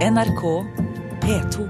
NRK 0.00 0.64
P2. 1.22 1.68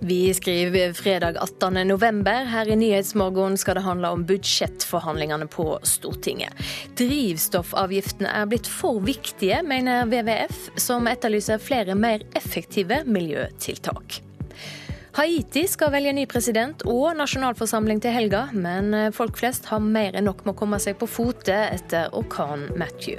Vi 0.00 0.34
skriver 0.34 0.92
fredag 0.92 1.36
18. 1.36 1.88
november. 1.88 2.32
Her 2.32 2.68
i 2.68 2.76
Nyhetsmorgen 2.76 3.56
skal 3.56 3.74
det 3.74 3.80
handle 3.80 4.08
om 4.08 4.24
budsjettforhandlingene 4.26 5.46
på 5.46 5.78
Stortinget. 5.82 6.50
Drivstoffavgiftene 6.98 8.34
er 8.42 8.50
blitt 8.50 8.66
for 8.66 8.98
viktige, 9.06 9.62
mener 9.62 10.10
WWF, 10.10 10.72
som 10.82 11.06
etterlyser 11.06 11.62
flere 11.62 11.94
mer 11.94 12.26
effektive 12.34 13.04
miljøtiltak. 13.06 14.24
Haiti 15.18 15.64
skal 15.66 15.90
velge 15.90 16.12
ny 16.14 16.28
president 16.30 16.84
og 16.86 17.16
nasjonalforsamling 17.18 17.98
til 17.98 18.12
helga, 18.14 18.44
men 18.54 18.94
folk 19.10 19.40
flest 19.40 19.64
har 19.66 19.82
mer 19.82 20.14
enn 20.14 20.28
nok 20.28 20.44
med 20.44 20.52
å 20.52 20.58
komme 20.60 20.78
seg 20.78 20.94
på 21.00 21.08
fote 21.10 21.56
etter 21.72 22.14
orkanen 22.14 22.70
Matthew. 22.78 23.18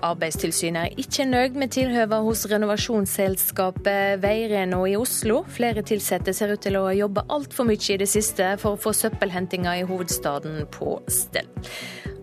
Arbeidstilsynet 0.00 0.86
er 0.86 1.02
ikke 1.02 1.26
nøyd 1.28 1.58
med 1.60 1.74
tilhøva 1.76 2.22
hos 2.24 2.46
renovasjonsselskapet 2.48 4.22
Veireno 4.22 4.80
i 4.88 4.96
Oslo. 4.96 5.42
Flere 5.58 5.84
ansatte 5.84 6.32
ser 6.32 6.54
ut 6.54 6.64
til 6.64 6.80
å 6.80 6.86
jobbe 6.96 7.26
altfor 7.36 7.68
mye 7.68 7.92
i 7.92 8.00
det 8.00 8.08
siste 8.08 8.54
for 8.56 8.78
å 8.78 8.80
få 8.80 8.96
søppelhentinga 8.96 9.76
i 9.82 9.84
hovedstaden 9.90 10.64
på 10.72 10.96
stell. 11.12 11.52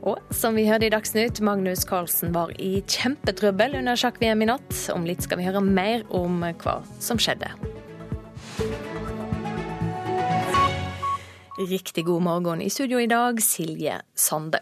Og 0.10 0.18
som 0.34 0.58
vi 0.58 0.66
hørte 0.66 0.90
i 0.90 0.94
Dagsnytt, 0.96 1.38
Magnus 1.46 1.86
Carlsen 1.86 2.34
var 2.34 2.50
i 2.58 2.80
kjempetrøbbel 2.82 3.78
under 3.84 3.94
sjakk-VM 3.94 4.42
i 4.42 4.52
natt. 4.56 4.84
Om 4.90 5.06
litt 5.06 5.22
skal 5.30 5.44
vi 5.44 5.50
høre 5.52 5.62
mer 5.62 6.02
om 6.10 6.42
hva 6.42 6.80
som 6.98 7.22
skjedde. 7.22 7.54
Riktig 11.58 12.06
god 12.06 12.22
morgen. 12.22 12.62
I 12.62 12.70
studio 12.70 13.00
i 13.00 13.08
dag, 13.08 13.42
Silje 13.44 14.02
Sande. 14.16 14.60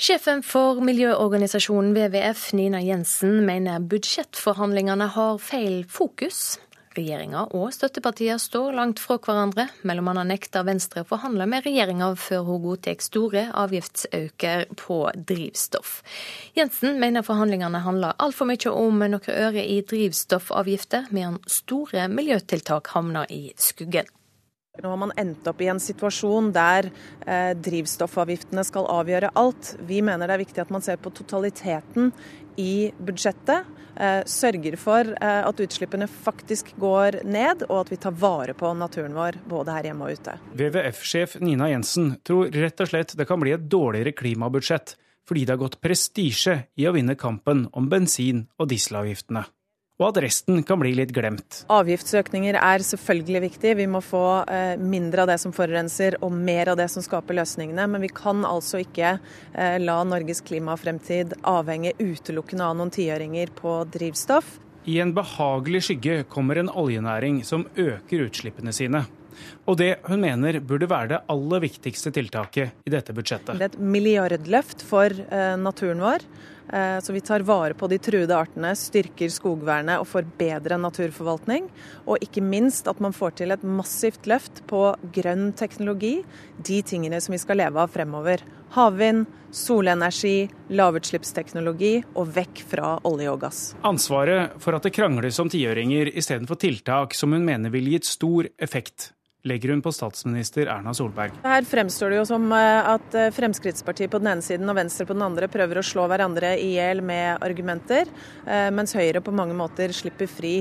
Sjefen 0.00 0.42
for 0.42 0.78
miljøorganisasjonen 0.80 1.92
WWF, 1.96 2.52
Nina 2.56 2.80
Jensen, 2.80 3.42
mener 3.44 3.82
budsjettforhandlingene 3.84 5.10
har 5.16 5.38
feil 5.42 5.82
fokus. 5.84 6.60
Regjeringa 6.90 7.44
og 7.54 7.68
støttepartier 7.70 8.38
står 8.42 8.72
langt 8.74 8.98
fra 8.98 9.14
hverandre. 9.22 9.68
Mellom 9.86 10.08
annet 10.10 10.26
nekter 10.32 10.64
Venstre 10.66 11.04
å 11.04 11.06
forhandle 11.06 11.46
med 11.46 11.62
regjeringa 11.62 12.08
før 12.18 12.42
hun 12.48 12.64
godtar 12.64 12.98
store 13.04 13.44
avgiftsøker 13.62 14.64
på 14.80 14.96
drivstoff. 15.14 16.00
Jensen 16.58 16.98
mener 16.98 17.22
forhandlingene 17.22 17.84
handler 17.86 18.18
altfor 18.18 18.50
mye 18.50 18.74
om 18.74 19.04
noen 19.04 19.30
øre 19.36 19.62
i 19.62 19.78
drivstoffavgifter, 19.86 21.12
mens 21.14 21.60
store 21.62 22.08
miljøtiltak 22.10 22.90
havner 22.96 23.30
i 23.30 23.52
skuggen. 23.54 24.10
Nå 24.82 24.90
har 24.90 24.98
man 24.98 25.14
endt 25.18 25.46
opp 25.46 25.60
i 25.62 25.70
en 25.70 25.80
situasjon 25.82 26.50
der 26.56 26.88
eh, 27.26 27.52
drivstoffavgiftene 27.54 28.64
skal 28.66 28.90
avgjøre 28.90 29.30
alt. 29.38 29.76
Vi 29.86 30.02
mener 30.02 30.26
det 30.26 30.34
er 30.34 30.42
viktig 30.42 30.62
at 30.62 30.74
man 30.74 30.82
ser 30.82 30.98
på 30.98 31.12
totaliteten 31.14 32.10
i 32.58 32.90
budsjettet. 32.98 33.78
Eh, 34.00 34.22
sørger 34.24 34.76
for 34.80 35.04
eh, 35.20 35.42
at 35.44 35.60
utslippene 35.60 36.06
faktisk 36.08 36.72
går 36.80 37.20
ned, 37.28 37.66
og 37.68 37.82
at 37.82 37.92
vi 37.92 37.98
tar 38.00 38.14
vare 38.16 38.54
på 38.56 38.72
naturen 38.72 39.12
vår 39.12 39.36
både 39.50 39.74
her 39.76 39.90
hjemme 39.90 40.08
og 40.08 40.16
ute. 40.16 40.38
WWF-sjef 40.56 41.36
Nina 41.44 41.68
Jensen 41.68 42.14
tror 42.24 42.48
rett 42.54 42.80
og 42.80 42.88
slett 42.88 43.12
det 43.18 43.28
kan 43.28 43.42
bli 43.42 43.52
et 43.52 43.68
dårligere 43.68 44.16
klimabudsjett 44.16 44.96
fordi 45.28 45.44
det 45.44 45.52
har 45.52 45.60
gått 45.60 45.80
prestisje 45.84 46.56
i 46.80 46.88
å 46.88 46.94
vinne 46.96 47.14
kampen 47.14 47.66
om 47.76 47.90
bensin- 47.92 48.46
og 48.58 48.72
dieselavgiftene 48.72 49.44
og 50.00 50.06
at 50.08 50.22
resten 50.24 50.62
kan 50.64 50.80
bli 50.80 50.94
litt 50.96 51.12
glemt. 51.14 51.62
Avgiftsøkninger 51.72 52.56
er 52.56 52.84
selvfølgelig 52.84 53.42
viktig. 53.44 53.74
Vi 53.82 53.86
må 53.90 54.00
få 54.04 54.24
eh, 54.48 54.80
mindre 54.80 55.26
av 55.26 55.32
det 55.34 55.38
som 55.42 55.52
forurenser 55.52 56.16
og 56.24 56.32
mer 56.32 56.72
av 56.72 56.80
det 56.80 56.88
som 56.92 57.04
skaper 57.04 57.36
løsningene. 57.36 57.84
Men 57.92 58.04
vi 58.06 58.10
kan 58.14 58.46
altså 58.48 58.80
ikke 58.80 59.18
eh, 59.18 59.76
la 59.82 60.00
Norges 60.08 60.40
klimafremtid 60.48 61.36
avhenge 61.44 61.92
utelukkende 62.00 62.70
av 62.70 62.80
noen 62.80 62.92
tiøringer 62.94 63.52
på 63.60 63.76
drivstoff. 63.92 64.56
I 64.88 64.96
en 65.04 65.12
behagelig 65.12 65.84
skygge 65.90 66.22
kommer 66.32 66.56
en 66.56 66.72
oljenæring 66.72 67.42
som 67.44 67.66
øker 67.76 68.24
utslippene 68.24 68.72
sine. 68.72 69.04
Og 69.68 69.76
det 69.80 69.90
hun 70.08 70.22
mener 70.22 70.58
burde 70.64 70.88
være 70.90 71.12
det 71.12 71.20
aller 71.32 71.62
viktigste 71.64 72.12
tiltaket 72.16 72.88
i 72.88 72.92
dette 72.92 73.14
budsjettet. 73.16 73.60
Det 73.60 73.68
er 73.68 73.74
et 73.74 73.92
milliardløft 73.96 74.84
for 74.86 75.12
eh, 75.12 75.54
naturen 75.60 76.02
vår. 76.04 76.24
Eh, 76.72 77.00
så 77.00 77.12
vi 77.12 77.20
tar 77.20 77.40
vare 77.40 77.74
på 77.74 77.88
de 77.90 77.98
truede 77.98 78.36
artene, 78.36 78.72
styrker 78.78 79.32
skogvernet 79.32 80.00
og 80.00 80.08
får 80.10 80.28
bedre 80.38 80.78
naturforvaltning. 80.80 81.66
Og 82.06 82.22
ikke 82.22 82.44
minst 82.44 82.88
at 82.90 83.00
man 83.02 83.14
får 83.16 83.40
til 83.40 83.54
et 83.54 83.66
massivt 83.66 84.28
løft 84.30 84.62
på 84.70 84.84
grønn 85.14 85.50
teknologi, 85.58 86.20
de 86.56 86.80
tingene 86.86 87.20
som 87.20 87.34
vi 87.34 87.42
skal 87.42 87.60
leve 87.62 87.82
av 87.82 87.90
fremover. 87.90 88.44
Havvind, 88.76 89.26
solenergi, 89.50 90.48
lavutslippsteknologi 90.70 91.96
og 92.14 92.28
vekk 92.36 92.62
fra 92.70 92.92
olje 93.08 93.32
og 93.32 93.40
gass. 93.42 93.62
Ansvaret 93.86 94.54
for 94.62 94.78
at 94.78 94.86
det 94.86 94.94
krangles 94.94 95.40
om 95.42 95.50
tiøringer 95.50 96.12
istedenfor 96.14 96.60
tiltak 96.60 97.16
som 97.18 97.34
hun 97.34 97.46
mener 97.46 97.74
ville 97.74 97.96
gitt 97.96 98.06
stor 98.06 98.46
effekt, 98.62 99.10
legger 99.42 99.72
hun 99.72 99.82
på 99.82 99.92
statsminister 99.94 100.68
Erna 100.68 100.92
Solberg. 100.96 101.36
Her 101.44 101.66
fremstår 101.68 102.12
det 102.12 102.20
jo 102.20 102.26
som 102.28 102.46
eh, 102.52 102.90
at 102.94 103.16
eh, 103.16 103.30
Fremskrittspartiet 103.34 104.12
på 104.12 104.20
den 104.20 104.32
ene 104.34 104.44
siden 104.44 104.68
og 104.70 104.78
Venstre 104.78 105.06
på 105.08 105.16
den 105.16 105.24
andre 105.26 105.48
prøver 105.52 105.80
å 105.80 105.86
slå 105.86 106.06
hverandre 106.10 106.54
i 106.60 106.74
hjel 106.76 107.02
med 107.04 107.40
argumenter, 107.44 108.10
eh, 108.46 108.68
mens 108.74 108.94
Høyre 108.96 109.22
på 109.24 109.34
mange 109.34 109.56
måter 109.56 109.94
slipper 109.96 110.30
fri. 110.30 110.54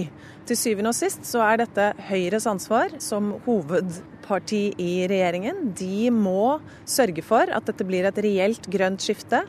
Til 0.50 0.58
syvende 0.58 0.94
og 0.94 0.98
sist 0.98 1.28
så 1.28 1.44
er 1.46 1.64
dette 1.64 1.92
Høyres 2.10 2.48
ansvar 2.50 2.96
som 3.04 3.36
hovedparti 3.46 4.64
i 4.80 4.92
regjeringen. 5.12 5.70
De 5.78 6.10
må 6.14 6.60
sørge 6.88 7.26
for 7.26 7.52
at 7.52 7.70
dette 7.70 7.88
blir 7.88 8.08
et 8.08 8.24
reelt 8.26 8.70
grønt 8.72 9.04
skifte. 9.04 9.44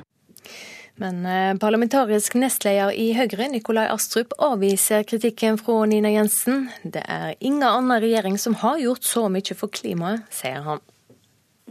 Men 1.01 1.25
eh, 1.25 1.55
parlamentarisk 1.57 2.35
nestleder 2.37 2.93
i 2.93 3.15
Høyre, 3.17 3.47
Nikolai 3.49 3.87
Astrup, 3.89 4.35
avviser 4.37 5.07
kritikken 5.09 5.57
fra 5.57 5.79
Nina 5.89 6.11
Jensen. 6.13 6.67
Det 6.85 7.01
er 7.09 7.39
ingen 7.41 7.65
annen 7.65 8.03
regjering 8.05 8.37
som 8.43 8.59
har 8.61 8.77
gjort 8.83 9.09
så 9.09 9.23
mye 9.33 9.57
for 9.57 9.73
klimaet, 9.73 10.27
sier 10.29 10.61
han. 10.67 10.83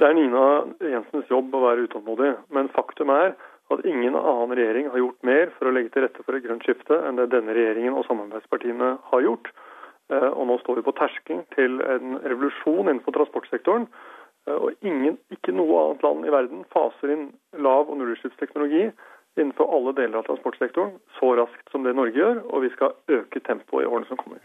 Det 0.02 0.08
er 0.08 0.18
Nina 0.18 0.46
Jensens 0.82 1.30
jobb 1.30 1.54
å 1.54 1.62
være 1.62 1.86
utålmodig, 1.86 2.32
men 2.56 2.72
faktum 2.74 3.14
er 3.14 3.36
at 3.70 3.86
ingen 3.86 4.18
annen 4.18 4.56
regjering 4.58 4.90
har 4.90 5.04
gjort 5.04 5.28
mer 5.30 5.52
for 5.60 5.70
å 5.70 5.74
legge 5.76 5.94
til 5.94 6.08
rette 6.08 6.26
for 6.26 6.34
et 6.34 6.46
grønt 6.48 6.66
skifte 6.66 6.98
enn 7.06 7.20
det 7.20 7.28
denne 7.30 7.54
regjeringen 7.54 8.00
og 8.00 8.08
samarbeidspartiene 8.08 8.96
har 9.12 9.26
gjort. 9.28 9.52
Eh, 10.10 10.30
og 10.32 10.50
nå 10.50 10.58
står 10.64 10.80
vi 10.80 10.88
på 10.88 10.96
terskelen 10.98 11.46
til 11.54 11.78
en 11.86 12.18
revolusjon 12.24 12.88
innenfor 12.88 13.14
transportsektoren. 13.20 13.86
Eh, 14.50 14.58
og 14.58 14.74
ingen, 14.82 15.22
ikke 15.38 15.54
noe 15.54 15.84
annet 15.84 16.08
land 16.08 16.26
i 16.26 16.34
verden 16.34 16.66
faser 16.74 17.14
inn 17.14 17.30
lav- 17.62 17.94
og 17.94 18.02
nullutslippsteknologi 18.02 18.88
innenfor 19.40 19.72
alle 19.76 19.96
deler 19.98 20.22
av 20.22 20.28
transportsektoren 20.28 20.96
så 21.20 21.34
raskt 21.40 21.72
som 21.72 21.88
det 21.88 21.96
Norge 21.98 22.20
gjør, 22.20 22.44
og 22.52 22.66
vi 22.66 22.72
skal 22.76 22.96
øke 23.20 23.42
tempoet 23.46 23.86
i 23.86 23.90
årene 23.90 24.10
som 24.10 24.20
kommer. 24.20 24.42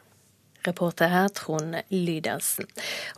Reporter 0.64 1.10
her, 1.12 1.28
Trond 1.36 1.76
Lydelsen. 1.92 2.70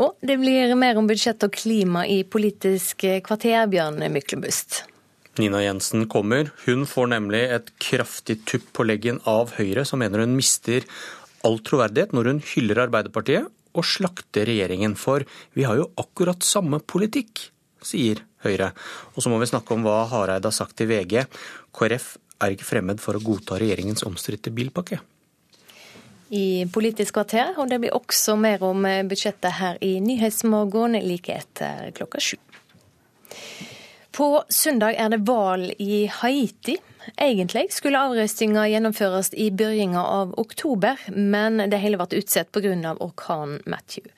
Og 0.02 0.16
det 0.26 0.34
blir 0.40 0.74
mer 0.78 0.98
om 0.98 1.06
budsjett 1.06 1.44
og 1.46 1.54
klima 1.54 2.02
i 2.10 2.24
Politisk 2.26 3.06
kvarter, 3.26 3.68
Bjørn 3.70 4.02
Myklebust. 4.10 4.82
Nina 5.38 5.60
Jensen 5.62 6.08
kommer. 6.08 6.50
Hun 6.64 6.86
får 6.88 7.12
nemlig 7.12 7.42
et 7.52 7.70
kraftig 7.82 8.40
tupp 8.48 8.70
på 8.74 8.86
leggen 8.88 9.20
av 9.28 9.52
Høyre, 9.58 9.84
som 9.84 10.00
mener 10.02 10.24
hun 10.24 10.34
mister 10.36 10.86
all 11.46 11.60
troverdighet 11.62 12.14
når 12.16 12.32
hun 12.32 12.42
hyller 12.54 12.86
Arbeiderpartiet 12.86 13.52
og 13.76 13.84
slakter 13.86 14.48
regjeringen. 14.48 14.96
For 14.98 15.26
vi 15.54 15.66
har 15.68 15.78
jo 15.78 15.90
akkurat 16.00 16.42
samme 16.46 16.80
politikk, 16.80 17.50
sier 17.84 18.24
Høyre. 18.46 18.70
Og 19.14 19.24
så 19.24 19.32
må 19.32 19.40
vi 19.42 19.50
snakke 19.50 19.74
om 19.74 19.84
hva 19.86 20.04
Hareide 20.10 20.48
har 20.48 20.56
sagt 20.56 20.78
til 20.78 20.90
VG. 20.90 21.26
KrF 21.76 22.14
er 22.42 22.54
ikke 22.54 22.68
fremmed 22.68 23.02
for 23.02 23.16
å 23.16 23.22
godta 23.22 23.60
regjeringens 23.60 24.06
omstridte 24.06 24.52
bilpakke. 24.54 25.00
I 26.34 26.66
Politisk 26.74 27.14
kvarter, 27.14 27.54
og 27.60 27.70
det 27.70 27.78
blir 27.84 27.94
også 27.94 28.34
mer 28.40 28.64
om 28.66 28.82
budsjettet 29.06 29.60
her 29.60 29.78
i 29.84 29.98
Nyhetsmorgen 30.02 30.98
like 31.06 31.36
etter 31.36 31.92
klokka 31.94 32.22
sju. 32.22 32.36
På 34.16 34.42
søndag 34.48 34.96
er 34.98 35.12
det 35.12 35.22
valg 35.28 35.74
i 35.78 36.06
Haiti. 36.08 36.78
Egentlig 37.14 37.68
skulle 37.72 38.00
avrøstinga 38.00 38.66
gjennomføres 38.70 39.30
i 39.34 39.50
begynnelsen 39.50 40.00
av 40.00 40.34
oktober, 40.40 40.98
men 41.14 41.62
det 41.70 41.78
hele 41.82 42.00
ble 42.00 42.20
utsatt 42.20 42.50
pga. 42.52 42.96
orkanen 43.00 43.60
Matthew. 43.66 44.10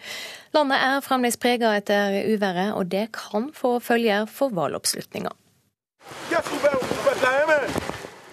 Landet 0.54 0.78
er 0.80 1.00
fremdeles 1.04 1.36
prega 1.36 1.74
etter 1.76 2.22
uværet, 2.32 2.72
og 2.74 2.86
det 2.86 3.10
kan 3.12 3.50
få 3.54 3.78
følger 3.80 4.26
for 4.26 4.48
valgoppslutninga. 4.48 5.30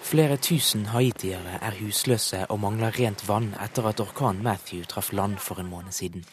Flere 0.05 0.37
tusen 0.37 0.85
haitiere 0.85 1.59
er 1.61 1.79
husløse 1.81 2.45
og 2.49 2.59
mangler 2.59 2.93
rent 2.99 3.27
vann 3.27 3.55
etter 3.61 3.89
at 3.89 3.99
orkanen 3.99 4.43
Matthew 4.43 4.85
traff 4.85 5.11
land 5.11 5.39
for 5.39 5.59
en 5.59 5.69
måned 5.69 5.91
siden. 5.91 6.25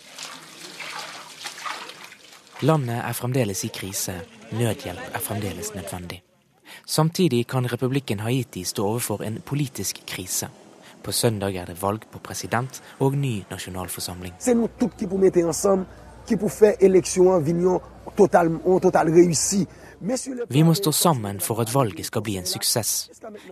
Landet 2.63 3.01
er 3.03 3.13
fremdeles 3.13 3.65
i 3.65 3.73
krise. 3.75 4.21
Nødhjelp 4.53 5.17
er 5.17 5.25
fremdeles 5.25 5.75
nødvendig. 5.75 6.23
Samtidig 6.87 7.47
kan 7.47 7.67
republikken 7.73 8.21
Haiti 8.21 8.65
stå 8.65 8.87
overfor 8.87 9.23
en 9.23 9.41
politisk 9.47 10.03
krise. 10.07 10.49
På 11.03 11.13
søndag 11.13 11.57
er 11.57 11.65
det 11.67 11.83
valg 11.83 12.05
på 12.13 12.19
president 12.19 12.83
og 12.99 13.17
ny 13.19 13.43
nasjonalforsamling. 13.51 14.35
Vi 20.49 20.63
må 20.63 20.75
stå 20.75 20.93
sammen 20.93 21.41
for 21.41 21.61
at 21.63 21.75
valget 21.75 22.07
skal 22.07 22.23
bli 22.23 22.37
en 22.37 22.47
suksess. 22.47 23.11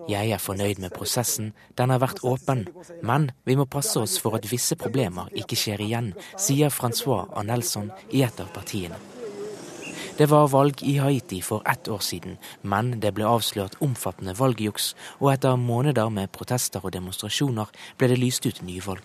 Jeg 0.09 0.31
er 0.31 0.39
fornøyd 0.39 0.81
med 0.83 0.91
prosessen, 0.91 1.53
den 1.79 1.91
har 1.91 1.99
vært 2.03 2.25
åpen. 2.27 2.67
Men 3.03 3.31
vi 3.45 3.55
må 3.55 3.65
passe 3.65 4.01
oss 4.01 4.19
for 4.19 4.35
at 4.39 4.51
visse 4.51 4.77
problemer 4.77 5.31
ikke 5.35 5.59
skjer 5.59 5.83
igjen, 5.87 6.13
sier 6.39 6.75
Francois 6.75 7.31
Anelson 7.37 7.91
i 8.11 8.23
et 8.27 8.43
av 8.43 8.51
partiene. 8.55 8.99
Det 10.21 10.27
var 10.29 10.51
valg 10.53 10.83
i 10.85 10.99
Haiti 11.01 11.39
for 11.41 11.63
ett 11.65 11.89
år 11.89 12.03
siden, 12.05 12.35
men 12.63 12.91
det 13.01 13.15
ble 13.17 13.25
avslørt 13.25 13.79
omfattende 13.81 14.35
valgjuks, 14.37 14.91
og 15.17 15.31
etter 15.33 15.57
måneder 15.57 16.11
med 16.13 16.29
protester 16.29 16.85
og 16.85 16.93
demonstrasjoner 16.93 17.73
ble 17.97 18.11
det 18.13 18.19
lyst 18.21 18.45
ut 18.45 18.61
nyvalg. 18.61 19.01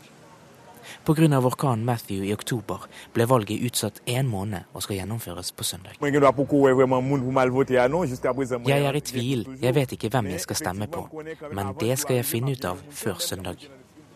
Pga. 1.07 1.39
orkanen 1.39 1.85
Matthew 1.85 2.25
i 2.25 2.33
oktober 2.33 2.83
ble 3.13 3.29
valget 3.31 3.63
utsatt 3.63 4.01
én 4.05 4.27
måned 4.27 4.67
og 4.73 4.83
skal 4.83 4.95
gjennomføres 4.97 5.51
på 5.55 5.63
søndag. 5.63 5.95
Jeg 8.67 8.83
er 8.83 8.95
i 8.95 9.01
tvil, 9.01 9.47
jeg 9.61 9.75
vet 9.75 9.91
ikke 9.91 10.09
hvem 10.09 10.27
jeg 10.35 10.41
skal 10.41 10.55
stemme 10.55 10.87
på, 10.87 11.07
men 11.53 11.73
det 11.79 11.99
skal 11.99 12.15
jeg 12.15 12.25
finne 12.25 12.51
ut 12.51 12.65
av 12.65 12.83
før 12.91 13.15
søndag. 13.19 13.55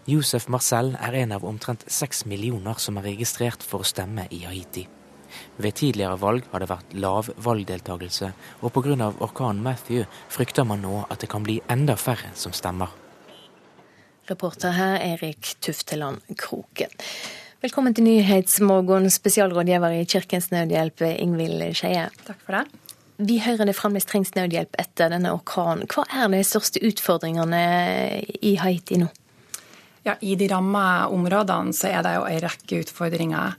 Josef 0.05 0.49
Marcel 0.49 0.97
er 0.99 1.13
en 1.23 1.31
av 1.31 1.45
omtrent 1.45 1.87
seks 1.87 2.25
millioner 2.25 2.75
som 2.75 2.97
er 2.97 3.13
registrert 3.13 3.63
for 3.63 3.79
å 3.79 3.87
stemme 3.87 4.27
i 4.31 4.43
Haiti. 4.43 4.98
Ved 5.57 5.75
tidligere 5.79 6.19
valg 6.21 6.47
har 6.51 6.63
det 6.63 6.69
vært 6.69 6.95
lav 6.95 7.29
valgdeltakelse, 7.37 8.31
og 8.61 8.73
pga. 8.73 9.11
orkanen 9.19 9.63
Matthew 9.63 10.05
frykter 10.29 10.63
man 10.63 10.81
nå 10.81 11.05
at 11.09 11.19
det 11.19 11.29
kan 11.29 11.43
bli 11.43 11.59
enda 11.69 11.95
færre 11.95 12.31
som 12.35 12.53
stemmer. 12.53 12.89
Reporter 14.29 14.71
her 14.71 14.99
Erik 15.01 15.55
Tufteland 15.61 16.21
Kroken. 16.37 16.91
Velkommen 17.61 17.93
til 17.93 18.05
Nyhetsmorgen, 18.05 19.09
spesialrådgiver 19.09 19.97
i 19.97 20.05
Kirkens 20.05 20.51
Nødhjelp, 20.51 21.01
Ingvild 21.01 21.73
Skeie. 21.75 22.05
Takk 22.27 22.45
for 22.45 22.59
det. 22.59 22.89
Vi 23.19 23.35
hører 23.43 23.67
det 23.67 23.75
fremdeles 23.75 24.07
trengs 24.07 24.29
nødhjelp 24.31 24.77
etter 24.79 25.09
denne 25.11 25.33
orkanen. 25.35 25.83
Hva 25.91 26.05
er 26.07 26.29
de 26.31 26.39
største 26.47 26.79
utfordringene 26.87 27.63
i 28.39 28.53
Haiti 28.61 29.01
nå? 29.01 29.09
Ja, 30.05 30.13
I 30.23 30.37
de 30.39 30.47
ramma 30.47 31.09
områdene 31.11 31.75
så 31.75 31.89
er 31.91 32.05
det 32.05 32.13
jo 32.15 32.23
en 32.29 32.39
rekke 32.45 32.79
utfordringer. 32.85 33.57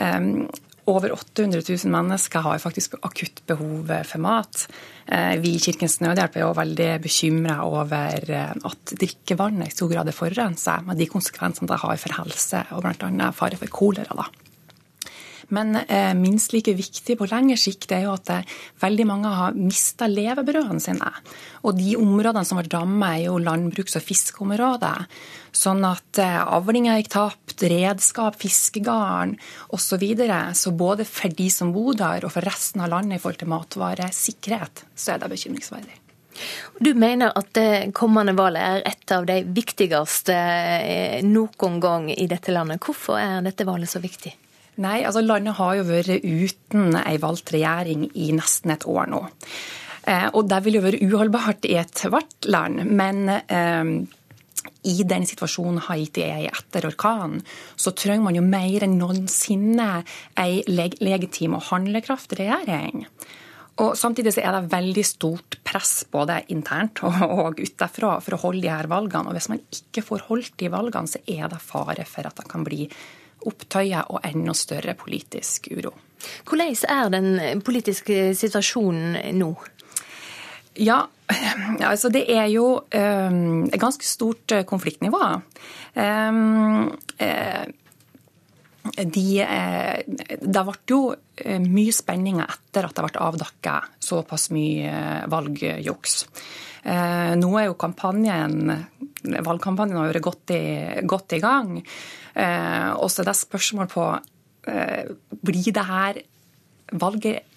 Um, 0.00 0.46
over 0.90 1.12
800 1.14 1.62
000 1.68 1.92
mennesker 1.92 2.42
har 2.42 2.58
faktisk 2.62 2.96
akutt 3.02 3.42
behov 3.46 3.90
for 4.08 4.22
mat. 4.22 4.66
Eh, 5.06 5.36
vi 5.42 5.54
i 5.54 5.62
Kirkens 5.62 6.00
Nødhjelp 6.02 6.36
er 6.36 6.44
jo 6.46 6.52
veldig 6.58 6.90
bekymra 7.04 7.60
over 7.66 8.30
eh, 8.30 8.54
at 8.54 8.94
drikkevannet 8.98 9.70
i 9.70 9.76
stor 9.76 9.92
grad 9.92 10.10
er 10.10 10.16
forurensa, 10.16 10.80
med 10.86 10.98
de 10.98 11.10
konsekvensene 11.10 11.70
det 11.70 11.82
har 11.84 12.00
for 12.02 12.18
helse, 12.18 12.64
og 12.74 12.86
bl.a. 12.86 13.30
fare 13.36 13.60
for 13.60 13.78
kolera. 13.82 14.18
da. 14.18 14.41
Men 15.52 15.76
eh, 15.82 16.12
minst 16.16 16.54
like 16.54 16.72
viktig 16.76 17.18
på 17.20 17.28
lengre 17.28 17.58
sikt 17.60 17.92
er 17.92 18.06
jo 18.06 18.14
at 18.16 18.30
eh, 18.32 18.48
veldig 18.82 19.06
mange 19.08 19.32
har 19.36 19.56
mista 19.56 20.08
levebrødene 20.08 20.80
sine. 20.80 21.12
Og 21.62 21.76
de 21.78 21.94
områdene 22.00 22.44
som 22.48 22.60
ble 22.60 22.70
rammet, 22.72 23.18
er 23.18 23.24
jo 23.26 23.38
landbruks- 23.42 23.98
og 24.00 24.06
fiskeområder. 24.06 25.06
Sånn 25.52 25.84
at 25.84 26.20
eh, 26.22 26.38
avlinger 26.40 27.00
gikk 27.02 27.12
tapt, 27.12 27.56
redskap, 27.68 28.38
fiskegarn 28.40 29.36
osv. 29.68 29.90
Så, 29.92 29.98
videre. 30.00 30.54
så 30.56 30.70
både 30.72 31.04
for 31.04 31.28
de 31.36 31.50
som 31.52 31.68
bor 31.74 31.92
der, 31.92 32.24
og 32.24 32.32
for 32.32 32.48
resten 32.48 32.80
av 32.80 32.88
landet 32.94 33.18
i 33.18 33.20
forhold 33.20 33.42
til 33.42 33.50
matvaresikkerhet, 33.52 34.86
så 34.96 35.12
er 35.12 35.20
det 35.20 35.28
bekymringsverdig. 35.34 35.98
Du 36.80 36.94
mener 36.96 37.34
at 37.36 37.50
det 37.52 37.92
kommende 37.92 38.32
valget 38.32 38.62
er 38.64 38.86
et 38.88 39.12
av 39.14 39.26
de 39.28 39.42
viktigste 39.44 40.32
eh, 40.32 41.20
noen 41.26 41.76
gang 41.82 42.08
i 42.14 42.24
dette 42.30 42.56
landet. 42.56 42.80
Hvorfor 42.80 43.20
er 43.20 43.44
dette 43.44 43.68
valget 43.68 43.92
så 43.92 44.00
viktig? 44.00 44.32
Nei, 44.80 45.02
altså 45.04 45.20
landet 45.20 45.58
har 45.58 45.76
jo 45.76 45.84
vært 45.84 46.24
uten 46.24 46.96
ei 47.02 47.18
valgt 47.20 47.52
regjering 47.52 48.06
i 48.16 48.30
nesten 48.32 48.72
et 48.72 48.86
år 48.88 49.10
nå. 49.12 49.20
Eh, 50.08 50.28
og 50.32 50.48
det 50.50 50.62
vil 50.64 50.78
jo 50.78 50.86
være 50.86 51.02
uholdbart 51.04 51.68
i 51.68 51.76
ethvert 51.78 52.48
land. 52.48 52.80
Men 52.88 53.28
eh, 53.28 53.92
i 54.88 54.96
den 55.06 55.28
situasjonen 55.28 55.82
Haiti 55.86 56.24
er 56.24 56.40
i 56.46 56.50
etter 56.50 56.88
orkanen, 56.88 57.44
så 57.76 57.92
trenger 57.94 58.26
man 58.26 58.38
jo 58.38 58.42
mer 58.46 58.86
enn 58.86 58.98
noensinne 58.98 60.02
ei 60.40 60.62
leg 60.70 60.98
legitim 61.04 61.58
og 61.58 61.68
handlekraftig 61.68 62.40
regjering. 62.40 63.06
Og 63.82 63.94
Samtidig 63.96 64.34
så 64.34 64.42
er 64.42 64.56
det 64.56 64.72
veldig 64.72 65.04
stort 65.06 65.56
press 65.64 66.02
både 66.12 66.42
internt 66.52 67.00
og 67.06 67.60
utenfra 67.60 68.18
for 68.24 68.36
å 68.36 68.42
holde 68.46 68.66
de 68.66 68.72
her 68.72 68.88
valgene. 68.90 69.30
Og 69.30 69.38
Hvis 69.38 69.48
man 69.52 69.62
ikke 69.72 70.04
får 70.04 70.26
holdt 70.28 70.56
de 70.60 70.70
valgene, 70.72 71.08
så 71.08 71.22
er 71.26 71.48
det 71.52 71.62
fare 71.62 72.04
for 72.08 72.28
at 72.28 72.40
det 72.40 72.48
kan 72.50 72.66
bli 72.66 72.88
opptøyer 73.48 74.08
og 74.12 74.22
enda 74.28 74.54
større 74.56 74.94
politisk 74.98 75.68
uro. 75.74 75.94
Hvordan 76.46 76.76
er 76.88 77.10
den 77.12 77.62
politiske 77.66 78.32
situasjonen 78.38 79.18
nå? 79.38 79.50
Ja, 80.80 81.02
altså 81.90 82.08
det 82.12 82.24
er 82.32 82.46
jo 82.52 82.66
um, 82.80 83.64
et 83.66 83.80
ganske 83.80 84.06
stort 84.06 84.54
eh, 84.54 84.64
konfliktnivå. 84.68 85.20
Um, 85.94 86.92
de, 88.92 89.26
det 90.42 90.62
ble 90.66 90.74
jo 90.90 91.02
mye 91.62 91.92
spenninger 91.94 92.50
etter 92.50 92.88
at 92.88 92.96
det 92.96 93.04
ble 93.06 93.20
avdekket 93.22 94.02
såpass 94.02 94.48
mye 94.52 95.22
valgjuks. 95.30 96.16
Nå 97.38 97.50
er 97.60 97.68
jo 97.68 97.76
kampanjen 97.78 98.72
valgkampanjen 99.22 99.98
har 99.98 100.10
vært 100.12 100.26
godt 100.26 100.52
i, 100.54 100.64
godt 101.08 101.36
i 101.36 101.40
gang. 101.42 101.78
Eh, 102.34 102.90
og 102.96 103.08
så 103.12 103.22
er 103.22 103.30
det 103.30 103.38
spørsmål 103.38 103.88
på 103.92 104.04
eh, 104.70 105.10
blir 105.42 105.72
det 105.74 105.86
her 105.88 106.20
valget 106.92 107.48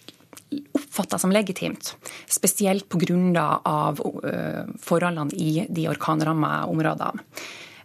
oppfatta 0.75 1.17
som 1.19 1.33
legitimt, 1.33 1.95
spesielt 2.31 2.85
pga. 2.91 3.45
Uh, 3.65 4.67
forholdene 4.79 5.33
i 5.35 5.65
de 5.67 5.87
orkanramma 5.89 6.65
områdene. 6.69 7.23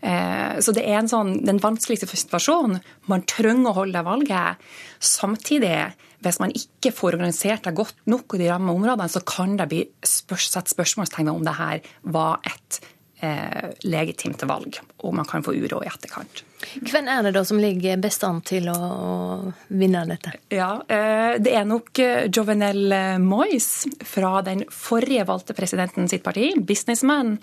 Så 0.00 0.72
det 0.72 0.84
er 0.88 1.02
sånn, 1.10 1.42
den 1.44 1.58
vanskeligste 1.60 2.06
situasjonen. 2.08 2.78
Man 3.10 3.24
trenger 3.28 3.72
å 3.72 3.76
holde 3.80 4.00
valget. 4.06 4.62
Samtidig, 5.02 5.90
hvis 6.24 6.40
man 6.40 6.52
ikke 6.56 6.92
får 6.92 7.16
organisert 7.16 7.66
det 7.66 7.76
godt 7.76 7.96
nok 8.10 8.36
i 8.36 8.42
de 8.42 8.48
ramma 8.50 8.74
områdene, 8.76 9.08
så 9.12 9.22
kan 9.24 9.56
det 9.60 9.68
bli 9.70 9.82
spørs, 10.04 10.50
sett 10.52 10.72
spørsmålstegn 10.72 11.32
om 11.32 11.44
det 11.46 11.56
her 11.56 11.84
var 12.16 12.40
et 12.48 12.80
eh, 13.20 13.70
legitimt 13.82 14.42
valg, 14.48 14.80
og 15.04 15.14
man 15.14 15.28
kan 15.28 15.44
få 15.44 15.54
uro 15.56 15.82
i 15.84 15.90
etterkant. 15.90 16.44
Hvem 16.60 17.08
er 17.08 17.24
det 17.24 17.32
da 17.34 17.42
som 17.46 17.60
ligger 17.60 18.00
best 18.02 18.24
an 18.26 18.40
til 18.46 18.68
å 18.68 19.52
vinne 19.68 20.04
dette? 20.08 20.34
Ja, 20.52 20.82
eh, 20.88 21.38
Det 21.40 21.54
er 21.56 21.64
nok 21.68 21.98
eh, 21.98 22.28
Jovenel 22.28 23.20
Moyes 23.22 23.86
fra 24.04 24.40
den 24.46 24.64
forrige 24.70 25.26
valgte 25.28 25.56
presidenten 25.56 26.08
sitt 26.08 26.24
parti, 26.24 26.52
Businessman. 26.56 27.38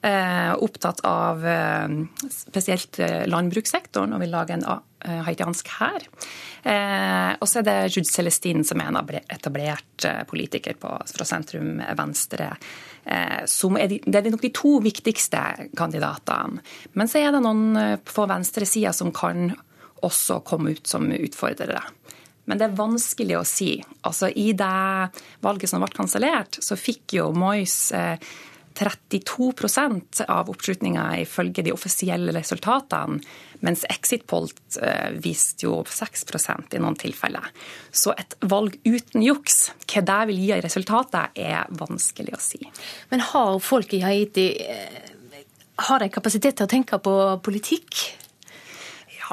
Eh, 0.00 0.52
opptatt 0.54 1.00
av 1.02 1.42
spesielt 2.30 3.00
landbrukssektoren 3.26 4.12
og 4.14 4.22
vil 4.22 4.30
lage 4.30 4.54
en 4.54 4.66
haitiansk 5.26 5.72
hær. 5.78 6.04
Og 7.38 7.46
så 7.48 7.60
er 7.60 7.66
det 7.66 7.76
Jude 7.94 8.06
Celestine, 8.06 8.62
som 8.66 8.82
er 8.82 8.92
en 8.92 8.98
etablert 9.30 10.06
politiker 10.30 10.78
på, 10.78 10.90
fra 11.06 11.26
sentrum 11.26 11.78
venstre 11.98 12.52
Eh, 12.52 12.87
som 13.48 13.78
er 13.80 13.88
de, 13.90 14.00
det 14.04 14.20
er 14.20 14.32
nok 14.32 14.44
de 14.44 14.52
to 14.54 14.78
viktigste 14.84 15.40
kandidatene. 15.78 16.62
Men 16.92 17.10
så 17.10 17.22
er 17.22 17.32
det 17.34 17.42
noen 17.44 17.78
eh, 17.80 17.94
på 18.04 18.26
venstresida 18.28 18.92
som 18.96 19.12
kan 19.16 19.52
også 20.04 20.42
komme 20.46 20.76
ut 20.76 20.86
som 20.86 21.08
utfordrere. 21.12 21.80
Men 22.48 22.60
det 22.60 22.68
er 22.68 22.76
vanskelig 22.78 23.36
å 23.36 23.46
si. 23.48 23.72
Altså, 24.08 24.30
I 24.30 24.52
det 24.56 25.08
valget 25.44 25.72
som 25.72 25.82
ble 25.84 25.90
kansellert, 25.92 26.60
så 26.64 26.78
fikk 26.80 27.18
jo 27.18 27.30
Moyes 27.36 27.90
eh, 27.96 28.30
32% 28.76 30.22
av 30.28 30.50
oppslutninga 30.52 31.04
ifølge 31.22 31.64
de 31.66 31.74
offisielle 31.74 32.34
resultatene, 32.36 33.20
mens 33.64 33.82
Exit 33.90 34.26
Polt 34.30 34.78
eh, 34.82 35.10
viste 35.18 35.66
jo 35.66 35.80
6% 35.82 36.76
i 36.76 36.82
noen 36.82 36.98
tilfeller. 36.98 37.48
Så 37.90 38.14
et 38.14 38.36
valg 38.46 38.76
uten 38.86 39.24
juks, 39.24 39.72
hva 39.88 40.04
det 40.06 40.20
vil 40.30 40.44
gi 40.44 40.52
i 40.54 40.62
resultatet, 40.62 41.34
er 41.34 41.66
vanskelig 41.80 42.36
å 42.36 42.42
si. 42.42 42.62
Men 43.10 43.24
har 43.32 43.58
folk 43.64 43.94
i 43.98 44.04
Haiti 44.04 44.48
eh, 44.62 45.00
har 45.88 46.02
de 46.02 46.10
kapasitet 46.10 46.58
til 46.58 46.66
å 46.66 46.70
tenke 46.70 46.98
på 47.02 47.14
politikk? 47.44 48.02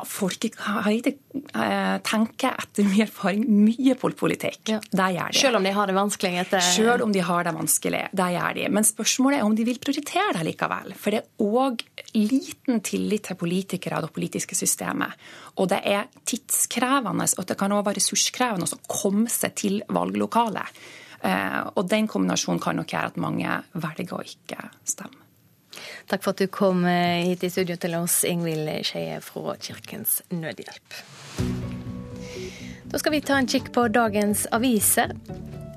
Folk 0.04 0.48
ikke 0.50 0.82
eh, 0.84 1.96
tenker 2.06 2.52
etter 2.52 2.88
mye 2.88 3.06
erfaring 3.06 3.46
mye 3.48 3.96
på 4.00 4.12
politikk. 4.18 4.62
Ja. 4.74 4.80
Det 4.84 5.08
gjør 5.16 5.32
de. 5.32 5.40
Selv 5.40 5.60
om 5.60 5.68
de 5.68 5.74
har 5.78 5.90
det 5.90 5.96
vanskelig? 5.98 6.34
Etter... 6.44 6.66
Selv 6.66 7.06
om 7.06 7.16
de 7.16 7.24
har 7.24 7.48
det 7.48 7.56
vanskelig. 7.56 8.02
Det 8.12 8.28
gjør 8.36 8.58
de. 8.60 8.68
Men 8.76 8.88
spørsmålet 8.88 9.40
er 9.40 9.48
om 9.48 9.56
de 9.58 9.68
vil 9.68 9.80
prioritere 9.84 10.36
det 10.38 10.46
likevel. 10.50 10.94
For 11.00 11.16
det 11.16 11.24
er 11.24 11.48
òg 11.48 11.86
liten 12.16 12.84
tillit 12.86 13.30
til 13.30 13.40
politikere 13.40 14.00
og 14.00 14.08
det 14.10 14.14
politiske 14.16 14.58
systemet. 14.58 15.16
Og 15.62 15.72
det 15.72 15.82
er 15.88 16.08
tidskrevende, 16.28 17.28
og 17.40 17.48
det 17.48 17.58
kan 17.60 17.74
òg 17.76 17.86
være 17.88 18.02
ressurskrevende 18.02 18.68
å 18.68 18.84
komme 18.92 19.32
seg 19.32 19.56
til 19.60 19.82
valglokalet. 19.96 20.86
Eh, 21.26 21.62
og 21.74 21.86
den 21.90 22.10
kombinasjonen 22.12 22.62
kan 22.62 22.78
nok 22.78 22.92
gjøre 22.92 23.14
at 23.14 23.22
mange 23.22 23.62
velger 23.74 24.18
å 24.18 24.26
ikke 24.26 24.70
stemme. 24.84 25.25
Takk 26.12 26.24
for 26.26 26.36
at 26.36 26.44
du 26.44 26.48
kom 26.52 26.86
eh, 26.90 27.26
hit 27.30 27.44
i 27.46 27.52
studio 27.54 27.78
til 27.80 27.98
oss, 28.00 28.24
Ingvild 28.28 28.70
Skeie 28.88 29.20
fra 29.24 29.58
Kirkens 29.62 30.22
Nødhjelp. 30.34 31.02
Da 32.92 33.02
skal 33.02 33.16
vi 33.16 33.26
ta 33.26 33.40
en 33.40 33.50
kikk 33.50 33.74
på 33.76 33.88
dagens 33.92 34.46
aviser. 34.56 35.16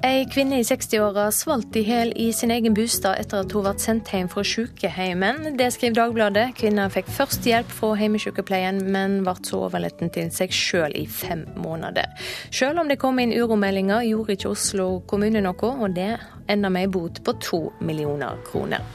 Ei 0.07 0.29
kvinne 0.31 0.61
i 0.61 0.63
60-åra 0.63 1.25
svalt 1.35 1.75
i 1.75 1.81
hjel 1.83 2.13
i 2.15 2.29
sin 2.31 2.53
egen 2.55 2.71
bostad 2.77 3.19
etter 3.19 3.41
at 3.43 3.51
hun 3.51 3.65
ble 3.65 3.73
sendt 3.83 4.13
hjem 4.15 4.29
fra 4.31 4.45
sykehjemmen. 4.47 5.57
Det 5.59 5.73
skriver 5.75 5.97
Dagbladet. 5.97 6.45
Kvinna 6.61 6.85
fikk 6.95 7.11
først 7.17 7.49
hjelp 7.51 7.73
fra 7.75 7.97
hjemmesykepleien, 7.99 8.79
men 8.95 9.19
ble 9.27 9.35
så 9.43 9.65
overlatt 9.67 9.99
til 10.15 10.31
seg 10.31 10.55
sjøl 10.55 10.95
i 10.95 11.03
fem 11.11 11.43
måneder. 11.59 12.15
Sjøl 12.55 12.79
om 12.79 12.87
det 12.87 13.01
kom 13.03 13.19
inn 13.19 13.35
uromeldinger, 13.35 14.07
gjorde 14.07 14.39
ikke 14.39 14.53
Oslo 14.53 14.87
kommune 15.11 15.43
noe, 15.43 15.73
og 15.75 15.99
det 15.99 16.13
enda 16.47 16.71
med 16.71 16.87
ei 16.87 16.93
bot 16.95 17.19
på 17.27 17.35
to 17.43 17.65
millioner 17.83 18.39
kroner. 18.47 18.87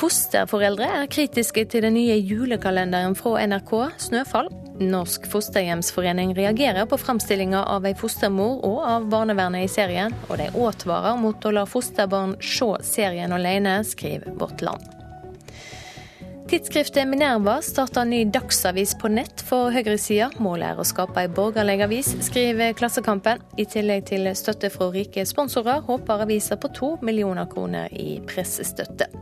Fosterforeldre 0.00 0.86
er 1.02 1.08
kritiske 1.12 1.66
til 1.68 1.84
den 1.84 1.92
nye 1.98 2.14
julekalenderen 2.24 3.12
fra 3.18 3.42
NRK, 3.44 3.72
'Snøfall'. 4.00 4.48
Norsk 4.80 5.26
fosterhjemsforening 5.28 6.32
reagerer 6.38 6.86
på 6.88 6.96
framstillinga 6.96 7.60
av 7.68 7.84
ei 7.84 7.92
fostermor 7.92 8.62
og 8.64 8.78
av 8.88 9.10
barnevernet 9.12 9.66
i 9.66 9.68
serien, 9.68 10.14
og 10.30 10.38
de 10.40 10.46
advarer 10.48 11.18
mot 11.20 11.44
å 11.44 11.52
la 11.52 11.66
fosterbarn 11.68 12.38
se 12.40 12.70
serien 12.94 13.32
alene, 13.36 13.82
skriver 13.84 14.32
Vårt 14.40 14.64
Land. 14.64 14.88
Tidsskriftet 16.48 17.06
Minerva 17.06 17.60
starter 17.62 18.08
ny 18.08 18.24
dagsavis 18.24 18.96
på 18.98 19.12
nett 19.12 19.44
for 19.44 19.68
høyresida. 19.70 20.30
Målet 20.40 20.72
er 20.72 20.80
å 20.80 20.88
skape 20.88 21.20
ei 21.20 21.28
borgerlig 21.28 21.82
avis, 21.84 22.16
skriver 22.24 22.72
Klassekampen. 22.72 23.44
I 23.60 23.68
tillegg 23.68 24.08
til 24.08 24.32
støtte 24.32 24.72
fra 24.72 24.88
rike 24.96 25.28
sponsorer 25.28 25.84
håper 25.84 26.24
avisa 26.24 26.56
på 26.56 26.72
to 26.72 26.96
millioner 27.04 27.46
kroner 27.52 27.92
i 27.92 28.16
pressestøtte. 28.26 29.12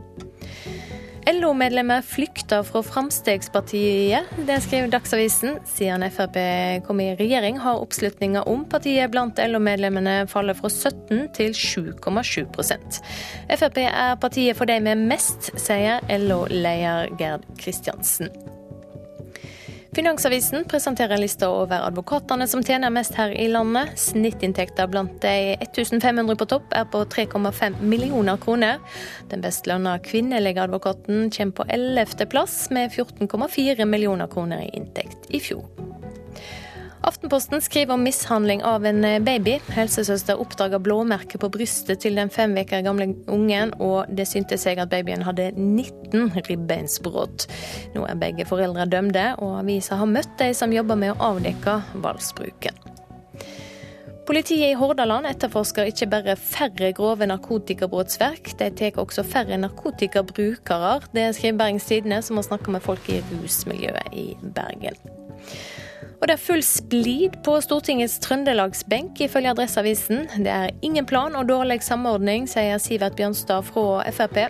LO-medlemmer 1.33 2.01
flykter 2.01 2.63
fra 2.63 2.81
Fremskrittspartiet. 2.83 4.25
Det 4.47 4.61
skriver 4.61 4.87
Dagsavisen. 4.87 5.59
Siden 5.65 6.05
Frp 6.11 6.37
kom 6.87 6.99
i 6.99 7.15
regjering, 7.15 7.59
har 7.59 7.81
oppslutninga 7.83 8.43
om 8.49 8.65
partiet 8.69 9.11
blant 9.11 9.37
LO-medlemmene 9.37 10.23
fallet 10.31 10.57
fra 10.57 10.69
17 10.69 11.27
til 11.37 11.53
7,7% 11.53 13.01
Frp 13.59 13.81
er 13.85 14.15
partiet 14.21 14.57
for 14.57 14.69
de 14.69 14.79
med 14.81 15.05
mest, 15.11 15.51
sier 15.59 16.01
LO-leder 16.09 17.13
Gerd 17.19 17.45
Kristiansen. 17.61 18.33
Finansavisen 19.95 20.65
presenterer 20.69 21.15
en 21.15 21.21
liste 21.21 21.47
over 21.49 21.81
advokatene 21.87 22.45
som 22.47 22.61
tjener 22.63 22.93
mest 22.93 23.15
her 23.17 23.33
i 23.33 23.47
landet. 23.49 23.95
Snittinntekta 23.97 24.85
blant 24.87 25.15
de 25.23 25.55
1500 25.57 26.37
på 26.37 26.45
topp 26.53 26.75
er 26.77 26.85
på 26.93 27.01
3,5 27.09 27.81
millioner 27.81 28.37
kroner. 28.37 28.77
Den 29.33 29.41
best 29.41 29.67
lønna 29.67 29.97
kvinnelige 30.05 30.61
advokaten 30.61 31.31
kommer 31.33 31.57
på 31.57 31.69
11. 31.73 32.29
plass 32.29 32.67
med 32.69 32.91
14,4 32.91 33.85
millioner 33.85 34.29
kroner 34.29 34.67
i 34.67 34.73
inntekt 34.77 35.25
i 35.29 35.41
fjor. 35.41 35.88
Aftenposten 37.01 37.61
skriver 37.61 37.93
om 37.93 38.03
mishandling 38.03 38.63
av 38.63 38.85
en 38.85 39.05
baby. 39.23 39.55
Helsesøster 39.71 40.39
oppdaga 40.39 40.81
blåmerket 40.83 41.39
på 41.39 41.49
brystet 41.53 42.01
til 42.03 42.19
den 42.19 42.31
fem 42.33 42.57
uker 42.59 42.83
gamle 42.83 43.13
ungen, 43.31 43.71
og 43.79 44.11
det 44.11 44.27
syntes 44.27 44.65
seg 44.67 44.81
at 44.83 44.91
babyen 44.91 45.23
hadde 45.23 45.51
19 45.55 46.43
ribbeinsbrudd. 46.49 47.47
Nå 47.95 48.03
er 48.03 48.19
begge 48.19 48.47
foreldre 48.49 48.89
dømte, 48.91 49.31
og 49.39 49.61
avisa 49.61 49.99
har 50.01 50.11
møtt 50.11 50.35
de 50.41 50.51
som 50.57 50.75
jobber 50.75 50.99
med 50.99 51.15
å 51.15 51.31
avdekke 51.31 51.79
voldsbruken. 52.03 52.83
Politiet 54.29 54.67
i 54.67 54.77
Hordaland 54.77 55.25
etterforsker 55.25 55.87
ikke 55.89 56.05
bare 56.11 56.35
færre 56.37 56.91
grove 56.93 57.25
narkotikabrotsverk, 57.31 58.51
de 58.59 58.67
tar 58.77 58.99
også 59.01 59.23
færre 59.25 59.57
narkotikabrukere. 59.57 60.99
Det 61.15 61.31
skriver 61.39 61.57
Bergens 61.63 61.89
Tidende, 61.89 62.21
som 62.21 62.37
har 62.37 62.45
snakka 62.51 62.75
med 62.75 62.85
folk 62.85 63.09
i 63.09 63.23
rusmiljøet 63.31 64.13
i 64.13 64.27
Bergen. 64.43 64.99
Og 66.19 66.27
det 66.27 66.35
er 66.35 66.41
full 66.43 66.63
splid 66.65 67.37
på 67.45 67.55
Stortingets 67.63 68.17
trøndelagsbenk, 68.23 69.21
ifølge 69.23 69.53
Adresseavisen. 69.53 70.25
Det 70.43 70.51
er 70.51 70.73
ingen 70.83 71.07
plan 71.07 71.35
og 71.39 71.47
dårlig 71.47 71.79
samordning, 71.85 72.47
sier 72.51 72.81
Sivert 72.83 73.15
Bjørnstad 73.15 73.63
fra 73.69 74.03
Frp. 74.11 74.41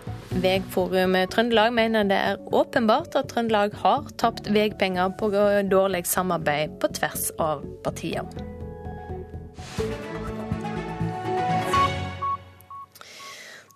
Vegforum 0.42 1.14
Trøndelag 1.30 1.74
mener 1.78 2.10
det 2.10 2.18
er 2.18 2.42
åpenbart 2.50 3.14
at 3.18 3.30
Trøndelag 3.30 3.78
har 3.84 4.10
tapt 4.18 4.50
veipenger 4.50 5.14
på 5.20 5.30
dårlig 5.70 6.06
samarbeid 6.10 6.80
på 6.82 6.90
tvers 6.98 7.30
av 7.38 7.62
partier. 7.86 8.26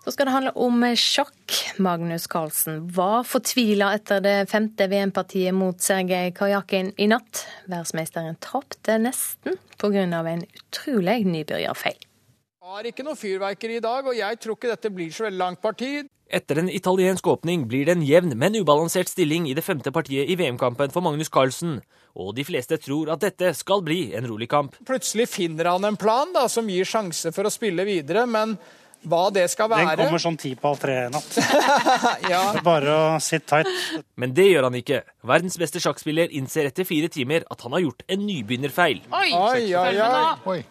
Så 0.05 0.13
skal 0.13 0.29
det 0.29 0.35
handle 0.35 0.51
om 0.61 0.83
sjakk. 1.01 1.55
Magnus 1.81 2.27
Carlsen 2.29 2.83
var 2.93 3.23
fortvila 3.25 3.95
etter 3.97 4.21
det 4.21 4.35
femte 4.51 4.85
VM-partiet 4.93 5.57
mot 5.57 5.81
Sergej 5.81 6.35
Kajakin 6.37 6.91
i 7.01 7.07
natt. 7.09 7.47
Verdensmesteren 7.65 8.37
tapte 8.45 8.99
nesten 9.01 9.57
pga. 9.81 10.05
en 10.05 10.45
utrolig 10.45 11.25
nybegynnerfeil. 11.25 11.97
Har 12.65 12.85
ikke 12.85 13.05
noe 13.05 13.17
fyrverkeri 13.17 13.79
i 13.79 13.81
dag, 13.81 14.05
og 14.05 14.17
jeg 14.17 14.41
tror 14.41 14.59
ikke 14.59 14.75
dette 14.75 14.93
blir 14.93 15.11
så 15.11 15.25
veldig 15.25 15.41
langt 15.41 15.63
parti. 15.63 16.05
Etter 16.29 16.59
en 16.59 16.69
italiensk 16.69 17.27
åpning 17.27 17.67
blir 17.69 17.87
det 17.87 17.97
en 17.97 18.05
jevn, 18.05 18.37
men 18.37 18.57
ubalansert 18.57 19.09
stilling 19.09 19.49
i 19.49 19.55
det 19.57 19.65
femte 19.65 19.93
partiet 19.93 20.29
i 20.29 20.37
VM-kampen 20.37 20.93
for 20.93 21.01
Magnus 21.01 21.33
Carlsen. 21.33 21.81
Og 22.15 22.35
de 22.37 22.45
fleste 22.45 22.77
tror 22.77 23.09
at 23.13 23.25
dette 23.25 23.55
skal 23.57 23.81
bli 23.85 24.13
en 24.17 24.29
rolig 24.29 24.49
kamp. 24.53 24.77
Plutselig 24.85 25.31
finner 25.33 25.73
han 25.73 25.85
en 25.85 25.97
plan 25.97 26.33
da, 26.33 26.45
som 26.49 26.69
gir 26.69 26.85
sjanse 26.85 27.33
for 27.33 27.49
å 27.49 27.53
spille 27.53 27.85
videre, 27.89 28.27
men 28.29 28.59
hva 29.09 29.23
det 29.35 29.47
skal 29.53 29.71
være. 29.73 29.95
Den 29.99 30.09
kommer 30.09 30.23
sånn 30.23 30.39
ti 30.41 30.55
på 30.59 30.73
halv 30.73 30.83
tre 30.83 30.99
i 31.07 31.09
natt. 31.13 31.39
ja. 32.33 32.43
Det 32.55 32.61
er 32.63 32.67
bare 32.67 32.99
å 32.99 33.09
sitte 33.23 33.49
tight. 33.55 34.05
Men 34.21 34.35
det 34.37 34.51
gjør 34.51 34.69
han 34.69 34.79
ikke. 34.81 35.03
Verdens 35.27 35.59
beste 35.61 35.83
sjakkspiller 35.83 36.33
innser 36.37 36.71
etter 36.71 36.89
fire 36.89 37.11
timer 37.13 37.47
at 37.51 37.67
han 37.67 37.77
har 37.77 37.85
gjort 37.87 38.07
en 38.09 38.25
nybegynnerfeil. 38.25 39.05
Oi, 39.13 39.29
oi, 39.33 39.67
oi, 39.81 39.99
oi. 40.55 40.63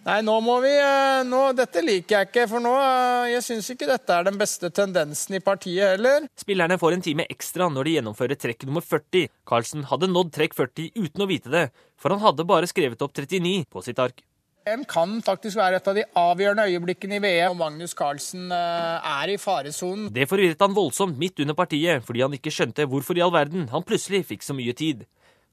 Nei, 0.00 0.22
nå 0.24 0.32
må 0.40 0.54
vi 0.64 0.70
eh, 0.72 1.22
nå, 1.28 1.40
Dette 1.52 1.82
liker 1.84 2.14
jeg 2.14 2.28
ikke, 2.30 2.46
for 2.48 2.64
nå 2.64 2.70
eh, 2.72 3.34
Jeg 3.34 3.44
syns 3.44 3.68
ikke 3.74 3.88
dette 3.90 4.14
er 4.16 4.24
den 4.30 4.38
beste 4.40 4.70
tendensen 4.72 5.36
i 5.36 5.42
partiet 5.44 5.96
heller. 5.96 6.24
Spillerne 6.40 6.78
får 6.80 6.96
en 6.96 7.04
time 7.04 7.26
ekstra 7.28 7.68
når 7.68 7.88
de 7.88 7.94
gjennomfører 7.98 8.40
trekk 8.40 8.64
nummer 8.68 8.84
40. 8.84 9.28
Carlsen 9.48 9.84
hadde 9.90 10.08
nådd 10.08 10.32
trekk 10.36 10.56
40 10.56 10.96
uten 10.96 11.26
å 11.26 11.28
vite 11.28 11.52
det, 11.52 11.66
for 12.00 12.14
han 12.14 12.24
hadde 12.24 12.48
bare 12.48 12.70
skrevet 12.70 13.04
opp 13.04 13.12
39 13.12 13.68
på 13.68 13.84
sitt 13.84 14.00
ark. 14.00 14.24
VM 14.66 14.82
kan 14.84 15.20
faktisk 15.24 15.56
være 15.56 15.78
et 15.80 15.88
av 15.88 15.96
de 15.96 16.02
avgjørende 16.20 16.66
øyeblikkene 16.68 17.16
i 17.16 17.22
VM. 17.22 17.50
og 17.50 17.56
Magnus 17.56 17.94
Carlsen 17.96 18.50
eh, 18.52 19.08
er 19.22 19.32
i 19.32 19.38
faresonen. 19.40 20.10
Det 20.12 20.28
forvirret 20.28 20.60
han 20.60 20.74
voldsomt 20.76 21.18
midt 21.18 21.40
under 21.40 21.54
partiet, 21.54 22.04
fordi 22.04 22.20
han 22.20 22.34
ikke 22.36 22.52
skjønte 22.52 22.84
hvorfor 22.84 23.16
i 23.16 23.24
all 23.24 23.32
verden 23.32 23.68
han 23.72 23.82
plutselig 23.82 24.26
fikk 24.28 24.44
så 24.44 24.54
mye 24.54 24.72
tid. 24.76 25.06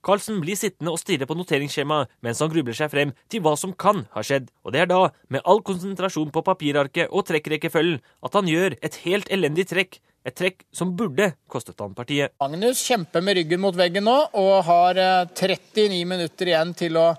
Carlsen 0.03 0.41
blir 0.43 0.55
sittende 0.55 0.91
og 0.91 0.99
stirre 0.99 1.25
på 1.27 1.35
noteringsskjemaet 1.35 2.11
mens 2.23 2.39
han 2.43 2.51
grubler 2.51 2.75
seg 2.75 2.91
frem 2.91 3.13
til 3.31 3.41
hva 3.43 3.55
som 3.59 3.73
kan 3.73 4.05
ha 4.13 4.23
skjedd, 4.23 4.51
og 4.63 4.75
det 4.75 4.83
er 4.83 4.91
da, 4.91 4.99
med 5.33 5.43
all 5.43 5.63
konsentrasjon 5.65 6.29
på 6.31 6.43
papirarket 6.45 7.09
og 7.09 7.25
trekkrekkefølgen, 7.27 8.03
at 8.23 8.37
han 8.37 8.51
gjør 8.51 8.77
et 8.81 9.01
helt 9.07 9.31
elendig 9.33 9.67
trekk. 9.71 9.99
Et 10.27 10.35
trekk 10.35 10.65
som 10.75 10.91
burde 10.99 11.29
kostet 11.47 11.79
han 11.79 11.93
partiet. 11.95 12.33
Magnus 12.43 12.81
kjemper 12.83 13.23
med 13.23 13.37
ryggen 13.39 13.61
mot 13.63 13.75
veggen 13.79 14.03
nå, 14.03 14.15
og 14.35 14.55
har 14.67 14.99
39 15.31 15.85
eh, 15.87 16.07
minutter 16.07 16.51
igjen 16.51 16.73
til 16.75 16.99
å 16.99 17.13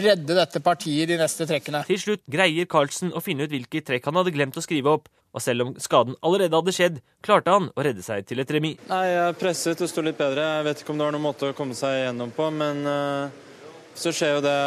redde 0.00 0.36
dette 0.36 0.60
partiet 0.64 1.10
de 1.10 1.18
neste 1.20 1.46
trekkene. 1.48 1.82
Til 1.88 2.00
slutt 2.00 2.22
greier 2.30 2.68
Carlsen 2.70 3.12
å 3.12 3.22
finne 3.24 3.46
ut 3.46 3.52
hvilke 3.52 3.82
trekk 3.84 4.08
han 4.08 4.18
hadde 4.20 4.32
glemt 4.34 4.56
å 4.56 4.64
skrive 4.64 4.96
opp. 4.96 5.10
Og 5.32 5.40
selv 5.40 5.64
om 5.64 5.70
skaden 5.80 6.16
allerede 6.20 6.58
hadde 6.58 6.74
skjedd, 6.76 6.98
klarte 7.24 7.52
han 7.54 7.70
å 7.72 7.84
redde 7.84 8.04
seg 8.04 8.26
til 8.28 8.42
et 8.42 8.50
remis. 8.52 8.80
Nei, 8.90 9.06
Jeg 9.08 9.38
presset 9.40 9.80
og 9.80 9.88
sto 9.88 10.04
litt 10.04 10.18
bedre. 10.18 10.44
Jeg 10.58 10.66
vet 10.66 10.82
ikke 10.82 10.92
om 10.92 11.00
det 11.00 11.06
var 11.06 11.16
noen 11.16 11.24
måte 11.24 11.48
å 11.48 11.56
komme 11.56 11.76
seg 11.76 12.02
gjennom 12.02 12.34
på, 12.36 12.50
men 12.52 12.82
uh, 12.84 13.32
så 13.96 14.12
skjer 14.12 14.36
jo 14.36 14.42
det 14.44 14.58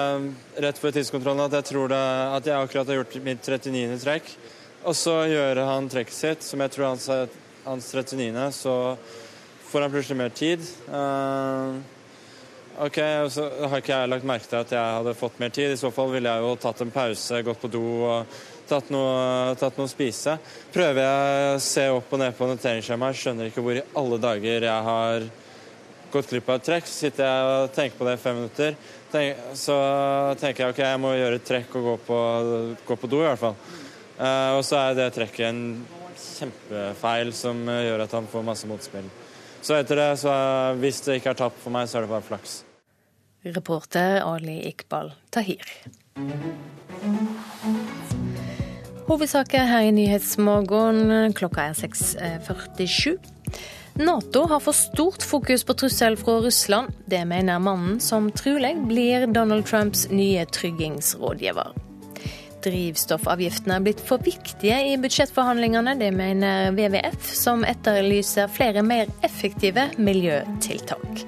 rett 0.65 0.82
før 0.82 0.96
tidskontrollen 0.96 1.46
at 1.46 1.60
jeg 1.60 1.70
tror 1.70 1.94
det, 1.94 2.01
at 2.39 2.50
jeg 2.50 2.58
akkurat 2.58 2.89
har 2.89 3.01
gjort 3.01 3.20
mitt 3.27 3.46
39. 3.46 4.00
trekk. 4.01 4.34
Og 4.86 4.98
så 4.98 5.20
gjør 5.29 5.62
han 5.65 5.89
trekket 5.89 6.17
sitt, 6.17 6.46
som 6.46 6.62
jeg 6.62 6.74
tror 6.74 6.91
hans, 6.91 7.10
hans 7.65 7.91
39., 7.94 8.50
så 8.58 8.75
får 9.70 9.86
han 9.86 9.94
plutselig 9.94 10.17
mer 10.17 10.34
tid. 10.34 10.65
Uh, 10.89 11.77
Ok, 12.75 12.98
Så 13.29 13.46
har 13.70 13.79
ikke 13.79 13.96
jeg 13.96 14.10
lagt 14.12 14.25
merke 14.27 14.50
til 14.51 14.60
at 14.60 14.72
jeg 14.75 14.96
hadde 14.98 15.15
fått 15.15 15.38
mer 15.39 15.51
tid. 15.55 15.72
I 15.72 15.79
så 15.79 15.94
fall 15.96 16.10
ville 16.12 16.27
jeg 16.27 16.44
jo 16.44 16.58
tatt 16.60 16.82
en 16.84 16.91
pause, 16.91 17.39
gått 17.48 17.62
på 17.62 17.70
do 17.72 17.84
og 18.03 18.34
tatt 18.67 18.89
noe, 18.91 19.55
tatt 19.60 19.79
noe 19.79 19.88
å 19.88 19.91
spise. 19.91 20.36
Prøver 20.74 21.00
jeg 21.05 21.53
å 21.53 21.62
se 21.63 21.86
opp 21.96 22.12
og 22.12 22.20
ned 22.20 22.36
på 22.36 22.50
noteringsskjemaet, 22.50 23.22
skjønner 23.22 23.48
ikke 23.48 23.63
hvor 23.63 23.79
i 23.79 23.86
alle 24.01 24.20
dager 24.20 24.67
jeg 24.67 24.89
har 24.89 25.27
gått 26.12 26.34
glipp 26.34 26.51
av 26.51 26.60
et 26.60 26.67
trekk. 26.67 26.91
Så 26.91 27.05
sitter 27.05 27.29
jeg 27.29 27.48
og 27.53 27.72
tenker 27.77 28.01
på 28.01 28.10
det 28.10 28.17
i 28.17 28.22
fem 28.25 28.38
minutter. 28.41 28.77
Tenk, 29.15 29.48
så 29.55 29.79
tenker 30.44 30.65
jeg 30.65 30.75
ok, 30.75 30.84
jeg 30.84 31.03
må 31.05 31.15
gjøre 31.15 31.39
et 31.39 31.48
trekk 31.48 31.79
og 31.79 31.89
gå 31.94 31.98
på, 32.12 32.22
gå 32.91 33.01
på 33.05 33.13
do, 33.15 33.24
i 33.24 33.29
hvert 33.29 33.44
fall. 33.46 33.55
Uh, 34.20 34.60
og 34.60 34.65
så 34.67 34.82
er 34.82 35.00
det 35.00 35.10
trekket 35.15 35.48
en 35.48 35.63
kjempefeil 36.20 37.32
som 37.36 37.63
gjør 37.72 38.03
at 38.03 38.20
han 38.20 38.27
får 38.32 38.48
masse 38.51 38.67
motspill. 38.67 39.08
Så 39.63 39.79
etter 39.79 40.03
det, 40.03 40.12
så 40.20 40.32
hvis 40.84 41.05
det 41.08 41.22
ikke 41.22 41.32
er 41.32 41.44
tapt 41.48 41.63
for 41.63 41.72
meg, 41.74 41.88
så 41.88 42.01
er 42.01 42.05
det 42.05 42.12
bare 42.12 42.27
flaks. 42.27 42.65
Reporter 43.46 44.22
Ali 44.22 44.68
Iqbal 44.68 45.12
Tahir. 45.30 45.62
Hovedsaker 49.08 49.68
her 49.70 49.82
i 49.86 49.92
Nyhetsmorgen. 49.94 51.34
Klokka 51.38 51.68
er 51.70 51.74
6.47. 51.78 53.18
Nato 54.02 54.48
har 54.50 54.60
for 54.60 54.74
stort 54.74 55.24
fokus 55.24 55.64
på 55.64 55.75
trussel 55.78 56.18
fra 56.18 56.40
Russland. 56.42 56.90
Det 57.06 57.22
mener 57.30 57.62
mannen 57.62 58.00
som 58.02 58.32
trolig 58.34 58.74
blir 58.90 59.28
Donald 59.28 59.66
Trumps 59.70 60.08
nye 60.10 60.46
tryggingsrådgiver. 60.46 61.70
Drivstoffavgiftene 62.66 63.78
er 63.78 63.86
blitt 63.86 64.02
for 64.02 64.25
viktige 64.25 64.80
i 64.90 64.98
budsjettforhandlingene. 64.98 65.94
Det 66.02 66.10
mener 66.18 66.74
WWF, 66.74 67.30
som 67.30 67.62
etterlyser 67.62 68.50
flere 68.50 68.82
mer 68.82 69.14
effektive 69.22 69.92
miljøtiltak. 70.02 71.28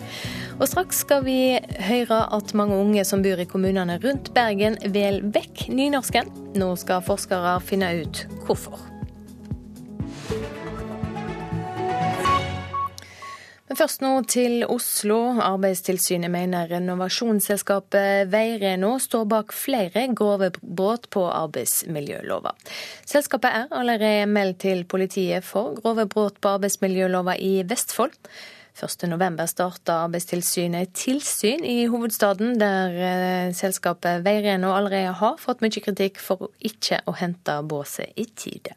Og 0.57 0.65
straks 0.65 1.03
skal 1.03 1.21
vi 1.21 1.53
høre 1.85 2.23
at 2.33 2.51
mange 2.57 2.77
unge 2.81 3.03
som 3.05 3.21
bor 3.21 3.37
i 3.37 3.45
kommunene 3.45 3.99
rundt 4.01 4.31
Bergen, 4.33 4.79
velger 4.81 5.27
vekk 5.35 5.67
nynorsken. 5.69 6.31
Nå 6.57 6.71
skal 6.81 7.03
forskere 7.05 7.59
finne 7.61 7.91
ut 8.01 8.23
hvorfor. 8.47 8.81
Men 13.67 13.77
først 13.77 14.01
nå 14.01 14.15
til 14.25 14.65
Oslo. 14.65 15.19
Arbeidstilsynet 15.45 16.33
mener 16.33 16.71
renovasjonsselskapet 16.73 18.31
Veireno 18.33 18.95
står 19.03 19.29
bak 19.29 19.53
flere 19.53 20.07
grove 20.17 20.49
brudd 20.57 21.05
på 21.13 21.27
arbeidsmiljølova. 21.27 22.57
Selskapet 23.05 23.61
er 23.61 23.77
allerede 23.77 24.25
meldt 24.31 24.63
til 24.65 24.87
politiet 24.89 25.45
for 25.45 25.77
grove 25.77 26.09
brudd 26.09 26.41
på 26.41 26.57
arbeidsmiljølova 26.57 27.37
i 27.37 27.59
Vestfold. 27.67 28.17
1.11 28.77 29.47
starta 29.49 29.93
Arbeidstilsynet 30.05 30.93
tilsyn 30.93 31.63
i 31.65 31.87
hovedstaden, 31.89 32.59
der 32.61 32.97
eh, 33.09 33.53
selskapet 33.57 34.21
Veireno 34.25 34.73
allerede 34.75 35.15
har 35.17 35.39
fått 35.41 35.63
mye 35.65 35.81
kritikk 35.81 36.21
for 36.21 36.51
ikke 36.59 36.99
å 37.09 37.15
hente 37.17 37.55
båset 37.65 38.13
i 38.15 38.27
tide. 38.37 38.75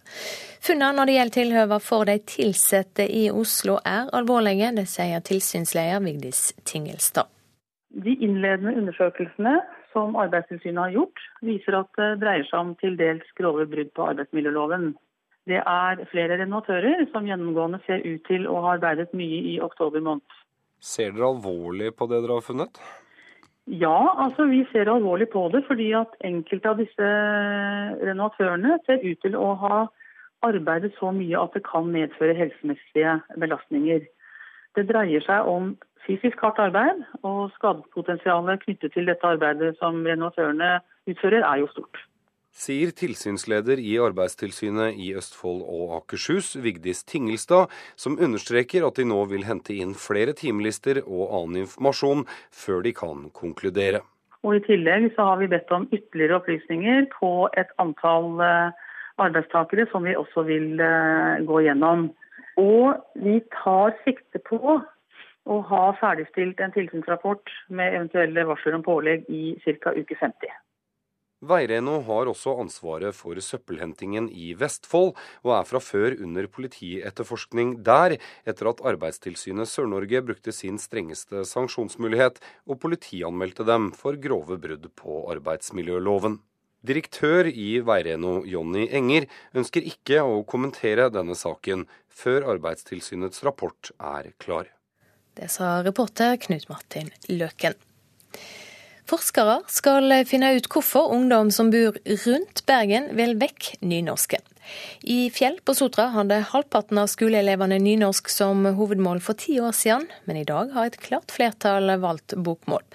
Funnene 0.64 0.96
når 0.96 1.10
det 1.10 1.16
gjelder 1.18 1.36
tilhøver 1.36 1.84
for 1.84 2.08
de 2.08 2.16
ansatte 2.46 3.04
i 3.04 3.26
Oslo 3.32 3.76
er 3.84 4.08
alvorlige, 4.16 4.72
det 4.76 4.86
sier 4.88 5.20
tilsynsleder 5.24 6.00
Vigdis 6.04 6.50
Tingelstad. 6.64 7.28
De 7.90 8.16
innledende 8.22 8.76
undersøkelsene 8.78 9.58
som 9.92 10.16
Arbeidstilsynet 10.16 10.84
har 10.84 10.96
gjort, 10.96 11.22
viser 11.44 11.76
at 11.80 11.92
det 11.98 12.10
dreier 12.22 12.46
seg 12.48 12.60
om 12.62 12.74
til 12.80 12.96
dels 12.98 13.26
grove 13.38 13.66
brudd 13.68 13.90
på 13.96 14.06
arbeidsmiljøloven. 14.12 14.92
Det 15.50 15.60
er 15.66 16.04
flere 16.12 16.38
renovatører 16.38 17.06
som 17.10 17.26
gjennomgående 17.26 17.80
ser 17.86 18.04
ut 18.06 18.22
til 18.28 18.46
å 18.46 18.60
ha 18.64 18.76
arbeidet 18.76 19.10
mye 19.16 19.40
i 19.52 19.58
oktober 19.62 20.02
måned. 20.04 20.40
Ser 20.80 21.12
dere 21.16 21.32
alvorlig 21.34 21.90
på 21.96 22.06
det 22.10 22.22
dere 22.22 22.38
har 22.38 22.46
funnet? 22.46 22.80
Ja, 23.70 24.14
altså 24.18 24.46
vi 24.50 24.62
ser 24.72 24.88
alvorlig 24.90 25.28
på 25.30 25.44
det 25.52 25.62
fordi 25.66 25.90
at 25.94 26.14
enkelte 26.26 26.70
av 26.72 26.80
disse 26.80 27.10
renovatørene 28.00 28.78
ser 28.86 29.04
ut 29.04 29.20
til 29.22 29.36
å 29.38 29.52
ha 29.60 29.80
arbeidet 30.46 30.94
så 30.96 31.12
mye 31.14 31.38
at 31.38 31.54
det 31.54 31.62
kan 31.66 31.90
medføre 31.92 32.34
helsemessige 32.38 33.18
belastninger. 33.42 34.06
Det 34.78 34.86
dreier 34.88 35.22
seg 35.26 35.50
om 35.50 35.74
fysisk 36.06 36.40
hardt 36.42 36.58
arbeid, 36.62 37.02
og 37.26 37.50
skadepotensialet 37.58 38.62
knyttet 38.64 38.94
til 38.94 39.10
dette 39.10 39.34
arbeidet 39.34 39.74
som 39.82 40.00
renovatørene 40.06 40.78
utfører, 41.10 41.44
er 41.44 41.60
jo 41.60 41.70
stort 41.74 42.00
sier 42.50 42.92
tilsynsleder 42.96 43.80
i 43.80 43.96
Arbeidstilsynet 44.02 44.98
i 44.98 45.12
Østfold 45.18 45.62
og 45.62 45.96
Akershus, 46.00 46.56
Vigdis 46.60 47.04
Tingelstad, 47.04 47.70
som 47.96 48.18
understreker 48.18 48.86
at 48.86 48.98
de 48.98 49.06
nå 49.08 49.22
vil 49.30 49.46
hente 49.48 49.76
inn 49.76 49.94
flere 49.94 50.34
timelister 50.36 51.02
og 51.06 51.34
annen 51.40 51.64
informasjon 51.64 52.26
før 52.50 52.82
de 52.86 52.94
kan 52.96 53.28
konkludere. 53.36 54.02
Og 54.42 54.56
I 54.56 54.62
tillegg 54.64 55.10
så 55.16 55.26
har 55.30 55.42
vi 55.42 55.50
bedt 55.52 55.72
om 55.74 55.88
ytterligere 55.92 56.38
opplysninger 56.40 57.10
på 57.12 57.32
et 57.60 57.74
antall 57.82 58.40
eh, 58.44 58.86
arbeidstakere 59.20 59.86
som 59.92 60.06
vi 60.08 60.16
også 60.16 60.46
vil 60.48 60.80
eh, 60.80 61.42
gå 61.44 61.60
gjennom. 61.66 62.08
Og 62.60 62.96
vi 63.20 63.38
tar 63.60 63.94
sikte 64.06 64.40
på 64.48 64.80
å 65.50 65.60
ha 65.68 65.84
ferdigstilt 66.00 66.60
en 66.60 66.72
tilsynsrapport 66.72 67.52
med 67.68 67.94
eventuelle 67.96 68.46
varsler 68.48 68.76
om 68.78 68.84
pålegg 68.84 69.28
i 69.28 69.54
ca. 69.64 69.92
uke 69.96 70.16
50. 70.16 70.56
Veireno 71.40 72.02
har 72.04 72.28
også 72.28 72.52
ansvaret 72.60 73.16
for 73.16 73.38
søppelhentingen 73.40 74.26
i 74.28 74.52
Vestfold, 74.60 75.14
og 75.40 75.54
er 75.56 75.64
fra 75.68 75.80
før 75.80 76.18
under 76.20 76.48
politietterforskning 76.52 77.78
der, 77.86 78.18
etter 78.44 78.68
at 78.68 78.82
Arbeidstilsynet 78.92 79.70
Sør-Norge 79.70 80.20
brukte 80.26 80.52
sin 80.52 80.76
strengeste 80.78 81.46
sanksjonsmulighet 81.48 82.42
og 82.68 82.80
politianmeldte 82.84 83.64
dem 83.64 83.88
for 83.96 84.20
grove 84.20 84.60
brudd 84.60 84.90
på 85.00 85.24
arbeidsmiljøloven. 85.32 86.38
Direktør 86.84 87.48
i 87.48 87.80
Veireno, 87.84 88.40
Jonny 88.48 88.86
Enger, 88.96 89.26
ønsker 89.56 89.84
ikke 89.84 90.20
å 90.24 90.42
kommentere 90.48 91.08
denne 91.12 91.36
saken 91.36 91.86
før 92.08 92.48
Arbeidstilsynets 92.54 93.44
rapport 93.44 93.92
er 93.96 94.32
klar. 94.40 94.68
Det 95.36 95.48
sa 95.52 95.78
reporter 95.84 96.36
Knut 96.40 96.68
Martin 96.68 97.12
Løken. 97.32 97.76
Forskere 99.10 99.56
skal 99.66 100.12
finne 100.28 100.52
ut 100.54 100.68
hvorfor 100.70 101.10
ungdom 101.10 101.48
som 101.50 101.72
bor 101.72 101.96
rundt 102.24 102.62
Bergen, 102.68 103.08
vil 103.18 103.34
vekk 103.40 103.72
nynorsken. 103.82 104.44
I 105.02 105.32
Fjell 105.34 105.56
på 105.66 105.74
Sotra 105.74 106.04
hadde 106.14 106.36
halvparten 106.52 107.00
av 107.02 107.08
skoleelevene 107.10 107.80
nynorsk 107.82 108.30
som 108.30 108.68
hovedmål 108.78 109.18
for 109.24 109.34
ti 109.40 109.56
år 109.58 109.74
siden, 109.74 110.06
men 110.30 110.38
i 110.38 110.46
dag 110.46 110.70
har 110.76 110.92
et 110.92 111.00
klart 111.02 111.34
flertall 111.34 111.90
valgt 111.98 112.36
bokmål. 112.38 112.86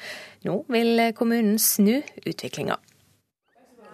Nå 0.47 0.61
vil 0.71 1.03
kommunen 1.17 1.59
snu 1.59 1.97
utviklinga. 2.23 2.79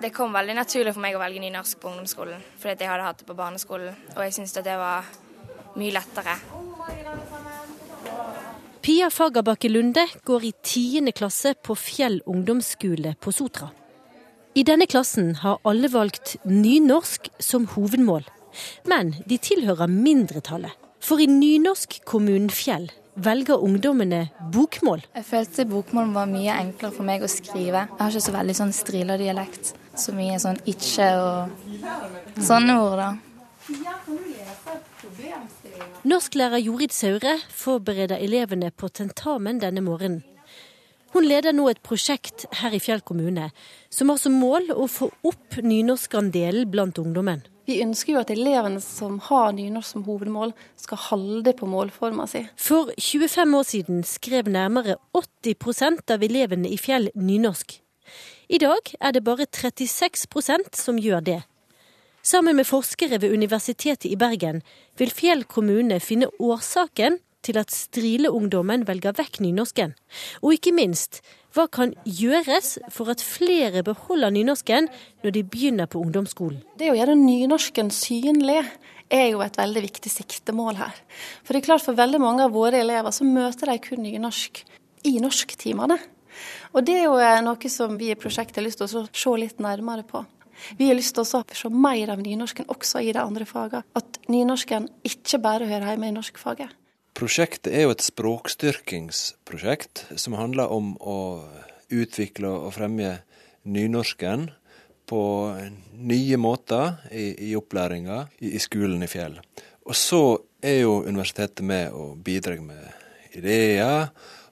Det 0.02 0.14
kom 0.14 0.34
veldig 0.34 0.60
naturlig 0.62 0.94
for 0.94 1.02
meg 1.02 1.18
å 1.18 1.24
velge 1.24 1.42
nynorsk 1.42 1.82
på 1.82 1.90
ungdomsskolen, 1.90 2.46
fordi 2.62 2.86
jeg 2.86 2.94
hadde 2.94 3.10
hatt 3.10 3.24
det 3.24 3.30
på 3.30 3.38
barneskolen, 3.38 3.98
og 4.14 4.22
jeg 4.28 4.38
syntes 4.38 4.62
det 4.62 4.78
var 4.78 5.10
mye 5.74 5.98
lettere. 5.98 6.38
Pia 8.82 9.12
Fagerbakke 9.14 9.70
Lunde 9.70 10.08
går 10.26 10.46
i 10.48 10.50
tiende 10.66 11.12
klasse 11.14 11.52
på 11.54 11.76
Fjell 11.78 12.16
ungdomsskole 12.26 13.12
på 13.22 13.30
Sotra. 13.30 13.68
I 14.58 14.64
denne 14.66 14.88
klassen 14.90 15.36
har 15.44 15.60
alle 15.70 15.86
valgt 15.94 16.34
nynorsk 16.50 17.30
som 17.38 17.68
hovedmål. 17.76 18.26
Men 18.90 19.14
de 19.30 19.38
tilhører 19.38 19.86
mindretallet. 19.86 20.74
For 20.98 21.22
i 21.22 21.30
nynorskkommunen 21.30 22.50
Fjell 22.50 22.90
velger 23.22 23.62
ungdommene 23.62 24.24
bokmål. 24.50 25.06
Jeg 25.14 25.30
følte 25.30 25.70
bokmål 25.70 26.10
var 26.18 26.34
mye 26.34 26.58
enklere 26.58 26.98
for 26.98 27.06
meg 27.06 27.22
å 27.22 27.30
skrive. 27.30 27.86
Jeg 27.86 28.02
har 28.02 28.10
ikke 28.10 28.28
så 28.32 28.38
veldig 28.40 28.60
sånn 28.64 28.74
strila-dialekt. 28.74 29.76
Så 29.94 30.18
mye 30.18 30.42
sånn 30.42 30.58
ikke 30.66 31.12
og 31.22 31.54
sånne 32.42 32.82
ord, 32.82 32.98
da. 32.98 33.14
Norsklærer 36.04 36.58
Jorid 36.58 36.94
Saure 36.96 37.38
forbereder 37.54 38.22
elevene 38.22 38.72
på 38.72 38.90
tentamen 38.90 39.62
denne 39.62 39.84
morgenen. 39.86 40.24
Hun 41.12 41.28
leder 41.28 41.52
nå 41.52 41.66
et 41.68 41.82
prosjekt 41.84 42.46
her 42.62 42.72
i 42.72 42.80
Fjell 42.80 43.02
kommune 43.04 43.50
som 43.92 44.10
har 44.14 44.20
som 44.22 44.38
mål 44.40 44.72
å 44.72 44.88
få 44.88 45.10
opp 45.28 45.58
nynorskandelen 45.60 46.70
blant 46.72 47.02
ungdommen. 47.02 47.44
Vi 47.68 47.82
ønsker 47.84 48.16
jo 48.16 48.22
at 48.24 48.32
elevene 48.34 48.82
som 48.84 49.20
har 49.28 49.52
nynorsk 49.56 49.94
som 49.94 50.06
hovedmål, 50.08 50.56
skal 50.80 51.02
holde 51.10 51.54
på 51.58 51.70
målforma 51.70 52.26
si. 52.32 52.46
For 52.56 52.90
25 52.98 53.58
år 53.60 53.68
siden 53.68 54.02
skrev 54.08 54.50
nærmere 54.50 54.98
80% 55.18 56.16
av 56.16 56.26
elevene 56.26 56.72
i 56.72 56.80
Fjell 56.80 57.12
nynorsk. 57.16 57.78
I 58.52 58.60
dag 58.60 58.96
er 59.00 59.14
det 59.16 59.24
bare 59.24 59.46
36% 59.48 60.76
som 60.80 61.00
gjør 61.00 61.22
det. 61.28 61.40
Sammen 62.22 62.56
med 62.56 62.68
forskere 62.70 63.18
ved 63.18 63.34
Universitetet 63.34 64.06
i 64.06 64.16
Bergen 64.16 64.60
vil 65.00 65.10
Fjell 65.10 65.42
kommune 65.50 65.98
finne 66.00 66.28
årsaken 66.38 67.16
til 67.42 67.58
at 67.58 67.74
Strile-ungdommen 67.74 68.84
velger 68.86 69.16
vekk 69.18 69.40
nynorsken. 69.42 69.96
Og 70.46 70.54
ikke 70.54 70.74
minst, 70.78 71.24
hva 71.56 71.66
kan 71.66 71.96
gjøres 72.06 72.76
for 72.94 73.10
at 73.10 73.24
flere 73.26 73.82
beholder 73.82 74.30
nynorsken 74.36 74.92
når 75.26 75.34
de 75.34 75.44
begynner 75.50 75.90
på 75.90 76.04
ungdomsskolen? 76.04 76.60
Det 76.78 76.92
å 76.92 76.98
gjøre 77.00 77.18
nynorsken 77.18 77.90
synlig 77.90 78.60
er 79.12 79.32
jo 79.32 79.42
et 79.42 79.58
veldig 79.58 79.84
viktig 79.88 80.12
siktemål 80.14 80.78
her. 80.78 81.00
For 81.42 81.56
det 81.56 81.64
er 81.64 81.70
klart 81.72 81.86
for 81.88 81.98
veldig 81.98 82.22
mange 82.22 82.46
av 82.46 82.54
våre 82.54 82.84
elever 82.84 83.16
så 83.16 83.26
møter 83.26 83.74
de 83.74 83.80
kun 83.82 84.06
nynorsk 84.06 84.62
i 85.10 85.16
norsktimene. 85.24 85.98
Og 86.78 86.86
det 86.86 87.00
er 87.00 87.10
jo 87.10 87.18
noe 87.50 87.74
som 87.74 87.98
vi 87.98 88.14
i 88.14 88.20
prosjektet 88.20 88.62
har 88.62 88.68
lyst 88.70 88.80
til 88.84 89.02
å 89.02 89.08
se 89.10 89.36
litt 89.42 89.58
nærmere 89.58 90.06
på. 90.06 90.22
Vi 90.78 90.90
har 90.90 90.98
lyst 90.98 91.16
til 91.18 91.24
å 91.24 91.44
se 91.44 91.70
mer 91.74 92.12
av 92.14 92.20
nynorsken 92.22 92.70
også 92.72 93.02
i 93.04 93.14
de 93.14 93.22
andre 93.22 93.46
fagene. 93.50 93.84
At 93.98 94.20
nynorsken 94.32 94.90
ikke 95.08 95.42
bare 95.44 95.70
hører 95.70 95.94
hjemme 95.94 96.12
i 96.12 96.16
norskfaget. 96.16 96.70
Prosjektet 97.18 97.74
er 97.76 97.82
jo 97.86 97.94
et 97.94 98.06
språkstyrkingsprosjekt 98.06 99.96
som 100.16 100.34
handler 100.40 100.72
om 100.72 100.86
å 101.00 101.20
utvikle 101.92 102.48
og 102.48 102.74
fremme 102.78 103.18
nynorsken 103.68 104.50
på 105.12 105.24
nye 106.08 106.38
måter 106.40 106.86
i, 107.12 107.50
i 107.50 107.52
opplæringa 107.60 108.24
i, 108.40 108.56
i, 108.56 108.60
skolen 108.64 109.04
i 109.04 109.12
Fjell. 109.12 109.36
Og 109.84 109.96
så 109.98 110.40
er 110.64 110.86
jo 110.86 111.04
universitetet 111.04 111.66
med 111.68 111.92
og 111.98 112.16
bidrar 112.24 112.62
med 112.64 112.80
ideer, 113.36 114.08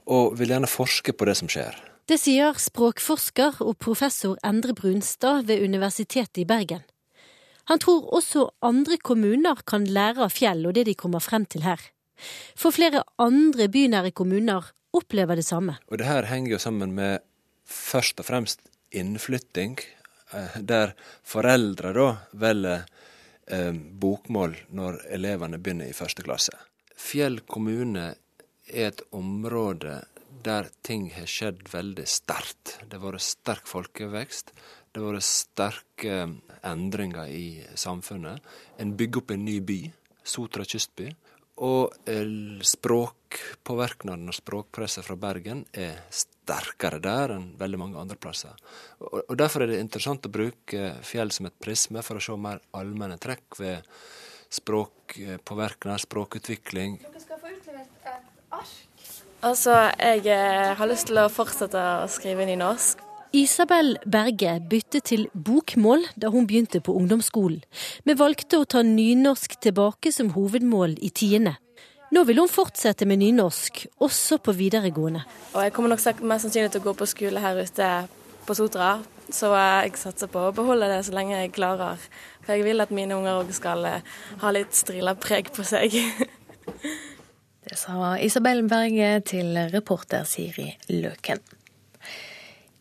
og 0.09 0.33
vil 0.39 0.51
gjerne 0.51 0.69
forske 0.69 1.13
på 1.13 1.27
det 1.29 1.35
som 1.37 1.49
skjer. 1.51 1.75
Det 2.09 2.15
sier 2.17 2.55
språkforsker 2.57 3.59
og 3.61 3.75
professor 3.77 4.39
Endre 4.41 4.73
Brunstad 4.73 5.43
ved 5.45 5.61
Universitetet 5.61 6.39
i 6.41 6.45
Bergen. 6.49 6.81
Han 7.69 7.77
tror 7.83 8.07
også 8.17 8.47
andre 8.65 8.97
kommuner 8.97 9.61
kan 9.69 9.85
lære 9.85 10.25
av 10.25 10.33
Fjell 10.33 10.65
og 10.65 10.73
det 10.73 10.87
de 10.87 10.95
kommer 10.97 11.21
frem 11.21 11.45
til 11.45 11.67
her. 11.67 11.77
For 12.57 12.73
flere 12.73 13.03
andre 13.21 13.69
bynære 13.69 14.09
kommuner 14.17 14.71
opplever 14.89 15.37
det 15.37 15.45
samme. 15.45 15.77
Og 15.85 16.01
det 16.01 16.09
her 16.09 16.25
henger 16.25 16.55
jo 16.55 16.61
sammen 16.65 16.97
med 16.97 17.21
først 17.69 18.23
og 18.23 18.25
fremst 18.25 18.65
innflytting, 18.89 19.77
eh, 20.33 20.57
der 20.65 20.97
foreldre 21.21 21.93
da 21.93 22.11
velger 22.33 22.87
eh, 23.53 23.73
bokmål 23.77 24.57
når 24.73 25.03
elevene 25.13 25.61
begynner 25.61 25.93
i 25.93 25.93
første 25.93 26.25
klasse. 26.25 26.57
Fjell 26.97 27.43
kommune 27.45 28.15
er 28.65 28.95
et 28.95 29.05
område 29.13 30.01
der 30.43 30.69
ting 30.86 31.10
har 31.13 31.30
skjedd 31.30 31.65
veldig 31.71 32.06
sterkt. 32.10 32.78
Det 32.88 32.97
har 32.97 33.06
vært 33.06 33.25
sterk 33.25 33.69
folkevekst. 33.69 34.54
Det 34.89 35.02
har 35.02 35.13
vært 35.13 35.28
sterke 35.28 36.19
endringer 36.65 37.32
i 37.32 37.63
samfunnet. 37.78 38.43
En 38.80 38.95
bygger 38.97 39.23
opp 39.23 39.34
en 39.36 39.45
ny 39.45 39.60
by, 39.65 39.82
Sotra 40.30 40.65
kystby. 40.67 41.10
Og 41.65 41.95
eh, 42.08 42.60
språkpåvirknaden 42.63 44.32
og 44.32 44.36
språkpresset 44.38 45.04
fra 45.04 45.17
Bergen 45.19 45.65
er 45.75 46.06
sterkere 46.13 47.02
der 47.04 47.34
enn 47.36 47.49
veldig 47.60 47.80
mange 47.82 47.99
andre 47.99 48.15
plasser. 48.15 48.56
Og 49.02 49.36
Derfor 49.38 49.65
er 49.65 49.73
det 49.73 49.82
interessant 49.84 50.25
å 50.30 50.32
bruke 50.32 50.93
fjell 51.04 51.34
som 51.36 51.49
et 51.49 51.60
prisme 51.60 52.04
for 52.06 52.19
å 52.19 52.23
se 52.23 52.38
mer 52.39 52.63
allmenne 52.80 53.19
trekk 53.19 53.60
ved 53.60 53.89
språkpåvirkning, 54.56 55.99
språkutvikling. 56.06 57.02
Dere 57.04 57.25
skal 57.25 57.41
få 57.41 57.52
utlevert 57.54 58.08
et 58.08 58.56
ark. 58.56 58.88
Altså, 59.39 59.71
jeg 59.95 60.25
eh, 60.28 60.73
har 60.75 60.89
lyst 60.89 61.08
til 61.08 61.19
å 61.21 61.30
fortsette 61.32 61.80
å 61.80 62.08
skrive 62.12 62.43
nynorsk. 62.47 63.06
Isabel 63.32 63.93
Berge 64.10 64.56
byttet 64.71 65.06
til 65.12 65.28
bokmål 65.32 66.04
da 66.19 66.32
hun 66.34 66.47
begynte 66.49 66.82
på 66.84 66.95
ungdomsskolen, 66.97 67.62
men 68.04 68.17
valgte 68.19 68.60
å 68.60 68.67
ta 68.67 68.82
nynorsk 68.84 69.60
tilbake 69.63 70.12
som 70.12 70.34
hovedmål 70.34 70.97
i 71.06 71.12
tiende. 71.13 71.56
Nå 72.12 72.23
vil 72.25 72.41
hun 72.41 72.49
fortsette 72.52 73.06
med 73.06 73.21
nynorsk, 73.21 73.84
også 74.02 74.39
på 74.43 74.56
videregående. 74.58 75.21
Og 75.54 75.62
jeg 75.62 75.75
kommer 75.75 75.93
nok 75.93 76.23
mest 76.25 76.47
sannsynlig 76.47 76.73
til 76.73 76.82
å 76.82 76.88
gå 76.89 76.95
på 76.97 77.08
skole 77.08 77.43
her 77.43 77.62
ute 77.62 77.89
på 78.47 78.58
Sotra, 78.58 78.95
så 79.30 79.54
jeg 79.54 79.93
satser 80.02 80.32
på 80.34 80.47
å 80.49 80.56
beholde 80.58 80.89
det 80.89 81.04
så 81.06 81.13
lenge 81.15 81.38
jeg 81.38 81.54
klarer. 81.56 82.02
For 82.41 82.58
jeg 82.58 82.65
vil 82.65 82.82
at 82.84 82.91
mine 82.91 83.15
unger 83.15 83.43
òg 83.43 83.54
skal 83.56 83.86
eh, 83.88 84.17
ha 84.41 84.52
litt 84.52 84.73
strila 84.75 85.13
preg 85.15 85.54
på 85.54 85.63
seg. 85.69 85.95
det 87.69 87.77
sa 87.77 88.17
Isabel 88.17 88.63
Berge 88.65 89.19
til 89.29 89.53
reporter 89.69 90.23
Siri 90.25 90.71
Løken. 90.89 91.38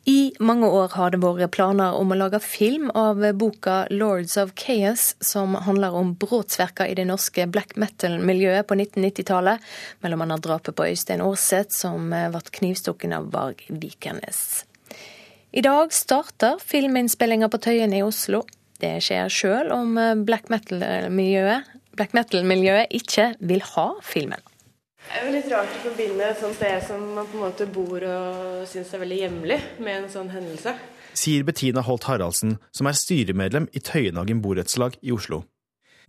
I 0.09 0.33
mange 0.41 0.65
år 0.73 0.95
har 0.97 1.13
det 1.13 1.21
vært 1.21 1.53
planer 1.53 1.99
om 1.99 2.15
å 2.15 2.17
lage 2.17 2.41
film 2.41 2.89
av 2.97 3.21
boka 3.37 3.83
'Lords 3.91 4.39
of 4.41 4.55
Chaos', 4.57 5.13
som 5.21 5.55
handler 5.67 5.93
om 5.93 6.15
brotsverka 6.15 6.87
i 6.89 6.95
det 6.97 7.05
norske 7.05 7.45
black 7.47 7.77
metal-miljøet 7.77 8.65
på 8.67 8.79
1990-tallet, 8.81 9.61
mellom 10.01 10.25
annet 10.25 10.47
drapet 10.49 10.75
på 10.75 10.89
Øystein 10.89 11.21
Aarseth, 11.21 11.77
som 11.77 12.09
ble 12.09 12.41
knivstukket 12.41 13.13
av 13.13 13.29
Varg 13.31 13.67
Vikernes. 13.69 14.65
I 15.53 15.61
dag 15.61 15.93
starter 15.93 16.57
filminnspillinga 16.65 17.53
på 17.53 17.61
Tøyen 17.61 17.93
i 17.93 18.03
Oslo. 18.03 18.47
Det 18.81 19.03
skjer 19.05 19.29
sjøl 19.29 19.73
om 19.73 19.99
black 20.25 20.49
metal-miljøet 20.49 21.77
metal 22.15 22.87
ikke 22.89 23.35
vil 23.41 23.61
ha 23.75 23.91
filmen. 24.03 24.41
Det 25.09 25.17
er 25.17 25.25
jo 25.25 25.31
litt 25.33 25.47
rart 25.49 25.71
å 25.73 25.79
forbinde 25.81 26.25
et 26.29 26.37
sånt 26.37 26.57
sted 26.59 26.83
som 26.85 27.01
man 27.17 27.29
på 27.31 27.39
en 27.39 27.45
måte 27.47 27.65
bor 27.73 28.03
og 28.05 28.67
syns 28.69 28.91
er 28.93 29.01
veldig 29.01 29.21
hjemlig, 29.23 29.57
med 29.81 30.03
en 30.03 30.11
sånn 30.13 30.29
hendelse. 30.35 30.75
Sier 31.17 31.47
Bettina 31.49 31.81
Holt 31.87 32.05
Haraldsen, 32.11 32.59
som 32.77 32.91
er 32.91 32.99
styremedlem 32.99 33.71
i 33.73 33.81
Tøyenhagen 33.81 34.43
borettslag 34.45 34.99
i 35.01 35.15
Oslo. 35.17 35.47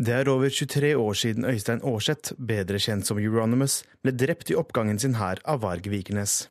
Det 0.04 0.18
er 0.18 0.32
over 0.32 0.52
23 0.52 0.92
år 1.00 1.16
siden 1.16 1.48
Øystein 1.48 1.80
Aarseth, 1.80 2.36
bedre 2.36 2.80
kjent 2.84 3.08
som 3.08 3.24
Euronymous, 3.24 3.86
ble 4.04 4.12
drept 4.20 4.52
i 4.52 4.60
oppgangen 4.60 5.00
sin 5.00 5.16
her 5.16 5.40
av 5.48 5.64
Varg 5.64 5.88
Vikernes. 5.88 6.50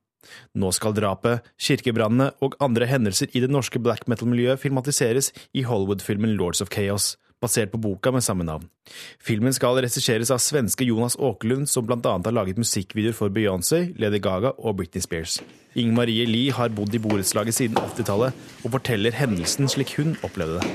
Nå 0.57 0.73
skal 0.73 0.97
drapet, 0.97 1.45
kirkebrannene 1.61 2.33
og 2.45 2.57
andre 2.65 2.89
hendelser 2.89 3.29
i 3.37 3.45
det 3.45 3.53
norske 3.53 3.81
black 3.81 4.09
metal-miljøet 4.09 4.65
filmatiseres 4.65 5.35
i 5.53 5.69
Hollywood-filmen 5.69 6.33
Lords 6.41 6.65
of 6.65 6.73
Chaos 6.73 7.19
basert 7.43 7.73
på 7.73 7.79
boka 7.79 8.13
med 8.15 8.25
samme 8.25 8.45
navn. 8.47 8.67
Filmen 9.23 9.55
skal 9.55 9.79
regisseres 9.83 10.31
av 10.35 10.41
svenske 10.43 10.87
Jonas 10.87 11.17
Åkerlund, 11.17 11.69
som 11.69 11.87
bl.a. 11.87 11.99
har 12.03 12.35
laget 12.35 12.59
musikkvideoer 12.59 13.17
for 13.17 13.35
Beyoncé, 13.35 13.93
Lady 13.99 14.21
Gaga 14.23 14.55
og 14.59 14.79
Britney 14.81 15.05
Spears. 15.05 15.39
Inger 15.79 15.95
Marie 15.95 16.27
Lie 16.27 16.55
har 16.55 16.73
bodd 16.75 16.95
i 16.95 17.03
borettslaget 17.03 17.55
siden 17.55 17.79
80-tallet, 17.79 18.47
og 18.65 18.75
forteller 18.75 19.15
hendelsen 19.15 19.71
slik 19.71 19.95
hun 19.99 20.17
opplevde 20.27 20.63
det. 20.63 20.73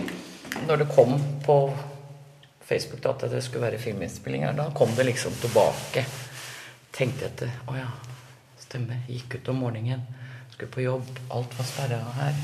Når 0.68 0.84
det 0.84 0.92
kom 0.96 1.18
på 1.44 1.58
Facebook 2.64 3.06
at 3.10 3.28
det 3.32 3.44
skulle 3.44 3.66
være 3.66 3.82
filminnspillinger, 3.82 4.56
da 4.56 4.70
kom 4.76 4.94
det 4.98 5.10
liksom 5.10 5.36
tilbake. 5.42 6.06
Tenkte 6.94 7.28
etter. 7.28 7.56
Å 7.68 7.76
ja, 7.76 7.90
stemmer. 8.62 9.04
Gikk 9.10 9.40
ut 9.40 9.50
om 9.52 9.66
morgenen. 9.66 10.06
Skulle 10.54 10.72
på 10.72 10.86
jobb. 10.86 11.10
Alt 11.34 11.58
var 11.58 11.68
sperra 11.68 12.00
her 12.20 12.38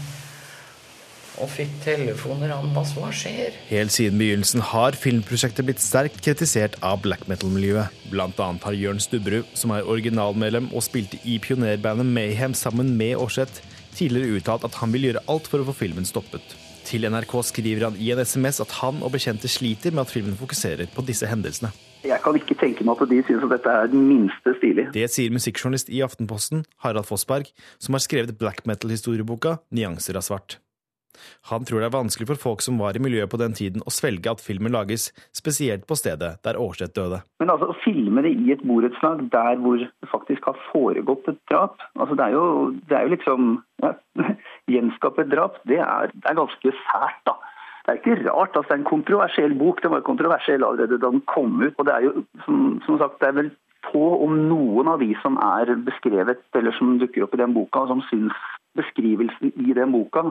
og 1.40 1.50
fikk 1.52 1.72
telefoner 1.84 2.54
om 2.56 2.70
hva 2.76 2.84
som 2.88 3.08
skjer. 3.16 3.56
Helt 3.72 3.96
siden 3.96 4.20
begynnelsen 4.22 4.64
har 4.72 4.98
filmprosjektet 5.00 5.68
blitt 5.68 5.84
sterkt 5.84 6.22
kritisert 6.26 6.78
av 6.86 7.02
black 7.04 7.26
metal-miljøet. 7.32 7.96
Blant 8.14 8.40
annet 8.44 8.66
har 8.68 8.78
Jørn 8.78 9.02
Stubberud, 9.04 9.50
som 9.58 9.74
er 9.76 9.88
originalmedlem 9.88 10.72
og 10.74 10.86
spilte 10.86 11.20
i 11.24 11.40
pionerbandet 11.44 12.08
Mayhem 12.08 12.56
sammen 12.58 12.96
med 13.00 13.18
Aarseth, 13.18 13.64
tidligere 13.96 14.40
uttalt 14.40 14.66
at 14.68 14.80
han 14.82 14.94
vil 14.96 15.10
gjøre 15.10 15.26
alt 15.32 15.50
for 15.50 15.62
å 15.62 15.70
få 15.70 15.78
filmen 15.86 16.08
stoppet. 16.08 16.56
Til 16.90 17.06
NRK 17.06 17.34
skriver 17.46 17.90
han 17.90 17.98
i 18.02 18.10
en 18.14 18.22
SMS 18.24 18.62
at 18.64 18.72
han 18.80 19.04
og 19.06 19.14
bekjente 19.14 19.50
sliter 19.52 19.94
med 19.94 20.08
at 20.08 20.14
filmen 20.14 20.38
fokuserer 20.40 20.90
på 20.96 21.04
disse 21.06 21.28
hendelsene. 21.30 21.70
Jeg 22.08 22.22
kan 22.24 22.38
ikke 22.40 22.56
tenke 22.56 22.86
meg 22.88 23.02
at 23.04 23.12
de 23.12 23.20
synes 23.28 23.44
at 23.46 23.52
dette 23.58 23.74
er 23.76 23.92
det 23.92 24.00
minste 24.00 24.56
stilig. 24.56 24.88
Det 24.96 25.10
sier 25.12 25.36
musikkjournalist 25.36 25.92
i 25.92 26.00
Aftenposten, 26.06 26.64
Harald 26.86 27.10
Fossberg, 27.10 27.52
som 27.78 27.98
har 27.98 28.06
skrevet 28.06 28.40
black 28.40 28.64
metal-historieboka 28.66 29.60
'Nyanser 29.70 30.16
av 30.16 30.24
svart'. 30.24 30.58
Han 31.52 31.66
tror 31.68 31.82
det 31.82 31.90
er 31.90 31.96
vanskelig 31.96 32.30
for 32.32 32.44
folk 32.44 32.64
som 32.66 32.80
var 32.82 32.98
i 32.98 33.04
miljøet 33.04 33.32
på 33.32 33.40
den 33.42 33.56
tiden 33.58 33.86
å 33.86 33.94
svelge 33.94 34.32
at 34.32 34.44
filmen 34.44 34.74
lages, 34.76 35.10
spesielt 35.36 35.88
på 35.90 35.98
stedet 36.00 36.36
der 36.46 36.60
Aarseth 36.60 36.96
døde. 36.98 37.22
Men 37.42 37.54
altså, 37.54 37.72
å 37.72 37.80
filme 37.84 38.24
det 38.26 38.34
i 38.36 38.54
et 38.56 38.66
borettslag 38.66 39.26
der 39.34 39.62
hvor 39.64 39.80
det 39.82 40.12
faktisk 40.12 40.50
har 40.52 40.60
foregått 40.72 41.30
et 41.32 41.40
drap, 41.52 41.80
altså 42.00 42.18
det 42.20 42.28
er 42.28 42.38
jo, 42.38 42.48
det 42.90 42.98
er 42.98 43.08
jo 43.08 43.16
liksom 43.16 43.54
ja, 43.84 43.94
Gjenskape 44.74 45.24
et 45.26 45.32
drap, 45.32 45.62
det 45.70 45.80
er, 45.82 46.12
det 46.14 46.28
er 46.30 46.42
ganske 46.42 46.76
sært, 46.84 47.24
da. 47.30 47.38
Det 47.90 47.96
er 47.96 48.02
ikke 48.04 48.30
rart. 48.30 48.54
altså 48.54 48.68
Det 48.68 48.76
er 48.76 48.82
en 48.84 48.92
kontroversiell 48.92 49.56
bok. 49.58 49.80
Den 49.82 49.92
var 49.96 50.06
kontroversiell 50.06 50.62
allerede 50.64 51.00
da 51.02 51.10
den 51.10 51.24
kom 51.26 51.56
ut. 51.64 51.74
Og 51.78 51.86
det 51.88 51.94
er 51.96 52.04
jo, 52.06 52.12
som, 52.46 52.60
som 52.86 53.00
sagt, 53.02 53.18
det 53.22 53.30
er 53.30 53.38
vel 53.40 53.50
få, 53.88 54.04
om 54.26 54.36
noen 54.50 54.92
av 54.92 55.02
de 55.02 55.10
som 55.24 55.40
er 55.42 55.72
beskrevet, 55.88 56.44
eller 56.60 56.76
som 56.78 57.00
dukker 57.02 57.26
opp 57.26 57.34
i 57.34 57.42
den 57.42 57.56
boka, 57.56 57.88
som 57.90 58.04
syns 58.12 58.38
beskrivelsen 58.78 59.56
i 59.66 59.74
den 59.74 59.96
boka 59.96 60.30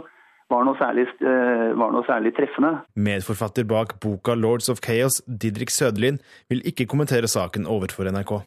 var 0.49 0.65
noe, 0.65 0.77
særlig, 0.81 1.07
eh, 1.21 1.73
var 1.79 1.93
noe 1.93 2.05
særlig 2.09 2.35
treffende. 2.37 2.81
Medforfatter 2.97 3.67
bak 3.69 3.99
boka 4.01 4.35
'Lords 4.35 4.69
of 4.69 4.81
Chaos', 4.81 5.21
Didrik 5.27 5.71
Søderlin, 5.71 6.21
vil 6.49 6.63
ikke 6.65 6.87
kommentere 6.87 7.29
saken 7.29 7.67
overfor 7.67 8.09
NRK. 8.09 8.43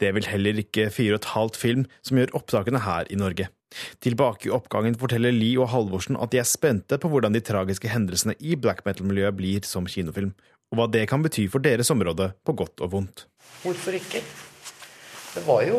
Det 0.00 0.14
vil 0.14 0.26
heller 0.26 0.58
ikke 0.62 0.90
fire 0.90 1.14
og 1.14 1.20
et 1.20 1.32
halvt 1.34 1.56
film 1.56 1.86
som 2.02 2.16
gjør 2.16 2.34
opptakene 2.34 2.80
her 2.80 3.04
i 3.10 3.14
Norge. 3.20 3.48
Tilbake 4.00 4.48
i 4.48 4.52
oppgangen 4.54 4.96
forteller 4.98 5.34
Lie 5.34 5.60
og 5.60 5.68
Halvorsen 5.68 6.16
at 6.16 6.32
de 6.32 6.40
er 6.40 6.48
spente 6.48 6.98
på 6.98 7.10
hvordan 7.12 7.34
de 7.34 7.44
tragiske 7.44 7.90
hendelsene 7.92 8.34
i 8.40 8.56
black 8.56 8.84
metal-miljøet 8.86 9.36
blir 9.36 9.64
som 9.68 9.86
kinofilm, 9.86 10.32
og 10.72 10.78
hva 10.78 10.90
det 10.90 11.08
kan 11.10 11.22
bety 11.22 11.46
for 11.52 11.64
deres 11.64 11.90
område 11.90 12.32
på 12.44 12.56
godt 12.56 12.80
og 12.80 12.92
vondt. 12.92 13.26
Hvorfor 13.62 13.92
ikke? 13.92 14.24
Det 15.34 15.44
var 15.46 15.62
jo 15.68 15.78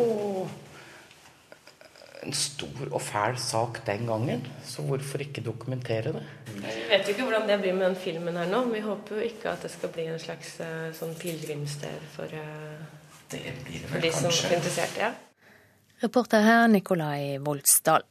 en 2.24 2.36
stor 2.36 2.90
og 2.92 3.02
fæl 3.02 3.38
sak 3.40 3.80
den 3.88 4.06
gangen, 4.10 4.44
så 4.66 4.84
hvorfor 4.84 5.24
ikke 5.24 5.44
dokumentere 5.46 6.14
det? 6.16 6.24
Vi 6.52 6.84
vet 6.90 7.08
jo 7.08 7.16
ikke 7.16 7.28
hvordan 7.30 7.48
det 7.48 7.60
blir 7.62 7.74
med 7.78 7.86
den 7.88 7.96
filmen 7.96 8.38
her 8.38 8.50
nå. 8.52 8.66
Vi 8.74 8.84
håper 8.84 9.16
jo 9.16 9.30
ikke 9.30 9.54
at 9.54 9.64
det 9.64 9.72
skal 9.72 9.94
bli 9.96 10.10
en 10.12 10.20
slags 10.20 10.58
uh, 10.60 10.90
sånn 10.96 11.16
pilegrimssted 11.20 12.08
for, 12.16 12.28
uh, 12.28 13.10
det 13.32 13.44
blir 13.66 13.84
det 13.84 13.92
for 13.92 14.04
de 14.04 14.14
som 14.14 14.30
er 14.30 14.58
interessert. 14.60 15.00
Ja. 15.00 15.14
Reporter 16.04 16.44
her 16.44 16.68
Nikolai 16.72 17.38
Voldsdal. 17.44 18.08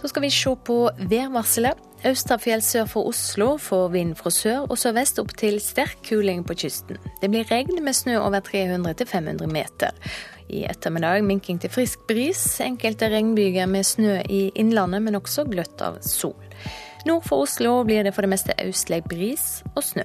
Så 0.00 0.08
skal 0.08 0.24
vi 0.24 0.30
se 0.32 0.52
på 0.64 0.76
værvarselet. 1.10 1.86
Austafjell 2.08 2.62
sør 2.64 2.86
for 2.88 3.10
Oslo 3.10 3.58
får 3.60 3.90
vind 3.92 4.14
fra 4.16 4.30
sør 4.32 4.62
og 4.72 4.78
sørvest 4.80 5.20
opp 5.20 5.34
til 5.36 5.58
sterk 5.60 6.00
kuling 6.06 6.46
på 6.48 6.56
kysten. 6.62 6.96
Det 7.20 7.28
blir 7.28 7.44
regn 7.50 7.82
med 7.84 7.92
snø 7.92 8.16
over 8.22 8.40
300-500 8.46 9.44
meter. 9.52 9.92
I 10.50 10.64
ettermiddag 10.68 11.22
minking 11.26 11.60
til 11.62 11.72
frisk 11.72 12.02
bris. 12.10 12.42
Enkelte 12.64 13.08
regnbyger 13.12 13.70
med 13.70 13.86
snø 13.86 14.18
i 14.28 14.48
innlandet, 14.58 15.02
men 15.06 15.18
også 15.18 15.46
gløtt 15.48 15.82
av 15.84 16.00
sol. 16.04 16.36
Nord 17.08 17.24
for 17.24 17.46
Oslo 17.46 17.78
blir 17.88 18.04
det 18.04 18.12
for 18.16 18.26
det 18.26 18.32
meste 18.34 18.56
østlig 18.66 19.04
bris 19.08 19.62
og 19.74 19.84
snø. 19.86 20.04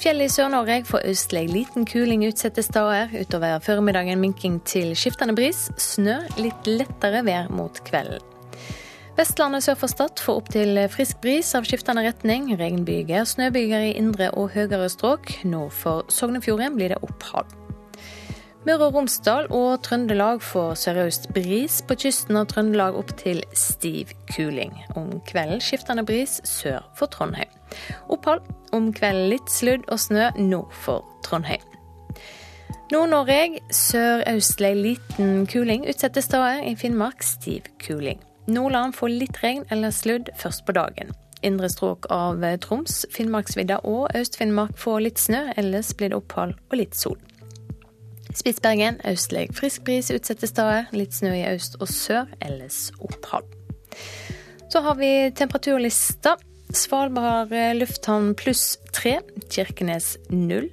Fjellet 0.00 0.28
i 0.28 0.32
Sør-Norge 0.34 0.80
får 0.88 1.06
østlig 1.08 1.46
liten 1.52 1.86
kuling 1.88 2.24
utsatte 2.26 2.64
steder. 2.64 3.12
Utover 3.14 3.60
formiddagen 3.64 4.20
minking 4.20 4.58
til 4.66 4.92
skiftende 4.98 5.36
bris. 5.36 5.68
Snø, 5.80 6.18
litt 6.40 6.66
lettere 6.68 7.22
vær 7.26 7.50
mot 7.54 7.78
kvelden. 7.86 8.22
Vestlandet 9.14 9.62
sør 9.62 9.76
for 9.78 9.92
Stad 9.92 10.18
får 10.18 10.40
opptil 10.40 10.80
frisk 10.90 11.20
bris 11.22 11.52
av 11.54 11.68
skiftende 11.68 12.02
retning. 12.02 12.48
Regnbyger, 12.58 13.22
snøbyger 13.30 13.86
i 13.86 13.92
indre 14.00 14.32
og 14.34 14.50
høyere 14.56 14.90
strøk. 14.90 15.36
Nord 15.46 15.70
for 15.70 16.02
Sognefjorden 16.10 16.74
blir 16.74 16.96
det 16.96 16.98
opphold. 17.06 17.63
Møre 18.64 18.86
og 18.86 18.94
Romsdal 18.96 19.50
og 19.52 19.82
Trøndelag 19.84 20.38
får 20.40 20.78
sørøst 20.80 21.26
bris. 21.36 21.82
På 21.84 21.98
kysten 22.00 22.38
av 22.40 22.46
Trøndelag 22.48 22.96
opp 22.96 23.10
til 23.20 23.42
stiv 23.52 24.14
kuling. 24.30 24.72
Om 24.96 25.18
kvelden 25.28 25.60
skiftende 25.60 26.04
bris 26.08 26.38
sør 26.48 26.86
for 26.96 27.12
Trondheim. 27.12 27.50
Opphold. 28.08 28.40
Om 28.72 28.88
kvelden 28.96 29.28
litt 29.34 29.52
sludd 29.52 29.84
og 29.92 30.00
snø 30.00 30.30
nord 30.40 30.72
for 30.80 31.04
Trondheim. 31.26 31.60
Nord-Norge 32.88 33.60
sørøstlig 33.68 34.72
liten 34.80 35.44
kuling. 35.50 35.84
Utsatte 35.90 36.24
steder 36.24 36.64
i 36.64 36.72
Finnmark 36.80 37.20
stiv 37.20 37.68
kuling. 37.84 38.24
Nordland 38.48 38.96
får 38.96 39.12
litt 39.12 39.42
regn 39.44 39.68
eller 39.72 39.92
sludd 39.92 40.32
først 40.40 40.64
på 40.64 40.72
dagen. 40.76 41.12
Indre 41.44 41.68
strøk 41.68 42.08
av 42.12 42.40
Troms, 42.64 43.04
Finnmarksvidda 43.12 43.82
og 43.84 44.08
Øst-Finnmark 44.16 44.78
får 44.80 45.04
litt 45.04 45.20
snø, 45.20 45.50
ellers 45.60 45.92
blir 45.92 46.14
det 46.14 46.22
opphold 46.22 46.56
og 46.70 46.80
litt 46.80 46.96
sol. 46.96 47.20
Spitsbergen 48.34 48.98
østlig 49.06 49.48
frisk 49.54 49.84
bris 49.86 50.10
utsatte 50.14 50.48
steder, 50.50 50.88
litt 50.96 51.14
snø 51.14 51.34
i 51.36 51.44
øst 51.52 51.78
og 51.80 51.90
sør, 51.90 52.30
ellers 52.42 52.88
opphold. 52.98 53.46
Så 54.70 54.82
har 54.82 54.98
vi 54.98 55.30
temperaturlista. 55.38 56.34
Svalbard 56.74 57.52
lufthavn 57.78 58.32
pluss 58.34 58.78
tre, 58.92 59.20
Kirkenes 59.52 60.16
null. 60.30 60.66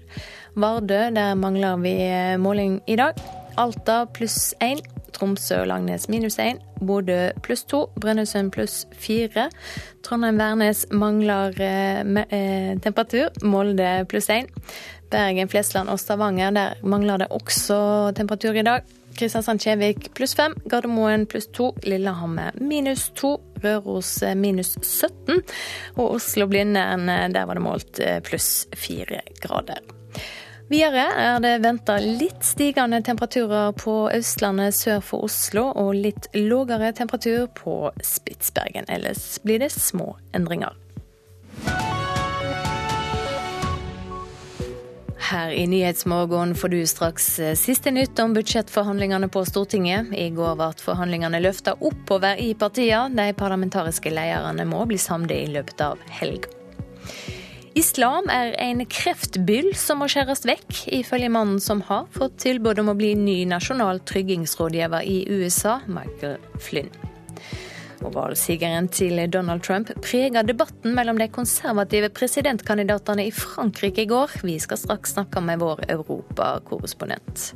Vardø, 0.58 1.04
der 1.14 1.36
mangler 1.38 1.78
vi 1.84 1.94
måling 2.42 2.80
i 2.90 2.98
dag. 2.98 3.20
Alta 3.62 4.06
pluss 4.10 4.56
én, 4.64 4.82
Tromsø 5.14 5.60
og 5.62 5.68
Langnes 5.68 6.08
minus 6.10 6.40
1, 6.40 6.58
Bodø 6.82 7.30
pluss 7.44 7.64
2, 7.70 7.82
Brønnøysund 8.02 8.52
pluss 8.56 8.88
4. 8.98 9.50
Trondheim-Værnes 10.08 10.88
mangler 10.92 11.54
eh, 11.62 12.02
eh, 12.32 12.80
temperatur, 12.82 13.30
Molde 13.44 13.92
pluss 14.10 14.30
1. 14.34 14.50
Bergen, 15.12 15.52
Flesland 15.52 15.92
og 15.92 16.00
Stavanger, 16.02 16.52
der 16.56 16.82
mangler 16.84 17.22
det 17.22 17.30
også 17.36 17.78
temperatur 18.18 18.58
i 18.58 18.66
dag. 18.66 18.98
Kristiansand-Kjevik 19.20 20.14
pluss 20.14 20.36
5, 20.36 20.56
Gardermoen 20.66 21.26
pluss 21.26 21.48
2, 21.52 21.74
Lillehammer 21.84 22.56
minus 22.60 23.10
2, 23.20 23.32
Røros 23.64 24.24
eh, 24.24 24.36
minus 24.36 24.78
17 24.82 25.42
og 25.98 26.16
Oslo-Blindern, 26.16 27.10
eh, 27.10 27.28
der 27.30 27.46
var 27.46 27.60
det 27.60 27.66
målt 27.66 28.00
eh, 28.00 28.22
pluss 28.26 28.68
4 28.78 29.22
grader. 29.44 29.84
Videre 30.72 31.04
er 31.20 31.42
det 31.44 31.58
venta 31.66 31.98
litt 32.00 32.46
stigende 32.48 33.02
temperaturer 33.04 33.74
på 33.76 33.96
Østlandet 34.16 34.78
sør 34.78 35.02
for 35.04 35.28
Oslo, 35.28 35.66
og 35.76 35.98
litt 36.00 36.30
lågere 36.38 36.94
temperatur 36.96 37.50
på 37.58 37.76
Spitsbergen. 38.00 38.88
Ellers 38.88 39.36
blir 39.44 39.60
det 39.60 39.74
små 39.76 40.14
endringer. 40.32 40.78
Her 45.22 45.52
i 45.52 45.68
Nyhetsmorgen 45.68 46.56
får 46.56 46.70
du 46.74 46.80
straks 46.88 47.28
eh, 47.40 47.56
siste 47.56 47.92
nytt 47.92 48.20
om 48.20 48.34
budsjettforhandlingene 48.34 49.30
på 49.30 49.44
Stortinget. 49.46 50.10
I 50.18 50.32
går 50.34 50.58
ble 50.58 50.72
forhandlingene 50.82 51.44
løfta 51.44 51.76
oppover 51.78 52.42
i 52.42 52.56
partiene. 52.58 53.14
De 53.16 53.38
parlamentariske 53.38 54.12
lederne 54.12 54.66
må 54.66 54.82
bli 54.90 54.98
samlet 55.00 55.38
i 55.44 55.54
løpet 55.54 55.86
av 55.86 56.02
helga. 56.20 56.50
Islam 57.78 58.28
er 58.34 58.52
en 58.60 58.84
kreftbyll 58.84 59.72
som 59.80 60.02
må 60.02 60.10
skjæres 60.12 60.44
vekk, 60.50 60.82
ifølge 61.00 61.32
mannen 61.32 61.62
som 61.64 61.86
har 61.88 62.10
fått 62.12 62.42
tilbud 62.44 62.82
om 62.84 62.92
å 62.92 62.98
bli 63.00 63.14
ny 63.16 63.38
nasjonal 63.48 64.04
tryggingsrådgiver 64.10 65.08
i 65.08 65.22
USA, 65.32 65.80
Michael 65.88 66.42
Flynn. 66.60 66.92
Og 68.02 68.16
Valgsigeren 68.16 68.88
til 68.90 69.20
Donald 69.32 69.62
Trump 69.66 69.92
preger 70.02 70.46
debatten 70.46 70.96
mellom 70.98 71.20
de 71.22 71.28
konservative 71.32 72.10
presidentkandidatene 72.10 73.28
i 73.28 73.34
Frankrike 73.36 74.06
i 74.06 74.10
går. 74.10 74.40
Vi 74.46 74.58
skal 74.60 74.80
straks 74.82 75.14
snakke 75.16 75.44
med 75.46 75.62
vår 75.62 75.84
europakorrespondent. 75.90 77.52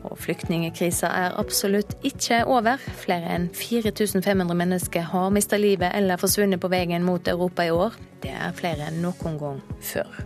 Og 0.00 0.16
flyktningkrisa 0.18 1.10
er 1.12 1.38
absolutt 1.38 1.94
ikke 2.06 2.42
over. 2.48 2.80
Flere 3.02 3.36
enn 3.36 3.48
4500 3.54 4.56
mennesker 4.56 5.06
har 5.12 5.30
mista 5.34 5.60
livet 5.60 5.92
eller 5.94 6.20
forsvunnet 6.20 6.62
på 6.62 6.72
veien 6.72 7.06
mot 7.06 7.28
Europa 7.28 7.66
i 7.66 7.74
år. 7.74 7.98
Det 8.24 8.34
er 8.34 8.56
flere 8.56 8.90
enn 8.90 9.02
noen 9.04 9.38
gang 9.40 9.62
før. 9.92 10.22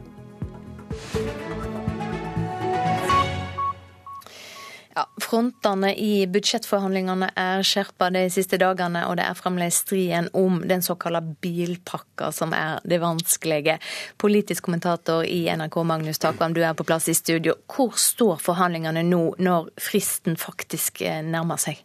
Ja, 4.96 5.08
Frontene 5.18 5.88
i 5.98 6.26
budsjettforhandlingene 6.30 7.32
er 7.34 7.64
skjerpa 7.66 8.12
de 8.14 8.28
siste 8.30 8.60
dagene, 8.62 9.00
og 9.08 9.16
det 9.18 9.24
er 9.26 9.38
fremdeles 9.38 9.80
striden 9.82 10.28
om 10.38 10.60
den 10.70 10.84
såkalte 10.86 11.34
bilpakka 11.42 12.28
som 12.34 12.54
er 12.54 12.78
det 12.86 13.00
vanskelige. 13.02 13.80
Politisk 14.22 14.68
kommentator 14.68 15.24
i 15.26 15.48
NRK, 15.50 15.80
Magnus 15.82 16.22
Takvam, 16.22 16.54
du 16.54 16.62
er 16.62 16.78
på 16.78 16.86
plass 16.86 17.08
i 17.10 17.16
studio. 17.18 17.56
Hvor 17.66 17.98
står 17.98 18.38
forhandlingene 18.44 19.02
nå, 19.08 19.24
når 19.42 19.72
fristen 19.82 20.38
faktisk 20.38 21.02
eh, 21.02 21.24
nærmer 21.26 21.58
seg? 21.58 21.82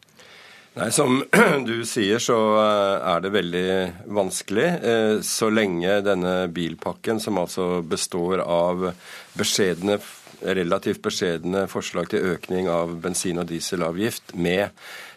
Nei, 0.78 0.92
Som 0.94 1.24
du 1.70 1.82
sier, 1.90 2.22
så 2.22 2.38
eh, 2.62 3.10
er 3.10 3.26
det 3.26 3.34
veldig 3.34 3.70
vanskelig. 4.06 4.70
Eh, 4.92 5.16
så 5.26 5.50
lenge 5.50 5.98
denne 6.06 6.44
bilpakken, 6.54 7.18
som 7.18 7.42
altså 7.42 7.82
består 7.82 8.46
av 8.46 8.92
beskjedne 9.34 9.98
relativt 10.42 11.02
beskjedne 11.04 11.66
forslag 11.72 12.10
til 12.12 12.34
økning 12.34 12.70
av 12.72 12.96
bensin- 13.04 13.40
og 13.42 13.48
dieselavgift 13.50 14.36
med 14.36 14.70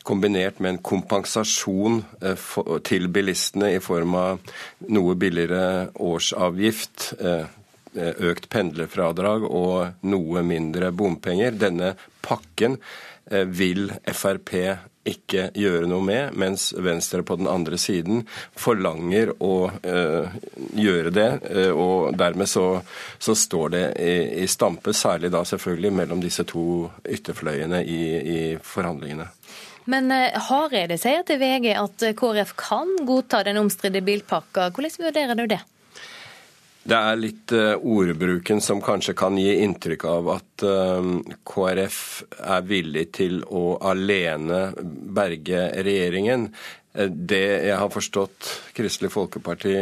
kombinert 0.02 0.58
med 0.60 0.74
en 0.74 0.82
kompensasjon 0.82 2.02
eh, 2.22 2.46
til 2.86 3.08
bilistene 3.12 3.72
i 3.76 3.82
form 3.82 4.16
av 4.18 4.54
noe 4.90 5.16
billigere 5.18 5.90
årsavgift, 6.02 7.12
eh, 7.20 7.58
økt 7.92 8.48
pendlerfradrag 8.48 9.44
og 9.44 10.08
noe 10.08 10.42
mindre 10.46 10.90
bompenger. 10.96 11.54
Denne 11.60 11.94
pakken 12.24 12.78
eh, 13.30 13.44
vil 13.46 13.92
Frp 14.10 14.56
ikke 15.08 15.48
gjøre 15.58 15.88
noe 15.90 16.04
med, 16.06 16.36
mens 16.38 16.70
Venstre 16.78 17.24
på 17.26 17.36
den 17.40 17.48
andre 17.50 17.78
siden 17.80 18.22
forlanger 18.58 19.32
å 19.42 19.54
øh, 19.82 20.36
gjøre 20.78 21.10
det. 21.14 21.28
Øh, 21.50 21.72
og 21.74 22.18
dermed 22.18 22.50
så, 22.50 22.66
så 23.18 23.34
står 23.38 23.74
det 23.74 23.84
i, 23.98 24.14
i, 24.44 24.46
stampe, 24.50 24.94
særlig 24.94 25.32
da 25.34 25.42
selvfølgelig 25.48 25.92
mellom 25.98 26.22
disse 26.22 26.46
to 26.48 26.64
ytterfløyene 27.02 27.82
i, 27.82 28.02
i 28.36 28.40
forhandlingene. 28.62 29.26
Men 29.90 30.12
uh, 30.14 30.38
Hareide 30.46 30.94
sier 31.00 31.26
til 31.26 31.40
VG 31.42 31.72
at 31.74 32.06
KrF 32.18 32.54
kan 32.60 32.94
godta 33.08 33.42
den 33.48 33.58
omstridte 33.58 34.04
bilpakka. 34.06 34.70
Hvordan 34.70 35.08
vurderer 35.08 35.38
du 35.38 35.48
det? 35.50 35.62
Det 36.82 36.98
er 36.98 37.18
litt 37.18 37.52
uh, 37.54 37.76
ordbruken 37.78 38.60
som 38.60 38.80
kanskje 38.82 39.14
kan 39.18 39.36
gi 39.38 39.54
inntrykk 39.62 40.06
av 40.10 40.30
at 40.34 40.64
uh, 40.66 41.10
KrF 41.46 41.98
er 42.42 42.64
villig 42.66 43.04
til 43.18 43.38
å 43.46 43.76
alene 43.92 44.72
berge 44.82 45.68
regjeringen. 45.78 46.48
Uh, 46.98 47.08
det 47.08 47.44
jeg 47.68 47.78
har 47.78 47.92
forstått 47.92 48.50
Kristelig 48.76 49.12
Folkeparti 49.12 49.76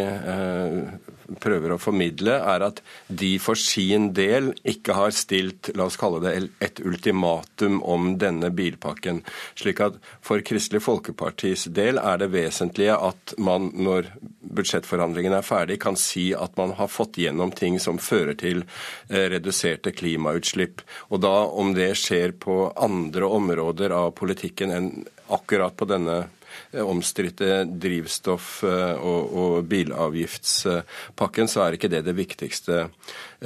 prøver 1.39 1.75
å 1.75 1.81
formidle, 1.81 2.37
er 2.39 2.65
at 2.65 2.81
de 3.07 3.35
for 3.43 3.59
sin 3.59 4.11
del 4.17 4.51
ikke 4.69 4.97
har 4.97 5.15
stilt 5.15 5.71
la 5.79 5.87
oss 5.87 5.99
kalle 6.01 6.21
det 6.25 6.33
et 6.65 6.81
ultimatum 6.83 7.81
om 7.87 8.15
denne 8.21 8.51
bilpakken. 8.55 9.23
Slik 9.59 9.83
at 9.85 9.99
for 10.25 10.43
Kristelig 10.47 10.83
Folkepartis 10.85 11.69
del 11.77 12.01
er 12.03 12.21
det 12.23 12.31
vesentlige 12.35 12.97
at 12.97 13.35
man 13.39 13.71
når 13.75 14.11
budsjettforhandlingene 14.51 15.41
er 15.41 15.47
ferdig, 15.47 15.79
kan 15.83 15.99
si 16.01 16.31
at 16.35 16.57
man 16.59 16.75
har 16.79 16.91
fått 16.91 17.21
gjennom 17.23 17.55
ting 17.55 17.79
som 17.83 18.01
fører 18.03 18.35
til 18.41 18.65
eh, 18.65 19.29
reduserte 19.31 19.95
klimautslipp. 19.95 20.83
Og 21.11 21.23
da 21.23 21.37
om 21.47 21.75
det 21.77 21.93
skjer 22.01 22.35
på 22.43 22.73
andre 22.75 23.31
områder 23.31 23.95
av 23.95 24.13
politikken 24.19 24.75
enn 24.75 24.93
akkurat 25.31 25.77
på 25.79 25.87
denne 25.87 26.25
Eh, 26.25 26.40
omstridte 26.73 27.65
drivstoff- 27.83 28.65
eh, 28.69 28.97
og, 28.97 29.35
og, 29.43 29.57
bilavgiftspakken, 29.71 31.51
så 31.51 31.65
er 31.65 31.77
ikke 31.77 31.91
det 31.93 32.05
det 32.07 32.17
viktigste 32.19 32.87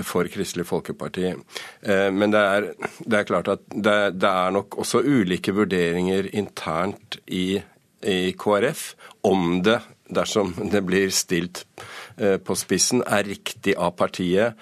for 0.02 0.28
Kristelig 0.32 0.66
Folkeparti. 0.68 1.32
Eh, 1.82 2.10
men 2.12 2.34
det 2.34 2.42
er, 2.42 2.68
det 3.04 3.20
er 3.20 3.28
klart 3.28 3.50
at 3.56 3.66
det, 3.70 3.98
det, 4.20 4.30
er 4.30 4.54
nok 4.54 4.78
også 4.84 5.02
ulike 5.04 5.54
vurderinger 5.54 6.30
internt 6.32 7.18
i, 7.26 7.60
i 8.02 8.32
KrF 8.38 8.94
om 9.24 9.60
det, 9.64 9.80
dersom 10.14 10.52
det 10.70 10.84
blir 10.84 11.10
stilt 11.14 11.64
på 12.14 12.54
spissen, 12.54 13.00
er 13.02 13.24
riktig 13.26 13.72
av 13.80 13.96
partiet 13.98 14.60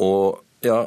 å 0.00 0.12
ja, 0.64 0.78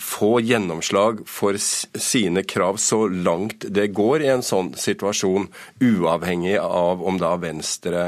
få 0.00 0.40
gjennomslag 0.40 1.24
for 1.28 1.58
sine 1.58 2.42
krav 2.42 2.76
så 2.82 3.06
langt 3.08 3.66
det 3.68 3.90
går 3.96 4.24
i 4.24 4.30
en 4.34 4.44
sånn 4.44 4.72
situasjon, 4.78 5.48
uavhengig 5.80 6.58
av 6.62 7.04
om 7.06 7.20
da 7.20 7.34
Venstre 7.40 8.06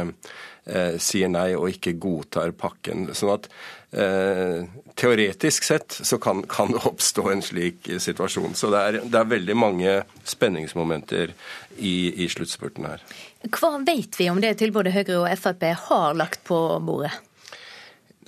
eh, 0.64 0.96
sier 0.98 1.30
nei 1.32 1.52
og 1.58 1.70
ikke 1.74 1.96
godtar 2.00 2.54
pakken. 2.56 3.08
Sånn 3.16 3.34
at 3.36 3.48
eh, 3.92 4.66
teoretisk 5.00 5.66
sett 5.66 5.96
så 6.02 6.18
kan, 6.22 6.42
kan, 6.50 6.72
det 6.74 6.84
oppstå 6.88 7.26
en 7.30 7.42
slik 7.44 7.90
situasjon. 7.98 8.54
Så 8.58 8.72
det 8.74 8.84
er, 8.84 9.00
det 9.04 9.22
er 9.22 9.32
veldig 9.32 9.56
mange 9.58 9.96
spenningsmomenter 10.28 11.34
i, 11.78 11.96
i 12.24 12.28
sluttspurten 12.30 12.88
her. 12.90 13.04
Hva 13.48 13.76
vet 13.86 14.20
vi 14.20 14.28
om 14.32 14.40
det 14.42 14.56
tilbudet 14.60 14.94
Høyre 14.94 15.22
og 15.22 15.34
Frp 15.40 15.66
har 15.86 16.16
lagt 16.18 16.44
på 16.48 16.60
bordet? 16.84 17.14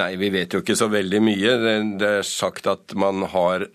Nei, 0.00 0.16
vi 0.16 0.30
vet 0.32 0.54
jo 0.54 0.62
ikke 0.62 0.76
så 0.78 0.86
veldig 0.88 1.18
mye. 1.20 1.50
Det 2.00 2.06
er 2.08 2.22
sagt 2.24 2.64
at 2.70 2.94
man 2.96 3.26
har 3.28 3.66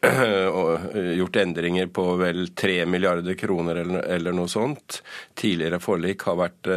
gjort 1.19 1.37
endringer 1.43 1.91
på 1.93 2.05
vel 2.17 2.49
3 2.57 2.79
milliarder 2.89 3.37
kroner 3.37 3.83
eller 4.01 4.33
noe 4.33 4.49
sånt. 4.49 5.03
Tidligere 5.37 5.77
forlik 5.83 6.25
har 6.25 6.39
vært 6.39 6.71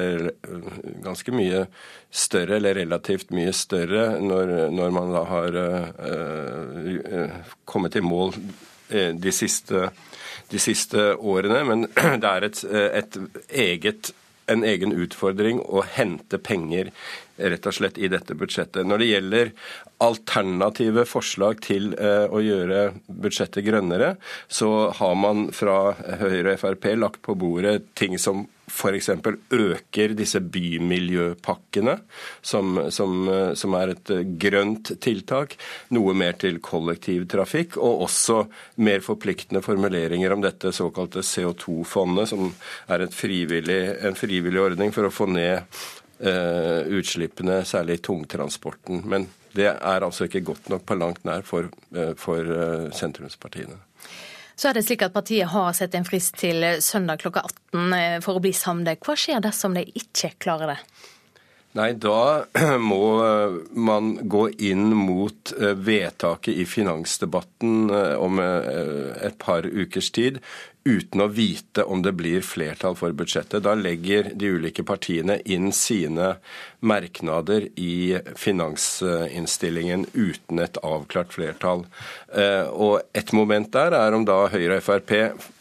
ganske 1.07 1.33
mye 1.33 1.64
større, 2.12 2.59
eller 2.59 2.83
relativt 2.83 3.33
mye 3.33 3.57
større, 3.57 4.11
når, 4.20 4.85
man 4.92 5.16
da 5.16 5.24
har 5.33 5.59
kommet 7.64 7.96
i 7.96 8.05
mål 8.05 8.37
de 8.90 9.33
siste, 9.33 9.88
de 10.53 10.61
siste 10.61 11.14
årene. 11.16 11.64
Men 11.64 11.88
det 12.20 12.35
er 12.37 12.50
et, 12.50 12.66
et 12.68 13.22
eget 13.48 14.12
en 14.50 14.64
egen 14.66 14.92
utfordring 14.96 15.61
å 15.62 15.85
hente 15.87 16.40
penger 16.42 16.90
rett 17.40 17.66
og 17.66 17.76
slett 17.76 17.98
i 17.98 18.11
dette 18.12 18.37
budsjettet. 18.38 18.87
Når 18.87 19.03
det 19.03 19.11
gjelder 19.11 19.53
alternative 20.00 21.05
forslag 21.09 21.61
til 21.64 21.92
eh, 21.96 22.26
å 22.29 22.40
gjøre 22.44 22.90
budsjettet 23.09 23.66
grønnere, 23.66 24.14
så 24.48 24.90
har 24.96 25.18
man 25.18 25.50
fra 25.57 25.92
Høyre 26.20 26.57
og 26.57 26.62
Frp 26.62 26.88
lagt 26.96 27.22
på 27.26 27.37
bordet 27.38 27.92
ting 27.98 28.18
som 28.20 28.46
f.eks. 28.70 29.09
øker 29.50 30.12
disse 30.14 30.40
bymiljøpakkene, 30.40 31.96
som, 32.42 32.79
som, 32.94 33.16
eh, 33.29 33.53
som, 33.59 33.76
er 33.76 33.94
et 33.94 34.12
grønt 34.40 34.92
tiltak. 35.03 35.57
Noe 35.96 36.14
mer 36.16 36.38
til 36.40 36.61
kollektivtrafikk, 36.64 37.76
og 37.83 38.07
også 38.07 38.44
mer 38.87 39.05
forpliktende 39.05 39.64
formuleringer 39.64 40.33
om 40.33 40.44
dette 40.44 40.72
såkalte 40.76 41.24
CO2-fondet, 41.26 42.31
som 42.31 42.53
er 42.88 43.09
frivillig, 43.14 43.81
en 44.07 44.18
frivillig 44.18 44.62
ordning 44.62 44.94
for 44.94 45.09
å 45.09 45.14
få 45.14 45.29
ned 45.31 45.66
Eh, 45.66 45.99
utslippene, 46.20 47.62
særlig 47.64 48.02
tungtransporten. 48.04 49.00
Men 49.09 49.28
det 49.56 49.66
er 49.72 50.04
altså 50.04 50.26
ikke 50.28 50.44
godt 50.52 50.68
nok 50.70 50.85
på 50.87 50.96
langt 50.98 51.24
nær 51.26 51.42
for, 51.46 51.70
eh, 51.96 52.12
for 52.18 52.38
eh, 52.38 52.90
sentrumspartiene. 52.94 53.78
Så 54.56 54.68
er 54.68 54.76
det 54.76 54.85
slik 54.85 55.02
at 55.02 55.14
Partiet 55.14 55.48
har 55.48 55.72
sett 55.72 55.94
en 55.96 56.04
frist 56.04 56.37
til 56.37 56.62
søndag 56.85 57.22
klokka 57.22 57.46
18 57.72 58.20
for 58.22 58.37
å 58.37 58.42
bli 58.44 58.52
samlet. 58.52 59.00
Hva 59.00 59.16
skjer 59.16 59.40
dersom 59.40 59.74
de 59.74 59.87
ikke 59.96 60.35
klarer 60.38 60.74
det? 60.74 60.78
Nei, 61.78 61.92
da 62.02 62.46
må 62.83 63.04
man 63.78 64.14
gå 64.26 64.48
inn 64.70 64.88
mot 64.96 65.52
vedtaket 65.59 66.59
i 66.59 66.66
finansdebatten 66.66 67.92
om 68.18 68.42
et 68.42 69.38
par 69.38 69.68
ukers 69.70 70.11
tid 70.11 70.40
uten 70.85 71.20
å 71.20 71.28
vite 71.28 71.85
om 71.85 72.00
det 72.02 72.12
blir 72.16 72.44
flertall 72.44 72.96
for 72.96 73.12
budsjettet. 73.16 73.62
Da 73.64 73.74
legger 73.76 74.33
de 74.35 74.52
ulike 74.56 74.85
partiene 74.87 75.38
inn 75.44 75.70
sine 75.76 76.35
merknader 76.80 77.68
i 77.76 78.16
finansinnstillingen 78.40 80.06
uten 80.14 80.62
et 80.64 80.80
avklart 80.83 81.37
flertall. 81.37 81.85
Eh, 82.33 82.66
og 82.70 83.02
et 83.12 83.35
moment 83.37 83.68
der 83.72 83.96
er 83.98 84.16
om 84.16 84.24
da 84.28 84.46
Høyre 84.52 84.80
og 84.80 84.87
Frp 84.87 85.14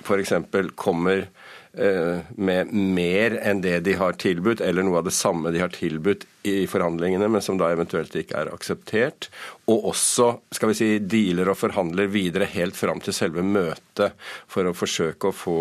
f.eks. 0.08 0.34
kommer 0.80 1.28
Eh, 1.28 1.49
med 1.72 2.72
mer 2.74 3.36
enn 3.46 3.60
det 3.62 3.76
de 3.86 3.94
har 4.00 4.16
tilbudt, 4.18 4.62
eller 4.66 4.84
noe 4.84 5.00
av 5.00 5.06
det 5.06 5.14
samme 5.14 5.52
de 5.54 5.62
har 5.62 5.70
tilbudt 5.70 6.26
i 6.50 6.68
forhandlingene, 6.68 7.28
men 7.28 7.42
som 7.42 7.60
da 7.60 7.70
eventuelt 7.74 8.16
ikke 8.16 8.38
er 8.42 8.52
akseptert. 8.54 9.30
Og 9.70 9.90
også 9.92 10.32
skal 10.56 10.72
vi 10.72 10.78
si, 10.80 10.90
dealer 11.00 11.52
og 11.52 11.60
forhandler 11.60 12.10
videre 12.12 12.50
helt 12.50 12.78
fram 12.80 13.04
til 13.04 13.16
selve 13.16 13.44
møtet 13.46 14.16
for 14.50 14.70
å 14.70 14.76
forsøke 14.76 15.30
å 15.30 15.36
få, 15.36 15.60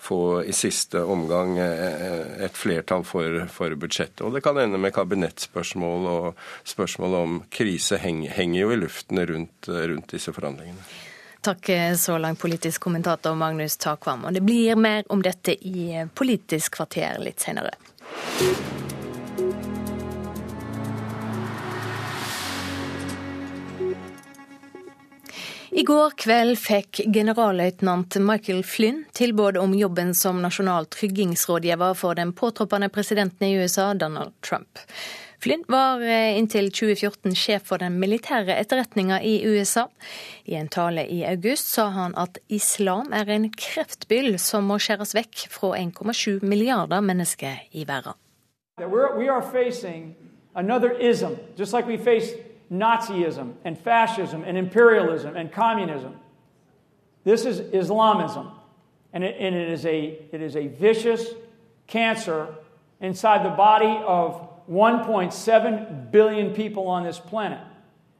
få 0.00 0.22
i 0.44 0.54
siste 0.56 1.02
omgang 1.02 1.56
eh, 1.62 2.44
et 2.46 2.58
flertall 2.58 3.06
for, 3.08 3.44
for, 3.52 3.76
budsjettet. 3.80 4.24
Og 4.26 4.34
det 4.36 4.44
kan 4.44 4.58
ende 4.60 4.80
med 4.82 4.94
kabinettspørsmål, 4.96 6.10
og 6.10 6.42
spørsmål 6.68 7.20
om 7.20 7.38
krise 7.54 8.00
henger, 8.02 8.34
henger 8.36 8.64
jo 8.64 8.74
i 8.74 8.82
luften 8.82 9.24
rundt, 9.30 9.70
rundt 9.70 10.12
disse 10.16 10.34
forhandlingene. 10.36 11.09
Takk 11.40 11.70
så 11.96 12.18
langt, 12.18 12.38
politisk 12.38 12.80
kommentator 12.80 13.34
Magnus 13.34 13.76
Takvam. 13.76 14.26
Og 14.28 14.34
det 14.36 14.42
blir 14.44 14.76
mer 14.76 15.06
om 15.08 15.22
dette 15.24 15.54
i 15.56 16.04
Politisk 16.14 16.76
kvarter 16.76 17.16
litt 17.24 17.40
senere. 17.40 17.72
I 25.70 25.82
går 25.86 26.10
kveld 26.18 26.58
fikk 26.58 26.98
generalløytnant 27.14 28.16
Michael 28.20 28.64
Flynn 28.66 29.04
tilbud 29.16 29.56
om 29.56 29.72
jobben 29.78 30.10
som 30.18 30.42
nasjonal 30.42 30.90
tryggingsrådgiver 30.90 31.94
for 31.94 32.18
den 32.18 32.34
påtroppende 32.36 32.90
presidenten 32.92 33.46
i 33.48 33.54
USA, 33.54 33.94
Donald 33.94 34.34
Trump. 34.44 34.82
Flynn 35.42 35.64
var 35.68 36.00
eh, 36.00 36.38
inntil 36.38 36.68
2014 36.68 37.32
sjef 37.34 37.62
for 37.70 37.80
den 37.80 37.94
militære 38.00 38.58
etterretninga 38.60 39.22
i 39.24 39.38
USA. 39.48 39.86
I 40.44 40.58
en 40.58 40.68
tale 40.68 41.06
i 41.08 41.22
august 41.24 41.72
sa 41.72 41.86
han 41.94 42.12
at 42.20 42.38
islam 42.52 43.08
er 43.16 43.30
en 43.32 43.46
kreftbyll 43.52 44.36
som 44.38 44.68
må 44.68 44.76
skjæres 44.76 45.14
vekk 45.16 45.46
fra 45.48 45.72
1,7 45.78 46.44
milliarder 46.44 47.00
mennesker 47.00 47.64
i 47.72 47.86
verden. 47.88 48.12
Nazism 52.70 53.48
and 53.64 53.76
fascism 53.76 54.44
and 54.44 54.56
imperialism 54.56 55.34
and 55.36 55.50
communism. 55.50 56.12
This 57.24 57.44
is 57.44 57.60
Islamism. 57.72 58.46
And 59.12 59.24
it, 59.24 59.34
and 59.40 59.56
it, 59.56 59.72
is 59.72 59.84
a, 59.84 60.18
it 60.32 60.40
is 60.40 60.54
a 60.54 60.68
vicious 60.68 61.20
cancer 61.88 62.46
inside 63.00 63.44
the 63.44 63.56
body 63.56 63.98
of 64.06 64.49
1.7 64.70 66.10
billion 66.12 66.54
people 66.54 66.82
on 66.82 67.04
this 67.04 67.20
planet. 67.20 67.58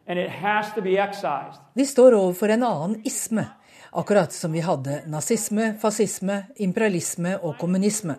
And 0.06 0.18
it 0.18 0.30
has 0.30 0.74
to 0.74 0.82
be 0.82 0.98
excised. 0.98 1.60
Vi 1.74 1.86
står 1.86 2.12
overfor 2.12 2.48
en 2.48 2.62
annen 2.62 3.00
isme, 3.04 3.46
akkurat 3.90 4.32
som 4.32 4.52
vi 4.52 4.60
hadde 4.60 5.02
nazisme, 5.06 5.74
fascisme, 5.80 6.42
imperialisme 6.56 7.36
og 7.38 7.54
kommunisme. 7.58 8.16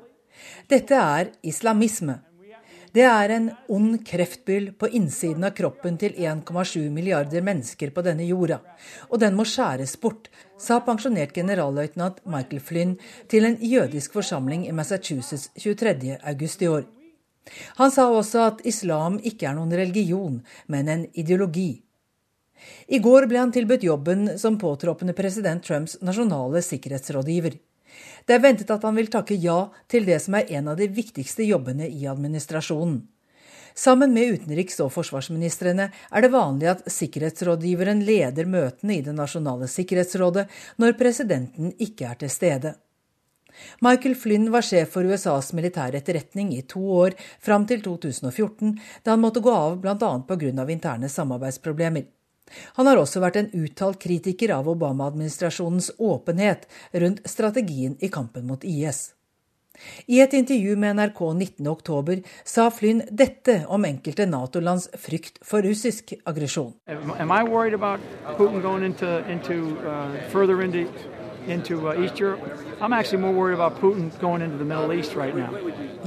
Dette 0.67 0.96
er 0.96 1.34
islamisme. 1.44 2.22
Det 2.91 3.04
er 3.08 3.32
en 3.36 3.50
ond 3.72 4.00
kreftbyll 4.08 4.72
på 4.80 4.88
innsiden 4.88 5.44
av 5.48 5.54
kroppen 5.56 6.00
til 6.00 6.15
1,7 6.15 6.89
milliarder 6.91 7.44
mennesker 7.44 7.91
på 7.96 8.04
denne 8.04 8.28
jorda, 8.28 8.62
og 9.08 9.20
den 9.20 9.36
må 9.36 9.46
skjæres 9.48 9.98
bort, 10.00 10.28
sa 10.60 10.82
pensjonert 10.84 11.32
generalløytnant 11.36 12.20
Michael 12.24 12.63
Flynn 12.63 12.98
til 13.32 13.48
en 13.48 13.60
jødisk 13.60 14.20
forsamling 14.20 14.67
i 14.67 14.76
Massachusetts 14.76 15.52
23.8 15.56 16.63
i 16.63 16.72
år. 16.72 16.89
Han 17.80 17.91
sa 17.91 18.08
også 18.12 18.43
at 18.47 18.65
islam 18.69 19.17
ikke 19.23 19.49
er 19.49 19.58
noen 19.58 19.73
religion, 19.75 20.41
men 20.67 20.89
en 20.89 21.08
ideologi. 21.13 21.82
I 22.88 22.99
går 23.01 23.25
ble 23.30 23.39
han 23.41 23.54
tilbudt 23.54 23.84
jobben 23.88 24.38
som 24.38 24.60
påtroppende 24.62 25.15
president 25.17 25.63
Trumps 25.65 25.97
nasjonale 26.06 26.62
sikkerhetsrådgiver. 26.65 27.58
Det 28.25 28.36
er 28.36 28.43
ventet 28.43 28.69
at 28.71 28.84
han 28.86 28.95
vil 28.95 29.10
takke 29.12 29.36
ja 29.41 29.71
til 29.91 30.06
det 30.08 30.19
som 30.23 30.38
er 30.38 30.51
en 30.58 30.69
av 30.71 30.77
de 30.80 30.88
viktigste 30.91 31.43
jobbene 31.47 31.89
i 31.89 32.06
administrasjonen. 32.08 33.01
Sammen 33.73 34.12
med 34.13 34.36
utenriks- 34.36 34.82
og 34.84 34.91
forsvarsministrene 34.91 35.88
er 35.91 36.23
det 36.23 36.32
vanlig 36.34 36.67
at 36.73 36.88
sikkerhetsrådgiveren 36.91 38.04
leder 38.04 38.45
møtene 38.45 38.97
i 38.97 39.04
Det 39.06 39.15
nasjonale 39.15 39.69
sikkerhetsrådet 39.71 40.47
når 40.77 40.97
presidenten 40.99 41.71
ikke 41.80 42.10
er 42.12 42.19
til 42.19 42.30
stede. 42.30 42.73
Michael 43.80 44.15
Flynn 44.15 44.50
var 44.54 44.65
sjef 44.65 44.95
for 44.95 45.08
USAs 45.08 45.52
militære 45.58 46.02
etterretning 46.02 46.54
i 46.56 46.62
to 46.62 46.82
år, 47.02 47.17
fram 47.39 47.67
til 47.69 47.84
2014, 47.86 48.76
da 49.04 49.15
han 49.15 49.24
måtte 49.24 49.43
gå 49.43 49.54
av 49.54 49.80
bl.a. 49.84 50.12
pga. 50.28 50.67
interne 50.69 51.10
samarbeidsproblemer. 51.10 52.10
Han 52.76 52.88
har 52.88 53.00
også 53.00 53.21
vært 53.24 53.39
en 53.39 53.50
uttalt 53.56 54.00
kritiker 54.02 54.52
av 54.58 54.67
Obama-administrasjonens 54.67 55.91
åpenhet 56.00 56.67
rundt 56.91 57.24
strategien 57.30 57.97
i 58.00 58.12
kampen 58.12 58.47
mot 58.47 58.63
IS. 58.63 59.12
I 60.06 60.19
et 60.21 60.34
intervju 60.34 60.76
med 60.76 60.95
NRK 61.00 61.19
19.10 61.19 62.24
sa 62.45 62.67
Flynn 62.71 63.02
dette 63.10 63.62
om 63.67 63.86
enkelte 63.88 64.28
Nato-lands 64.30 64.89
frykt 65.00 65.39
for 65.47 65.63
russisk 65.65 66.13
aggresjon. 66.26 66.74
Am 66.88 67.32
I 67.32 67.41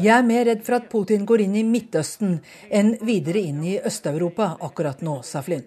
Jeg 0.05 0.15
er 0.15 0.23
mer 0.23 0.45
redd 0.47 0.63
for 0.67 0.77
at 0.79 0.91
Putin 0.93 1.25
går 1.27 1.41
inn 1.45 1.57
i 1.59 1.65
Midtøsten 1.67 2.37
enn 2.71 2.93
videre 3.03 3.43
inn 3.43 3.65
i 3.67 3.79
Øst-Europa 3.81 4.57
akkurat 4.63 5.03
nå, 5.03 5.21
sa 5.27 5.43
Flynn. 5.43 5.65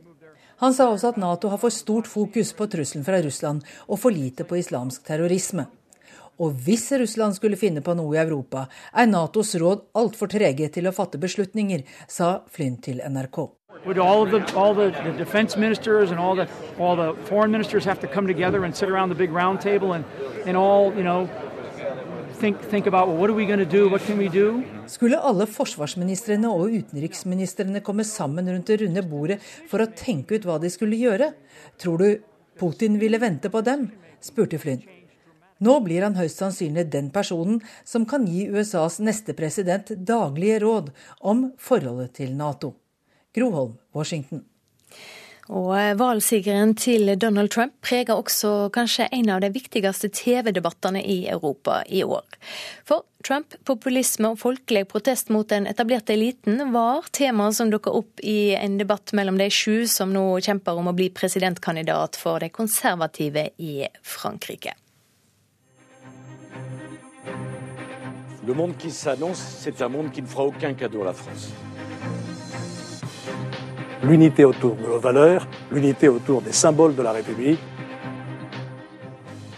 Han 0.63 0.73
sa 0.73 0.87
også 0.89 1.11
at 1.11 1.19
Nato 1.21 1.51
har 1.51 1.59
for 1.61 1.69
stort 1.73 2.07
fokus 2.09 2.53
på 2.57 2.65
trusselen 2.71 3.05
fra 3.05 3.19
Russland 3.21 3.65
og 3.87 3.99
for 4.01 4.09
lite 4.15 4.43
på 4.47 4.57
islamsk 4.57 5.03
terrorisme. 5.05 5.67
Og 6.37 6.53
hvis 6.65 6.91
Russland 7.01 7.37
skulle 7.37 7.57
finne 7.57 7.81
på 7.81 7.95
noe 7.97 8.15
i 8.15 8.21
Europa, 8.21 8.67
er 8.93 9.09
Natos 9.09 9.55
råd 9.57 9.87
altfor 9.97 10.29
trege 10.31 10.69
til 10.73 10.87
å 10.87 10.93
fatte 10.93 11.21
beslutninger, 11.21 11.85
sa 12.07 12.41
Flynn 12.53 12.77
til 12.81 13.01
NRK. 13.01 13.47
Would 13.85 13.99
all 13.99 14.25
the 14.25 14.41
all 14.57 14.73
the, 14.73 14.89
the 15.03 15.13
defense 15.17 15.55
ministers 15.55 16.11
and 16.11 16.19
all 16.19 16.35
the 16.35 16.47
all 16.79 16.95
the 16.95 17.13
foreign 17.29 17.51
ministers 17.51 17.85
have 17.85 17.99
to 18.01 18.07
come 18.07 18.27
together 18.27 18.63
and 18.65 18.75
sit 18.75 18.89
around 18.89 19.09
the 19.09 19.15
big 19.15 19.31
round 19.31 19.61
table 19.61 19.93
and 19.93 20.03
and 20.45 20.57
all 20.57 20.91
you 20.97 21.03
know 21.03 21.29
think 22.41 22.59
think 22.71 22.87
about 22.87 23.07
well, 23.07 23.17
what 23.17 23.29
are 23.29 23.37
we 23.37 23.45
going 23.45 23.59
to 23.59 23.77
do? 23.77 23.87
What 23.89 24.01
can 24.01 24.17
we 24.17 24.29
do? 24.29 24.63
Skulle 24.87 25.19
alle 25.19 25.47
forsvarsministrene 25.47 26.49
og 26.49 26.73
utenriksministrene 26.81 27.81
komme 27.85 28.03
sammen 28.03 28.49
rundt 28.49 28.67
det 28.67 28.81
runde 28.81 29.03
bordet 29.03 29.39
for 29.69 29.83
å 29.83 29.89
tenke 29.93 30.37
ut 30.37 30.47
hva 30.47 30.59
de 30.61 30.73
skulle 30.73 30.99
gjøre? 30.99 31.31
Tror 31.77 31.97
du 32.01 32.09
Putin 32.59 32.99
ville 32.99 33.21
vente 33.21 33.53
på 33.53 33.61
dem? 33.61 33.89
spurte 34.21 34.57
Flynn. 34.57 34.96
Nå 35.63 35.79
blir 35.85 36.05
han 36.05 36.17
høyst 36.17 36.41
sannsynlig 36.41 36.87
den 36.93 37.09
personen 37.13 37.61
som 37.85 38.05
kan 38.09 38.27
gi 38.29 38.47
USAs 38.51 38.99
neste 39.03 39.33
president 39.37 39.89
daglige 39.95 40.59
råd 40.65 40.91
om 41.19 41.49
forholdet 41.57 42.17
til 42.21 42.35
Nato. 42.37 42.75
Groholm, 43.35 43.77
Washington. 43.93 44.45
Og 45.47 45.71
Valgsigeren 45.95 46.73
til 46.75 47.13
Donald 47.19 47.53
Trump 47.53 47.77
preger 47.85 48.17
også 48.19 48.67
kanskje 48.75 49.07
en 49.15 49.29
av 49.31 49.39
de 49.43 49.49
viktigste 49.55 50.09
TV-debattene 50.11 50.99
i 50.99 51.21
Europa 51.31 51.79
i 51.87 52.01
år. 52.03 52.25
For 52.83 53.05
Trump, 53.23 53.55
populisme 53.63 54.33
og 54.33 54.41
folkelig 54.41 54.83
protest 54.91 55.31
mot 55.31 55.47
den 55.49 55.69
etablerte 55.71 56.13
eliten 56.17 56.73
var 56.73 57.07
tema 57.15 57.47
som 57.55 57.71
dukka 57.71 57.93
opp 57.95 58.19
i 58.23 58.55
en 58.59 58.75
debatt 58.81 59.15
mellom 59.15 59.39
de 59.39 59.47
sju 59.51 59.87
som 59.87 60.11
nå 60.11 60.25
kjemper 60.43 60.79
om 60.79 60.91
å 60.91 60.95
bli 60.97 61.09
presidentkandidat 61.15 62.19
for 62.19 62.43
de 62.43 62.51
konservative 62.51 63.49
i 63.57 63.87
Frankrike. 64.03 64.75
Le 68.47 68.53
monde 68.53 68.77
qui 68.77 68.89
s'annonce, 68.89 69.43
c'est 69.59 69.81
un 69.81 69.89
monde 69.89 70.09
qui 70.09 70.21
ne 70.21 70.27
fera 70.27 70.45
aucun 70.45 70.73
cadeau 70.73 71.01
à 71.01 71.05
la 71.05 71.13
France 71.13 71.51
l'unité 74.03 74.45
autour 74.45 74.75
de 74.75 74.83
nos 74.83 74.99
valeurs, 74.99 75.47
l'unité 75.71 76.07
autour 76.07 76.41
des 76.41 76.51
symboles 76.51 76.95
de 76.95 77.01
la 77.01 77.11
République. 77.11 77.59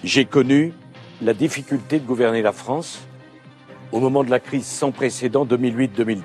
J'ai 0.03 0.25
connu 0.25 0.73
la 1.21 1.33
difficulté 1.33 1.99
de 1.99 2.05
gouverner 2.05 2.41
la 2.41 2.53
France 2.53 3.01
au 3.91 3.99
moment 3.99 4.23
de 4.23 4.29
la 4.29 4.39
crise 4.39 4.65
sans 4.65 4.91
précédent 4.91 5.45
2008-2010. 5.45 6.19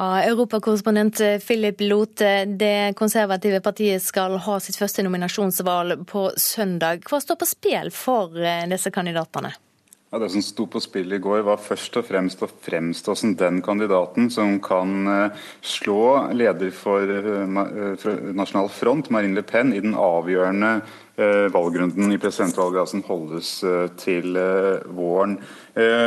Ja, 0.00 0.22
Europakorrespondent 0.24 1.18
Philip 1.46 1.80
Lote, 1.80 2.44
det 2.44 2.94
konservative 2.96 3.58
partiet 3.60 4.00
skal 4.00 4.38
ha 4.40 4.54
sitt 4.56 4.78
første 4.80 5.04
nominasjonsvalg 5.04 6.06
på 6.08 6.22
søndag. 6.40 7.02
Hva 7.04 7.18
står 7.20 7.36
på 7.42 7.48
spill 7.50 7.90
for 7.92 8.38
eh, 8.40 8.62
disse 8.70 8.88
kandidatene? 8.94 9.50
Ja, 10.08 10.18
Det 10.18 10.30
som 10.32 10.42
sto 10.42 10.64
på 10.72 10.80
spill 10.80 11.12
i 11.12 11.20
går, 11.20 11.42
var 11.44 11.60
først 11.60 12.00
og 12.00 12.08
fremst 12.08 12.40
å 12.40 12.48
fremstå 12.48 13.12
som 13.14 13.34
den 13.36 13.60
kandidaten 13.60 14.32
som 14.32 14.56
kan 14.64 15.04
eh, 15.06 15.44
slå 15.60 16.32
leder 16.32 16.72
for, 16.72 17.04
eh, 17.04 18.24
Nasjonal 18.40 18.72
Front, 18.72 19.12
Marine 19.12 19.36
Le 19.36 19.44
Pen, 19.44 19.76
i 19.76 19.84
den 19.84 19.92
avgjørende 19.92 20.78
valgrunden 21.16 22.14
i 22.14 22.18
presidentvalget 22.20 22.88
som 22.88 23.02
holdes 23.04 23.50
til 24.00 24.38
våren. 24.96 25.34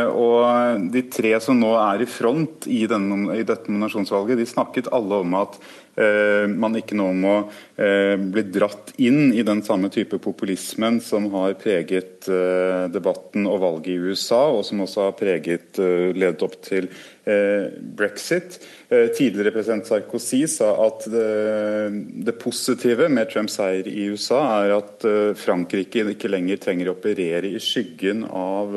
Og 0.09 0.87
De 0.93 1.03
tre 1.13 1.35
som 1.43 1.59
nå 1.59 1.73
er 1.77 2.01
i 2.01 2.09
front 2.09 2.65
i, 2.65 2.83
denne, 2.89 3.35
i 3.35 3.45
dette 3.45 3.69
nominasjonsvalget, 3.69 4.39
de 4.41 4.47
snakket 4.49 4.89
alle 4.95 5.21
om 5.21 5.37
at 5.37 5.59
Eh, 5.93 6.47
man 6.49 6.73
ikke 6.73 6.95
nå 6.97 7.05
må 7.13 7.33
eh, 7.77 8.15
bli 8.17 8.43
dratt 8.49 8.95
inn 8.97 9.27
i 9.29 9.43
den 9.45 9.59
samme 9.61 9.91
type 9.93 10.17
populismen 10.17 10.97
som 11.05 11.27
har 11.35 11.53
preget 11.61 12.25
eh, 12.33 12.87
debatten 12.89 13.45
og 13.45 13.59
valget 13.61 13.91
i 13.93 13.99
USA, 14.01 14.47
og 14.55 14.63
som 14.65 14.81
også 14.87 15.05
har 15.05 15.19
preget 15.19 15.77
ledet 16.17 16.41
opp 16.45 16.57
til 16.65 16.89
brexit. 17.23 18.57
Tidligere 18.89 19.53
president 19.55 19.87
Sarkozy 19.87 20.41
sa 20.51 20.73
at 20.83 21.05
det, 21.07 22.33
positive 22.41 23.07
med 23.07 23.31
Trumps 23.31 23.55
seier 23.59 23.87
i 23.87 24.09
USA 24.11 24.41
er 24.59 24.73
at 24.75 25.07
Frankrike 25.39 26.03
ikke 26.11 26.31
lenger 26.31 26.59
trenger 26.65 26.91
å 26.91 26.97
operere 26.97 27.53
i 27.53 27.61
skyggen 27.63 28.25
av 28.27 28.75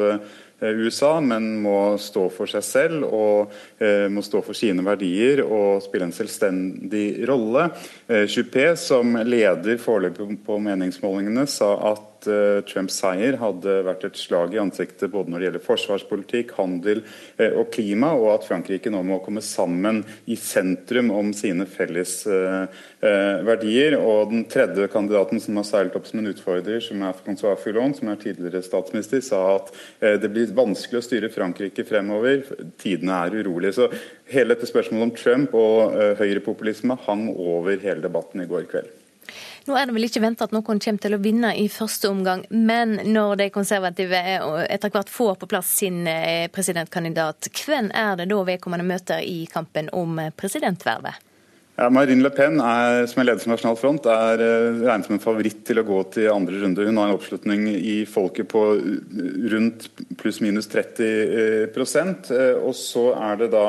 Eh, 0.60 0.68
USA, 0.68 1.20
men 1.20 1.58
må 1.60 1.98
stå 2.00 2.28
for 2.32 2.48
seg 2.48 2.64
selv 2.64 3.04
og 3.12 3.52
eh, 3.76 4.06
må 4.08 4.22
stå 4.24 4.40
for 4.44 4.56
sine 4.56 4.80
verdier 4.86 5.42
og 5.44 5.82
spille 5.84 6.08
en 6.08 6.16
selvstendig 6.16 7.26
rolle. 7.28 7.68
Eh, 8.08 8.24
Juppé, 8.24 8.70
som 8.80 9.18
leder 9.28 9.76
foreløpig 9.82 10.38
på 10.46 10.56
meningsmålingene, 10.64 11.44
sa 11.50 11.74
at 11.92 12.15
uh, 12.24 12.62
Trumps 12.64 12.96
seier 13.02 13.36
hadde 13.40 13.74
vært 13.84 14.06
et 14.08 14.16
slag 14.18 14.54
i 14.54 14.60
ansiktet 14.62 15.12
både 15.12 15.30
når 15.30 15.42
det 15.42 15.46
gjelder 15.48 15.64
forsvarspolitikk, 15.66 16.54
handel 16.56 17.02
uh, 17.04 17.52
og 17.60 17.68
klima, 17.74 18.14
og 18.16 18.30
at 18.32 18.46
Frankrike 18.48 18.90
nå 18.92 19.02
må 19.06 19.20
komme 19.24 19.42
sammen 19.44 20.00
i 20.24 20.38
sentrum 20.40 21.12
om 21.14 21.34
sine 21.36 21.68
felles 21.68 22.18
uh, 22.30 22.66
verdier. 23.46 23.98
Og 24.00 24.32
den 24.32 24.46
tredje 24.50 24.88
kandidaten 24.92 25.42
som 25.42 25.60
har 25.60 25.68
seilt 25.68 25.96
opp 25.98 26.08
som 26.08 26.22
en 26.22 26.32
utfordrer, 26.32 26.80
som 26.84 27.04
er 27.04 27.16
Francois 27.20 27.60
Fillon, 27.62 27.94
som 27.96 28.10
er 28.12 28.20
tidligere 28.22 28.64
statsminister, 28.64 29.22
sa 29.24 29.42
at 29.58 29.72
det 30.22 30.30
blir 30.32 30.54
vanskelig 30.56 31.02
å 31.02 31.06
styre 31.06 31.32
Frankrike 31.32 31.84
fremover. 31.86 32.42
Tidene 32.80 33.22
er 33.26 33.38
urolige. 33.38 33.76
Så 33.76 33.90
hele 34.32 34.56
dette 34.56 34.68
spørsmålet 34.70 35.10
om 35.10 35.16
Trump 35.16 35.56
og 35.58 35.98
høyrepopulisme 36.20 36.98
hang 37.06 37.28
over 37.36 37.76
hele 37.84 38.02
debatten 38.04 38.42
i 38.42 38.50
går 38.50 38.70
kveld. 38.72 39.05
Nå 39.66 39.74
er 39.74 39.88
det 39.88 39.96
vel 39.96 40.06
ikke 40.06 40.22
venta 40.22 40.46
at 40.46 40.52
noen 40.54 40.78
kommer 40.78 41.02
til 41.02 41.16
å 41.16 41.18
vinne 41.18 41.50
i 41.58 41.66
første 41.72 42.06
omgang, 42.12 42.44
men 42.54 43.00
når 43.10 43.40
de 43.40 43.48
konservative 43.50 44.20
etter 44.70 44.92
hvert 44.94 45.10
får 45.10 45.34
på 45.40 45.48
plass 45.50 45.72
sin 45.80 46.04
eh, 46.06 46.46
presidentkandidat, 46.54 47.50
hvem 47.64 47.90
er 47.90 48.14
det 48.20 48.28
da 48.30 48.42
vedkommende 48.46 48.86
møter 48.86 49.26
i 49.26 49.40
kampen 49.50 49.90
om 49.90 50.20
presidentvervet? 50.38 51.25
Ja, 51.76 51.90
Marine 51.92 52.22
Le 52.24 52.30
Pen, 52.32 52.56
er, 52.56 53.02
som 53.04 53.20
er 53.20 53.26
leder 53.28 53.42
for 53.42 53.52
Nasjonal 53.52 53.76
Front, 53.76 54.06
er 54.08 54.40
uh, 54.40 54.78
regnet 54.80 55.10
som 55.10 55.14
en 55.18 55.20
favoritt 55.20 55.58
til 55.68 55.76
å 55.76 55.82
gå 55.84 55.98
til 56.14 56.30
andre 56.32 56.62
runde. 56.62 56.86
Hun 56.88 56.96
har 56.96 57.10
en 57.10 57.18
oppslutning 57.18 57.66
i 57.68 57.98
folket 58.08 58.48
på 58.48 58.62
rundt 59.52 59.84
pluss-minus 60.16 60.70
30 60.72 61.68
uh, 61.68 62.62
Og 62.64 62.72
så 62.78 63.02
er 63.12 63.42
det 63.42 63.50
da 63.52 63.66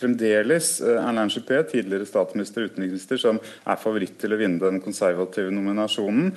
fremdeles 0.00 0.72
Erlend 0.82 1.36
Juppé, 1.36 1.60
tidligere 1.70 2.08
statsminister 2.08 2.66
og 2.66 2.72
utenriksminister, 2.72 3.22
som 3.22 3.38
er 3.38 3.78
favoritt 3.78 4.18
til 4.18 4.34
å 4.34 4.40
vinne 4.42 4.58
den 4.58 4.82
konservative 4.82 5.54
nominasjonen. 5.54 6.32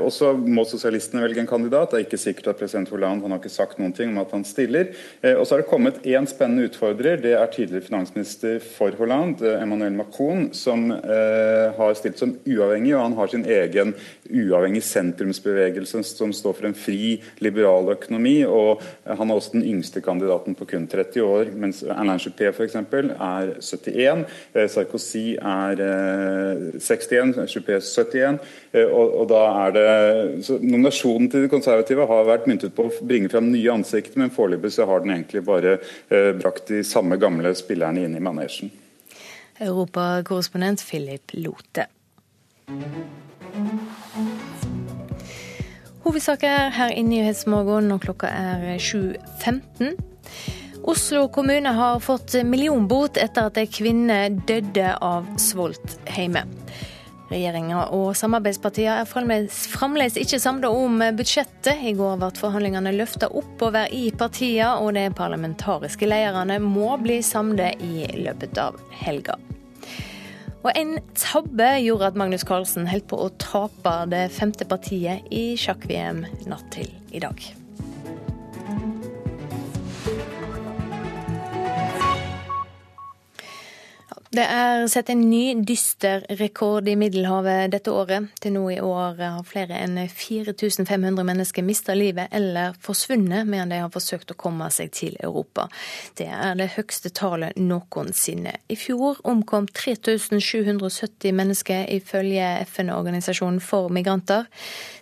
Og 0.00 0.10
så 0.12 0.32
må 0.36 0.66
sosialistene 0.68 1.22
velge 1.24 1.40
en 1.42 1.48
kandidat. 1.48 1.92
Det 1.92 1.98
er 1.98 2.06
ikke 2.06 2.20
sikkert 2.20 2.52
at 2.52 2.60
president 2.60 2.92
Hollande 2.92 3.24
han 3.24 3.34
har 3.34 3.40
ikke 3.40 3.52
sagt 3.52 3.80
noen 3.80 3.94
ting 3.96 4.12
om 4.12 4.20
at 4.22 4.34
han 4.36 4.44
stiller. 4.46 4.92
og 5.32 5.44
så 5.46 5.54
har 5.54 5.62
det 5.62 5.70
kommet 5.70 6.02
én 6.04 6.28
spennende 6.28 6.68
utfordrer. 6.68 7.20
Det 7.22 7.34
er 7.38 7.52
tidligere 7.54 7.86
finansminister 7.88 8.60
for 8.76 8.96
Hollande. 9.00 9.56
Emmanuel 9.70 9.92
Macron, 9.92 10.48
som 10.52 10.90
eh, 10.90 11.76
har 11.76 11.94
stilt 11.94 12.18
som 12.18 12.32
uavhengig, 12.42 12.94
og 12.96 13.04
han 13.04 13.14
har 13.20 13.30
sin 13.30 13.44
egen 13.46 13.92
uavhengig 14.26 14.82
sentrumsbevegelse 14.82 16.02
som 16.06 16.32
står 16.34 16.56
for 16.58 16.68
en 16.68 16.74
fri, 16.74 17.20
liberal 17.38 17.92
økonomi. 17.94 18.40
og 18.44 18.82
Han 19.06 19.30
er 19.30 19.38
også 19.38 19.54
den 19.54 19.66
yngste 19.68 20.02
kandidaten 20.02 20.56
på 20.58 20.66
kun 20.72 20.88
30 20.90 21.22
år, 21.22 21.52
mens 21.54 21.84
Alain 21.86 22.18
Juppé 22.18 22.50
f.eks. 22.50 22.74
er 22.74 23.54
71. 23.62 24.26
Eh, 24.54 24.68
Sarkozy 24.70 25.24
er 25.38 25.84
eh, 25.86 26.66
61, 26.82 27.38
Juppé 27.46 27.78
71. 27.78 28.42
Eh, 28.72 28.86
og, 28.90 29.14
og, 29.22 29.24
da 29.30 29.44
er 29.66 29.78
det, 29.78 29.88
så 30.46 30.58
Nominasjonen 30.58 31.30
til 31.30 31.46
de 31.46 31.52
konservative 31.52 32.10
har 32.10 32.28
vært 32.28 32.50
myntet 32.50 32.74
på 32.74 32.88
å 32.88 32.94
bringe 33.06 33.30
fram 33.30 33.52
nye 33.54 33.78
ansikter, 33.78 34.18
men 34.18 34.34
foreløpig 34.34 34.74
så 34.74 34.90
har 34.90 35.04
den 35.04 35.14
egentlig 35.14 35.46
bare 35.46 35.78
eh, 35.78 36.32
brakt 36.38 36.70
de 36.74 36.82
samme 36.86 37.20
gamle 37.20 37.54
spillerne 37.58 38.06
inn 38.06 38.18
i 38.18 38.24
manesjen. 38.24 38.72
Europakorrespondent 39.60 40.80
Philip 40.80 41.32
Lote. 41.32 41.86
Hovedsaker 46.04 46.70
her 46.72 46.94
i 46.96 47.02
Nyhetsmorgen 47.04 47.90
når 47.90 48.00
klokka 48.06 48.30
er 48.32 48.78
7.15. 48.80 49.98
Oslo 50.88 51.26
kommune 51.28 51.74
har 51.76 52.00
fått 52.00 52.38
millionbot 52.48 53.20
etter 53.20 53.50
at 53.50 53.60
ei 53.60 53.68
kvinne 53.68 54.22
døde 54.48 54.94
av 54.96 55.28
svolt 55.36 55.98
hjemme. 56.08 56.46
Regjeringa 57.30 57.84
og 57.94 58.08
samarbeidspartiene 58.18 59.04
er 59.04 59.06
fremdeles 59.06 60.16
ikke 60.18 60.40
samlet 60.42 60.74
om 60.74 60.98
budsjettet. 61.14 61.78
I 61.86 61.94
går 61.94 62.18
ble 62.18 62.30
forhandlingene 62.40 62.94
løfta 62.96 63.28
oppover 63.30 63.86
i 63.94 64.08
partiene, 64.10 64.72
og 64.82 64.96
de 64.98 65.06
parlamentariske 65.14 66.10
lederne 66.10 66.58
må 66.64 66.96
bli 67.02 67.20
samlet 67.22 67.78
i 67.86 68.08
løpet 68.18 68.58
av 68.58 68.80
helga. 69.04 69.38
Og 70.60 70.74
en 70.74 70.98
tabbe 71.16 71.70
gjorde 71.80 72.10
at 72.10 72.18
Magnus 72.20 72.44
Carlsen 72.44 72.90
holdt 72.90 73.08
på 73.08 73.22
å 73.22 73.30
tape 73.40 73.94
det 74.12 74.26
femte 74.34 74.66
partiet 74.68 75.24
i 75.32 75.54
sjakk-VM 75.56 76.26
natt 76.50 76.68
til 76.74 76.90
i 77.14 77.22
dag. 77.22 77.59
Det 84.30 84.44
er 84.46 84.84
satt 84.86 85.08
en 85.10 85.24
ny 85.26 85.56
dyster 85.66 86.22
rekord 86.38 86.86
i 86.86 86.92
Middelhavet 86.94 87.72
dette 87.72 87.90
året. 87.90 88.28
Til 88.38 88.52
nå 88.54 88.60
i 88.70 88.76
år 88.78 89.16
har 89.18 89.40
flere 89.42 89.80
enn 89.82 89.96
4500 90.06 91.26
mennesker 91.26 91.66
mista 91.66 91.96
livet 91.98 92.30
eller 92.30 92.76
forsvunnet 92.78 93.48
mens 93.50 93.72
de 93.72 93.80
har 93.82 93.90
forsøkt 93.90 94.30
å 94.30 94.36
komme 94.38 94.68
seg 94.70 94.92
til 94.94 95.18
Europa. 95.18 95.66
Det 96.14 96.28
er 96.30 96.54
det 96.60 96.68
høyeste 96.76 97.10
tallet 97.10 97.58
noensinne. 97.58 98.54
I 98.70 98.78
fjor 98.78 99.18
omkom 99.26 99.66
3770 99.66 101.34
mennesker 101.34 101.90
ifølge 101.98 102.52
FN-organisasjonen 102.68 103.58
for 103.58 103.90
migranter. 103.90 104.46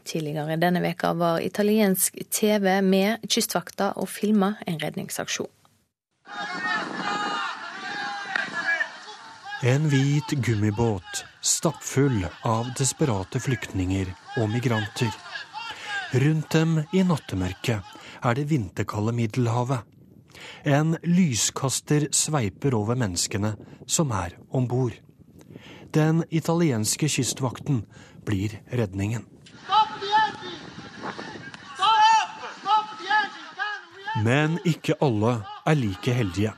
Tidligere 0.09 0.57
denne 0.57 0.81
veka 0.81 1.13
var 1.21 1.45
italiensk 1.45 2.17
TV 2.33 2.79
med 2.81 3.29
Kystvakta 3.29 3.93
og 4.01 4.09
filma 4.09 4.55
en 4.65 4.81
redningsaksjon. 4.81 5.53
En 9.63 9.89
hvit 9.89 10.31
gummibåt 10.31 11.25
stappfull 11.41 12.27
av 12.47 12.69
desperate 12.79 13.41
flyktninger 13.43 14.07
og 14.39 14.53
migranter. 14.53 15.11
Rundt 16.15 16.53
dem 16.55 16.77
i 16.95 17.03
nattemørket 17.03 17.97
er 18.23 18.37
det 18.39 18.45
vinterkalde 18.53 19.17
Middelhavet. 19.17 19.83
En 20.63 20.95
lyskaster 21.03 22.07
sveiper 22.15 22.77
over 22.79 22.95
menneskene 22.95 23.57
som 23.83 24.15
er 24.15 24.37
om 24.55 24.69
bord. 24.71 24.95
Den 25.91 26.23
italienske 26.31 27.11
kystvakten 27.11 27.83
blir 28.23 28.61
redningen. 28.71 29.27
Men 34.23 34.63
ikke 34.63 34.95
alle 35.03 35.41
er 35.67 35.83
like 35.83 36.15
heldige. 36.15 36.55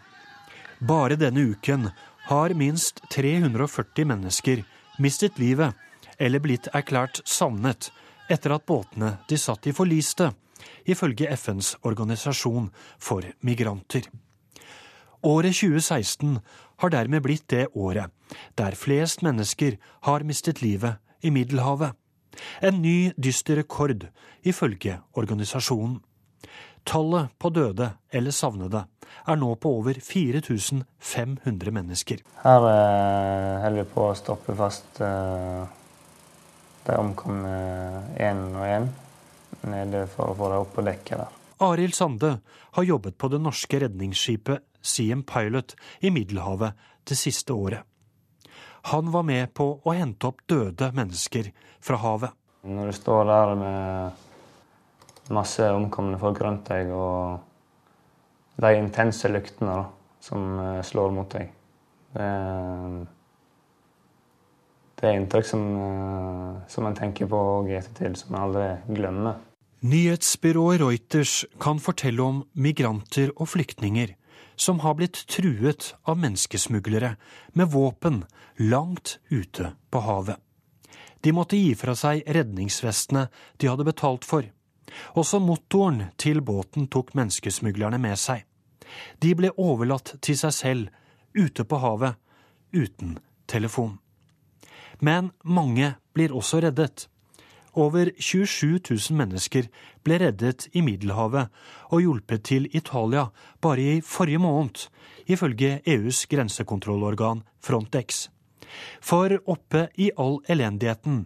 Bare 0.80 1.16
denne 1.20 1.48
uken 1.52 1.88
har 2.30 2.54
minst 2.54 3.00
340 3.10 4.06
mennesker 4.06 4.62
mistet 5.02 5.38
livet 5.42 5.74
eller 6.20 6.42
blitt 6.42 6.68
erklært 6.70 7.18
savnet 7.26 7.88
etter 8.30 8.54
at 8.54 8.66
båtene 8.70 9.16
de 9.26 9.38
satt 9.40 9.66
i, 9.66 9.74
forliste, 9.74 10.28
ifølge 10.86 11.26
FNs 11.34 11.74
organisasjon 11.82 12.68
for 13.02 13.26
migranter. 13.42 14.06
Året 15.26 15.58
2016 15.58 16.38
har 16.80 16.92
dermed 16.94 17.24
blitt 17.26 17.48
det 17.50 17.66
året 17.74 18.14
der 18.56 18.78
flest 18.78 19.24
mennesker 19.26 19.80
har 20.06 20.22
mistet 20.22 20.62
livet 20.62 21.02
i 21.26 21.34
Middelhavet. 21.34 21.96
En 22.62 22.78
ny 22.78 23.10
dyster 23.18 23.58
rekord, 23.58 24.06
ifølge 24.46 25.00
organisasjonen. 25.18 25.98
Tallet 26.84 27.32
på 27.38 27.50
døde 27.54 27.90
eller 28.10 28.34
savnede 28.34 28.84
er 29.26 29.36
nå 29.38 29.50
på 29.60 29.72
over 29.80 29.98
4500 30.02 31.74
mennesker. 31.74 32.22
Her 32.44 32.66
eh, 32.70 33.58
holder 33.64 33.82
vi 33.82 33.90
på 33.92 34.06
å 34.08 34.16
stoppe 34.18 34.56
fast 34.58 35.02
eh, 35.04 35.60
de 36.86 36.96
omkomne 36.96 37.52
én 38.18 38.46
og 38.54 38.64
én 38.64 38.88
nede 39.68 40.06
for 40.10 40.32
å 40.32 40.38
få 40.38 40.50
dem 40.52 40.64
opp 40.64 40.74
på 40.78 40.86
dekket 40.86 41.20
der. 41.20 41.36
Arild 41.60 41.94
Sande 41.94 42.38
har 42.72 42.86
jobbet 42.88 43.18
på 43.20 43.28
det 43.28 43.42
norske 43.44 43.82
redningsskipet 43.82 44.64
Siem 44.80 45.22
Pilot 45.28 45.74
i 46.00 46.10
Middelhavet 46.10 46.72
det 47.04 47.18
siste 47.20 47.52
året. 47.52 47.84
Han 48.88 49.10
var 49.12 49.26
med 49.28 49.52
på 49.52 49.74
å 49.84 49.92
hente 49.92 50.30
opp 50.30 50.40
døde 50.48 50.88
mennesker 50.96 51.50
fra 51.84 52.00
havet. 52.00 52.32
Når 52.64 52.88
du 52.88 52.96
står 52.96 53.28
der 53.28 53.54
med 53.60 54.26
masse 55.34 55.64
omkomne 55.72 56.18
folk 56.20 56.40
rundt 56.44 56.68
deg, 56.70 56.90
og 56.94 58.60
de 58.60 58.74
intense 58.76 59.30
lyktene 59.30 59.78
da, 59.78 59.86
som 60.20 60.58
eh, 60.60 60.82
slår 60.86 61.14
mot 61.16 61.30
deg. 61.32 61.52
Det, 62.14 62.30
det 65.00 65.08
er 65.08 65.20
inntrykk 65.20 65.46
som, 65.48 65.66
eh, 65.86 66.56
som 66.72 66.88
en 66.88 66.98
tenker 66.98 67.30
på 67.30 67.42
i 67.70 67.78
ettertid, 67.78 68.18
som 68.20 68.34
en 68.34 68.42
aldri 68.48 68.66
glemmer. 68.90 69.38
Nyhetsbyrået 69.80 70.82
Reuters 70.82 71.46
kan 71.62 71.78
fortelle 71.80 72.20
om 72.20 72.42
migranter 72.52 73.30
og 73.36 73.48
flyktninger 73.48 74.12
som 74.60 74.82
har 74.84 74.98
blitt 74.98 75.22
truet 75.32 75.94
av 76.04 76.18
menneskesmuglere 76.20 77.14
med 77.56 77.70
våpen 77.72 78.24
langt 78.60 79.16
ute 79.30 79.72
på 79.88 80.02
havet. 80.04 80.36
De 81.24 81.32
måtte 81.32 81.56
gi 81.56 81.72
fra 81.76 81.94
seg 81.96 82.26
redningsvestene 82.28 83.26
de 83.60 83.68
hadde 83.68 83.86
betalt 83.88 84.28
for. 84.28 84.44
Også 85.18 85.40
motoren 85.42 86.10
til 86.20 86.40
båten 86.40 86.88
tok 86.88 87.14
menneskesmuglerne 87.18 87.98
med 87.98 88.18
seg. 88.18 88.44
De 89.22 89.34
ble 89.38 89.52
overlatt 89.56 90.16
til 90.22 90.38
seg 90.38 90.54
selv 90.54 90.88
ute 91.36 91.64
på 91.64 91.78
havet, 91.78 92.18
uten 92.74 93.18
telefon. 93.46 93.98
Men 95.00 95.30
mange 95.44 95.94
blir 96.14 96.34
også 96.36 96.60
reddet. 96.64 97.06
Over 97.78 98.10
27 98.18 98.80
000 98.82 99.16
mennesker 99.16 99.68
ble 100.02 100.18
reddet 100.18 100.66
i 100.74 100.82
Middelhavet 100.82 101.52
og 101.94 102.02
hjulpet 102.02 102.42
til 102.50 102.66
Italia 102.74 103.28
bare 103.62 103.86
i 103.98 104.00
forrige 104.02 104.42
måned, 104.42 104.88
ifølge 105.30 105.78
EUs 105.86 106.24
grensekontrollorgan 106.26 107.44
Frontex. 107.62 108.26
For 109.00 109.38
oppe 109.46 109.88
i 109.98 110.10
all 110.18 110.40
elendigheten 110.50 111.24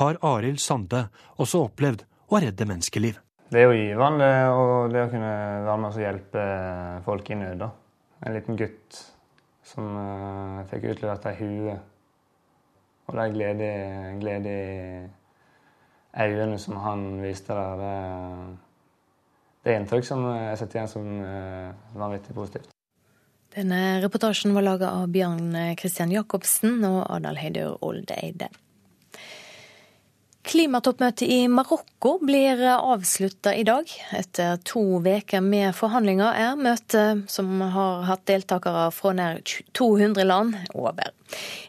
har 0.00 0.18
Arild 0.22 0.58
Sande 0.62 1.08
også 1.38 1.64
opplevd 1.68 2.04
å 2.34 2.42
redde 2.42 2.66
menneskeliv. 2.68 3.20
Det 3.54 3.60
er 3.60 3.68
jo 3.68 3.76
givende 3.76 4.28
og 4.56 4.92
det 4.92 5.02
å 5.04 5.10
kunne 5.12 5.32
være 5.66 5.80
med 5.80 5.90
og 5.90 6.02
hjelpe 6.02 6.44
folk 7.04 7.28
i 7.30 7.36
nød. 7.38 7.60
da. 7.60 7.68
En 8.24 8.34
liten 8.34 8.56
gutt 8.58 9.00
som 9.64 9.90
uh, 9.94 10.62
fikk 10.70 10.88
utlevert 10.94 11.28
ei 11.30 11.36
hue. 11.38 11.74
Og 13.04 13.18
de 13.18 13.26
glede, 13.34 13.68
glede 14.20 14.54
i 14.54 16.24
øynene 16.24 16.58
som 16.58 16.78
han 16.80 17.04
viste 17.20 17.52
der, 17.52 17.82
det, 17.82 17.94
det 19.62 19.74
er 19.74 19.82
inntrykk 19.82 20.08
som 20.08 20.24
jeg 20.32 20.58
setter 20.60 20.80
igjen 20.80 20.92
som 20.94 21.10
uh, 21.20 21.98
vanvittig 22.00 22.36
positivt. 22.36 22.72
Denne 23.54 24.00
reportasjen 24.02 24.56
var 24.56 24.66
laga 24.66 24.90
av 24.98 25.12
Bjørn 25.14 25.52
Christian 25.78 26.10
Jacobsen 26.10 26.80
og 26.88 27.04
Adal 27.06 27.38
Heidur 27.38 27.76
Oldeide. 27.86 28.48
Klimatoppmøtet 30.44 31.24
i 31.24 31.46
Marokko 31.48 32.18
blir 32.20 32.60
avslutta 32.74 33.54
i 33.56 33.62
dag. 33.64 33.88
Etter 34.12 34.58
to 34.68 34.82
uker 35.00 35.40
med 35.40 35.72
forhandlinger 35.72 36.36
er 36.36 36.60
møtet, 36.60 37.24
som 37.32 37.62
har 37.72 38.04
hatt 38.10 38.26
deltakere 38.28 38.90
fra 38.92 39.14
nær 39.16 39.40
200 39.72 40.28
land, 40.28 40.58
over. 40.76 41.14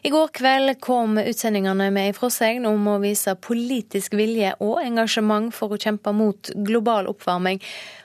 I 0.04 0.12
går 0.12 0.28
kveld 0.36 0.74
kom 0.84 1.16
utsendingene 1.22 1.88
med 1.88 2.10
en 2.10 2.18
frasegn 2.18 2.68
om 2.68 2.84
å 2.92 3.00
vise 3.00 3.32
politisk 3.40 4.14
vilje 4.18 4.52
og 4.60 4.82
engasjement 4.84 5.54
for 5.56 5.72
å 5.72 5.80
kjempe 5.80 6.12
mot 6.12 6.52
global 6.68 7.08
oppvarming. 7.08 7.62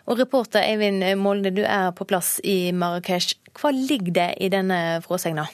Og 0.07 0.23
reporter 0.23 0.63
Eivind 0.63 1.03
Molde, 1.19 1.51
du 1.51 1.65
er 1.67 1.91
på 1.91 2.07
plass 2.07 2.37
i 2.47 2.71
Marrakech. 2.71 3.35
Hva 3.59 3.75
ligger 3.75 4.21
det 4.21 4.29
i 4.39 4.49
denne 4.53 5.01
frosegna? 5.03 5.51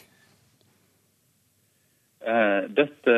Eh, 2.28 2.64
dette 2.76 3.14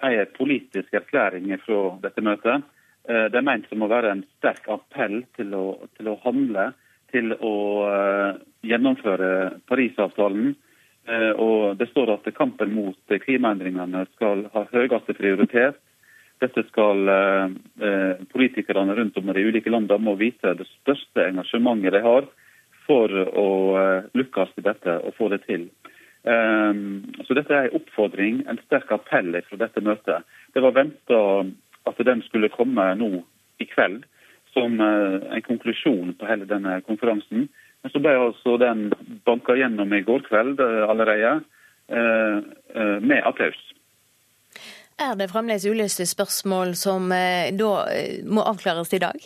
er 0.00 0.14
en 0.22 0.30
politisk 0.36 0.94
erklæring 0.96 1.50
fra 1.60 1.80
dette 2.00 2.22
møtet. 2.24 2.64
Eh, 3.04 3.26
det 3.28 3.36
er 3.36 3.44
ment 3.44 3.66
som 3.68 3.84
å 3.84 3.90
være 3.90 4.14
en 4.14 4.22
sterk 4.38 4.68
appell 4.72 5.18
til 5.36 5.52
å, 5.56 5.64
til 5.98 6.08
å 6.08 6.16
handle, 6.24 6.70
til 7.12 7.34
å 7.36 7.54
eh, 7.90 8.40
gjennomføre 8.70 9.60
Parisavtalen. 9.68 10.56
Og 11.10 11.78
Det 11.80 11.86
står 11.88 12.10
at 12.12 12.26
kampen 12.36 12.74
mot 12.76 13.12
klimaendringene 13.24 14.04
skal 14.12 14.44
ha 14.52 14.60
høyeste 14.68 15.14
prioritet. 15.16 15.78
Dette 16.44 16.62
skal 16.68 17.08
politikerne 18.30 18.94
rundt 18.94 19.16
om 19.18 19.32
i 19.32 19.34
de 19.34 19.46
ulike 19.48 19.72
landene 19.72 20.04
må 20.06 20.14
vise 20.20 20.52
det 20.54 20.68
største 20.68 21.24
engasjementet 21.24 21.96
de 21.96 22.02
har 22.04 22.28
for 22.84 23.16
å 23.16 23.48
lykkes 24.12 24.52
i 24.60 24.66
dette 24.68 24.98
og 25.00 25.16
få 25.16 25.32
det 25.32 25.40
til. 25.48 25.66
Ehm, 26.28 27.12
så 27.24 27.34
dette 27.36 27.54
er 27.54 27.68
en 27.68 27.80
oppfordring, 27.80 28.42
en 28.48 28.60
sterk 28.66 28.92
appell 28.92 29.32
fra 29.48 29.60
dette 29.60 29.80
møtet. 29.84 30.26
Det 30.54 30.62
var 30.62 30.76
venta 30.76 31.20
at 31.88 32.02
den 32.04 32.22
skulle 32.26 32.52
komme 32.52 32.90
nå 33.00 33.22
i 33.60 33.68
kveld 33.68 34.04
som 34.52 34.80
eh, 34.80 35.34
en 35.36 35.42
konklusjon 35.46 36.14
på 36.18 36.28
hele 36.28 36.48
denne 36.50 36.80
konferansen. 36.86 37.48
Men 37.80 37.92
så 37.92 38.02
ble 38.02 38.16
altså 38.18 38.56
den 38.60 38.88
banka 39.24 39.56
gjennom 39.56 39.92
i 39.96 40.02
går 40.04 40.26
kveld 40.28 40.60
eh, 40.60 40.82
allerede, 40.90 41.40
eh, 41.88 42.96
med 43.00 43.22
applaus. 43.24 43.60
Er 45.00 45.14
det 45.16 45.30
fremdeles 45.30 45.64
uløste 45.64 46.04
spørsmål 46.04 46.74
som 46.76 47.08
da 47.08 47.70
må 48.28 48.42
avklares 48.44 48.92
i 48.92 49.00
dag? 49.00 49.16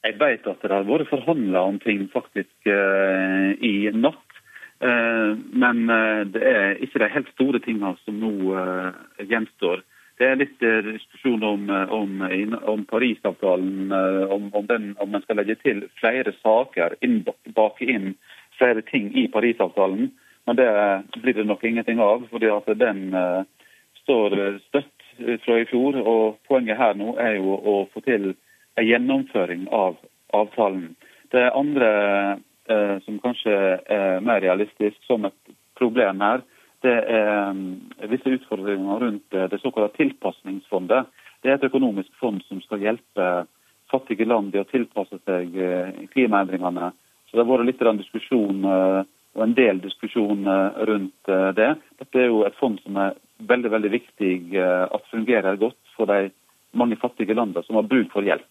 Jeg 0.00 0.16
vet 0.16 0.46
at 0.48 0.62
det 0.64 0.72
har 0.72 0.86
vært 0.88 1.10
forhandla 1.10 1.66
om 1.68 1.76
ting 1.82 2.06
faktisk 2.08 2.70
i 2.70 3.74
natt. 3.92 4.29
Eh, 4.80 5.36
men 5.52 5.90
eh, 5.90 6.26
det 6.26 6.40
er 6.40 6.78
ikke 6.80 7.02
de 7.02 7.08
helt 7.12 7.32
store 7.34 7.60
tingene 7.60 7.92
som 8.04 8.20
nå 8.20 8.32
eh, 8.56 9.26
gjenstår. 9.28 9.82
Det 10.20 10.28
er 10.28 10.36
litt 10.36 10.60
diskusjon 10.60 11.44
om, 11.48 11.62
om, 11.96 12.10
om 12.68 12.82
Parisavtalen, 12.84 13.88
om, 14.28 14.50
om, 14.52 14.66
den, 14.68 14.90
om 15.00 15.08
man 15.14 15.22
skal 15.24 15.38
legge 15.40 15.54
til 15.62 15.86
flere 15.96 16.34
saker, 16.42 16.98
inn, 17.00 17.22
bake 17.56 17.88
inn 17.88 18.10
flere 18.58 18.84
ting 18.84 19.08
i 19.16 19.24
Parisavtalen. 19.32 20.10
Men 20.44 20.58
det 20.58 20.68
blir 21.22 21.38
det 21.38 21.46
nok 21.48 21.64
ingenting 21.64 22.04
av, 22.04 22.26
fordi 22.28 22.52
at 22.52 22.68
den 22.82 23.00
står 24.02 24.36
støtt 24.66 25.08
fra 25.46 25.56
i 25.56 25.64
fjor. 25.72 25.96
Og 26.04 26.36
poenget 26.52 26.76
her 26.76 27.00
nå 27.00 27.16
er 27.16 27.38
jo 27.38 27.56
å 27.56 27.78
få 27.88 28.04
til 28.04 28.34
en 28.76 28.90
gjennomføring 28.90 29.70
av 29.72 29.96
avtalen. 30.36 30.90
Det 31.32 31.48
andre 31.48 31.90
som 33.04 33.18
kanskje 33.22 33.52
er 33.90 34.22
mer 34.24 34.40
realistisk 34.44 34.98
som 35.08 35.26
et 35.28 35.54
problem 35.78 36.22
her, 36.24 36.42
det 36.80 36.96
er 37.12 38.08
visse 38.08 38.32
utfordringer 38.38 39.02
rundt 39.02 39.36
det 39.52 39.58
såkalte 39.60 39.98
tilpasningsfondet. 39.98 41.10
Det 41.42 41.50
er 41.50 41.58
et 41.58 41.66
økonomisk 41.68 42.08
fond 42.20 42.40
som 42.46 42.60
skal 42.64 42.80
hjelpe 42.80 43.26
fattige 43.92 44.24
land 44.24 44.54
i 44.54 44.62
å 44.62 44.68
tilpasse 44.70 45.18
seg 45.28 45.56
klimaendringene. 46.14 46.92
Så 47.28 47.36
Det 47.36 47.44
har 47.44 47.50
vært 47.50 47.68
litt 47.68 47.84
diskusjon 48.00 48.64
og 48.64 49.42
en 49.44 49.54
del 49.54 49.82
diskusjon 49.84 50.48
rundt 50.88 51.34
det. 51.58 51.74
Dette 52.00 52.22
er 52.22 52.32
jo 52.32 52.46
et 52.48 52.56
fond 52.56 52.80
som 52.80 52.96
er 52.96 53.12
veldig 53.48 53.72
veldig 53.72 53.90
viktig 53.92 54.34
eh, 54.56 54.86
at 54.90 55.10
fungerer 55.12 55.60
godt 55.60 55.78
for 55.96 56.10
de 56.10 56.30
mange 56.76 56.98
fattige 57.00 57.34
landene 57.34 57.64
som 57.66 57.78
har 57.78 57.88
bruk 57.88 58.12
for 58.12 58.26
hjelp. 58.26 58.46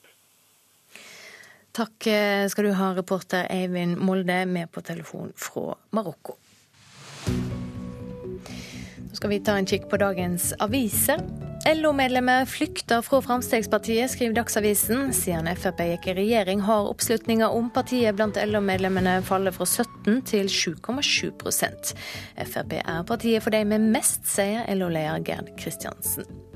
Takk 1.79 2.07
eh, 2.11 2.45
skal 2.51 2.65
du 2.67 2.73
ha, 2.75 2.91
reporter 2.91 3.45
Eivind 3.47 4.01
Molde, 4.03 4.41
med 4.45 4.67
på 4.71 4.81
telefon 4.83 5.31
fra 5.39 5.77
Marokko. 5.95 6.35
Nå 8.99 9.15
skal 9.15 9.31
vi 9.31 9.37
ta 9.39 9.55
en 9.55 9.67
kikk 9.69 9.87
på 9.87 9.99
dagens 10.01 10.51
aviser. 10.59 11.23
LO-medlemmer 11.69 12.43
flykter 12.51 12.99
fra 13.03 13.21
Frp, 13.23 13.77
skriver 14.11 14.35
Dagsavisen. 14.35 15.13
Siden 15.15 15.47
Frp 15.55 15.79
gikk 15.93 16.09
i 16.11 16.17
regjering, 16.19 16.65
har 16.67 16.91
oppslutninga 16.91 17.47
om 17.55 17.71
partiet 17.71 18.19
blant 18.19 18.35
LO-medlemmene 18.35 19.21
fallet 19.23 19.55
fra 19.55 19.67
17 19.67 20.21
til 20.27 20.51
7,7% 20.51 21.95
Frp 22.43 22.77
er 22.83 23.07
partiet 23.07 23.47
for 23.47 23.55
de 23.55 23.63
med 23.71 23.87
mest, 23.95 24.27
sier 24.27 24.67
LO-leder 24.75 25.23
Gerd 25.23 25.55
Kristiansen. 25.55 26.48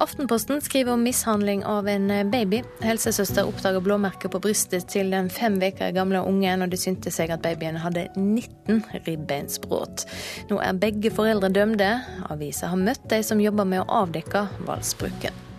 Aftenposten 0.00 0.60
skriver 0.60 0.92
om 0.92 1.02
mishandling 1.02 1.64
av 1.64 1.88
en 1.88 2.30
baby. 2.30 2.62
Helsesøster 2.80 3.44
oppdager 3.44 3.82
blåmerker 3.84 4.32
på 4.32 4.40
brystet 4.40 4.86
til 4.88 5.12
den 5.12 5.28
fem 5.28 5.58
uker 5.60 5.92
gamle 5.92 6.22
ungen, 6.24 6.64
og 6.64 6.72
det 6.72 6.80
syntes 6.80 7.18
seg 7.20 7.34
at 7.34 7.44
babyen 7.44 7.76
hadde 7.82 8.06
19 8.16 8.80
ribbeinsbrudd. 9.04 10.06
Nå 10.48 10.62
er 10.64 10.80
begge 10.80 11.12
foreldre 11.12 11.52
dømte. 11.52 11.92
Avisa 12.32 12.72
har 12.72 12.80
møtt 12.80 13.04
de 13.12 13.20
som 13.20 13.44
jobber 13.44 13.68
med 13.68 13.84
å 13.84 14.02
avdekke 14.06 14.46
voldsbruken. 14.64 15.49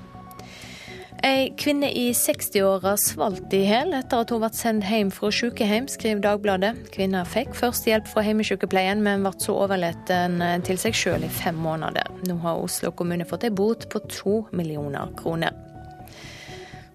Ei 1.21 1.51
kvinne 1.53 1.91
i 1.93 2.07
60-åra 2.17 2.95
svalt 2.97 3.53
i 3.53 3.59
hjel 3.67 3.93
etter 3.93 4.23
at 4.23 4.31
hun 4.33 4.41
ble 4.41 4.49
sendt 4.57 4.87
hjem 4.89 5.11
fra 5.13 5.29
sykehjem, 5.29 5.85
skriver 5.91 6.23
Dagbladet. 6.23 6.89
Kvinna 6.95 7.21
fikk 7.29 7.53
først 7.59 7.85
hjelp 7.85 8.09
fra 8.09 8.23
hjemmesykepleien, 8.25 9.03
men 9.05 9.21
ble 9.21 9.35
så 9.37 9.53
overlatt 9.61 10.09
til 10.65 10.81
seg 10.81 10.97
sjøl 10.97 11.27
i 11.27 11.29
fem 11.29 11.61
måneder. 11.61 12.09
Nå 12.25 12.39
har 12.41 12.63
Oslo 12.65 12.89
kommune 12.97 13.27
fått 13.29 13.45
ei 13.45 13.53
bot 13.53 13.85
på 13.93 14.01
to 14.09 14.39
millioner 14.49 15.13
kroner. 15.21 15.53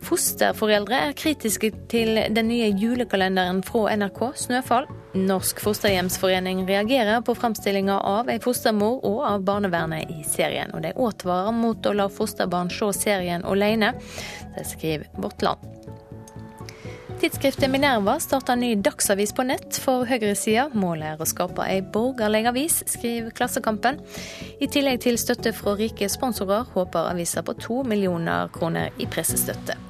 Fosterforeldre 0.06 0.98
er 1.08 1.14
kritiske 1.18 1.72
til 1.90 2.20
den 2.30 2.46
nye 2.46 2.68
julekalenderen 2.78 3.62
fra 3.66 3.96
NRK, 3.96 4.20
'Snøfall'. 4.38 4.86
Norsk 5.18 5.60
fosterhjemsforening 5.64 6.62
reagerer 6.68 7.24
på 7.26 7.34
framstillinga 7.34 7.96
av 7.98 8.30
ei 8.30 8.38
fostermor 8.38 9.00
og 9.02 9.24
av 9.26 9.42
barnevernet 9.48 10.12
i 10.12 10.22
serien. 10.22 10.70
Og 10.74 10.84
de 10.84 10.92
advarer 10.94 11.56
mot 11.56 11.86
å 11.86 11.94
la 11.96 12.06
fosterbarn 12.06 12.70
se 12.70 12.92
serien 12.92 13.44
alene. 13.44 13.94
Det 14.54 14.66
skriver 14.66 15.06
Vårt 15.16 15.42
Land. 15.42 15.58
Tidsskriftet 17.20 17.70
Minerva 17.70 18.18
starter 18.20 18.56
ny 18.56 18.74
dagsavis 18.76 19.32
på 19.32 19.42
nett 19.42 19.78
for 19.80 20.04
høyresida. 20.04 20.68
Målet 20.76 21.14
er 21.14 21.22
å 21.24 21.26
skape 21.26 21.64
ei 21.64 21.80
borgerlig 21.80 22.44
avis, 22.46 22.82
skriver 22.86 23.32
Klassekampen. 23.32 24.02
I 24.60 24.68
tillegg 24.68 25.00
til 25.00 25.18
støtte 25.18 25.54
fra 25.56 25.74
rike 25.80 26.10
sponsorer 26.12 26.68
håper 26.76 27.10
avisa 27.10 27.42
på 27.42 27.56
to 27.58 27.82
millioner 27.88 28.52
kroner 28.52 28.92
i 29.00 29.08
pressestøtte. 29.08 29.85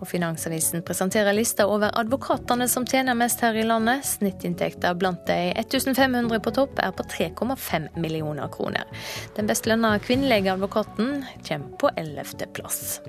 Og 0.00 0.08
Finansavisen 0.08 0.84
presenterer 0.86 1.36
lista 1.36 1.66
over 1.68 1.92
advokatene 2.00 2.68
som 2.68 2.86
tjener 2.88 3.16
mest 3.18 3.42
her 3.44 3.56
i 3.56 3.66
landet. 3.66 4.06
Snittinntekter 4.08 4.96
blant 4.96 5.26
de 5.28 5.52
1500 5.60 6.40
på 6.40 6.54
topp 6.56 6.80
er 6.80 6.94
på 6.96 7.04
3,5 7.04 7.90
millioner 8.00 8.48
kroner. 8.52 8.88
Den 9.36 9.50
best 9.50 9.68
lønna 9.68 9.98
kvinnelige 10.00 10.54
advokaten 10.54 11.24
kommer 11.46 11.76
på 11.80 11.92
11. 11.96 12.48
plass. 12.56 13.00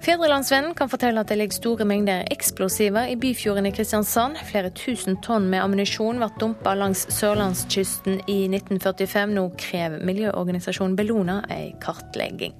Fedrelandsvennen 0.00 0.72
kan 0.74 0.88
fortelle 0.88 1.20
at 1.20 1.28
det 1.28 1.36
ligger 1.36 1.58
store 1.58 1.84
mengder 1.84 2.24
eksplosiver 2.32 3.10
i 3.12 3.18
Byfjorden 3.20 3.68
i 3.68 3.72
Kristiansand. 3.74 4.38
Flere 4.48 4.70
tusen 4.72 5.18
tonn 5.20 5.50
med 5.52 5.60
ammunisjon 5.60 6.22
ble 6.22 6.30
dumpa 6.40 6.72
langs 6.78 7.04
sørlandskysten 7.18 8.22
i 8.24 8.40
1945. 8.48 9.36
Nå 9.36 9.50
krever 9.60 10.00
miljøorganisasjonen 10.08 10.96
Bellona 10.96 11.42
ei 11.52 11.74
kartlegging. 11.84 12.56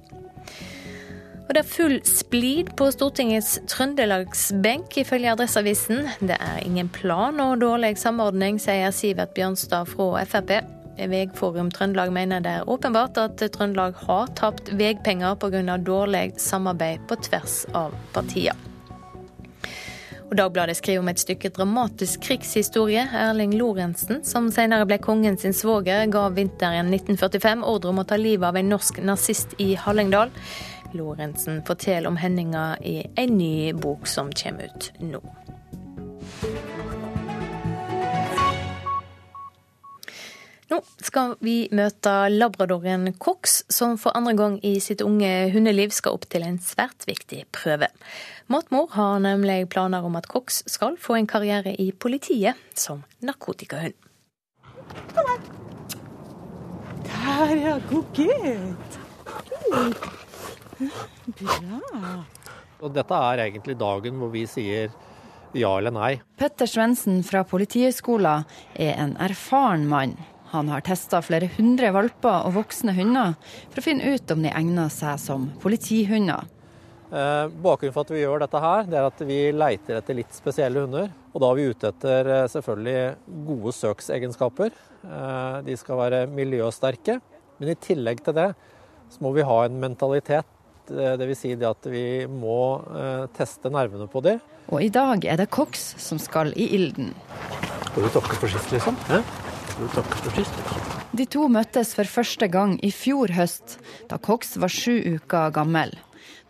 Og 1.51 1.57
det 1.57 1.65
er 1.65 1.67
full 1.67 1.97
splid 2.07 2.69
på 2.79 2.85
Stortingets 2.95 3.57
trøndelagsbenk, 3.67 4.93
ifølge 5.01 5.33
Adresseavisen. 5.33 6.05
Det 6.23 6.37
er 6.39 6.61
ingen 6.63 6.87
plan 6.87 7.41
og 7.43 7.57
dårlig 7.59 7.97
samordning, 7.99 8.55
sier 8.55 8.95
Sivert 8.95 9.33
Bjørnstad 9.35 9.91
fra 9.91 10.23
Frp. 10.31 10.53
Vegforum 11.11 11.67
Trøndelag 11.75 12.15
mener 12.15 12.39
det 12.39 12.55
er 12.61 12.71
åpenbart 12.71 13.19
at 13.19 13.43
Trøndelag 13.51 13.99
har 14.07 14.31
tapt 14.39 14.71
veipenger 14.79 15.35
pga. 15.35 15.77
dårlig 15.77 16.39
samarbeid 16.39 17.03
på 17.11 17.19
tvers 17.27 17.65
av 17.75 17.99
partier. 18.13 18.55
Og 20.31 20.37
Dagbladet 20.39 20.77
skriver 20.79 21.03
om 21.03 21.11
et 21.11 21.19
stykke 21.19 21.51
dramatisk 21.51 22.21
krigshistorie. 22.23 23.09
Erling 23.11 23.59
Lorentzen, 23.59 24.23
som 24.23 24.47
senere 24.51 24.87
ble 24.87 25.03
kongen 25.03 25.35
sin 25.37 25.51
svoger, 25.51 26.07
ga 26.07 26.29
vinteren 26.29 26.93
1945 26.95 27.65
ordre 27.67 27.91
om 27.91 27.99
å 27.99 28.07
ta 28.07 28.15
livet 28.15 28.47
av 28.47 28.55
en 28.55 28.71
norsk 28.71 29.03
nazist 29.03 29.59
i 29.59 29.73
Hallingdal. 29.75 30.31
Lorentzen 30.93 31.61
forteller 31.67 32.09
om 32.09 32.17
hendinga 32.17 32.77
i 32.81 33.01
en 33.15 33.37
ny 33.37 33.73
bok 33.73 34.07
som 34.07 34.31
kommer 34.31 34.71
ut 34.71 34.91
nå. 34.99 35.21
Nå 40.71 40.77
skal 41.03 41.33
vi 41.43 41.55
møte 41.75 42.11
labradoren 42.31 43.09
Cox, 43.19 43.57
som 43.67 43.97
for 43.99 44.15
andre 44.15 44.33
gang 44.39 44.53
i 44.63 44.77
sitt 44.79 45.01
unge 45.03 45.49
hundeliv 45.51 45.91
skal 45.91 46.15
opp 46.15 46.29
til 46.31 46.45
en 46.47 46.61
svært 46.63 47.03
viktig 47.09 47.41
prøve. 47.51 47.89
Matmor 48.47 48.87
har 48.95 49.19
nemlig 49.19 49.65
planer 49.73 50.07
om 50.07 50.15
at 50.15 50.29
Cox 50.31 50.61
skal 50.71 50.95
få 50.95 51.19
en 51.19 51.27
karriere 51.27 51.75
i 51.75 51.91
politiet 51.91 52.55
som 52.71 53.03
narkotikahund. 53.19 53.99
Der, 57.11 57.55
ja. 57.55 57.79
God 57.91 58.05
gutt. 58.15 58.99
Bra. 61.39 61.79
Og 62.81 62.93
dette 62.95 63.23
er 63.29 63.45
egentlig 63.45 63.77
dagen 63.79 64.17
hvor 64.21 64.31
vi 64.33 64.45
sier 64.49 64.91
ja 65.57 65.71
eller 65.77 65.93
nei. 65.93 66.11
Petter 66.39 66.69
Svendsen 66.69 67.21
fra 67.27 67.43
Politihøgskolen 67.47 68.45
er 68.79 68.95
en 69.03 69.17
erfaren 69.21 69.83
mann. 69.91 70.15
Han 70.51 70.71
har 70.71 70.83
testa 70.83 71.21
flere 71.23 71.47
hundre 71.53 71.91
valper 71.95 72.47
og 72.47 72.55
voksne 72.57 72.95
hunder 72.97 73.37
for 73.69 73.79
å 73.79 73.85
finne 73.85 74.15
ut 74.15 74.33
om 74.33 74.41
de 74.43 74.51
egner 74.51 74.91
seg 74.91 75.19
som 75.21 75.47
politihunder. 75.63 76.47
Eh, 77.11 77.45
bakgrunnen 77.63 77.95
for 77.95 78.07
at 78.07 78.11
vi 78.13 78.21
gjør 78.21 78.43
dette 78.43 78.59
her, 78.63 78.85
det 78.87 78.99
er 78.99 79.07
at 79.07 79.23
vi 79.27 79.39
leiter 79.55 79.97
etter 79.99 80.15
litt 80.15 80.35
spesielle 80.35 80.83
hunder. 80.83 81.09
Og 81.31 81.43
da 81.43 81.49
er 81.51 81.59
vi 81.59 81.67
ute 81.71 81.91
etter 81.91 82.31
eh, 82.35 82.47
selvfølgelig 82.51 83.43
gode 83.47 83.75
søksegenskaper. 83.75 84.75
Eh, 85.03 85.57
de 85.67 85.75
skal 85.79 85.99
være 85.99 86.21
miljøsterke. 86.31 87.19
Men 87.59 87.73
i 87.73 87.79
tillegg 87.79 88.23
til 88.25 88.35
det 88.39 88.49
så 89.11 89.23
må 89.23 89.33
vi 89.35 89.43
ha 89.47 89.57
en 89.67 89.79
mentalitet 89.79 90.47
Dvs. 90.91 91.39
Si 91.41 91.53
det 91.55 91.67
at 91.69 91.87
vi 91.89 92.05
må 92.29 92.81
eh, 92.91 93.25
teste 93.37 93.71
nervene 93.73 94.07
på 94.11 94.23
dem. 94.25 94.41
Og 94.71 94.83
i 94.83 94.91
dag 94.93 95.25
er 95.27 95.39
det 95.41 95.49
koks 95.53 95.95
som 96.01 96.19
skal 96.21 96.53
i 96.55 96.69
ilden. 96.77 97.13
Skal 97.91 98.05
du 98.05 98.11
takke 98.13 98.37
for 98.39 98.51
sist, 98.51 98.71
liksom? 98.71 98.99
Ja? 99.09 99.23
Skal 99.71 99.87
du 99.87 99.95
takke 99.95 100.21
for 100.21 100.37
sist? 100.37 100.61
De 101.11 101.25
to 101.27 101.47
møttes 101.51 101.91
for 101.97 102.07
første 102.07 102.47
gang 102.47 102.77
i 102.85 102.91
fjor 102.95 103.33
høst, 103.35 103.79
da 104.07 104.19
Cox 104.21 104.55
var 104.61 104.71
sju 104.71 105.17
uker 105.17 105.51
gammel. 105.55 105.91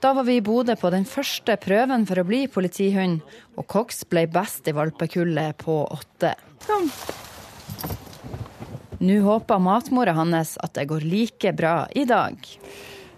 Da 0.02 0.12
var 0.18 0.26
vi 0.28 0.36
i 0.38 0.44
Bodø 0.46 0.76
på 0.78 0.90
den 0.94 1.06
første 1.06 1.56
prøven 1.62 2.06
for 2.10 2.22
å 2.22 2.26
bli 2.26 2.44
politihund, 2.50 3.22
og 3.58 3.68
Cox 3.70 4.04
ble 4.10 4.28
best 4.30 4.70
i 4.70 4.74
valpekullet 4.78 5.58
på 5.62 5.82
åtte. 5.86 6.36
Kom. 6.68 6.90
Nå 9.02 9.18
håper 9.26 9.62
matmora 9.62 10.14
hans 10.14 10.56
at 10.62 10.76
det 10.78 10.86
går 10.90 11.06
like 11.10 11.54
bra 11.58 11.76
i 11.98 12.06
dag. 12.06 12.38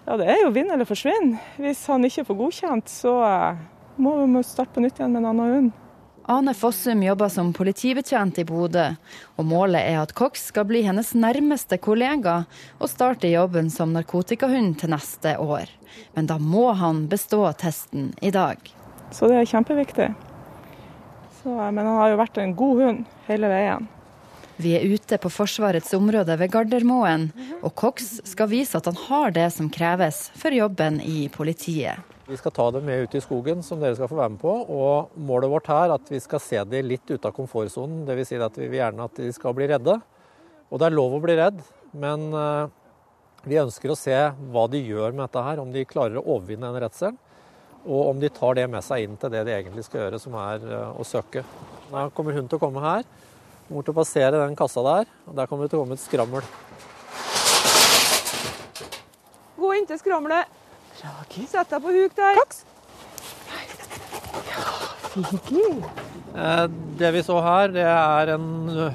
Ja, 0.05 0.17
det 0.19 0.25
er 0.27 0.41
jo 0.43 0.51
vinn 0.51 0.71
eller 0.73 0.87
forsvinn. 0.87 1.37
Hvis 1.63 1.85
han 1.87 2.03
ikke 2.03 2.25
får 2.27 2.39
godkjent, 2.41 2.91
så 2.91 3.13
eh, 3.23 3.61
må 4.03 4.17
vi 4.19 4.41
starte 4.43 4.75
på 4.75 4.83
nytt 4.83 4.99
igjen 4.99 5.13
med 5.15 5.23
en 5.23 5.29
annen 5.31 5.55
hund. 5.55 5.79
Ane 6.31 6.53
Fossum 6.55 7.01
jobber 7.03 7.31
som 7.31 7.49
politibetjent 7.55 8.37
i 8.39 8.45
Bodø, 8.47 8.85
og 9.35 9.47
målet 9.47 9.83
er 9.83 9.97
at 9.99 10.13
Cox 10.15 10.45
skal 10.51 10.67
bli 10.69 10.83
hennes 10.85 11.11
nærmeste 11.19 11.79
kollega 11.83 12.35
og 12.79 12.91
starte 12.91 13.31
jobben 13.31 13.67
som 13.71 13.91
narkotikahund 13.95 14.77
til 14.79 14.93
neste 14.93 15.35
år. 15.39 15.71
Men 16.15 16.27
da 16.31 16.37
må 16.39 16.69
han 16.79 17.05
bestå 17.11 17.43
testen 17.59 18.13
i 18.23 18.31
dag. 18.31 18.59
Så 19.11 19.27
det 19.31 19.41
er 19.41 19.51
kjempeviktig. 19.51 20.13
Så, 21.41 21.51
eh, 21.59 21.71
men 21.71 21.83
han 21.87 21.99
har 22.01 22.11
jo 22.11 22.23
vært 22.23 22.43
en 22.43 22.55
god 22.59 22.83
hund 22.83 23.05
hele 23.27 23.51
veien. 23.51 23.91
Vi 24.61 24.75
er 24.77 24.85
ute 24.85 25.17
på 25.17 25.31
Forsvarets 25.33 25.95
område 25.97 26.35
ved 26.37 26.51
Gardermoen, 26.53 27.31
og 27.65 27.71
Cox 27.79 28.19
skal 28.29 28.51
vise 28.51 28.77
at 28.77 28.85
han 28.85 28.99
har 29.07 29.33
det 29.33 29.47
som 29.55 29.69
kreves 29.73 30.27
for 30.37 30.53
jobben 30.53 30.99
i 31.01 31.25
politiet. 31.33 31.97
Vi 32.27 32.37
skal 32.39 32.53
ta 32.55 32.69
dem 32.71 32.85
med 32.87 33.03
ut 33.03 33.15
i 33.17 33.21
skogen, 33.23 33.63
som 33.65 33.81
dere 33.81 33.97
skal 33.97 34.07
få 34.07 34.19
være 34.19 34.31
med 34.35 34.39
på. 34.39 34.53
Og 34.71 35.17
målet 35.19 35.51
vårt 35.51 35.67
her 35.67 35.89
er 35.89 35.95
at 35.97 36.11
vi 36.11 36.21
skal 36.23 36.39
se 36.39 36.61
dem 36.69 36.87
litt 36.87 37.09
ute 37.09 37.27
av 37.27 37.33
komfortsonen. 37.35 38.05
Dvs. 38.07 38.29
Si 38.29 38.39
at 38.39 38.59
vi 38.61 38.69
vil 38.69 38.79
gjerne 38.79 39.09
at 39.09 39.19
de 39.19 39.33
skal 39.35 39.57
bli 39.57 39.67
redde. 39.73 39.97
Og 40.69 40.79
det 40.79 40.87
er 40.87 40.95
lov 40.95 41.17
å 41.17 41.21
bli 41.21 41.35
redd, 41.37 41.59
men 41.99 42.29
eh, 42.37 42.71
vi 43.43 43.59
ønsker 43.59 43.91
å 43.91 43.99
se 43.99 44.15
hva 44.53 44.63
de 44.71 44.79
gjør 44.79 45.11
med 45.11 45.25
dette 45.25 45.43
her. 45.49 45.59
Om 45.65 45.75
de 45.75 45.83
klarer 45.89 46.21
å 46.21 46.25
overvinne 46.37 46.69
den 46.69 46.85
redselen. 46.85 47.19
Og 47.83 48.13
om 48.13 48.21
de 48.21 48.31
tar 48.31 48.55
det 48.55 48.69
med 48.71 48.85
seg 48.85 49.03
inn 49.03 49.19
til 49.19 49.33
det 49.33 49.43
de 49.43 49.57
egentlig 49.57 49.83
skal 49.83 50.05
gjøre, 50.05 50.21
som 50.23 50.39
er 50.39 50.63
eh, 50.63 50.95
å 50.95 51.03
søke. 51.03 51.43
Da 51.89 52.07
kommer 52.15 52.37
hun 52.37 52.47
til 52.47 52.61
å 52.61 52.63
komme 52.63 52.85
her. 52.85 53.03
Hun 53.69 53.79
og 53.79 53.95
passere 53.95 54.41
den 54.41 54.57
kassa 54.59 54.83
der. 54.85 55.09
og 55.27 55.35
Der 55.37 55.47
kommer 55.47 55.65
det 55.65 55.73
til 55.73 55.79
å 55.79 55.85
komme 55.85 55.97
et 55.97 56.03
skrammel. 56.03 56.43
Gå 59.57 59.73
inn 59.77 59.87
til 59.87 59.99
skramlet. 60.01 60.59
Sett 60.99 61.71
deg 61.71 61.81
på 61.83 61.93
huk 61.95 62.15
der. 62.17 62.39
Kaks. 62.41 62.63
Eh, 66.33 66.67
det 66.97 67.09
vi 67.13 67.21
så 67.21 67.35
her, 67.45 67.69
det 67.69 67.83
er 67.85 68.31
en 68.33 68.47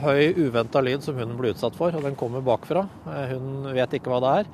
høy, 0.03 0.35
uventa 0.49 0.81
lyd 0.83 1.05
som 1.05 1.14
hunden 1.14 1.39
ble 1.39 1.53
utsatt 1.55 1.77
for, 1.79 1.95
og 1.95 2.03
den 2.03 2.16
kommer 2.19 2.43
bakfra. 2.45 2.83
Eh, 3.07 3.37
hun 3.37 3.69
vet 3.77 3.95
ikke 3.99 4.11
hva 4.11 4.19
det 4.25 4.33
er. 4.41 4.51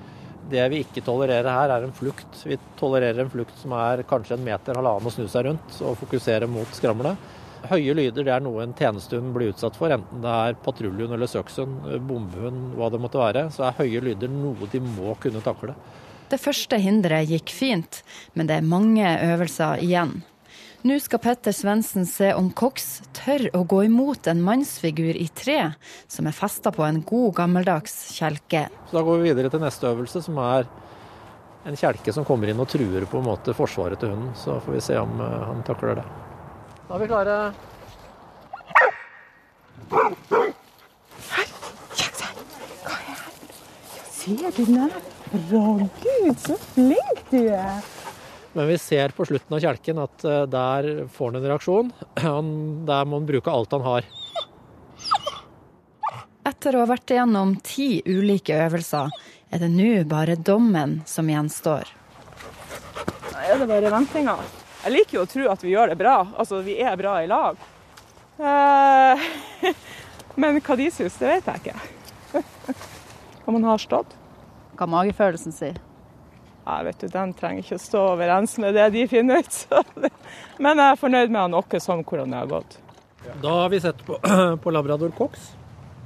Det 0.53 0.67
vi 0.69 0.83
ikke 0.85 1.05
tolererer 1.07 1.49
her, 1.49 1.73
er 1.73 1.87
en 1.87 1.97
flukt. 1.97 2.43
Vi 2.45 2.59
tolererer 2.77 3.25
en 3.25 3.33
flukt 3.33 3.57
som 3.63 3.73
er 3.79 4.05
kanskje 4.09 4.37
en 4.37 4.45
meter, 4.45 4.77
halvannen 4.77 5.09
å 5.09 5.15
snu 5.15 5.25
seg 5.33 5.49
rundt 5.49 5.81
og 5.81 5.97
fokusere 6.03 6.51
mot 6.51 6.77
skramlet. 6.77 7.17
Høye 7.71 7.95
lyder 7.97 8.27
det 8.27 8.33
er 8.35 8.43
noe 8.45 8.65
en 8.65 8.75
tjenestehund 8.77 9.33
blir 9.33 9.55
utsatt 9.55 9.77
for, 9.79 9.93
enten 9.95 10.25
det 10.25 10.33
er 10.49 10.59
patruljehund 10.65 11.17
eller 11.17 11.31
søkshund, 11.31 11.87
bombehund, 12.09 12.75
hva 12.77 12.91
det 12.93 13.01
måtte 13.01 13.23
være. 13.23 13.47
Så 13.55 13.65
er 13.69 13.79
høye 13.79 14.03
lyder 14.05 14.33
noe 14.33 14.69
de 14.73 14.83
må 14.85 15.17
kunne 15.23 15.41
takle. 15.45 15.77
Det 16.29 16.41
første 16.41 16.77
hinderet 16.81 17.29
gikk 17.31 17.53
fint, 17.53 18.01
men 18.35 18.49
det 18.49 18.59
er 18.59 18.69
mange 18.69 19.09
øvelser 19.33 19.83
igjen. 19.85 20.23
Nå 20.85 20.99
skal 21.01 21.21
Petter 21.25 21.55
Svendsen 21.57 22.05
se 22.05 22.27
om 22.37 22.51
Cox 22.53 22.99
tør 23.17 23.47
å 23.57 23.63
gå 23.65 23.87
imot 23.87 24.27
en 24.29 24.43
mannsfigur 24.45 25.17
i 25.17 25.31
tre 25.33 25.71
som 26.13 26.29
er 26.29 26.37
festa 26.37 26.75
på 26.77 26.85
en 26.85 26.99
god, 27.09 27.31
gammeldags 27.39 27.95
kjelke. 28.13 28.67
Så 28.91 28.99
Da 28.99 29.05
går 29.07 29.23
vi 29.23 29.31
videre 29.31 29.53
til 29.53 29.65
neste 29.65 29.89
øvelse, 29.89 30.21
som 30.27 30.41
er 30.45 30.69
en 31.65 31.81
kjelke 31.81 32.13
som 32.13 32.27
kommer 32.29 32.53
inn 32.53 32.61
og 32.61 32.69
truer 32.69 33.09
på 33.09 33.23
en 33.23 33.29
måte 33.31 33.57
forsvaret 33.57 34.01
til 34.01 34.13
hunden. 34.13 34.35
Så 34.37 34.59
får 34.61 34.77
vi 34.77 34.85
se 34.85 34.99
om 35.01 35.17
eh, 35.25 35.41
han 35.49 35.65
takler 35.65 36.03
det. 36.03 36.05
Da 36.89 36.97
er 36.97 37.01
vi 37.01 37.09
klare. 37.09 37.37
Her! 39.95 41.49
Kjeksen! 41.97 42.43
Hva 42.85 42.93
er 42.93 43.05
her? 43.09 43.23
Ser 44.13 44.51
du 44.57 44.65
den? 44.69 44.91
Bra, 45.49 45.69
Gud, 46.05 46.35
så 46.39 46.57
flink 46.75 47.23
du 47.31 47.41
er! 47.49 47.79
Men 48.55 48.69
vi 48.71 48.77
ser 48.79 49.15
på 49.17 49.25
slutten 49.27 49.57
av 49.57 49.63
kjelken 49.65 49.99
at 50.05 50.27
eh, 50.29 50.45
der 50.47 50.91
får 51.11 51.33
han 51.33 51.39
en 51.41 51.49
reaksjon. 51.51 51.89
Der 52.91 53.09
må 53.09 53.19
han 53.19 53.27
bruke 53.27 53.51
alt 53.51 53.73
han 53.75 53.83
har. 53.83 54.07
Etter 56.47 56.77
å 56.77 56.85
ha 56.85 56.91
vært 56.93 57.11
igjennom 57.11 57.57
ti 57.65 57.89
ulike 58.05 58.55
øvelser, 58.67 59.09
er 59.51 59.65
det 59.65 59.71
nå 59.73 60.05
bare 60.09 60.37
dommen 60.37 61.01
som 61.09 61.33
gjenstår. 61.33 61.89
Da 63.33 63.43
er 63.49 63.65
det 63.65 63.71
bare 63.73 63.91
ventinga. 63.97 64.37
Jeg 64.85 64.93
liker 64.93 65.17
jo 65.17 65.23
å 65.25 65.29
tro 65.29 65.47
at 65.49 65.63
vi 65.65 65.73
gjør 65.73 65.95
det 65.95 65.97
bra. 65.97 66.19
Altså, 66.37 66.59
vi 66.61 66.77
er 66.85 66.97
bra 67.01 67.15
i 67.25 67.29
lag. 67.31 67.57
Eh, 68.37 69.23
men 70.41 70.61
hva 70.61 70.77
de 70.77 70.91
syns, 70.93 71.17
det 71.17 71.31
vet 71.31 71.49
jeg 71.49 71.63
ikke. 71.63 71.79
Hva 73.45 73.53
man 73.53 73.65
har 73.69 73.81
stått. 73.81 74.13
Hva 74.77 74.89
magefølelsen 74.89 75.55
sier? 75.57 75.81
Ja, 76.65 76.79
vet 76.85 77.01
du, 77.01 77.09
Den 77.13 77.33
trenger 77.37 77.65
ikke 77.65 77.77
å 77.77 77.83
stå 77.83 78.05
overens 78.15 78.57
med 78.61 78.77
det 78.77 78.87
de 78.95 79.07
finner 79.09 79.41
ut. 79.45 79.59
Men 80.65 80.81
jeg 80.81 80.87
er 80.87 81.01
fornøyd 81.01 81.33
med 81.33 81.43
han 81.43 81.59
Åkke 81.61 81.81
som 81.81 82.05
hvordan 82.05 82.33
det 82.33 82.41
har 82.41 82.53
gått. 82.53 82.79
Da 83.41 83.57
har 83.63 83.73
vi 83.73 83.81
sett 83.85 84.01
på, 84.05 84.21
på 84.65 84.73
labrador 84.73 85.13
cox. 85.17 85.53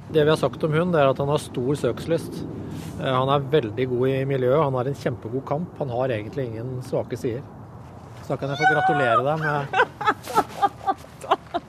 Det 0.09 0.23
vi 0.23 0.31
har 0.31 0.39
sagt 0.39 0.63
om 0.63 0.73
hund, 0.73 0.95
det 0.95 1.03
er 1.03 1.11
at 1.11 1.19
han 1.19 1.31
har 1.31 1.43
stor 1.43 1.75
søkslyst. 1.83 2.41
Eh, 2.99 3.11
han 3.11 3.31
er 3.31 3.47
veldig 3.59 3.91
god 3.91 4.09
i 4.09 4.19
miljøet, 4.27 4.63
han 4.63 4.79
har 4.79 4.87
en 4.87 4.99
kjempegod 5.03 5.47
kamp. 5.47 5.75
Han 5.83 5.91
har 5.95 6.15
egentlig 6.15 6.47
ingen 6.49 6.77
svake 6.87 7.19
sider. 7.19 7.43
Så 8.29 8.35
da 8.35 8.41
kan 8.43 8.51
jeg 8.53 8.59
få 8.61 8.67
gratulere 8.69 9.21
deg 9.25 9.39
med 9.41 9.55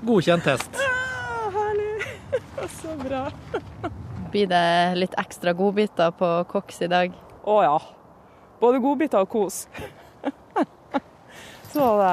godkjent 0.04 0.44
test. 0.44 0.74
Herlig. 1.54 2.04
Så 2.82 2.92
bra. 3.00 3.22
Blir 4.28 4.50
det 4.50 4.68
litt 5.00 5.16
ekstra 5.24 5.56
godbiter 5.56 6.12
på 6.20 6.28
koks 6.52 6.84
i 6.84 6.90
dag? 6.92 7.16
Å 7.48 7.56
ja. 7.64 7.80
Både 8.60 8.76
godbiter 8.84 9.24
og 9.24 9.32
kos. 9.32 9.62
Så 11.72 11.88
det, 12.02 12.12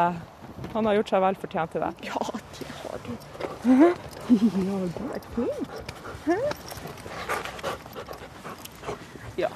han 0.77 0.87
har 0.87 0.95
gjort 1.01 1.11
seg 1.11 1.27
vel 1.27 1.43
fortjent 1.43 1.75
til 1.75 1.83
det. 1.83 1.91
Ja, 2.07 2.23
det 2.55 2.71
har 2.79 2.97
du. 3.03 3.11
ja, 3.67 4.79
du 4.95 5.03
er 5.11 5.23
flink. 5.35 5.71
Ja. 9.43 9.51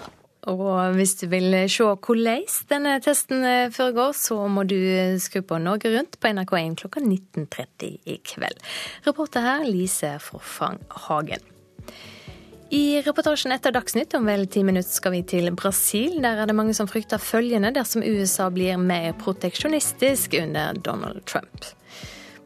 Og 0.50 0.96
hvis 0.98 1.14
du 1.20 1.28
vil 1.30 1.54
se 1.70 1.86
hvordan 1.86 2.48
denne 2.72 2.96
testen 3.04 3.46
foregår, 3.76 4.16
så 4.18 4.40
må 4.50 4.64
du 4.66 4.78
skru 5.22 5.44
på 5.46 5.60
Norge 5.62 5.92
Rundt 5.94 6.18
på 6.18 6.32
NRK1 6.34 6.80
klokka 6.82 7.04
19.30 7.04 7.92
i 8.10 8.18
kveld. 8.26 8.58
Reporter 9.06 9.46
her 9.46 9.68
Lise 9.70 10.16
Forfang 10.24 10.82
Hagen. 11.06 11.46
I 12.72 13.02
reportasjen 13.04 13.52
etter 13.52 13.74
Dagsnytt 13.76 14.14
om 14.16 14.30
vel 14.30 14.46
ti 14.48 14.62
minutter 14.64 14.96
skal 14.96 15.12
vi 15.18 15.26
til 15.28 15.52
Brasil. 15.60 16.22
Der 16.24 16.40
er 16.40 16.48
det 16.48 16.56
mange 16.56 16.74
som 16.74 16.88
frykter 16.88 17.20
følgende 17.20 17.74
dersom 17.76 18.06
USA 18.06 18.48
blir 18.50 18.80
mer 18.80 19.12
proteksjonistisk 19.20 20.40
under 20.40 20.80
Donald 20.80 21.26
Trump. 21.28 21.68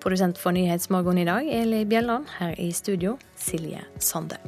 Produsent 0.02 0.41
for 0.41 0.58
Nyhetsmorgen 0.58 1.22
i 1.22 1.30
dag, 1.30 1.46
Eli 1.62 1.86
Bjelland. 1.86 2.26
Her 2.39 2.58
i 2.58 2.72
studio, 2.74 3.20
Silje 3.38 3.86
Sande. 4.02 4.41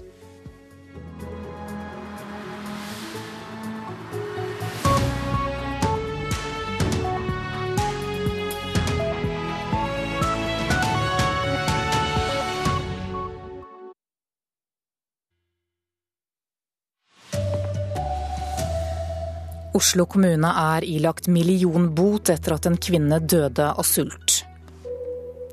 Oslo 19.75 20.05
kommune 20.07 20.47
er 20.47 20.85
ilagt 20.87 21.27
millionbot 21.27 22.31
etter 22.31 22.55
at 22.55 22.67
en 22.69 22.77
kvinne 22.79 23.19
døde 23.19 23.67
av 23.67 23.85
sult. 23.85 24.41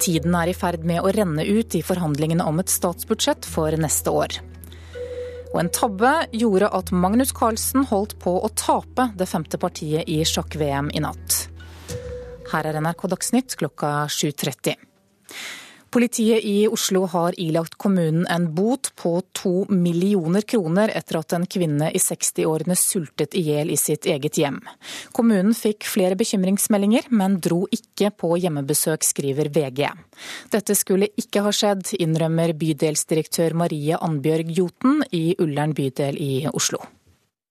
Tiden 0.00 0.34
er 0.38 0.50
i 0.50 0.56
ferd 0.56 0.84
med 0.86 1.02
å 1.02 1.12
renne 1.14 1.44
ut 1.44 1.74
i 1.74 1.82
forhandlingene 1.82 2.44
om 2.46 2.60
et 2.62 2.70
statsbudsjett 2.72 3.46
for 3.48 3.74
neste 3.80 4.12
år. 4.14 4.38
Og 5.54 5.60
en 5.62 5.70
tabbe 5.74 6.12
gjorde 6.34 6.70
at 6.74 6.90
Magnus 6.94 7.32
Carlsen 7.34 7.86
holdt 7.90 8.16
på 8.22 8.36
å 8.42 8.50
tape 8.58 9.10
det 9.18 9.28
femte 9.30 9.58
partiet 9.60 10.08
i 10.10 10.20
sjakk-VM 10.26 10.90
i 10.94 11.02
natt. 11.04 11.44
Her 12.52 12.68
er 12.70 12.80
NRK 12.82 13.06
Dagsnytt 13.14 13.56
klokka 13.58 14.04
7.30. 14.10 14.74
Politiet 15.94 16.44
i 16.44 16.68
Oslo 16.68 17.04
har 17.06 17.40
ilagt 17.40 17.74
kommunen 17.78 18.26
en 18.26 18.48
bot 18.54 18.88
på 19.02 19.20
to 19.32 19.52
millioner 19.70 20.42
kroner 20.42 20.90
etter 20.90 21.20
at 21.20 21.34
en 21.36 21.44
kvinne 21.46 21.86
i 21.94 22.00
60-årene 22.02 22.74
sultet 22.74 23.36
i 23.38 23.44
hjel 23.46 23.68
i 23.70 23.76
sitt 23.78 24.08
eget 24.10 24.34
hjem. 24.40 24.56
Kommunen 25.14 25.54
fikk 25.54 25.86
flere 25.86 26.18
bekymringsmeldinger, 26.18 27.06
men 27.14 27.36
dro 27.46 27.60
ikke 27.70 28.10
på 28.10 28.32
hjemmebesøk, 28.42 29.06
skriver 29.06 29.52
VG. 29.54 29.84
Dette 30.50 30.74
skulle 30.74 31.12
ikke 31.14 31.44
ha 31.46 31.52
skjedd, 31.54 31.92
innrømmer 32.02 32.56
bydelsdirektør 32.58 33.54
Marie 33.62 33.94
Annbjørg 33.94 34.50
Joten 34.56 35.04
i 35.14 35.36
Ullern 35.38 35.76
bydel 35.78 36.18
i 36.18 36.32
Oslo. 36.50 36.82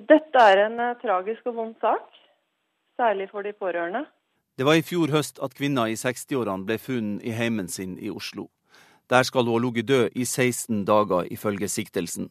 Dette 0.04 0.44
er 0.52 0.66
en 0.66 0.76
eh, 0.84 0.98
tragisk 1.00 1.48
og 1.48 1.62
vond 1.62 1.80
sak, 1.80 2.12
særlig 3.00 3.30
for 3.32 3.48
de 3.48 3.56
pårørende. 3.56 4.04
Det 4.56 4.64
var 4.64 4.78
i 4.78 4.84
fjor 4.86 5.10
høst 5.10 5.40
at 5.42 5.56
kvinna 5.58 5.88
i 5.90 5.96
60-årene 5.98 6.68
ble 6.68 6.78
funnet 6.78 7.26
i 7.26 7.32
heimen 7.34 7.68
sin 7.68 7.96
i 7.98 8.12
Oslo. 8.14 8.52
Der 9.10 9.26
skal 9.26 9.48
hun 9.50 9.58
ha 9.58 9.62
ligget 9.64 9.88
død 9.88 10.10
i 10.14 10.26
16 10.26 10.86
dager, 10.86 11.26
ifølge 11.34 11.68
siktelsen. 11.68 12.30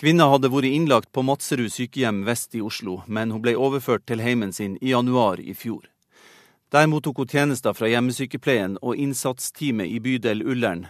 Kvinna 0.00 0.26
hadde 0.32 0.50
vært 0.50 0.66
innlagt 0.66 1.12
på 1.14 1.22
Madserud 1.22 1.70
sykehjem 1.70 2.24
vest 2.26 2.56
i 2.58 2.62
Oslo, 2.64 3.02
men 3.06 3.30
hun 3.30 3.42
ble 3.44 3.54
overført 3.54 4.06
til 4.06 4.24
heimen 4.24 4.52
sin 4.52 4.74
i 4.80 4.90
januar 4.90 5.38
i 5.38 5.54
fjor. 5.54 5.86
Der 6.72 6.88
mottok 6.90 7.22
hun 7.22 7.30
tjenester 7.30 7.76
fra 7.76 7.86
hjemmesykepleien 7.92 8.78
og 8.82 8.98
innsatsteamet 8.98 9.92
i 9.94 10.00
bydel 10.02 10.42
Ullern. 10.42 10.88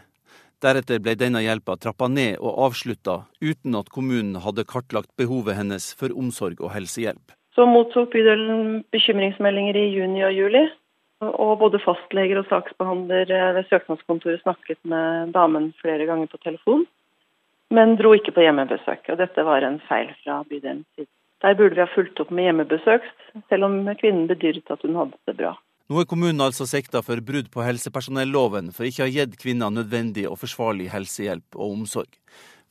Deretter 0.63 1.03
ble 1.03 1.17
denne 1.19 1.43
hjelpa 1.43 1.77
trappa 1.77 2.09
ned 2.09 2.39
og 2.39 2.71
avslutta, 2.71 3.27
uten 3.43 3.75
at 3.75 3.91
kommunen 3.91 4.41
hadde 4.41 4.65
kartlagt 4.65 5.13
behovet 5.19 5.59
hennes 5.59 5.93
for 5.99 6.15
omsorg 6.15 6.63
og 6.63 6.73
helsehjelp. 6.73 7.35
Så 7.55 7.67
mottok 7.69 8.13
bydelen 8.15 8.83
bekymringsmeldinger 8.95 9.77
i 9.77 9.91
juni 9.93 10.25
og 10.25 10.33
juli. 10.33 10.63
Og 11.23 11.59
både 11.61 11.79
fastleger 11.85 12.41
og 12.41 12.49
saksbehandler 12.51 13.29
ved 13.55 13.69
søknadskontoret 13.71 14.43
snakket 14.43 14.81
med 14.89 15.31
damen 15.37 15.71
flere 15.79 16.09
ganger 16.09 16.27
på 16.27 16.41
telefon. 16.43 16.87
men 17.73 17.97
dro 17.97 18.13
ikke 18.13 18.35
på 18.37 18.43
hjemmebesøk. 18.45 19.07
og 19.09 19.19
Dette 19.19 19.45
var 19.49 19.65
en 19.65 19.79
feil 19.89 20.11
fra 20.25 20.43
bydelens 20.45 20.85
side. 20.97 21.09
Der 21.43 21.55
burde 21.57 21.75
vi 21.75 21.81
ha 21.81 21.89
fulgt 21.95 22.21
opp 22.21 22.31
med 22.31 22.45
hjemmebesøk, 22.45 23.07
selv 23.49 23.65
om 23.65 23.79
kvinnen 23.99 24.29
bedyret 24.29 24.69
at 24.71 24.83
hun 24.85 24.99
hadde 25.01 25.17
det 25.27 25.37
bra. 25.41 25.55
Nå 25.91 26.01
er 26.01 26.09
kommunen 26.09 26.45
altså 26.45 26.67
sikta 26.69 27.03
for 27.03 27.21
brudd 27.25 27.49
på 27.53 27.65
helsepersonelloven 27.67 28.71
for 28.77 28.87
ikke 28.87 29.03
å 29.03 29.09
ha 29.09 29.15
gitt 29.17 29.35
kvinner 29.41 29.73
nødvendig 29.75 30.29
og 30.29 30.39
forsvarlig 30.45 30.91
helsehjelp 30.93 31.59
og 31.59 31.79
omsorg. 31.79 32.13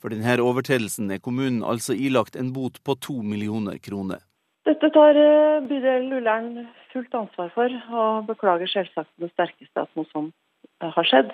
For 0.00 0.14
denne 0.14 0.38
overtredelsen 0.42 1.12
er 1.12 1.20
kommunen 1.22 1.60
altså 1.62 1.94
ilagt 1.94 2.38
en 2.38 2.54
bot 2.56 2.80
på 2.82 2.96
to 2.98 3.20
millioner 3.22 3.76
kroner. 3.82 4.22
Dette 4.68 4.90
tar 4.94 5.18
eh, 5.18 5.62
bydel 5.66 6.12
Ullern 6.18 6.68
fullt 6.92 7.14
ansvar 7.18 7.50
for, 7.54 7.72
og 7.90 8.28
beklager 8.28 8.70
selvsagt 8.70 9.10
det 9.18 9.32
sterkeste 9.32 9.82
at 9.82 9.90
noe 9.98 10.06
sånt 10.12 10.34
eh, 10.82 10.92
har 10.94 11.08
skjedd. 11.08 11.32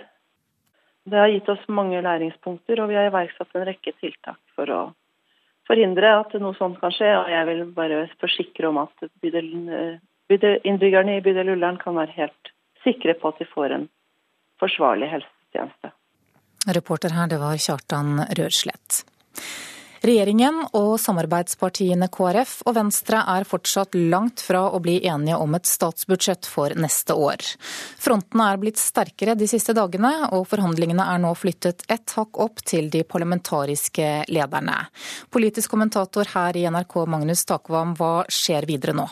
Det 1.09 1.21
har 1.21 1.33
gitt 1.33 1.49
oss 1.53 1.67
mange 1.73 2.01
læringspunkter, 2.05 2.81
og 2.81 2.91
vi 2.91 2.97
har 2.97 3.09
iverksatt 3.11 3.53
en 3.57 3.67
rekke 3.69 3.93
tiltak 4.01 4.41
for 4.57 4.73
å 4.73 4.81
forhindre 5.69 6.15
at 6.23 6.35
noe 6.41 6.57
sånt 6.57 6.81
kan 6.81 6.93
skje. 6.93 7.11
Og 7.21 7.31
jeg 7.33 7.49
vil 7.51 7.63
bare 7.77 8.03
forsikre 8.21 8.69
om 8.69 8.81
at 8.85 9.09
bydel, 9.23 9.53
innbyggerne 10.69 11.19
i 11.19 11.25
bydel 11.25 11.55
Ullern 11.57 11.81
kan 11.81 11.97
være 12.01 12.17
helt 12.17 12.53
sikre 12.85 13.17
på 13.21 13.33
at 13.33 13.41
de 13.41 13.49
får 13.49 13.77
en 13.77 13.89
forsvarlig 14.61 15.09
helsetjeneste. 15.13 15.93
Reporter 16.77 17.15
her, 17.17 17.29
det 17.31 17.41
var 17.41 17.57
Kjartan 17.61 18.25
Rørslett. 18.37 19.03
Regjeringen 20.05 20.61
og 20.79 20.93
samarbeidspartiene 21.03 22.07
KrF 22.15 22.61
og 22.69 22.77
Venstre 22.77 23.25
er 23.35 23.47
fortsatt 23.49 23.97
langt 23.99 24.43
fra 24.45 24.67
å 24.71 24.79
bli 24.83 24.99
enige 25.03 25.39
om 25.43 25.57
et 25.59 25.67
statsbudsjett 25.67 26.47
for 26.47 26.75
neste 26.79 27.17
år. 27.19 27.43
Frontene 27.99 28.51
er 28.53 28.61
blitt 28.63 28.79
sterkere 28.79 29.35
de 29.39 29.49
siste 29.51 29.75
dagene, 29.75 30.13
og 30.31 30.47
forhandlingene 30.51 31.09
er 31.15 31.23
nå 31.23 31.33
flyttet 31.39 31.83
ett 31.91 32.15
hakk 32.15 32.39
opp 32.39 32.63
til 32.63 32.91
de 32.95 33.03
parlamentariske 33.03 34.11
lederne. 34.31 34.85
Politisk 35.35 35.75
kommentator 35.75 36.31
her 36.35 36.57
i 36.59 36.69
NRK, 36.71 37.01
Magnus 37.11 37.47
Takvam, 37.49 37.97
hva 37.99 38.23
skjer 38.31 38.69
videre 38.71 38.95
nå? 38.97 39.09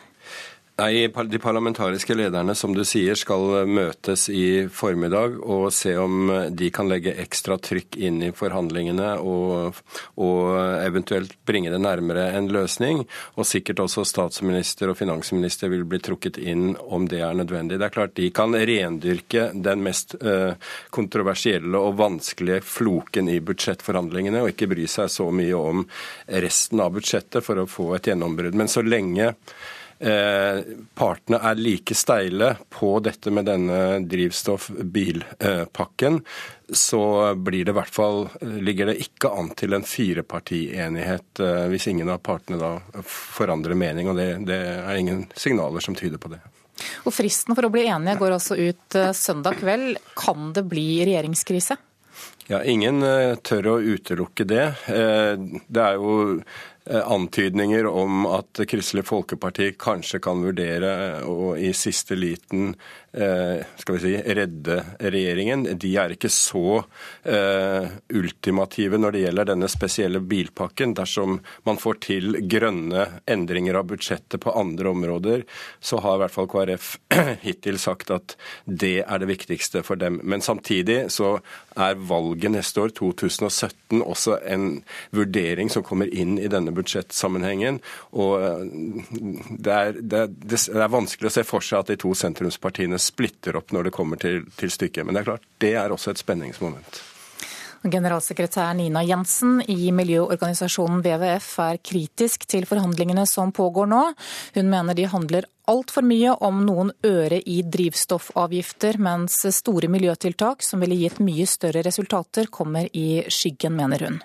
Nei, 0.77 1.09
De 1.09 1.39
parlamentariske 1.41 2.15
lederne 2.15 2.53
som 2.55 2.75
du 2.77 2.83
sier, 2.85 3.17
skal 3.17 3.65
møtes 3.65 4.27
i 4.29 4.69
formiddag 4.69 5.39
og 5.41 5.71
se 5.73 5.95
om 5.97 6.29
de 6.53 6.67
kan 6.69 6.91
legge 6.91 7.15
ekstra 7.17 7.57
trykk 7.57 7.97
inn 7.97 8.19
i 8.27 8.29
forhandlingene 8.37 9.15
og, 9.17 9.79
og, 10.21 10.43
eventuelt 10.83 11.33
bringe 11.49 11.73
det 11.73 11.81
nærmere 11.81 12.27
en 12.37 12.51
løsning. 12.53 13.01
Og 13.41 13.49
sikkert 13.49 13.81
også 13.87 14.05
statsminister 14.05 14.93
og 14.93 14.99
finansminister 15.01 15.73
vil 15.73 15.87
bli 15.89 16.03
trukket 16.05 16.37
inn 16.37 16.75
om 16.85 17.09
det 17.09 17.23
er 17.25 17.41
nødvendig. 17.41 17.81
Det 17.81 17.89
er 17.89 17.97
klart 17.97 18.19
De 18.21 18.29
kan 18.37 18.53
rendyrke 18.53 19.49
den 19.55 19.87
mest 19.87 20.13
uh, 20.21 20.53
kontroversielle 20.93 21.81
og 21.81 21.97
vanskelige 22.03 22.61
floken 22.61 23.33
i 23.33 23.39
budsjettforhandlingene 23.41 24.45
og 24.45 24.53
ikke 24.53 24.69
bry 24.77 24.85
seg 24.85 25.09
så 25.09 25.31
mye 25.33 25.57
om 25.57 25.89
resten 26.45 26.85
av 26.85 26.93
budsjettet 27.01 27.49
for 27.49 27.65
å 27.65 27.69
få 27.71 27.95
et 27.97 28.13
gjennombrudd. 28.13 28.61
Men 28.61 28.69
så 28.69 28.85
lenge 28.85 29.33
Eh, 29.33 29.86
partene 29.97 31.39
er 31.41 31.57
like 31.57 31.95
steile 31.97 32.61
på 32.69 33.01
dette 33.01 33.33
med 33.33 33.49
denne 33.49 34.05
drivstoff-bilpakken, 34.05 36.21
så 36.73 37.35
blir 37.35 37.65
det 37.65 37.71
i 37.71 37.75
hvert 37.75 37.95
fall, 37.95 38.29
ligger 38.41 38.91
det 38.91 38.99
ikke 39.05 39.31
an 39.31 39.53
til 39.59 39.77
en 39.77 39.87
firepartienighet 39.87 41.41
eh, 41.41 41.65
hvis 41.71 41.87
ingen 41.93 42.11
av 42.11 42.23
partene 42.27 42.59
da 42.59 43.03
forandrer 43.07 43.79
mening. 43.79 44.11
Og 44.11 44.19
det, 44.19 44.29
det 44.49 44.61
er 44.75 44.99
ingen 44.99 45.27
signaler 45.39 45.85
som 45.85 45.95
tyder 45.95 46.21
på 46.23 46.33
det. 46.35 46.43
Og 47.07 47.15
Fristen 47.15 47.57
for 47.57 47.69
å 47.69 47.73
bli 47.73 47.87
enige 47.87 48.19
går 48.21 48.39
altså 48.39 48.59
ut 48.59 48.99
eh, 48.99 49.13
søndag 49.17 49.61
kveld. 49.63 50.01
Kan 50.19 50.51
det 50.57 50.67
bli 50.67 50.89
regjeringskrise? 51.07 51.79
Ja, 52.47 52.61
Ingen 52.63 53.03
tør 53.43 53.73
å 53.73 53.81
utelukke 53.83 54.45
det. 54.47 54.67
Det 54.87 55.81
er 55.83 55.97
jo 55.99 56.13
Eh, 56.41 56.76
antydninger 56.87 57.87
om 57.91 58.27
at 58.31 58.61
Kristelig 58.71 59.07
Folkeparti 59.09 59.73
kanskje 59.79 60.21
kan 60.23 60.45
vurdere 60.45 60.93
å 61.27 61.57
i 61.59 61.73
siste 61.75 62.15
liten 62.19 62.75
Eh, 62.75 63.06
skal 63.17 63.97
vi 63.97 64.01
si, 64.03 64.13
redde 64.37 64.75
regjeringen. 65.01 65.65
De 65.81 65.93
er 65.97 66.13
ikke 66.13 66.29
så 66.33 66.83
uh, 66.83 67.87
ultimative 68.13 69.01
når 69.01 69.15
det 69.15 69.23
gjelder 69.23 69.49
denne 69.51 69.71
spesielle 69.73 70.21
bilpakken. 70.21 70.93
Dersom 70.99 71.39
man 71.69 71.81
får 71.81 72.01
til 72.05 72.41
grønne 72.51 73.07
endringer 73.31 73.79
av 73.81 73.89
budsjettet 73.91 74.43
på 74.43 74.53
andre 74.53 74.93
områder, 74.93 75.47
så 75.81 76.01
har 76.05 76.19
i 76.19 76.25
hvert 76.25 76.35
fall 76.35 76.51
KrF 76.53 76.91
hittil 77.47 77.81
sagt 77.81 78.13
at 78.15 78.37
det 78.65 78.99
er 79.07 79.23
det 79.23 79.31
viktigste 79.31 79.83
for 79.87 80.01
dem. 80.01 80.21
Men 80.25 80.45
samtidig 80.45 81.07
så 81.15 81.39
er 81.77 81.99
valget 82.09 82.53
neste 82.53 82.85
år, 82.85 82.93
2017, 82.97 84.03
også 84.03 84.39
en 84.49 84.69
vurdering 85.17 85.71
som 85.73 85.85
kommer 85.87 86.11
inn 86.13 86.37
i 86.41 86.51
denne 86.53 86.73
budsjettsammenhengen. 86.77 87.81
Og 88.17 88.35
eh, 88.41 88.63
det 89.57 89.75
er, 89.75 90.01
det, 90.01 90.23
det 90.45 90.61
er 90.73 90.93
vanskelig 90.93 91.31
å 91.31 91.37
se 91.39 91.47
for 91.47 91.65
seg 91.65 91.83
at 91.83 91.93
de 91.93 91.99
to 92.01 92.13
sentrumspartiene 92.17 93.01
splitter 93.07 93.59
opp 93.61 93.75
når 93.75 93.89
det 93.89 93.97
kommer 93.97 94.21
til, 94.21 94.43
til 94.59 94.73
stykket. 94.73 95.07
Men 95.07 95.17
det 95.17 95.23
er 95.23 95.31
klart, 95.33 95.53
det 95.63 95.77
er 95.79 95.95
også 95.95 96.13
et 96.13 96.23
spenningsmoment. 96.23 97.05
Generalsekretær 97.87 98.75
Nina 98.75 99.03
Jensen 99.07 99.61
i 99.71 99.93
miljøorganisasjonen 99.95 101.03
WWF 101.05 101.51
er 101.63 101.79
kritisk 101.85 102.47
til 102.51 102.67
forhandlingene 102.67 103.27
som 103.31 103.53
pågår 103.55 103.87
nå. 103.91 104.03
Hun 104.57 104.71
mener 104.73 104.97
de 104.97 105.07
handler 105.13 105.47
altfor 105.71 106.07
mye 106.07 106.35
om 106.47 106.65
noen 106.67 106.93
øre 107.07 107.39
i 107.39 107.61
drivstoffavgifter, 107.63 108.99
mens 109.03 109.43
store 109.55 109.91
miljøtiltak 109.93 110.67
som 110.67 110.83
ville 110.83 110.99
gitt 110.99 111.21
mye 111.23 111.47
større 111.47 111.85
resultater, 111.87 112.51
kommer 112.51 112.89
i 112.93 113.23
skyggen, 113.31 113.77
mener 113.79 114.09
hun. 114.09 114.19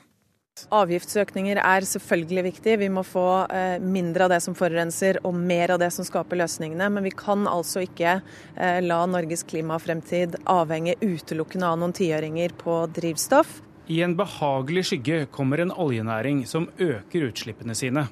Avgiftsøkninger 0.69 1.59
er 1.61 1.87
selvfølgelig 1.87 2.43
viktig. 2.49 2.77
Vi 2.81 2.89
må 2.93 3.03
få 3.07 3.25
eh, 3.49 3.81
mindre 3.81 4.27
av 4.27 4.33
det 4.35 4.41
som 4.45 4.55
forurenser 4.57 5.21
og 5.27 5.35
mer 5.37 5.73
av 5.75 5.81
det 5.81 5.89
som 5.95 6.05
skaper 6.07 6.39
løsningene. 6.41 6.89
Men 6.93 7.07
vi 7.07 7.13
kan 7.15 7.47
altså 7.49 7.83
ikke 7.87 8.19
eh, 8.19 8.79
la 8.85 9.01
Norges 9.09 9.45
klimafremtid 9.49 10.39
avhenge 10.45 10.97
utelukkende 11.01 11.73
av 11.73 11.81
noen 11.81 11.95
tiøringer 11.97 12.55
på 12.61 12.83
drivstoff. 12.95 13.59
I 13.91 14.03
en 14.05 14.15
behagelig 14.15 14.85
skygge 14.91 15.25
kommer 15.33 15.63
en 15.63 15.73
oljenæring 15.73 16.45
som 16.47 16.69
øker 16.79 17.31
utslippene 17.31 17.75
sine. 17.75 18.05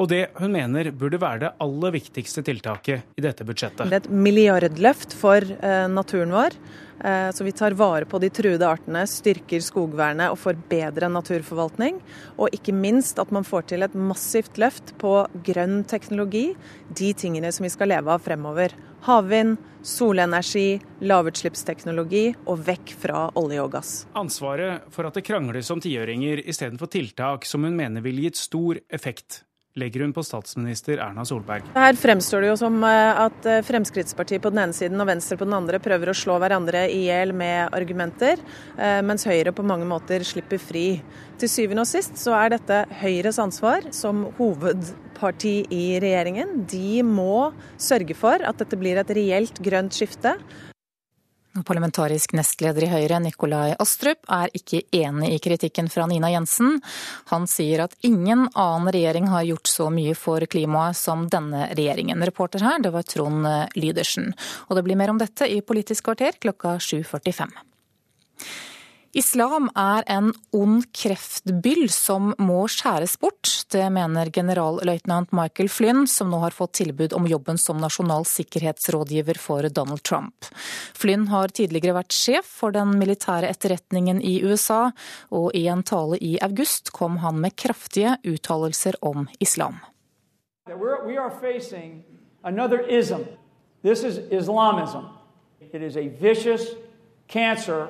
Og 0.00 0.08
det 0.08 0.30
hun 0.40 0.54
mener 0.54 0.88
burde 0.96 1.20
være 1.20 1.42
det 1.44 1.54
aller 1.60 1.92
viktigste 1.98 2.44
tiltaket 2.46 3.18
i 3.20 3.24
dette 3.24 3.44
budsjettet. 3.44 3.90
Det 3.90 3.98
er 3.98 4.06
et 4.06 4.14
milliardløft 4.28 5.12
for 5.18 5.44
eh, 5.44 5.88
naturen 5.92 6.32
vår. 6.32 6.56
Eh, 7.04 7.30
så 7.36 7.44
vi 7.44 7.52
tar 7.52 7.76
vare 7.76 8.08
på 8.08 8.18
de 8.22 8.30
truede 8.32 8.64
artene, 8.64 9.06
styrker 9.08 9.60
skogvernet 9.64 10.32
og 10.32 10.40
får 10.40 10.60
bedre 10.70 11.10
naturforvaltning. 11.12 11.98
Og 12.40 12.56
ikke 12.56 12.72
minst 12.76 13.20
at 13.20 13.32
man 13.32 13.44
får 13.44 13.68
til 13.72 13.84
et 13.84 13.96
massivt 13.96 14.60
løft 14.60 14.94
på 15.00 15.14
grønn 15.46 15.82
teknologi, 15.88 16.54
de 16.96 17.12
tingene 17.12 17.52
som 17.52 17.68
vi 17.68 17.72
skal 17.72 17.92
leve 17.92 18.16
av 18.16 18.24
fremover. 18.24 18.72
Havvind, 19.04 19.60
solenergi, 19.86 20.80
lavutslippsteknologi 21.08 22.24
og 22.46 22.64
vekk 22.66 22.96
fra 23.04 23.26
olje 23.40 23.60
og 23.64 23.70
gass. 23.76 23.92
Ansvaret 24.16 24.88
for 24.92 25.08
at 25.08 25.16
det 25.16 25.24
krangles 25.28 25.72
om 25.72 25.80
tiøringer 25.80 26.40
istedenfor 26.44 26.88
tiltak 26.92 27.48
som 27.48 27.64
hun 27.68 27.76
mener 27.76 28.04
ville 28.04 28.28
gitt 28.28 28.40
stor 28.40 28.80
effekt, 28.92 29.42
legger 29.78 30.02
hun 30.02 30.12
på 30.12 30.22
statsminister 30.26 30.98
Erna 30.98 31.24
Solberg. 31.26 31.66
Her 31.74 31.98
fremstår 31.98 32.42
det 32.42 32.50
jo 32.50 32.56
som 32.58 32.78
eh, 32.86 33.20
at 33.24 33.46
eh, 33.46 33.60
Fremskrittspartiet 33.66 34.42
på 34.42 34.50
den 34.52 34.64
ene 34.64 34.76
siden 34.76 35.00
og 35.00 35.10
Venstre 35.10 35.38
på 35.38 35.46
den 35.46 35.56
andre 35.56 35.80
prøver 35.82 36.10
å 36.10 36.16
slå 36.16 36.38
hverandre 36.42 36.86
i 36.90 37.04
hjel 37.06 37.34
med 37.36 37.70
argumenter, 37.76 38.42
eh, 38.76 38.98
mens 39.06 39.26
Høyre 39.28 39.54
på 39.54 39.66
mange 39.66 39.86
måter 39.88 40.24
slipper 40.26 40.60
fri. 40.62 40.88
Til 41.40 41.52
syvende 41.52 41.86
og 41.86 41.90
sist 41.90 42.18
så 42.20 42.34
er 42.40 42.56
dette 42.56 42.82
Høyres 43.00 43.38
ansvar 43.42 43.86
som 43.94 44.26
hovedparti 44.40 45.54
i 45.70 45.84
regjeringen. 46.02 46.64
De 46.70 47.04
må 47.06 47.52
sørge 47.80 48.18
for 48.18 48.42
at 48.42 48.58
dette 48.60 48.78
blir 48.80 48.98
et 49.00 49.14
reelt 49.16 49.62
grønt 49.62 49.94
skifte. 49.96 50.34
Parlamentarisk 51.50 52.36
nestleder 52.38 52.84
i 52.86 52.88
Høyre, 52.92 53.18
Nikolai 53.24 53.72
Astrup, 53.82 54.22
er 54.30 54.52
ikke 54.54 54.84
enig 54.94 55.32
i 55.34 55.40
kritikken 55.42 55.88
fra 55.90 56.06
Nina 56.06 56.30
Jensen. 56.30 56.78
Han 57.32 57.48
sier 57.50 57.82
at 57.84 57.96
ingen 58.06 58.46
annen 58.54 58.92
regjering 58.94 59.26
har 59.32 59.48
gjort 59.48 59.72
så 59.72 59.88
mye 59.90 60.14
for 60.14 60.46
klimaet 60.46 60.98
som 61.00 61.26
denne 61.32 61.66
regjeringen. 61.74 62.22
Reporter 62.22 62.62
her, 62.62 62.78
det 62.78 62.94
var 62.94 63.08
Trond 63.08 63.50
Lydersen. 63.74 64.30
Og 64.68 64.78
det 64.78 64.86
blir 64.86 65.00
mer 65.00 65.10
om 65.10 65.18
dette 65.18 65.50
i 65.50 65.58
Politisk 65.66 66.06
kvarter 66.06 66.38
klokka 66.38 66.78
7.45. 66.78 67.50
Islam 69.12 69.66
er 69.74 70.04
en 70.06 70.28
ond 70.54 70.84
kreftbyll 70.94 71.88
som 71.90 72.28
må 72.38 72.60
skjæres 72.70 73.16
bort. 73.18 73.48
Det 73.72 73.82
mener 73.90 74.28
generalløytnant 74.30 75.32
Michael 75.34 75.66
Flynn, 75.72 76.04
som 76.06 76.28
nå 76.30 76.38
har 76.44 76.54
fått 76.54 76.76
tilbud 76.78 77.16
om 77.18 77.26
jobben 77.26 77.58
som 77.58 77.80
nasjonal 77.82 78.22
sikkerhetsrådgiver 78.30 79.40
for 79.42 79.66
Donald 79.74 80.04
Trump. 80.06 80.46
Flynn 80.94 81.26
har 81.32 81.50
tidligere 81.50 81.96
vært 81.98 82.14
sjef 82.14 82.46
for 82.60 82.70
den 82.76 82.92
militære 83.00 83.50
etterretningen 83.50 84.20
i 84.22 84.36
USA, 84.46 84.92
og 85.34 85.50
i 85.58 85.64
en 85.66 85.82
tale 85.82 86.20
i 86.22 86.36
august 86.46 86.92
kom 86.94 87.18
han 87.24 87.40
med 87.42 87.56
kraftige 87.58 88.14
uttalelser 88.22 88.94
om 89.02 89.26
islam. 89.40 89.80
We 90.70 91.18
are 91.18 91.34
facing 91.40 92.04
another 92.44 92.78
ism. 92.86 93.26
This 93.82 94.04
is 94.04 94.18
Islamism. 94.30 95.10
It 95.72 95.82
is 95.82 95.96
a 95.96 96.06
vicious 96.20 96.62
cancer 97.26 97.88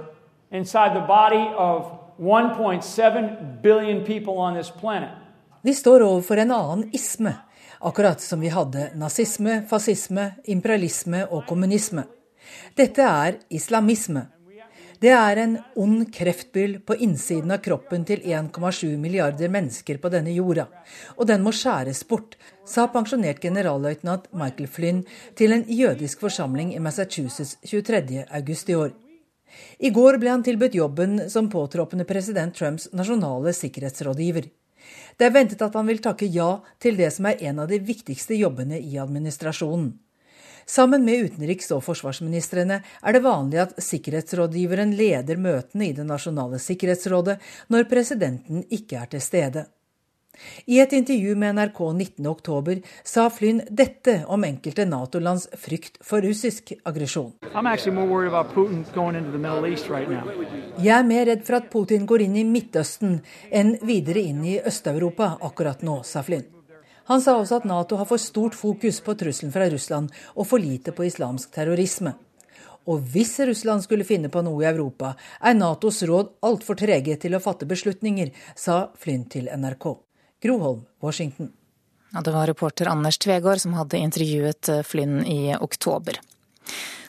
inside 0.51 0.95
the 0.95 1.07
body 1.07 1.51
of 1.57 1.87
1.7 2.19 3.63
billion 3.63 4.05
people 4.05 4.35
on 4.39 4.55
this 4.55 4.71
planet. 4.71 5.11
Vi 5.63 5.75
står 5.75 6.01
overfor 6.01 6.37
en 6.37 6.51
annen 6.51 6.89
isme, 6.93 7.35
akkurat 7.79 8.21
som 8.21 8.41
vi 8.41 8.49
hadde 8.49 8.91
nazisme, 8.95 9.63
fascisme, 9.69 10.31
imperialisme 10.45 11.27
og 11.31 11.47
kommunisme. 11.47 12.05
Dette 12.77 13.03
er 13.03 13.39
islamisme. 13.49 14.27
Det 15.01 15.13
er 15.17 15.39
en 15.41 15.55
ond 15.81 16.03
kreftbyll 16.13 16.75
på 16.85 16.97
innsiden 17.01 17.53
av 17.55 17.63
kroppen 17.65 18.03
til 18.05 18.21
1,7 18.21 18.99
milliarder 19.01 19.49
mennesker 19.49 19.97
på 20.01 20.11
denne 20.13 20.35
jorda, 20.35 20.67
og 21.17 21.29
den 21.29 21.41
må 21.45 21.55
skjæres 21.57 22.03
bort, 22.05 22.37
sa 22.69 22.85
pensjonert 22.93 23.41
generalløytnant 23.41 24.29
Michael 24.37 24.69
Flynn 24.69 25.05
til 25.41 25.57
en 25.57 25.65
jødisk 25.65 26.21
forsamling 26.21 26.75
i 26.75 26.83
Massachusetts 26.85 27.57
23.8 27.65 28.69
i 28.69 28.77
år. 28.77 28.93
I 29.79 29.91
går 29.91 30.19
ble 30.23 30.31
han 30.31 30.45
tilbudt 30.47 30.77
jobben 30.79 31.31
som 31.31 31.51
påtroppende 31.51 32.05
president 32.09 32.55
Trumps 32.57 32.89
nasjonale 32.93 33.53
sikkerhetsrådgiver. 33.57 34.51
Det 35.17 35.27
er 35.27 35.35
ventet 35.35 35.63
at 35.63 35.75
han 35.77 35.89
vil 35.89 36.01
takke 36.03 36.29
ja 36.31 36.61
til 36.81 36.97
det 37.01 37.11
som 37.15 37.29
er 37.29 37.43
en 37.51 37.61
av 37.65 37.69
de 37.69 37.81
viktigste 37.85 38.39
jobbene 38.39 38.79
i 38.81 38.99
administrasjonen. 38.99 39.93
Sammen 40.71 41.03
med 41.05 41.25
utenriks- 41.27 41.73
og 41.75 41.83
forsvarsministrene 41.83 42.77
er 42.81 43.15
det 43.17 43.25
vanlig 43.25 43.59
at 43.65 43.75
sikkerhetsrådgiveren 43.83 44.93
leder 44.95 45.41
møtene 45.41 45.89
i 45.89 45.97
Det 45.97 46.07
nasjonale 46.07 46.61
sikkerhetsrådet 46.63 47.41
når 47.69 47.89
presidenten 47.91 48.63
ikke 48.71 49.01
er 49.03 49.11
til 49.11 49.25
stede. 49.25 49.67
I 50.67 50.81
et 50.81 50.93
intervju 50.93 51.35
med 51.37 51.55
NRK 51.59 51.81
19.10 51.81 52.83
sa 53.05 53.31
Flynn 53.31 53.63
dette 53.71 54.25
om 54.27 54.45
enkelte 54.45 54.87
Nato-lands 54.89 55.49
frykt 55.59 55.99
for 56.05 56.23
russisk 56.25 56.73
aggresjon. 56.85 57.33
Jeg 60.81 60.95
er 60.99 61.11
mer 61.11 61.27
redd 61.33 61.45
for 61.47 61.59
at 61.59 61.69
Putin 61.73 62.07
går 62.07 62.27
inn 62.29 62.37
i 62.41 62.47
Midtøsten 62.47 63.21
enn 63.51 63.77
videre 63.83 64.25
inn 64.31 64.45
i 64.47 64.57
Øst-Europa 64.61 65.37
akkurat 65.41 65.83
nå, 65.87 66.01
sa 66.05 66.23
Flynn. 66.27 66.49
Han 67.11 67.23
sa 67.23 67.35
også 67.41 67.57
at 67.59 67.65
Nato 67.67 67.97
har 67.99 68.07
for 68.07 68.23
stort 68.23 68.55
fokus 68.55 69.01
på 69.03 69.17
trusselen 69.19 69.51
fra 69.55 69.67
Russland 69.73 70.13
og 70.37 70.47
for 70.47 70.63
lite 70.63 70.95
på 70.95 71.09
islamsk 71.09 71.51
terrorisme. 71.57 72.13
Og 72.89 73.03
hvis 73.13 73.35
Russland 73.49 73.83
skulle 73.85 74.07
finne 74.09 74.31
på 74.33 74.43
noe 74.47 74.63
i 74.65 74.69
Europa, 74.71 75.15
er 75.43 75.59
Natos 75.59 76.03
råd 76.07 76.37
altfor 76.47 76.79
trege 76.81 77.17
til 77.21 77.35
å 77.37 77.43
fatte 77.43 77.69
beslutninger, 77.69 78.31
sa 78.57 78.89
Flynn 78.99 79.27
til 79.33 79.51
NRK. 79.51 80.10
Groholm, 80.43 80.85
Washington. 81.01 81.53
Ja, 82.13 82.21
det 82.21 82.33
var 82.35 82.47
reporter 82.47 82.89
Anders 82.91 83.19
Tvegård 83.19 83.61
som 83.61 83.77
hadde 83.79 84.01
intervjuet 84.01 84.69
eh, 84.69 84.83
Flynn 84.83 85.23
i 85.27 85.55
oktober. 85.55 86.19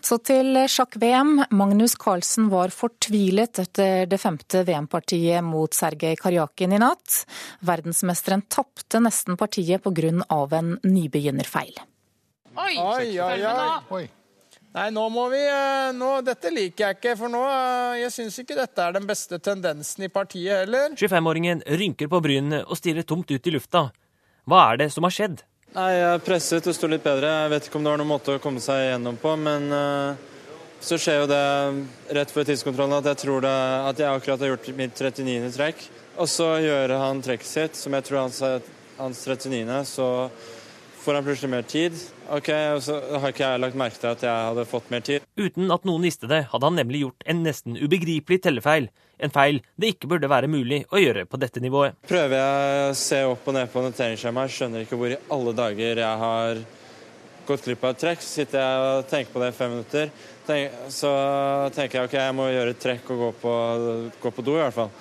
Så 0.01 0.17
til 0.25 0.57
sjakk-VM. 0.69 1.43
Magnus 1.53 1.93
Carlsen 1.99 2.49
var 2.49 2.73
fortvilet 2.73 3.61
etter 3.61 4.07
det 4.09 4.17
femte 4.21 4.63
VM-partiet 4.65 5.45
mot 5.45 5.73
Sergej 5.73 6.17
Karjakin 6.21 6.73
i 6.73 6.79
natt. 6.81 7.21
Verdensmesteren 7.65 8.43
tapte 8.49 9.01
nesten 9.03 9.37
partiet 9.37 9.83
pga. 9.85 10.09
en 10.57 10.79
nybegynnerfeil. 10.83 11.77
Oi, 12.57 12.73
oi, 12.77 13.19
oi. 13.21 13.37
oi. 13.91 14.07
Nei, 14.71 14.87
nå 14.95 15.03
må 15.11 15.25
vi 15.33 15.39
eh, 15.43 15.91
nå, 15.95 16.09
Dette 16.23 16.51
liker 16.53 16.85
jeg 16.85 16.97
ikke, 16.99 17.15
for 17.19 17.31
nå 17.31 17.41
eh, 17.43 18.01
Jeg 18.05 18.13
syns 18.15 18.39
ikke 18.39 18.55
dette 18.55 18.83
er 18.85 18.95
den 18.95 19.07
beste 19.07 19.39
tendensen 19.43 20.05
i 20.07 20.11
partiet 20.11 20.63
heller. 20.63 20.93
25-åringen 20.95 21.63
rynker 21.81 22.07
på 22.11 22.21
brynene 22.23 22.61
og 22.63 22.79
stirrer 22.79 23.03
tomt 23.07 23.31
ut 23.33 23.47
i 23.47 23.53
lufta. 23.55 23.89
Hva 24.47 24.61
er 24.71 24.85
det 24.85 24.91
som 24.95 25.03
har 25.07 25.15
skjedd? 25.15 25.43
Nei, 25.75 25.89
Jeg 25.97 26.07
er 26.07 26.23
presset 26.23 26.67
og 26.67 26.75
står 26.75 26.95
litt 26.95 27.03
bedre. 27.03 27.33
Jeg 27.43 27.51
vet 27.51 27.67
ikke 27.67 27.79
om 27.79 27.85
det 27.87 27.93
var 27.93 27.99
noen 28.01 28.11
måte 28.13 28.37
å 28.37 28.43
komme 28.43 28.63
seg 28.63 28.85
gjennom 28.89 29.19
på, 29.19 29.35
men 29.39 29.67
uh, 29.71 30.31
så 30.83 30.97
skjer 30.99 31.21
jo 31.21 31.29
det 31.31 31.43
rett 32.17 32.33
før 32.33 32.47
tidskontrollen 32.49 32.97
at 32.97 33.07
jeg 33.11 33.21
tror 33.21 33.45
det, 33.45 33.53
at 33.91 34.01
jeg 34.01 34.09
akkurat 34.11 34.43
har 34.43 34.51
gjort 34.51 34.71
mitt 34.75 34.99
39. 34.99 35.51
trekk. 35.55 35.85
Og 36.19 36.27
så 36.27 36.49
gjør 36.63 36.95
han 36.99 37.23
trekket 37.23 37.47
sitt, 37.47 37.79
som 37.79 37.95
jeg 37.95 38.07
tror 38.07 38.19
er 38.23 38.65
hans 38.99 39.23
39., 39.27 39.79
så 39.87 40.09
får 41.05 41.17
han 41.17 41.27
plutselig 41.27 41.53
mer 41.53 41.63
tid. 41.67 41.95
Ok, 42.31 42.47
Så 42.79 42.95
har 43.19 43.33
ikke 43.33 43.43
jeg 43.43 43.59
lagt 43.59 43.75
merke 43.75 43.99
til 43.99 44.07
at 44.13 44.21
jeg 44.23 44.47
hadde 44.47 44.63
fått 44.69 44.91
mer 44.93 45.03
tid. 45.03 45.23
Uten 45.35 45.71
at 45.73 45.83
noen 45.87 46.05
visste 46.07 46.29
det, 46.31 46.45
hadde 46.51 46.67
han 46.69 46.77
nemlig 46.79 47.01
gjort 47.03 47.25
en 47.27 47.41
nesten 47.43 47.75
ubegripelig 47.75 48.39
tellefeil. 48.45 48.87
En 49.21 49.33
feil 49.33 49.59
det 49.75 49.91
ikke 49.93 50.07
burde 50.13 50.29
være 50.31 50.49
mulig 50.49 50.85
å 50.89 51.01
gjøre 51.01 51.25
på 51.27 51.39
dette 51.41 51.59
nivået. 51.63 51.97
Prøver 52.07 52.37
jeg 52.39 52.85
å 52.85 52.93
se 52.97 53.19
opp 53.27 53.49
og 53.51 53.57
ned 53.57 53.73
på 53.73 53.83
noteringsskjemaet, 53.83 54.53
skjønner 54.55 54.85
ikke 54.85 54.99
hvor 55.01 55.11
i 55.11 55.19
alle 55.35 55.55
dager 55.57 56.01
jeg 56.01 56.21
har 56.23 56.61
gått 57.49 57.67
glipp 57.67 57.83
av 57.83 57.97
et 57.97 58.01
trekk. 58.05 58.23
Så 58.23 58.31
sitter 58.39 58.63
jeg 58.63 58.85
og 58.85 59.11
tenker 59.11 59.35
på 59.35 59.43
det 59.43 59.51
i 59.51 59.57
fem 59.57 59.75
minutter. 59.75 60.15
så 60.87 61.11
tenker 61.75 61.99
jeg 61.99 62.07
ok, 62.07 62.15
jeg 62.15 62.37
må 62.39 62.47
gjøre 62.47 62.77
et 62.77 62.81
trekk 62.87 63.11
og 63.11 63.25
gå 63.25 63.29
på, 63.43 63.57
gå 64.23 64.33
på 64.37 64.47
do, 64.47 64.55
i 64.55 64.63
hvert 64.63 64.79
fall. 64.79 64.95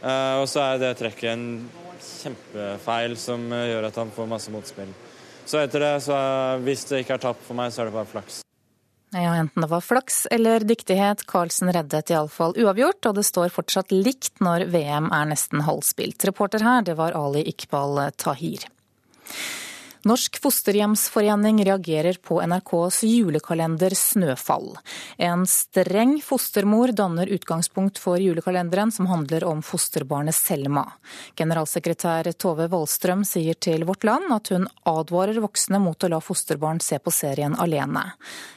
Uh, 0.00 0.40
og 0.40 0.48
så 0.48 0.64
er 0.64 0.80
det 0.80 0.94
trekket 0.96 1.34
en 1.34 1.46
kjempefeil 2.00 3.20
som 3.20 3.44
gjør 3.52 3.90
at 3.90 4.00
han 4.00 4.16
får 4.16 4.32
masse 4.32 4.52
motspill. 4.52 4.96
Så 5.50 5.58
etter 5.58 5.82
det, 5.82 5.96
så 6.04 6.16
hvis 6.62 6.84
det 6.86 7.02
ikke 7.02 7.16
er 7.16 7.22
tapt 7.24 7.42
for 7.42 7.58
meg, 7.58 7.72
så 7.74 7.82
er 7.82 7.90
det 7.90 7.96
bare 7.96 8.06
flaks. 8.06 8.42
Ja, 9.10 9.32
enten 9.34 9.64
det 9.64 9.70
var 9.72 9.82
flaks 9.82 10.22
eller 10.30 10.62
dyktighet, 10.62 11.24
Carlsen 11.26 11.72
reddet 11.74 12.12
iallfall 12.14 12.54
uavgjort, 12.54 13.08
og 13.10 13.16
det 13.18 13.24
står 13.26 13.50
fortsatt 13.50 13.90
likt 13.90 14.38
når 14.38 14.68
VM 14.70 15.08
er 15.10 15.32
nesten 15.32 15.64
halvspilt. 15.66 16.22
Reporter 16.30 16.62
her, 16.62 16.84
det 16.86 16.94
var 17.00 17.18
Ali 17.18 17.42
Iqbal 17.50 17.98
Tahir. 18.22 18.68
Norsk 20.02 20.38
fosterhjemsforening 20.40 21.64
reagerer 21.64 22.16
på 22.22 22.38
NRKs 22.40 23.02
julekalender 23.02 23.92
Snøfall. 23.94 24.78
En 25.20 25.44
streng 25.46 26.14
fostermor 26.24 26.94
danner 26.96 27.28
utgangspunkt 27.28 28.00
for 28.00 28.16
julekalenderen 28.16 28.92
som 28.96 29.10
handler 29.12 29.44
om 29.44 29.60
fosterbarnet 29.60 30.34
Selma. 30.34 30.86
Generalsekretær 31.36 32.32
Tove 32.32 32.70
Wallstrøm 32.72 33.26
sier 33.28 33.60
til 33.60 33.84
Vårt 33.84 34.08
Land 34.08 34.32
at 34.32 34.48
hun 34.54 34.64
advarer 34.88 35.42
voksne 35.44 35.82
mot 35.84 36.00
å 36.00 36.12
la 36.16 36.24
fosterbarn 36.24 36.80
se 36.80 36.96
på 36.96 37.12
serien 37.12 37.58
alene. 37.60 38.06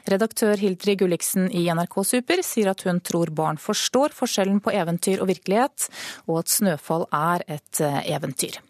Redaktør 0.07 0.55
Hildrid 0.55 1.03
Gulliksen 1.03 1.51
i 1.51 1.67
NRK 1.67 2.05
Super 2.07 2.39
sier 2.47 2.71
at 2.71 2.87
hun 2.87 3.03
tror 3.03 3.35
barn 3.35 3.59
forstår 3.59 4.15
forskjellen 4.15 4.63
på 4.63 4.71
eventyr 4.71 5.19
og 5.19 5.35
virkelighet, 5.35 5.91
og 6.23 6.45
at 6.45 6.55
Snøfall 6.55 7.09
er 7.11 7.43
et 7.59 7.83
eventyr. 7.83 8.63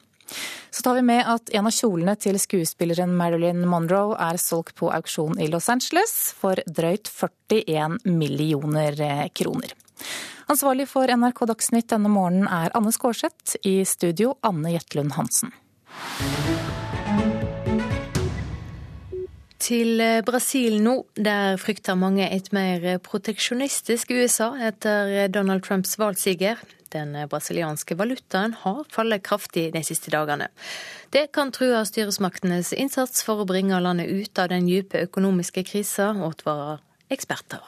Så 0.74 0.82
tar 0.82 0.96
vi 0.98 1.04
med 1.06 1.22
at 1.30 1.52
en 1.54 1.68
av 1.70 1.76
kjolene 1.76 2.16
til 2.18 2.40
skuespilleren 2.42 3.14
Marilyn 3.18 3.62
Monroe 3.70 4.16
er 4.18 4.40
solgt 4.42 4.74
på 4.80 4.90
auksjon 4.90 5.38
i 5.38 5.50
Los 5.54 5.70
Angeles 5.70 6.34
for 6.34 6.58
drøyt 6.66 7.12
41 7.14 8.00
millioner 8.10 8.98
eh, 8.98 9.28
kroner. 9.38 9.76
Ansvarlig 10.50 10.88
for 10.90 11.08
NRK 11.08 11.46
Dagsnytt 11.54 11.92
denne 11.94 12.10
morgenen 12.12 12.50
er 12.50 12.74
Anne 12.76 12.92
Skårseth. 12.92 13.56
I 13.64 13.84
studio 13.86 14.34
Anne 14.42 14.74
Jetlund 14.74 15.14
Hansen. 15.16 15.54
Til 19.64 20.02
eh, 20.02 20.20
Brasil 20.26 20.82
nå. 20.84 20.98
Der 21.16 21.62
frykter 21.62 21.96
mange 21.96 22.28
et 22.34 22.50
mer 22.56 22.98
proteksjonistisk 23.06 24.12
USA 24.18 24.56
etter 24.72 25.30
Donald 25.32 25.64
Trumps 25.70 26.00
valgsiger. 26.02 26.58
Den 26.94 27.16
brasilianske 27.30 27.98
valutaen 27.98 28.54
har 28.62 28.84
fallet 28.94 29.24
kraftig 29.26 29.72
de 29.74 29.82
siste 29.86 30.12
dagene. 30.14 30.50
Det 31.10 31.32
kan 31.34 31.52
true 31.52 31.82
styresmaktenes 31.90 32.74
innsats 32.78 33.26
for 33.26 33.42
å 33.42 33.48
bringe 33.50 33.80
landet 33.82 34.12
ut 34.14 34.40
av 34.40 34.52
den 34.54 34.70
dype 34.70 35.02
økonomiske 35.08 35.66
krisa, 35.66 36.12
advarer 36.14 36.84
eksperter. 37.10 37.62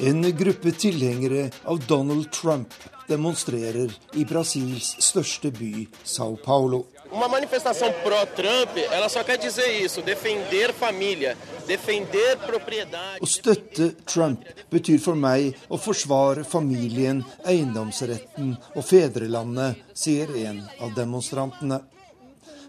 En 0.00 0.22
gruppe 0.36 0.72
tilhengere 0.72 1.50
av 1.64 1.78
Donald 1.86 2.30
Trump 2.32 2.74
demonstrerer 3.08 3.92
i 4.14 4.24
Brasils 4.24 4.96
største 5.02 5.50
by, 5.54 5.86
Sao 6.04 6.36
Paulo. 6.36 6.84
Uma 7.12 7.28
manifestação 7.28 7.92
pró-Trump, 8.02 8.78
ela 8.90 9.06
só 9.08 9.22
quer 9.22 9.36
dizer 9.36 9.68
isso, 9.84 10.00
defender 10.00 10.72
família, 10.72 11.36
defender 11.66 12.38
propriedade. 12.38 13.20
Å 13.20 13.28
støtte 13.28 13.90
Trump 14.08 14.46
betyr 14.72 14.96
for 14.96 15.12
meg 15.12 15.52
å 15.68 15.76
forsvare 15.76 16.40
familien, 16.48 17.20
eiendomsretten 17.44 18.54
og 18.72 18.86
fedrelandet, 18.88 19.82
sier 19.92 20.32
en 20.46 20.62
av 20.80 20.94
demonstrantene. 20.96 21.82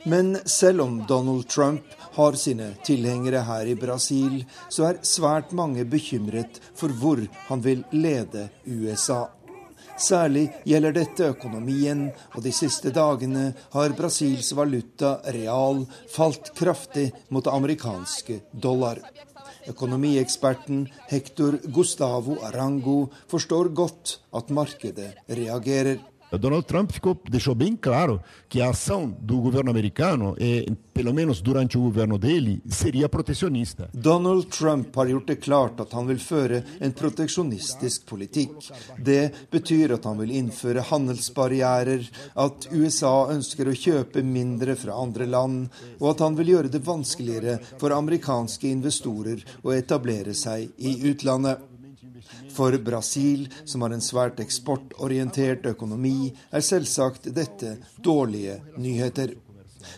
Men 0.04 0.36
selv 0.44 0.84
om 0.84 0.98
Donald 1.08 1.48
Trump 1.48 1.96
har 2.18 2.36
sine 2.36 2.74
tilhengere 2.84 3.46
her 3.48 3.72
i 3.72 3.78
Brasil, 3.80 4.42
så 4.68 4.90
er 4.90 5.00
svært 5.08 5.56
mange 5.56 5.88
bekymret 5.88 6.60
for 6.76 6.92
hvor 6.92 7.24
han 7.48 7.64
vil 7.64 7.86
lede 7.96 8.50
USA. 8.68 9.30
Særlig 10.00 10.48
gjelder 10.66 10.96
dette 10.96 11.28
økonomien, 11.36 12.08
og 12.34 12.44
de 12.44 12.52
siste 12.56 12.90
dagene 12.94 13.52
har 13.76 13.94
Brasils 13.98 14.50
valuta 14.58 15.20
real 15.36 15.84
falt 16.12 16.50
kraftig 16.58 17.12
mot 17.30 17.48
amerikanske 17.48 18.40
dollar. 18.54 19.00
Økonomieksperten 19.70 20.88
Hector 21.08 21.60
Gustavo 21.72 22.40
Arango 22.44 23.06
forstår 23.32 23.70
godt 23.78 24.18
at 24.36 24.50
markedet 24.50 25.14
reagerer. 25.30 26.02
Donald 26.38 26.66
Trump 26.66 26.92
ficou, 26.92 27.18
deixou 27.30 27.56
bem 27.56 27.76
claro 27.76 28.22
que 28.50 28.62
a 28.62 28.70
ação 28.70 29.10
do 29.10 29.40
governo 29.42 29.70
americano, 29.70 30.36
eh, 30.40 30.66
pelo 30.94 31.14
menos 31.14 31.42
durante 31.42 31.78
o 31.78 31.82
governo 31.82 32.18
dele, 32.18 32.62
seria 32.68 33.10
protecionista. 33.10 33.90
Donald 33.94 34.48
Trump 34.50 34.96
har 34.96 35.08
gjort 35.08 35.28
det 35.28 35.36
klart 35.36 35.80
at 35.80 35.94
han 35.94 36.08
vil 36.08 36.20
føre 36.20 36.64
en 36.80 36.92
proteksjonistisk 36.92 38.06
politikk. 38.06 38.72
Det 38.98 39.50
betyr 39.52 39.94
at 39.94 40.06
han 40.06 40.18
vil 40.20 40.32
innføre 40.32 40.86
handelsbarrierer, 40.90 42.10
at 42.36 42.68
USA 42.72 43.30
ønsker 43.34 43.68
å 43.68 43.76
kjøpe 43.78 44.24
mindre 44.24 44.76
fra 44.76 44.98
andre 45.02 45.26
land, 45.26 45.70
og 46.00 46.14
at 46.14 46.24
han 46.26 46.38
vil 46.38 46.56
gjøre 46.56 46.74
det 46.74 46.84
vanskeligere 46.86 47.60
for 47.78 47.96
amerikanske 47.96 48.70
investorer 48.70 49.44
å 49.64 49.74
etablere 49.76 50.34
seg 50.38 50.70
i 50.78 50.98
utlandet. 51.10 51.73
For 52.54 52.78
Brasil, 52.78 53.48
som 53.66 53.82
har 53.82 53.94
en 53.96 54.04
svært 54.04 54.42
eksportorientert 54.44 55.66
økonomi, 55.66 56.34
er 56.54 56.62
selvsagt 56.62 57.32
dette 57.34 57.78
dårlige 57.98 58.60
nyheter. 58.78 59.34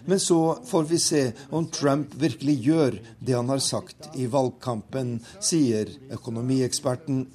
Men 0.06 0.20
så 0.20 0.58
får 0.66 0.84
vi 0.84 1.00
se 1.00 1.24
om 1.50 1.68
Trump 1.68 2.16
virkelig 2.16 2.56
gjør 2.68 3.00
det 3.20 3.36
han 3.36 3.50
har 3.50 3.60
sagt 3.60 4.10
i 4.16 4.28
valgkampen, 4.32 5.20
sier 5.40 5.92
økonomieksperten. 6.16 7.26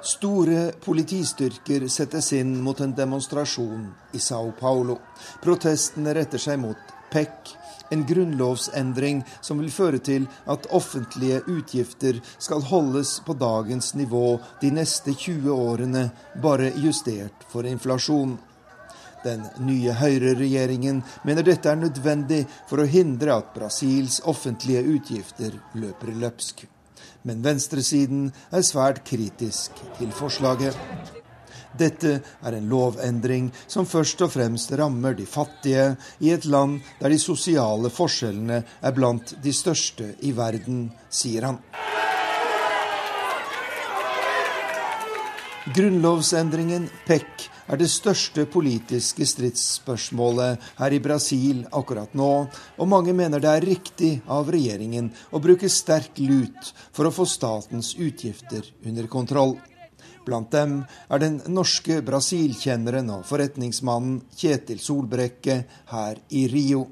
Store 0.00 0.70
politistyrker 0.80 1.84
settes 1.92 2.30
inn 2.32 2.54
mot 2.64 2.78
en 2.80 2.94
demonstrasjon 2.96 3.90
i 4.16 4.22
Sao 4.22 4.54
Paulo. 4.56 4.96
Protestene 5.42 6.14
retter 6.16 6.40
seg 6.40 6.62
mot 6.62 6.96
PEC, 7.12 7.54
en 7.90 8.06
grunnlovsendring 8.06 9.24
som 9.40 9.58
vil 9.58 9.72
føre 9.74 9.98
til 9.98 10.28
at 10.50 10.68
offentlige 10.70 11.40
utgifter 11.50 12.20
skal 12.38 12.62
holdes 12.70 13.16
på 13.26 13.34
dagens 13.34 13.94
nivå 13.98 14.38
de 14.62 14.70
neste 14.74 15.14
20 15.14 15.50
årene, 15.50 16.04
bare 16.42 16.70
justert 16.78 17.46
for 17.50 17.66
inflasjon. 17.66 18.38
Den 19.24 19.44
nye 19.66 19.92
høyreregjeringen 19.98 21.02
mener 21.28 21.44
dette 21.44 21.68
er 21.68 21.80
nødvendig 21.82 22.44
for 22.70 22.80
å 22.80 22.88
hindre 22.88 23.36
at 23.36 23.52
Brasils 23.56 24.22
offentlige 24.24 24.86
utgifter 24.94 25.58
løper 25.76 26.14
løpsk. 26.22 26.64
Men 27.28 27.42
venstresiden 27.44 28.30
er 28.48 28.64
svært 28.64 29.02
kritisk 29.04 29.76
til 29.98 30.14
forslaget. 30.16 31.19
Dette 31.78 32.16
er 32.18 32.56
en 32.56 32.68
lovendring 32.70 33.50
som 33.66 33.86
først 33.86 34.24
og 34.26 34.32
fremst 34.34 34.72
rammer 34.78 35.14
de 35.18 35.26
fattige 35.28 35.94
i 36.20 36.32
et 36.34 36.46
land 36.50 36.80
der 37.00 37.14
de 37.14 37.18
sosiale 37.22 37.92
forskjellene 37.94 38.62
er 38.80 38.96
blant 38.96 39.36
de 39.42 39.54
største 39.54 40.14
i 40.26 40.34
verden, 40.36 40.88
sier 41.10 41.46
han. 41.46 41.62
Grunnlovsendringen 45.70 46.88
PEC 47.06 47.46
er 47.70 47.78
det 47.78 47.86
største 47.92 48.46
politiske 48.50 49.26
stridsspørsmålet 49.28 50.70
her 50.80 50.96
i 50.96 50.98
Brasil 51.04 51.60
akkurat 51.76 52.16
nå, 52.18 52.30
og 52.50 52.90
mange 52.90 53.14
mener 53.14 53.42
det 53.42 53.52
er 53.52 53.66
riktig 53.68 54.10
av 54.26 54.50
regjeringen 54.50 55.12
å 55.30 55.42
bruke 55.42 55.70
sterk 55.70 56.18
lut 56.24 56.72
for 56.90 57.06
å 57.06 57.14
få 57.14 57.28
statens 57.30 57.92
utgifter 57.94 58.66
under 58.82 59.06
kontroll. 59.12 59.54
Blant 60.24 60.52
dem 60.52 60.80
er 61.08 61.20
den 61.22 61.38
norske 61.48 62.00
Brasil-kjenneren 62.04 63.08
og 63.14 63.26
forretningsmannen 63.28 64.20
Kjetil 64.36 64.80
Solbrekke 64.82 65.62
her 65.92 66.20
i 66.36 66.44
Rio. 66.52 66.82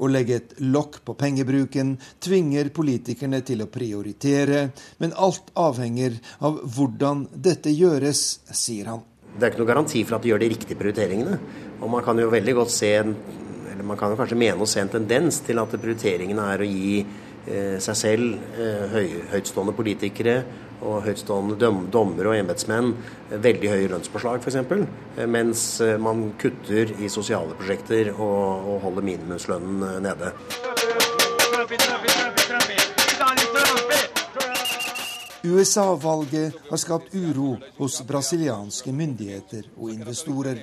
Å 0.00 0.08
legge 0.10 0.38
et 0.40 0.54
lokk 0.64 1.02
på 1.06 1.14
pengebruken 1.20 1.92
tvinger 2.24 2.72
politikerne 2.74 3.42
til 3.46 3.62
å 3.62 3.68
prioritere, 3.70 4.70
men 4.98 5.14
alt 5.14 5.52
avhenger 5.60 6.16
av 6.46 6.58
hvordan 6.74 7.26
dette 7.34 7.70
gjøres, 7.70 8.24
sier 8.50 8.90
han. 8.90 9.04
Det 9.30 9.44
er 9.44 9.52
ikke 9.52 9.60
noe 9.62 9.70
garanti 9.70 10.02
for 10.02 10.16
at 10.16 10.24
de 10.24 10.32
gjør 10.32 10.42
de 10.42 10.48
riktige 10.50 10.78
prioriteringene. 10.80 11.36
Og 11.80 11.92
man 11.92 12.02
kan 12.04 12.18
jo 12.18 12.32
veldig 12.32 12.56
godt 12.56 12.72
se, 12.74 12.90
eller 12.96 13.86
man 13.86 14.00
kan 14.00 14.10
jo 14.10 14.18
kanskje 14.18 14.40
mene 14.40 14.64
å 14.64 14.68
se 14.68 14.82
en 14.82 14.90
tendens 14.90 15.38
til 15.46 15.60
at 15.62 15.76
prioriteringene 15.76 16.48
er 16.56 16.64
å 16.64 16.68
gi 16.68 16.96
eh, 17.04 17.76
seg 17.84 18.00
selv, 18.00 18.42
eh, 18.56 18.96
høy, 18.96 19.06
høytstående 19.36 19.76
politikere 19.76 20.40
og 20.80 21.02
høytstående 21.04 21.56
dom, 21.60 21.84
dommere 21.92 22.32
og 22.32 22.38
embetsmenn 22.40 22.94
veldig 23.30 23.72
høye 23.72 23.90
lønnspåslag 23.92 24.40
f.eks., 24.40 24.58
eh, 24.60 25.26
mens 25.28 25.64
eh, 25.84 25.96
man 26.00 26.30
kutter 26.40 26.94
i 27.00 27.10
sosiale 27.12 27.56
prosjekter 27.58 28.12
og, 28.16 28.68
og 28.72 28.80
holder 28.86 29.06
minimumslønnen 29.10 29.86
eh, 29.86 30.00
nede. 30.08 30.34
USA-valget 35.40 36.56
har 36.68 36.76
skapt 36.76 37.14
uro 37.14 37.54
hos 37.78 38.02
brasilianske 38.04 38.92
myndigheter 38.92 39.70
og 39.78 39.94
investorer. 39.94 40.60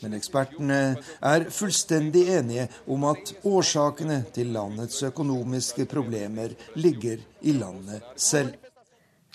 Men 0.00 0.16
ekspertene 0.16 0.78
er 1.24 1.46
fullstendig 1.52 2.26
enige 2.38 2.66
om 2.92 3.04
at 3.10 3.32
årsakene 3.44 4.22
til 4.34 4.52
landets 4.56 5.02
økonomiske 5.08 5.86
problemer 5.90 6.56
ligger 6.76 7.20
i 7.42 7.56
landet 7.56 8.04
selv. 8.16 8.65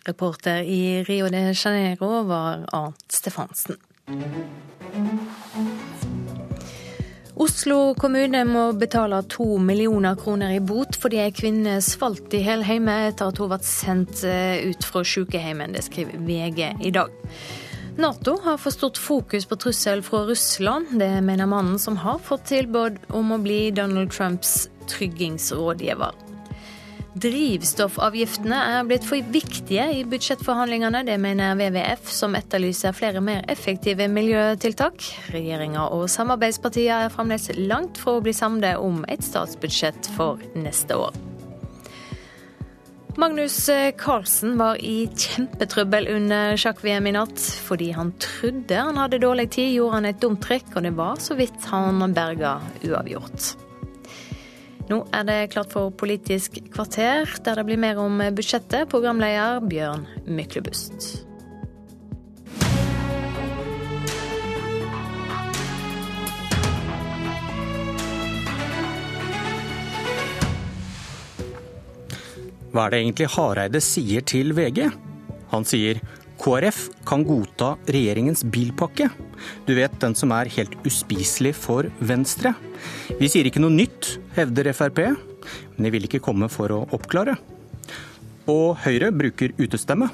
Reporter 0.08 0.64
i 0.64 1.04
Rio 1.04 1.30
de 1.30 1.54
Janeiro 1.54 2.24
var 2.24 2.66
Arnt 2.74 3.12
Stefansen. 3.12 3.78
Oslo 7.42 7.94
kommune 7.98 8.44
må 8.46 8.68
betale 8.78 9.22
to 9.30 9.58
millioner 9.58 10.18
kroner 10.20 10.54
i 10.54 10.60
bot 10.62 10.98
fordi 11.02 11.22
ei 11.24 11.34
kvinne 11.34 11.80
svalt 11.82 12.34
i 12.38 12.44
hele 12.46 12.68
hjemme 12.68 12.98
etter 13.08 13.32
at 13.32 13.42
hun 13.42 13.50
ble 13.50 13.60
sendt 13.66 14.22
eh, 14.28 14.62
ut 14.70 14.86
fra 14.86 15.02
sykehjemmet. 15.08 15.74
Det 15.74 15.86
skriver 15.88 16.22
VG 16.28 16.62
i 16.86 16.94
dag. 16.94 17.14
Nato 17.98 18.38
har 18.44 18.60
for 18.62 18.74
stort 18.74 18.98
fokus 19.02 19.46
på 19.50 19.58
trussel 19.60 20.04
fra 20.06 20.24
Russland. 20.30 20.94
Det 21.00 21.12
mener 21.26 21.50
mannen 21.50 21.80
som 21.80 21.98
har 21.98 22.22
fått 22.24 22.46
tilbud 22.54 23.02
om 23.10 23.34
å 23.34 23.42
bli 23.42 23.64
Donald 23.76 24.14
Trumps 24.14 24.70
tryggingsrådgiver. 24.92 26.31
Drivstoffavgiftene 27.12 28.56
er 28.56 28.86
blitt 28.88 29.04
for 29.04 29.20
viktige 29.34 29.84
i 29.98 30.04
budsjettforhandlingene. 30.08 31.02
Det 31.04 31.18
mener 31.20 31.58
WWF, 31.60 32.06
som 32.08 32.38
etterlyser 32.40 32.96
flere 32.96 33.20
mer 33.20 33.44
effektive 33.52 34.08
miljøtiltak. 34.08 35.04
Regjeringa 35.34 35.90
og 35.92 36.06
samarbeidspartiene 36.14 37.10
er 37.10 37.12
fremdeles 37.12 37.50
langt 37.60 38.00
fra 38.00 38.16
å 38.16 38.24
bli 38.24 38.32
samlet 38.36 38.80
om 38.80 39.04
et 39.12 39.26
statsbudsjett 39.28 40.08
for 40.16 40.40
neste 40.56 40.96
år. 40.96 41.18
Magnus 43.20 43.58
Carlsen 44.00 44.56
var 44.56 44.80
i 44.80 45.04
kjempetrøbbel 45.12 46.08
under 46.14 46.56
sjakk-VM 46.56 47.10
i 47.12 47.14
natt. 47.18 47.44
Fordi 47.66 47.90
han 47.92 48.14
trodde 48.24 48.78
han 48.88 49.02
hadde 49.02 49.20
dårlig 49.20 49.50
tid, 49.58 49.74
gjorde 49.76 50.00
han 50.00 50.08
et 50.14 50.24
dumt 50.24 50.40
trekk, 50.48 50.72
og 50.78 50.88
det 50.88 50.96
var 50.96 51.20
så 51.20 51.36
vidt 51.36 51.68
han 51.74 52.16
berga 52.16 52.56
uavgjort. 52.88 53.52
Nå 54.92 54.98
er 55.16 55.24
det 55.24 55.52
klart 55.54 55.72
for 55.72 55.88
Politisk 55.96 56.58
kvarter, 56.74 57.30
der 57.46 57.56
det 57.56 57.64
blir 57.64 57.80
mer 57.80 58.00
om 58.02 58.18
budsjettet. 58.36 58.90
Programleder 58.92 59.62
Bjørn 59.64 60.04
Myklebust. 60.28 61.22
Hva 72.72 72.86
er 72.86 72.92
det 72.92 73.00
egentlig 73.00 73.30
Hareide 73.38 73.80
sier 73.84 74.28
til 74.28 74.52
VG? 74.56 74.90
Han 75.56 75.68
sier 75.68 76.04
KrF 76.42 76.88
kan 77.06 77.22
godta 77.26 77.76
regjeringens 77.86 78.42
bilpakke. 78.50 79.12
Du 79.68 79.76
vet 79.78 79.94
den 80.02 80.16
som 80.18 80.34
er 80.34 80.50
helt 80.56 80.74
uspiselig 80.88 81.54
for 81.58 81.90
Venstre. 82.00 82.56
Vi 83.20 83.30
sier 83.30 83.46
ikke 83.46 83.62
noe 83.62 83.74
nytt, 83.74 84.16
hevder 84.34 84.72
Frp, 84.74 85.04
men 85.76 85.86
de 85.86 85.94
vil 85.94 86.08
ikke 86.10 86.24
komme 86.24 86.50
for 86.50 86.74
å 86.74 86.80
oppklare. 86.98 87.38
Og 88.50 88.80
Høyre 88.82 89.12
bruker 89.14 89.54
utestemme. 89.62 90.10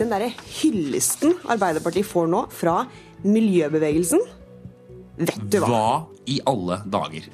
Den 0.00 0.08
derre 0.12 0.30
hyllesten 0.62 1.36
Arbeiderpartiet 1.52 2.08
får 2.08 2.30
nå 2.32 2.46
fra 2.54 2.86
miljøbevegelsen, 3.22 4.24
vet 5.20 5.44
du 5.52 5.60
hva? 5.60 5.68
Hva 5.68 6.22
i 6.32 6.40
alle 6.48 6.80
dager? 6.88 7.28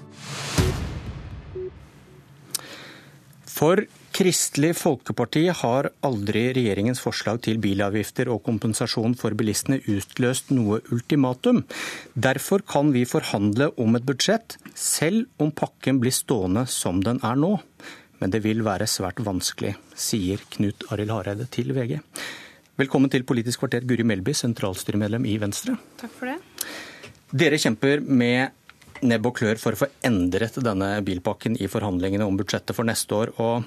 For 3.47 3.87
Kristelig 4.19 4.73
Folkeparti 4.75 5.45
har 5.55 5.87
aldri 6.03 6.49
regjeringens 6.51 6.99
forslag 6.99 7.37
til 7.45 7.61
bilavgifter 7.63 8.27
og 8.35 8.41
kompensasjon 8.49 9.13
for 9.21 9.37
bilistene 9.39 9.77
utløst 9.87 10.51
noe 10.51 10.81
ultimatum. 10.91 11.61
Derfor 12.19 12.65
kan 12.67 12.91
vi 12.91 13.05
forhandle 13.07 13.69
om 13.79 13.95
et 13.95 14.09
budsjett, 14.09 14.57
selv 14.75 15.29
om 15.39 15.53
pakken 15.55 16.01
blir 16.03 16.17
stående 16.17 16.65
som 16.67 16.99
den 17.07 17.23
er 17.23 17.39
nå. 17.39 17.53
Men 18.19 18.35
det 18.35 18.43
vil 18.43 18.65
være 18.67 18.91
svært 18.91 19.23
vanskelig, 19.23 19.77
sier 19.95 20.43
Knut 20.57 20.89
Arild 20.91 21.15
Hareide 21.15 21.47
til 21.55 21.71
VG. 21.79 22.01
Velkommen 22.83 23.15
til 23.15 23.23
Politisk 23.23 23.63
kvarter, 23.63 23.87
Guri 23.87 24.03
Melby, 24.03 24.35
sentralstyremedlem 24.35 25.31
i 25.31 25.39
Venstre. 25.39 25.79
Takk 26.03 26.19
for 26.19 26.33
det. 26.33 26.41
Dere 27.39 27.63
kjemper 27.63 28.03
med 28.03 29.07
nebb 29.07 29.31
og 29.31 29.39
klør 29.39 29.63
for 29.63 29.79
å 29.79 29.85
få 29.85 29.93
endret 30.03 30.59
denne 30.59 30.97
bilpakken 31.07 31.55
i 31.63 31.71
forhandlingene 31.71 32.27
om 32.27 32.43
budsjettet 32.43 32.75
for 32.75 32.91
neste 32.91 33.15
år. 33.15 33.37
og 33.39 33.63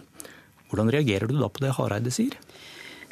hvordan 0.72 0.94
reagerer 0.94 1.28
du 1.30 1.36
da 1.38 1.52
på 1.52 1.62
det 1.64 1.76
Hareide 1.78 2.14
sier? 2.16 2.40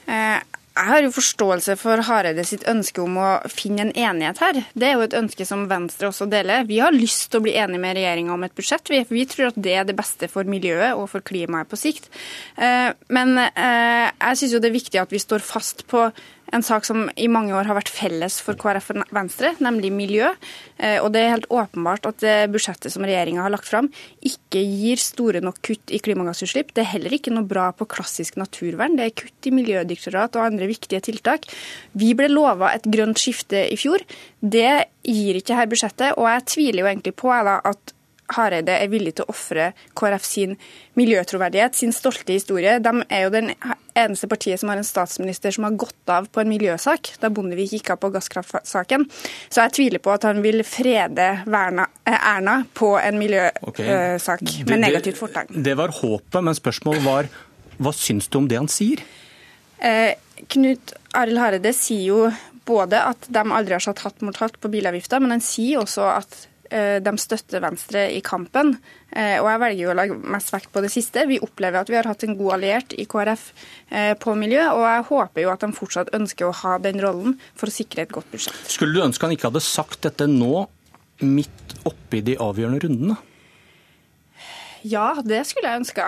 Eh, 0.08 0.40
Jeg 0.80 0.88
har 0.88 1.02
jo 1.04 1.10
forståelse 1.12 1.74
for 1.76 2.00
Hareide 2.08 2.44
sitt 2.48 2.62
ønske 2.72 3.02
om 3.04 3.18
å 3.20 3.30
finne 3.52 3.82
en 3.84 3.92
enighet 3.92 4.38
her. 4.40 4.60
Det 4.72 4.88
er 4.88 4.94
jo 4.96 5.02
et 5.04 5.16
ønske 5.18 5.44
som 5.44 5.66
Venstre 5.68 6.08
også 6.08 6.30
deler. 6.32 6.64
Vi 6.70 6.78
har 6.80 6.96
lyst 6.96 7.26
til 7.34 7.42
å 7.42 7.44
bli 7.44 7.56
enige 7.60 7.82
med 7.84 7.98
regjeringa 7.98 8.32
om 8.32 8.46
et 8.48 8.56
budsjett. 8.56 8.88
Vi, 8.88 9.02
vi 9.10 9.26
tror 9.28 9.50
at 9.50 9.60
det 9.60 9.74
er 9.76 9.84
det 9.90 9.98
beste 9.98 10.30
for 10.32 10.48
miljøet 10.48 10.96
og 10.96 11.10
for 11.12 11.26
klimaet 11.26 11.68
på 11.68 11.76
sikt. 11.82 12.08
Eh, 12.56 12.94
men 13.12 13.36
eh, 13.42 14.08
jeg 14.08 14.40
syns 14.40 14.56
jo 14.56 14.62
det 14.64 14.72
er 14.72 14.78
viktig 14.78 15.02
at 15.04 15.12
vi 15.12 15.20
står 15.20 15.44
fast 15.44 15.84
på 15.92 16.06
en 16.56 16.66
sak 16.66 16.88
som 16.88 17.08
i 17.16 17.28
mange 17.32 17.54
år 17.56 17.70
har 17.70 17.78
vært 17.78 17.92
felles 17.94 18.40
for 18.44 18.58
KrF 18.60 18.92
og 18.94 19.14
Venstre, 19.16 19.54
nemlig 19.64 19.92
miljø. 19.94 20.32
Eh, 20.78 20.98
og 21.04 21.12
det 21.14 21.24
er 21.24 21.34
helt 21.36 21.50
åpenbart 21.54 22.10
at 22.10 22.26
budsjettet 22.54 22.94
som 22.94 23.06
regjeringa 23.08 23.44
har 23.46 23.54
lagt 23.54 23.70
fram, 23.70 23.92
ikke 24.26 24.64
gir 24.64 25.02
store 25.02 25.44
nok 25.46 25.62
kutt 25.66 25.94
i 25.94 26.02
klimagassutslipp. 26.04 26.74
Det 26.74 26.86
er 26.86 26.92
heller 26.96 27.16
ikke 27.16 27.34
noe 27.34 27.48
bra 27.48 27.70
på 27.76 27.88
klassisk 27.90 28.40
naturvern. 28.42 28.98
Det 29.00 29.08
er 29.08 29.16
kutt 29.24 29.50
i 29.50 29.56
miljødirektorat 29.56 30.38
og 30.40 30.48
andre 30.48 30.70
viktige 30.70 31.04
tiltak. 31.06 31.48
Vi 31.98 32.14
ble 32.18 32.32
lova 32.32 32.74
et 32.76 32.88
grønt 32.90 33.22
skifte 33.22 33.66
i 33.70 33.78
fjor. 33.80 34.04
Det 34.40 34.74
gir 35.06 35.40
ikke 35.40 35.58
her 35.58 35.70
budsjettet, 35.70 36.18
og 36.18 36.30
jeg 36.30 36.50
tviler 36.56 36.84
jo 36.84 36.92
egentlig 36.92 37.16
på 37.20 37.32
at 37.34 37.96
Hareide 38.36 38.76
er 38.78 38.92
villig 38.92 39.16
til 39.18 39.26
å 39.26 39.34
ofre 39.34 39.72
KrF 39.98 40.26
sin 40.26 40.56
miljøtroverdighet, 41.00 41.78
sin 41.78 41.94
stolte 41.96 42.36
historie. 42.36 42.78
De 42.84 42.94
er 43.08 43.26
jo 43.26 43.32
den 43.34 43.52
eneste 43.98 44.30
partiet 44.32 44.62
som 44.62 44.72
har 44.72 44.80
en 44.80 44.88
statsminister 44.88 45.54
som 45.56 45.66
har 45.68 45.78
gått 45.80 46.14
av 46.14 46.30
på 46.32 46.44
en 46.44 46.52
miljøsak, 46.52 47.14
da 47.22 47.32
Bondevik 47.34 47.74
gikk 47.78 47.94
av 47.96 48.02
på 48.04 48.12
gasskraftsaken. 48.14 49.08
Så 49.50 49.64
jeg 49.66 49.76
tviler 49.80 50.04
på 50.04 50.14
at 50.14 50.28
han 50.30 50.44
vil 50.46 50.64
frede 50.68 51.30
Verna, 51.50 51.88
eh, 52.06 52.20
Erna 52.36 52.60
på 52.74 52.94
en 53.00 53.20
miljøsak 53.22 53.64
okay. 54.46 54.66
med 54.70 54.86
negativt 54.86 55.20
fortegn. 55.22 55.54
Det, 55.56 55.66
det 55.72 55.78
var 55.80 55.96
håpet, 56.02 56.42
men 56.44 56.58
spørsmålet 56.58 57.06
var 57.06 57.32
hva 57.80 57.96
syns 57.96 58.28
du 58.28 58.42
om 58.42 58.48
det 58.52 58.60
han 58.60 58.70
sier? 58.72 59.02
Eh, 59.80 60.14
Knut 60.52 60.94
Arild 61.16 61.40
Hareide 61.40 61.72
sier 61.76 62.06
jo 62.12 62.22
både 62.70 63.00
at 63.02 63.28
de 63.32 63.44
aldri 63.44 63.76
har 63.76 63.84
satt 63.84 64.04
hatt 64.06 64.22
mot 64.26 64.38
hatt 64.40 64.60
på 64.62 64.72
bilavgifter, 64.72 65.22
men 65.24 65.38
han 65.38 65.44
sier 65.44 65.82
også 65.82 66.06
at 66.12 66.46
de 66.70 67.14
støtter 67.18 67.64
Venstre 67.64 68.06
i 68.14 68.22
kampen. 68.26 68.76
Eh, 69.10 69.40
og 69.42 69.48
jeg 69.50 69.62
velger 69.64 69.82
jo 69.82 69.92
å 69.92 69.96
legge 69.98 70.18
mest 70.36 70.52
vekt 70.54 70.70
på 70.74 70.84
det 70.86 70.92
siste. 70.94 71.26
Vi 71.30 71.40
opplever 71.42 71.82
at 71.82 71.90
vi 71.90 71.98
har 71.98 72.10
hatt 72.10 72.26
en 72.28 72.38
god 72.38 72.60
alliert 72.60 72.94
i 72.94 73.08
KrF 73.10 73.46
eh, 73.90 74.14
på 74.22 74.36
miljø, 74.38 74.68
og 74.76 74.84
jeg 74.86 75.08
håper 75.10 75.46
jo 75.46 75.54
at 75.54 75.66
de 75.66 75.72
fortsatt 75.76 76.12
ønsker 76.18 76.50
å 76.50 76.58
ha 76.62 76.76
den 76.84 77.02
rollen 77.02 77.40
for 77.58 77.72
å 77.72 77.74
sikre 77.74 78.06
et 78.06 78.14
godt 78.14 78.30
budsjett. 78.34 78.60
Skulle 78.70 78.94
du 78.94 79.06
ønske 79.06 79.26
han 79.26 79.34
ikke 79.34 79.50
hadde 79.50 79.66
sagt 79.66 80.04
dette 80.06 80.30
nå, 80.30 80.68
midt 81.26 81.80
oppi 81.90 82.22
de 82.26 82.38
avgjørende 82.40 82.84
rundene? 82.86 83.18
Ja, 84.88 85.12
det 85.26 85.42
skulle 85.50 85.74
jeg 85.74 85.82
ønska 85.82 86.06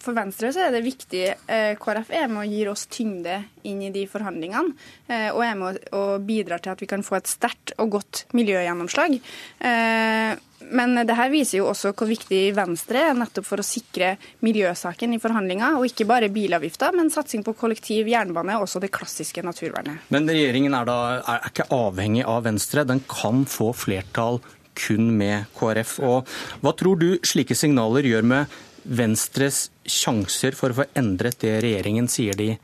for 0.00 0.16
Venstre 0.16 0.50
så 0.54 0.66
er 0.66 0.74
det 0.74 0.82
viktig 0.84 1.22
eh, 1.28 1.72
KrF 1.80 2.12
er 2.14 2.28
med 2.32 2.44
og 2.44 2.52
gir 2.54 2.70
oss 2.72 2.86
tyngde 2.90 3.40
inn 3.68 3.82
i 3.84 3.92
de 3.94 4.06
forhandlingene. 4.10 4.74
Eh, 5.08 5.28
og 5.30 5.42
er 5.44 5.58
med 5.58 5.80
og 5.96 6.26
bidrar 6.26 6.62
til 6.62 6.72
at 6.74 6.82
vi 6.82 6.88
kan 6.90 7.04
få 7.06 7.18
et 7.18 7.30
sterkt 7.30 7.74
og 7.78 7.96
godt 7.98 8.24
miljøgjennomslag. 8.36 9.18
Eh, 9.60 10.46
men 10.70 10.94
det 11.08 11.16
her 11.16 11.30
viser 11.32 11.58
jo 11.60 11.70
også 11.70 11.94
hvor 11.96 12.08
viktig 12.10 12.40
Venstre 12.56 13.00
er 13.08 13.16
nettopp 13.16 13.46
for 13.48 13.62
å 13.62 13.66
sikre 13.66 14.12
miljøsaken 14.44 15.16
i 15.16 15.20
forhandlinger. 15.22 15.78
Og 15.78 15.88
ikke 15.88 16.08
bare 16.08 16.30
bilavgifter, 16.32 16.94
men 16.96 17.12
satsing 17.12 17.44
på 17.46 17.56
kollektiv, 17.58 18.08
jernbane 18.12 18.58
og 18.58 18.68
også 18.68 18.82
det 18.84 18.92
klassiske 18.94 19.44
naturvernet. 19.46 20.06
Men 20.12 20.28
regjeringen 20.28 20.76
er 20.76 20.88
da 20.88 21.00
er 21.20 21.50
ikke 21.50 21.68
avhengig 21.74 22.26
av 22.28 22.44
Venstre. 22.48 22.86
Den 22.88 23.04
kan 23.08 23.46
få 23.48 23.72
flertall 23.76 24.40
kun 24.80 25.10
med 25.16 25.48
KrF. 25.56 25.98
Og 26.06 26.28
hva 26.62 26.74
tror 26.76 27.00
du 27.00 27.08
slike 27.26 27.56
signaler 27.58 28.06
gjør 28.06 28.26
med 28.26 28.60
Venstres 28.84 29.68
sjanser 29.84 30.56
for 30.56 30.72
å 30.72 30.82
få 30.82 30.90
endret 30.98 31.40
det 31.42 31.58
regjeringen 31.64 32.08
sier 32.10 32.36
de 32.38 32.54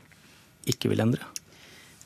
ikke 0.67 0.91
vil 0.91 1.03
endre? 1.03 1.25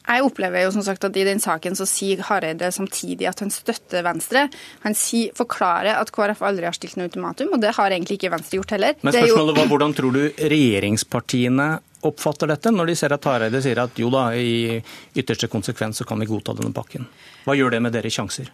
Jeg 0.01 0.25
opplever 0.25 0.65
jo 0.65 0.71
som 0.73 0.83
sagt 0.83 1.05
at 1.05 1.15
i 1.15 1.23
den 1.23 1.39
saken 1.39 1.75
så 1.77 1.85
sier 1.87 2.23
Hareide 2.25 2.71
samtidig 2.73 3.27
at 3.29 3.43
han 3.43 3.53
støtter 3.53 4.03
Venstre. 4.03 4.47
Han 4.83 4.97
sier, 4.97 5.29
forklarer 5.37 5.99
at 5.99 6.09
KrF 6.13 6.41
aldri 6.47 6.67
har 6.67 6.75
stilt 6.75 6.97
noe 6.97 7.07
ultimatum, 7.07 7.53
og 7.53 7.61
det 7.61 7.75
har 7.77 7.93
egentlig 7.93 8.17
ikke 8.17 8.33
Venstre 8.33 8.59
gjort 8.59 8.73
heller. 8.75 8.97
Men 9.05 9.15
spørsmålet 9.15 9.59
var 9.61 9.69
hvordan 9.71 9.95
tror 9.95 10.17
du 10.17 10.23
regjeringspartiene 10.41 11.69
oppfatter 12.09 12.49
dette, 12.49 12.73
når 12.73 12.89
de 12.89 12.97
ser 12.97 13.13
at 13.13 13.29
Hareide 13.29 13.61
sier 13.61 13.83
at 13.83 14.01
jo 14.01 14.09
da, 14.13 14.31
i 14.33 14.81
ytterste 15.13 15.51
konsekvens 15.53 16.01
så 16.01 16.09
kan 16.09 16.19
vi 16.19 16.29
godta 16.31 16.57
denne 16.57 16.73
pakken. 16.75 17.05
Hva 17.45 17.55
gjør 17.55 17.77
det 17.77 17.83
med 17.85 17.93
deres 17.93 18.17
sjanser? 18.17 18.49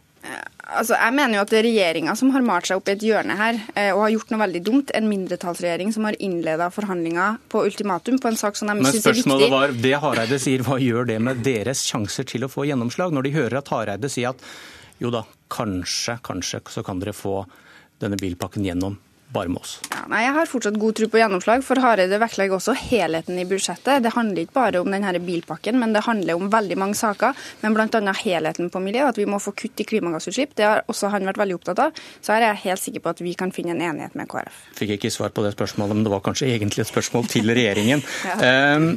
Altså, 0.68 0.98
jeg 1.00 1.16
mener 1.16 1.38
jo 1.38 1.44
at 1.46 1.52
det 1.54 1.60
er 1.62 1.66
regjeringa 1.70 2.14
som 2.20 2.32
har 2.34 2.44
malt 2.44 2.68
seg 2.68 2.82
opp 2.82 2.90
i 2.92 2.94
et 2.98 3.04
hjørne 3.08 3.38
her 3.40 3.60
eh, 3.72 3.94
og 3.94 4.02
har 4.04 4.12
gjort 4.18 4.34
noe 4.34 4.42
veldig 4.42 4.62
dumt. 4.66 4.92
En 4.98 5.08
mindretallsregjering 5.08 5.94
som 5.96 6.08
har 6.10 6.18
innleda 6.24 6.68
forhandlinger 6.76 7.38
på 7.52 7.64
ultimatum 7.70 8.20
på 8.20 8.32
en 8.32 8.40
sak 8.40 8.60
som 8.60 8.72
de 8.72 8.76
syns 8.76 8.90
er 8.90 8.92
viktig. 8.92 9.06
Men 9.06 9.16
spørsmålet 9.16 9.54
var, 9.54 9.76
det 9.88 9.94
Hareide 10.04 10.42
sier, 10.44 10.66
hva 10.68 10.76
gjør 10.84 11.08
det 11.14 11.18
med 11.24 11.40
deres 11.46 11.86
sjanser 11.88 12.28
til 12.28 12.44
å 12.44 12.52
få 12.52 12.68
gjennomslag? 12.68 13.16
Når 13.16 13.30
de 13.30 13.34
hører 13.38 13.62
at 13.62 13.72
Hareide 13.72 14.12
sier 14.12 14.36
at 14.36 14.44
jo 15.00 15.14
da, 15.14 15.24
kanskje, 15.54 16.18
kanskje 16.26 16.66
så 16.74 16.84
kan 16.84 17.00
dere 17.00 17.16
få 17.16 17.40
denne 18.02 18.20
bilpakken 18.20 18.68
gjennom 18.68 19.00
bare 19.34 19.52
med 19.52 19.62
oss. 19.62 19.78
Ja, 19.92 20.06
nei, 20.08 20.22
Jeg 20.24 20.34
har 20.38 20.50
fortsatt 20.50 20.78
god 20.80 20.96
tro 20.96 21.08
på 21.12 21.20
gjennomslag, 21.20 21.64
for 21.66 21.80
Hareide 21.84 22.20
vektlegger 22.22 22.58
også 22.58 22.76
helheten 22.80 23.40
i 23.40 23.46
budsjettet. 23.48 24.04
Det 24.06 24.14
handler 24.16 24.46
ikke 24.46 24.56
bare 24.56 24.82
om 24.82 24.92
denne 24.92 25.12
bilpakken, 25.24 25.80
men 25.82 25.94
det 25.96 26.06
handler 26.06 26.40
om 26.40 26.52
veldig 26.54 26.78
mange 26.80 26.96
saker. 27.00 27.36
Men 27.64 27.76
bl.a. 27.76 28.14
helheten 28.22 28.72
på 28.72 28.82
miljø, 28.84 29.08
at 29.10 29.20
vi 29.20 29.28
må 29.30 29.40
få 29.44 29.54
kutt 29.58 29.84
i 29.84 29.88
klimagassutslipp. 29.88 30.56
Det 30.56 30.68
har 30.68 30.84
også 30.88 31.12
han 31.14 31.28
vært 31.28 31.42
veldig 31.42 31.58
opptatt 31.60 31.84
av. 31.88 32.02
Så 32.22 32.36
her 32.36 32.46
er 32.46 32.56
jeg 32.56 32.64
helt 32.70 32.84
sikker 32.86 33.04
på 33.04 33.14
at 33.16 33.24
vi 33.26 33.36
kan 33.40 33.52
finne 33.56 33.76
en 33.76 33.84
enighet 33.90 34.16
med 34.20 34.30
KrF. 34.32 34.64
Fikk 34.80 34.96
ikke 34.98 35.12
svar 35.14 35.36
på 35.36 35.44
det 35.46 35.54
spørsmålet, 35.58 36.00
men 36.00 36.08
det 36.08 36.14
var 36.14 36.24
kanskje 36.26 36.50
egentlig 36.54 36.86
et 36.86 36.92
spørsmål 36.94 37.28
til 37.32 37.52
regjeringen. 37.52 38.04
ja. 38.30 38.40
Ehm, 38.48 38.90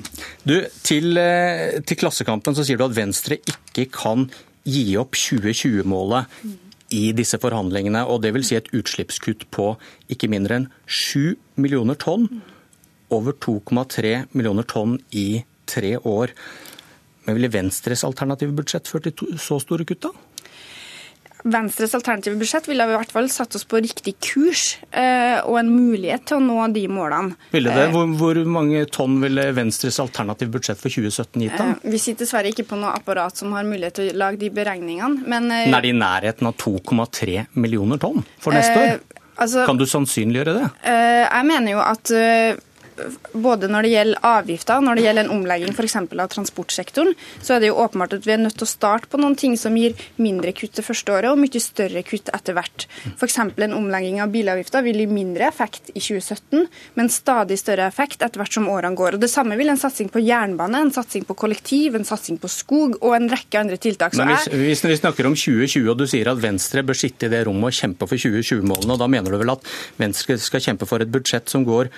du, 0.46 0.60
til, 0.86 1.12
eh, 1.18 1.80
til 1.82 2.00
Klassekampen 2.00 2.56
så 2.56 2.66
sier 2.66 2.78
du 2.78 2.86
at 2.86 2.96
Venstre 2.96 3.40
ikke 3.40 3.90
kan 3.98 4.28
gi 4.68 4.92
opp 5.00 5.16
2020-målet. 5.18 6.69
I 6.90 7.12
disse 7.16 7.38
forhandlingene. 7.38 8.04
og 8.06 8.22
vil 8.22 8.44
Si 8.44 8.56
et 8.56 8.70
utslippskutt 8.74 9.50
på 9.50 9.76
ikke 10.08 10.28
mindre 10.28 10.56
enn 10.56 10.68
7 10.86 11.36
millioner 11.56 11.94
tonn. 11.94 12.42
Over 13.10 13.32
2,3 13.32 14.26
millioner 14.32 14.62
tonn 14.62 14.98
i 15.10 15.44
tre 15.66 15.96
år. 15.98 16.30
Men 17.26 17.36
ville 17.36 17.52
Venstres 17.52 18.04
alternative 18.04 18.54
budsjett 18.56 18.88
ført 18.88 19.06
til 19.10 19.38
så 19.38 19.58
store 19.60 19.84
kutt, 19.84 20.02
da? 20.02 20.10
Venstres 21.44 21.94
alternative 21.94 22.36
budsjett 22.40 22.68
ville 22.68 22.84
i 22.84 22.92
hvert 22.94 23.12
fall 23.12 23.28
satt 23.32 23.54
oss 23.56 23.64
på 23.68 23.80
riktig 23.80 24.14
kurs 24.22 24.76
eh, 24.90 25.38
og 25.40 25.56
en 25.60 25.70
mulighet 25.72 26.26
til 26.28 26.38
å 26.38 26.44
nå 26.44 26.66
de 26.74 26.84
målene. 26.92 27.36
Ville 27.54 27.72
det? 27.74 27.86
Eh, 27.88 27.94
hvor, 27.94 28.10
hvor 28.20 28.40
mange 28.50 28.84
tonn 28.92 29.18
ville 29.22 29.46
Venstres 29.56 30.00
alternative 30.02 30.52
budsjett 30.56 30.80
for 30.80 30.92
2017 30.92 31.46
gitt? 31.46 31.56
da? 31.56 31.68
Eh, 31.72 31.90
vi 31.94 32.02
sitter 32.02 32.26
dessverre 32.26 32.52
ikke 32.52 32.68
på 32.70 32.80
noe 32.80 32.92
apparat 32.96 33.40
som 33.40 33.54
har 33.56 33.68
mulighet 33.68 34.00
til 34.00 34.12
å 34.12 34.18
lage 34.24 34.42
de 34.42 34.52
beregningene. 34.54 35.24
Men, 35.24 35.48
men 35.52 35.76
er 35.76 35.86
det 35.86 35.94
i 35.94 35.96
nærheten 35.96 36.50
av 36.50 36.58
2,3 36.60 37.46
millioner 37.56 38.00
tonn 38.02 38.24
for 38.40 38.56
neste 38.56 38.84
år? 38.84 39.00
Altså, 39.40 39.64
kan 39.64 39.78
du 39.80 39.86
sannsynliggjøre 39.88 40.52
det? 40.58 40.66
Jeg 40.84 41.46
mener 41.48 41.72
jo 41.72 41.80
at 41.80 42.10
både 43.32 43.68
når 43.70 43.86
det 43.86 43.92
gjelder 43.94 44.26
avgifter, 44.30 44.84
når 44.84 44.98
det 44.98 45.04
gjelder 45.06 45.26
en 45.26 45.34
omlegging 45.36 45.74
f.eks. 45.74 45.96
av 46.00 46.30
transportsektoren, 46.34 47.14
så 47.40 47.56
er 47.56 47.62
det 47.62 47.70
jo 47.70 47.78
åpenbart 47.82 48.16
at 48.18 48.26
vi 48.26 48.34
er 48.34 48.42
nødt 48.42 48.58
til 48.60 48.66
å 48.68 48.70
starte 48.70 49.10
på 49.10 49.20
noen 49.20 49.36
ting 49.38 49.56
som 49.60 49.76
gir 49.78 49.96
mindre 50.20 50.52
kutt 50.56 50.76
det 50.78 50.84
første 50.86 51.14
året, 51.14 51.30
og 51.32 51.40
mye 51.40 51.62
større 51.62 52.02
kutt 52.06 52.30
etter 52.34 52.56
hvert. 52.56 52.86
F.eks. 53.16 53.38
en 53.40 53.76
omlegging 53.76 54.20
av 54.22 54.32
bilavgifter 54.34 54.84
vil 54.86 55.02
gi 55.02 55.08
mindre 55.10 55.48
effekt 55.48 55.92
i 55.94 56.00
2017, 56.00 56.66
men 56.98 57.12
stadig 57.12 57.58
større 57.60 57.88
effekt 57.90 58.24
etter 58.24 58.42
hvert 58.42 58.58
som 58.58 58.68
årene 58.70 58.98
går. 58.98 59.18
Og 59.18 59.24
Det 59.24 59.32
samme 59.32 59.58
vil 59.60 59.72
en 59.72 59.80
satsing 59.80 60.10
på 60.12 60.22
jernbane, 60.24 60.84
en 60.86 60.94
satsing 60.94 61.26
på 61.28 61.36
kollektiv, 61.38 61.96
en 61.98 62.08
satsing 62.08 62.40
på 62.40 62.50
skog 62.50 62.98
og 63.00 63.16
en 63.16 63.30
rekke 63.30 63.62
andre 63.62 63.80
tiltak. 63.80 64.16
Men 64.18 64.34
hvis, 64.34 64.48
hvis 64.52 64.84
vi 64.86 65.00
snakker 65.00 65.28
om 65.28 65.36
2020, 65.38 65.90
og 65.90 65.98
du 66.00 66.06
sier 66.10 66.30
at 66.32 66.40
Venstre 66.42 66.84
bør 66.86 66.98
sitte 66.98 67.28
i 67.28 67.32
det 67.32 67.44
rommet 67.48 67.70
og 67.70 67.80
kjempe 67.80 68.08
for 68.10 68.20
2020-målene, 68.20 68.94
og 68.94 69.02
da 69.02 69.10
mener 69.10 69.32
du 69.32 69.40
vel 69.40 69.54
at 69.54 69.68
Venstre 70.00 70.38
skal 70.40 70.64
kjempe 70.64 70.88
for 70.88 71.02
et 71.02 71.12
budsjett 71.12 71.50
som 71.50 71.66
går 71.66 71.90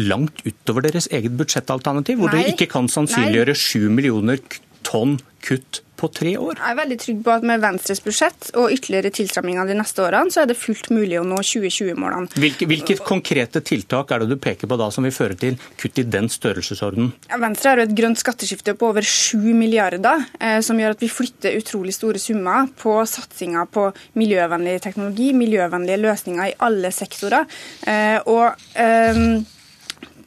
langt 0.00 0.42
utover 0.46 0.88
deres 0.88 1.10
eget 1.12 1.36
budsjettalternativ, 1.38 2.20
hvor 2.20 2.32
Nei. 2.32 2.42
dere 2.42 2.56
ikke 2.56 2.70
kan 2.72 2.90
sannsynliggjøre 2.90 3.56
7 3.58 3.88
millioner 3.92 4.42
tonn 4.86 5.18
kutt 5.44 5.82
på 6.00 6.08
tre 6.12 6.32
år? 6.40 6.56
Jeg 6.58 6.72
er 6.72 6.78
veldig 6.78 6.96
trygg 7.02 7.20
på 7.26 7.32
at 7.34 7.44
med 7.46 7.60
Venstres 7.62 8.00
budsjett 8.04 8.50
og 8.58 8.72
ytterligere 8.72 9.12
tilstramminger 9.14 9.68
de 9.68 9.76
neste 9.78 10.02
årene, 10.04 10.32
så 10.32 10.42
er 10.42 10.50
det 10.50 10.56
fullt 10.58 10.90
mulig 10.94 11.18
å 11.20 11.26
nå 11.26 11.40
2020-målene. 11.44 12.30
Hvilke, 12.40 12.68
hvilke, 12.70 12.96
konkrete 13.04 13.62
tiltak 13.66 14.14
er 14.14 14.24
det 14.24 14.30
du 14.32 14.40
peker 14.40 14.70
på 14.70 14.78
da 14.80 14.88
som 14.94 15.06
vil 15.06 15.14
føre 15.14 15.36
til 15.40 15.58
kutt 15.80 16.00
i 16.00 16.06
den 16.08 16.30
størrelsesorden? 16.32 17.12
Venstre 17.44 17.72
har 17.74 17.82
jo 17.82 17.88
et 17.88 17.96
grønt 18.00 18.20
skatteskifte 18.20 18.76
på 18.80 18.90
over 18.94 19.06
7 19.06 19.36
milliarder, 19.52 20.26
eh, 20.40 20.58
som 20.64 20.80
gjør 20.80 20.96
at 20.96 21.04
vi 21.04 21.12
flytter 21.12 21.60
utrolig 21.60 21.96
store 21.96 22.22
summer 22.22 22.70
på 22.80 22.96
satsinger 23.08 23.68
på 23.72 23.90
miljøvennlig 24.20 24.80
teknologi, 24.84 25.30
miljøvennlige 25.36 26.00
løsninger 26.00 26.52
i 26.52 26.58
alle 26.68 26.92
sektorer. 26.94 27.48
Eh, 27.86 28.18
og... 28.24 29.56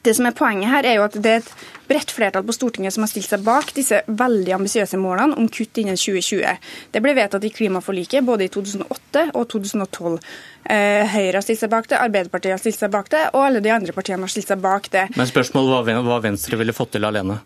Det 0.04 0.12
som 0.16 0.26
er 0.28 0.34
Poenget 0.36 0.68
her 0.68 0.84
er 0.84 0.98
jo 0.98 1.06
at 1.06 1.14
det 1.16 1.30
er 1.30 1.40
et 1.40 1.52
bredt 1.88 2.10
flertall 2.12 2.44
på 2.44 2.52
Stortinget 2.52 2.92
som 2.92 3.04
har 3.04 3.10
stilt 3.12 3.28
seg 3.30 3.44
bak 3.44 3.70
disse 3.76 4.02
veldig 4.04 4.52
ambisiøse 4.58 5.00
målene 5.00 5.36
om 5.40 5.48
kutt 5.52 5.80
innen 5.80 5.96
2020. 5.96 6.58
Det 6.92 7.02
ble 7.04 7.14
vedtatt 7.16 7.44
i 7.44 7.52
klimaforliket 7.52 8.26
både 8.26 8.44
i 8.44 8.52
2008 8.52 9.30
og 9.32 9.48
2012. 9.54 10.18
Eh, 10.64 11.08
Høyre 11.14 11.38
har 11.38 11.46
stilt 11.46 11.62
seg 11.62 11.72
bak 11.72 11.88
det, 11.88 12.00
Arbeiderpartiet 12.00 12.56
har 12.56 12.60
stilt 12.60 12.80
seg 12.80 12.92
bak 12.92 13.08
det, 13.12 13.24
og 13.32 13.46
alle 13.46 13.64
de 13.64 13.72
andre 13.72 13.96
partiene 13.96 14.28
har 14.28 14.32
stilt 14.32 14.52
seg 14.52 14.60
bak 14.64 14.92
det. 14.92 15.08
Men 15.16 15.30
spørsmålet 15.30 15.88
var 15.88 16.06
hva 16.08 16.20
Venstre 16.24 16.60
ville 16.60 16.76
fått 16.76 16.96
til 16.98 17.08
alene? 17.08 17.40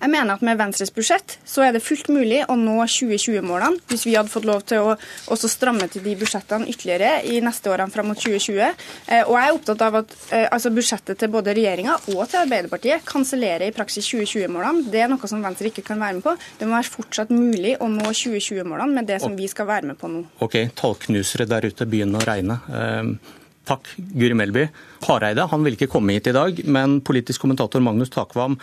Jeg 0.00 0.12
mener 0.12 0.36
at 0.36 0.42
med 0.44 0.58
Venstres 0.60 0.92
budsjett 0.92 1.38
så 1.48 1.64
er 1.64 1.72
det 1.74 1.82
fullt 1.84 2.10
mulig 2.12 2.42
å 2.52 2.56
nå 2.58 2.74
2020-målene 2.84 3.80
hvis 3.90 4.04
vi 4.06 4.16
hadde 4.16 4.32
fått 4.32 4.48
lov 4.48 4.64
til 4.68 4.84
å 4.84 4.96
også 5.32 5.48
stramme 5.50 5.88
til 5.92 6.04
de 6.04 6.12
budsjettene 6.20 6.68
ytterligere 6.70 7.22
i 7.32 7.40
neste 7.44 7.72
årene 7.72 7.92
fram 7.92 8.10
mot 8.12 8.20
2020. 8.20 8.60
Eh, 8.60 9.22
og 9.24 9.32
jeg 9.38 9.48
er 9.48 9.56
opptatt 9.56 9.86
av 9.86 9.98
at 10.02 10.12
eh, 10.28 10.44
altså 10.52 10.72
budsjettet 10.76 11.20
til 11.22 11.32
både 11.32 11.54
regjeringa 11.56 11.96
og 12.12 12.20
til 12.28 12.42
Arbeiderpartiet 12.42 13.06
kansellerer 13.08 13.70
i 13.70 13.76
praksis 13.76 14.08
2020-målene. 14.12 14.84
Det 14.92 15.02
er 15.06 15.10
noe 15.12 15.32
som 15.32 15.42
Venstre 15.44 15.72
ikke 15.72 15.86
kan 15.88 16.02
være 16.02 16.18
med 16.18 16.26
på. 16.26 16.36
Det 16.60 16.68
må 16.68 16.76
være 16.76 16.92
fortsatt 16.98 17.32
mulig 17.32 17.78
å 17.80 17.88
nå 17.90 18.12
2020-målene 18.12 19.00
med 19.00 19.10
det 19.10 19.22
som 19.24 19.34
vi 19.38 19.48
skal 19.50 19.70
være 19.72 19.92
med 19.92 20.00
på 20.00 20.12
nå. 20.12 20.26
Ok, 20.44 20.60
tallknusere 20.76 21.48
der 21.48 21.70
ute 21.70 21.88
begynner 21.88 22.22
å 22.22 22.30
regne. 22.34 22.60
Um 22.68 23.18
Takk, 23.66 23.88
Guri 23.96 24.34
Melby. 24.38 24.68
Hareide 25.08 25.46
han 25.50 25.64
vil 25.66 25.74
ikke 25.74 25.88
komme 25.90 26.14
hit 26.14 26.28
i 26.30 26.34
dag, 26.34 26.60
men 26.70 27.00
politisk 27.06 27.42
kommentator 27.42 27.82
Magnus 27.82 28.12
Takvam, 28.14 28.54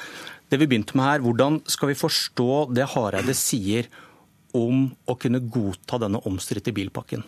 det 0.53 0.61
vi 0.61 0.69
begynte 0.69 0.97
med 0.97 1.07
her, 1.07 1.23
hvordan 1.25 1.61
skal 1.69 1.89
vi 1.89 1.97
forstå 1.97 2.49
det 2.77 2.91
Hareide 2.93 3.33
sier 3.37 3.89
om 4.53 4.85
å 5.09 5.15
kunne 5.17 5.41
godta 5.41 5.97
denne 6.01 6.21
omstridte 6.29 6.73
bilpakken? 6.75 7.23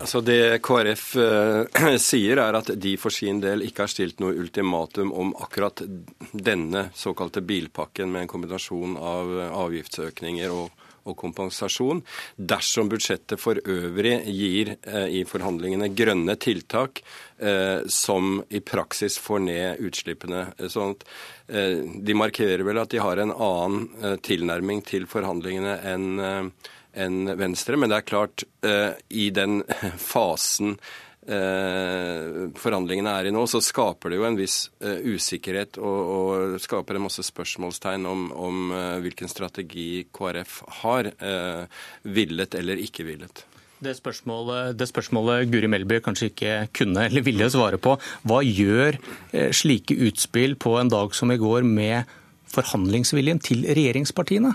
Altså 0.00 0.20
Det 0.24 0.58
KrF 0.64 1.04
uh, 1.20 1.98
sier, 2.02 2.40
er 2.42 2.56
at 2.58 2.72
de 2.80 2.96
for 3.00 3.14
sin 3.14 3.38
del 3.44 3.62
ikke 3.66 3.84
har 3.84 3.92
stilt 3.92 4.22
noe 4.24 4.34
ultimatum 4.36 5.12
om 5.12 5.34
akkurat 5.44 5.84
denne 6.32 6.88
såkalte 6.96 7.44
bilpakken 7.44 8.10
med 8.10 8.24
en 8.24 8.32
kombinasjon 8.32 8.96
av 8.98 9.36
avgiftsøkninger 9.64 10.52
og 10.52 10.83
og 11.04 11.16
kompensasjon 11.20 12.02
dersom 12.36 12.90
budsjettet 12.92 13.40
for 13.40 13.60
øvrig 13.60 14.16
gir 14.30 14.74
eh, 14.76 15.20
i 15.20 15.22
forhandlingene 15.28 15.90
grønne 15.96 16.36
tiltak 16.40 17.02
eh, 17.38 17.84
som 17.88 18.38
i 18.48 18.60
praksis 18.64 19.18
får 19.22 19.44
ned 19.46 19.84
utslippene. 19.84 20.46
Sånn 20.72 20.94
at 20.96 21.06
eh, 21.48 21.82
De 21.84 22.16
markerer 22.18 22.64
vel 22.66 22.82
at 22.82 22.92
de 22.94 23.02
har 23.02 23.20
en 23.20 23.34
annen 23.34 23.88
eh, 24.02 24.16
tilnærming 24.24 24.84
til 24.88 25.08
forhandlingene 25.10 25.78
enn 25.94 26.08
eh, 26.24 26.70
Venstre, 26.94 27.74
men 27.74 27.90
det 27.90 27.96
er 27.96 28.06
klart, 28.06 28.44
eh, 28.62 28.92
i 29.10 29.30
den 29.34 29.64
fasen 30.12 30.76
eh, 30.76 30.84
forhandlingene 31.24 33.14
er 33.16 33.28
i 33.28 33.32
nå, 33.32 33.46
så 33.48 33.60
skaper 33.64 34.12
det 34.12 34.18
jo 34.18 34.26
en 34.28 34.36
viss 34.36 34.58
eh, 34.84 35.00
usikkerhet 35.14 35.78
og, 35.80 36.10
og, 36.16 36.58
skaper 36.60 36.98
en 36.98 37.06
masse 37.06 37.24
spørsmålstegn 37.24 38.04
om, 38.10 38.26
om 38.36 38.74
eh, 38.76 38.98
hvilken 39.04 39.32
strategi 39.32 40.04
KrF 40.12 40.60
har, 40.82 41.08
eh, 41.16 41.82
villet 42.04 42.58
eller 42.60 42.82
ikke 42.84 43.08
villet. 43.08 43.44
Det 43.84 43.96
spørsmålet, 43.98 44.76
det 44.78 44.88
spørsmålet, 44.88 45.48
Guri 45.52 45.68
Melby 45.68 45.98
kanskje 46.04 46.30
ikke 46.30 46.52
kunne 46.76 47.08
eller 47.08 47.24
ville 47.26 47.48
svare 47.52 47.80
på. 47.80 47.96
Hva 48.24 48.42
gjør 48.44 49.00
eh, 49.32 49.50
slike 49.52 49.96
utspill 50.08 50.56
på 50.60 50.76
en 50.80 50.92
dag 50.92 51.16
som 51.16 51.32
i 51.32 51.40
går 51.40 51.66
med 51.68 52.08
forhandlingsviljen 52.54 53.42
til 53.44 53.66
regjeringspartiene? 53.66 54.54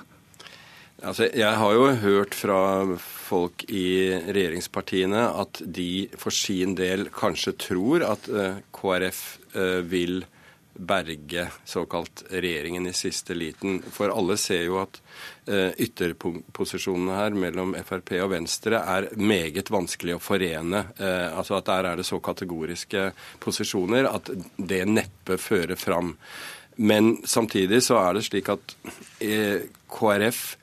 Altså, 0.99 1.29
jeg 1.31 1.55
har 1.55 1.73
jo 1.75 1.85
hørt 2.01 2.35
fra 2.35 2.61
folk 2.99 3.63
i 3.71 4.11
regjeringspartiene 4.11 5.21
at 5.39 5.61
de 5.63 6.09
for 6.19 6.35
sin 6.35 6.73
del 6.75 7.07
kanskje 7.15 7.53
tror 7.61 8.03
at 8.03 8.27
uh, 8.27 8.59
KrF 8.75 9.21
uh, 9.55 9.79
vil 9.87 10.25
berge 10.79 11.45
såkalt 11.67 12.25
regjeringen 12.31 12.87
i 12.87 12.93
siste 12.95 13.35
liten. 13.35 13.79
For 13.95 14.11
alle 14.11 14.35
ser 14.39 14.65
jo 14.65 14.81
at 14.83 14.99
uh, 15.47 15.71
ytterposisjonene 15.79 17.15
her 17.15 17.39
mellom 17.47 17.77
Frp 17.79 18.17
og 18.19 18.33
Venstre 18.35 18.83
er 18.83 19.11
meget 19.15 19.71
vanskelig 19.71 20.17
å 20.17 20.23
forene. 20.23 20.85
altså 20.99 21.61
at 21.61 21.71
Der 21.71 21.91
er 21.93 21.99
det 21.99 22.07
så 22.11 22.19
kategoriske 22.19 23.11
posisjoner 23.39 24.11
at 24.11 24.31
det 24.57 24.83
neppe 24.87 25.39
fører 25.39 25.79
fram. 25.79 26.17
Men 26.75 27.21
samtidig 27.27 27.85
så 27.87 27.99
er 28.03 28.15
det 28.15 28.27
slik 28.27 28.51
at 28.51 28.75
KrF 29.91 30.58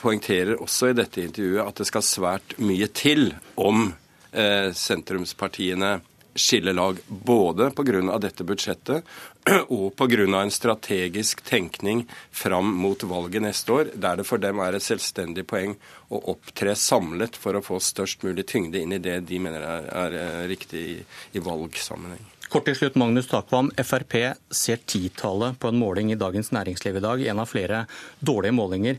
poengterer 0.00 0.60
også 0.60 0.90
i 0.90 0.96
dette 0.98 1.22
intervjuet 1.22 1.66
at 1.66 1.80
det 1.80 1.88
skal 1.88 2.06
svært 2.06 2.56
mye 2.62 2.88
til 2.96 3.34
om 3.60 3.90
eh, 4.32 4.70
sentrumspartiene 4.76 5.98
skiller 6.34 6.72
lag, 6.72 6.98
både 7.08 7.70
pga. 7.70 8.18
dette 8.18 8.44
budsjettet 8.44 9.02
og 9.68 9.94
pga. 9.96 10.40
en 10.40 10.50
strategisk 10.50 11.42
tenkning 11.44 12.06
fram 12.30 12.74
mot 12.76 13.02
valget 13.02 13.42
neste 13.42 13.72
år, 13.72 13.92
der 13.94 14.20
det 14.20 14.26
for 14.26 14.38
dem 14.38 14.60
er 14.60 14.76
et 14.76 14.84
selvstendig 14.84 15.46
poeng 15.46 15.76
å 16.08 16.22
opptre 16.34 16.74
samlet 16.74 17.36
for 17.36 17.56
å 17.56 17.64
få 17.64 17.80
størst 17.80 18.22
mulig 18.22 18.46
tyngde 18.46 18.80
inn 18.80 18.92
i 18.92 19.02
det 19.02 19.20
de 19.28 19.38
mener 19.38 19.62
er, 19.62 19.88
er 20.04 20.20
eh, 20.20 20.44
riktig 20.50 20.84
i, 20.94 21.00
i 21.34 21.42
valgsammenheng. 21.42 22.22
Kort 22.50 22.66
til 22.66 22.74
slutt, 22.74 22.96
Magnus 22.98 23.28
Takvam. 23.30 23.68
Frp 23.78 24.14
ser 24.50 24.80
titallet 24.82 25.58
på 25.62 25.70
en 25.70 25.78
måling 25.78 26.10
i 26.10 26.18
Dagens 26.18 26.50
Næringsliv 26.50 26.96
i 26.98 27.02
dag, 27.04 27.20
en 27.22 27.42
av 27.42 27.46
flere 27.46 27.84
dårlige 28.18 28.56
målinger. 28.56 28.96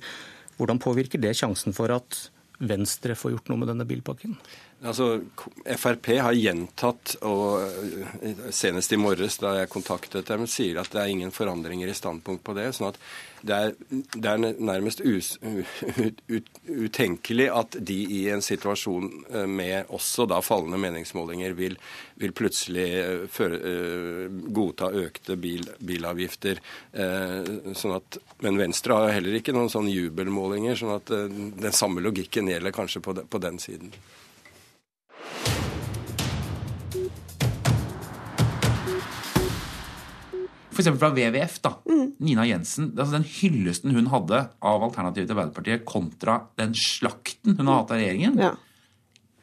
Hvordan 0.62 0.78
påvirker 0.78 1.18
det 1.18 1.34
sjansen 1.40 1.74
for 1.74 1.90
at 1.90 2.28
Venstre 2.62 3.16
får 3.18 3.34
gjort 3.34 3.48
noe 3.50 3.64
med 3.64 3.72
denne 3.72 3.88
bilpakken? 3.90 4.36
Altså, 4.82 5.20
Frp 5.78 6.08
har 6.18 6.34
gjentatt, 6.34 7.14
og 7.22 7.62
eh, 7.62 8.40
senest 8.50 8.94
i 8.96 8.98
morges 8.98 9.36
da 9.38 9.54
jeg 9.60 9.70
kontaktet 9.70 10.30
dem, 10.32 10.48
sier 10.50 10.80
at 10.82 10.90
det 10.90 11.04
er 11.04 11.12
ingen 11.14 11.34
forandringer 11.34 11.92
i 11.92 11.94
standpunkt 11.94 12.42
på 12.48 12.56
det. 12.58 12.72
sånn 12.74 12.88
at 12.90 12.98
det 13.46 13.58
er, 13.58 13.76
det 13.92 14.32
er 14.32 14.42
nærmest 14.42 15.04
us, 15.06 15.36
ut, 15.42 16.24
ut, 16.30 16.50
utenkelig 16.66 17.48
at 17.54 17.78
de 17.78 17.98
i 18.18 18.22
en 18.34 18.42
situasjon 18.42 19.06
eh, 19.30 19.46
med 19.46 19.92
også 19.94 20.26
da 20.32 20.40
fallende 20.42 20.80
meningsmålinger 20.82 21.54
vil, 21.58 21.78
vil 22.22 22.34
plutselig 22.38 22.88
eh, 23.04 23.28
føre, 23.30 23.60
godta 24.50 24.90
økte 24.98 25.38
bil, 25.38 25.68
bilavgifter. 25.78 26.58
Sånn 26.92 27.94
at, 27.94 28.18
men 28.42 28.58
Venstre 28.58 28.98
har 28.98 29.14
heller 29.14 29.38
ikke 29.38 29.54
noen 29.54 29.70
sånne 29.72 29.94
jubelmålinger, 29.94 30.78
sånn 30.80 30.96
at 30.96 31.12
den 31.12 31.76
samme 31.76 32.02
logikken 32.02 32.50
gjelder 32.50 32.74
kanskje 32.76 33.04
på, 33.06 33.16
på 33.30 33.42
den 33.44 33.62
siden. 33.62 33.94
F.eks. 40.72 40.90
fra 40.98 41.12
WWF. 41.12 41.60
da, 41.62 41.74
mm. 41.90 42.06
Nina 42.24 42.46
Jensen. 42.48 42.92
altså 42.96 43.18
Den 43.18 43.28
hyllesten 43.28 43.96
hun 43.96 44.10
hadde 44.12 44.44
av 44.60 44.86
alternativet 44.88 45.28
til 45.28 45.36
Arbeiderpartiet 45.38 45.86
kontra 45.88 46.42
den 46.60 46.76
slakten 46.78 47.58
hun 47.58 47.68
har 47.68 47.82
hatt 47.82 47.96
av 47.96 48.02
regjeringen. 48.02 48.40
Ja. 48.40 48.54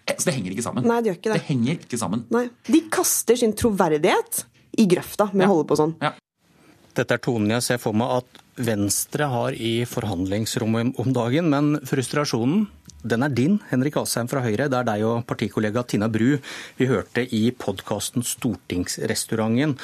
Eh, 0.09 0.17
så 0.17 0.31
det 0.31 0.39
henger 0.39 0.55
ikke 0.55 0.67
sammen. 0.67 0.89
Nei, 0.89 1.01
Det 1.03 1.13
gjør 1.13 1.21
ikke 1.21 1.33
det. 1.33 1.41
Det 1.41 1.49
henger 1.51 1.85
ikke 1.85 2.01
sammen. 2.01 2.25
Nei. 2.35 2.47
De 2.69 2.83
kaster 2.93 3.37
sin 3.37 3.53
troverdighet 3.53 4.45
i 4.79 4.89
grøfta 4.89 5.31
med 5.35 5.45
ja. 5.45 5.51
å 5.51 5.55
holde 5.55 5.69
på 5.69 5.79
sånn. 5.79 5.95
Ja. 6.03 6.15
Dette 6.99 7.15
er 7.15 7.23
tonen 7.23 7.53
jeg 7.55 7.63
ser 7.67 7.79
for 7.83 7.95
meg 7.95 8.11
at 8.23 8.45
Venstre 8.59 9.29
har 9.31 9.55
i 9.55 9.85
forhandlingsrommet 9.87 10.97
om 10.99 11.13
dagen, 11.15 11.47
men 11.53 11.77
frustrasjonen 11.87 12.67
den 13.07 13.23
er 13.23 13.31
din, 13.31 13.61
Henrik 13.71 13.97
Asheim 14.01 14.27
fra 14.27 14.43
Høyre. 14.43 14.67
Det 14.67 14.81
er 14.81 14.87
deg 14.89 15.05
og 15.07 15.21
partikollega 15.29 15.85
Tina 15.87 16.09
Bru 16.11 16.41
vi 16.79 16.89
hørte 16.91 17.23
i 17.23 17.45
podkasten 17.55 18.27
Stortingsrestauranten. 18.27 19.77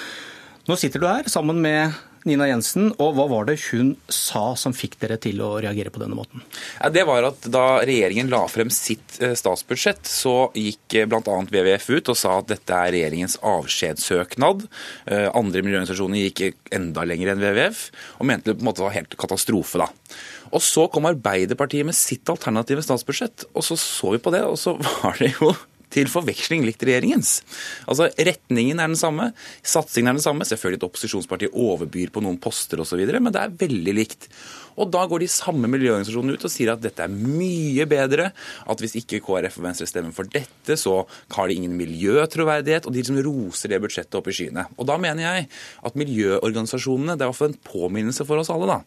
Nå 0.65 0.77
sitter 0.81 1.03
du 1.03 1.09
her 1.09 1.27
sammen 1.29 1.59
med 1.61 1.93
Nina 2.25 2.47
Jensen, 2.49 2.87
og 2.97 3.19
hva 3.19 3.27
var 3.29 3.49
det 3.51 3.59
hun 3.67 3.91
sa 4.09 4.55
som 4.57 4.73
fikk 4.73 4.97
dere 5.03 5.19
til 5.21 5.43
å 5.45 5.51
reagere 5.61 5.93
på 5.93 6.01
denne 6.01 6.17
måten? 6.17 6.41
Det 6.95 7.03
var 7.05 7.27
at 7.29 7.45
Da 7.53 7.83
regjeringen 7.85 8.31
la 8.33 8.41
frem 8.49 8.71
sitt 8.73 9.19
eh, 9.21 9.35
statsbudsjett, 9.37 10.09
så 10.09 10.49
gikk 10.57 10.97
eh, 10.97 11.09
bl.a. 11.11 11.21
WWF 11.21 11.91
ut 11.93 12.09
og 12.15 12.17
sa 12.17 12.39
at 12.39 12.49
dette 12.55 12.79
er 12.79 12.95
regjeringens 12.97 13.37
avskjedssøknad. 13.45 14.65
Eh, 15.05 15.29
andre 15.37 15.65
miljøorganisasjoner 15.67 16.25
gikk 16.25 16.73
enda 16.73 17.05
lenger 17.05 17.35
enn 17.35 17.45
WWF 17.45 17.85
og 18.17 18.31
mente 18.33 18.51
det 18.51 18.57
på 18.57 18.65
en 18.65 18.71
måte 18.71 18.87
var 18.87 18.97
helt 18.97 19.19
katastrofe. 19.21 19.85
da. 19.85 19.91
Og 20.57 20.65
Så 20.65 20.89
kom 20.89 21.13
Arbeiderpartiet 21.13 21.85
med 21.85 21.99
sitt 21.99 22.33
alternative 22.33 22.87
statsbudsjett, 22.89 23.51
og 23.53 23.69
så 23.69 23.77
så 23.77 24.17
vi 24.17 24.25
på 24.25 24.33
det, 24.33 24.47
og 24.49 24.57
så 24.57 24.79
var 25.03 25.21
det 25.21 25.35
jo 25.37 25.53
til 25.95 26.11
forveksling 26.11 26.67
likt 26.67 26.83
regjeringens. 26.85 27.39
Altså, 27.89 28.11
Retningen 28.19 28.83
er 28.83 28.91
den 28.91 28.99
samme, 28.99 29.31
satsingen 29.63 30.13
er 30.13 30.19
den 30.19 30.27
samme. 30.27 30.47
Selvfølgelig 30.49 30.83
et 30.83 30.89
opposisjonsparti 30.89 31.51
overbyr 31.53 32.13
på 32.15 32.25
noen 32.25 32.41
poster 32.43 32.83
osv., 32.83 33.01
men 33.15 33.33
det 33.35 33.43
er 33.43 33.59
veldig 33.65 33.97
likt. 33.97 34.29
Og 34.81 34.91
da 34.95 35.05
går 35.11 35.25
de 35.25 35.31
samme 35.31 35.69
miljøorganisasjonene 35.71 36.37
ut 36.39 36.47
og 36.49 36.53
sier 36.53 36.73
at 36.75 36.83
dette 36.85 37.05
er 37.05 37.13
mye 37.13 37.87
bedre, 37.91 38.31
at 38.35 38.83
hvis 38.83 38.97
ikke 39.01 39.21
KrF 39.25 39.59
og 39.61 39.67
Venstre 39.69 39.89
stemmer 39.89 40.15
for 40.17 40.29
dette, 40.31 40.77
så 40.81 41.03
har 41.37 41.49
de 41.51 41.59
ingen 41.59 41.77
miljøtroverdighet, 41.79 42.87
og 42.89 42.95
de 42.95 43.03
liksom 43.03 43.21
roser 43.27 43.73
det 43.75 43.81
budsjettet 43.85 44.19
opp 44.19 44.29
i 44.31 44.37
skyene. 44.37 44.67
Og 44.79 44.89
da 44.89 44.97
mener 45.01 45.25
jeg 45.25 45.49
at 45.85 45.99
miljøorganisasjonene, 46.01 47.15
det 47.17 47.25
er 47.25 47.29
i 47.29 47.33
hvert 47.33 47.41
fall 47.41 47.53
en 47.53 47.61
påminnelse 47.69 48.27
for 48.29 48.41
oss 48.43 48.51
alle, 48.53 48.69
da, 48.71 48.79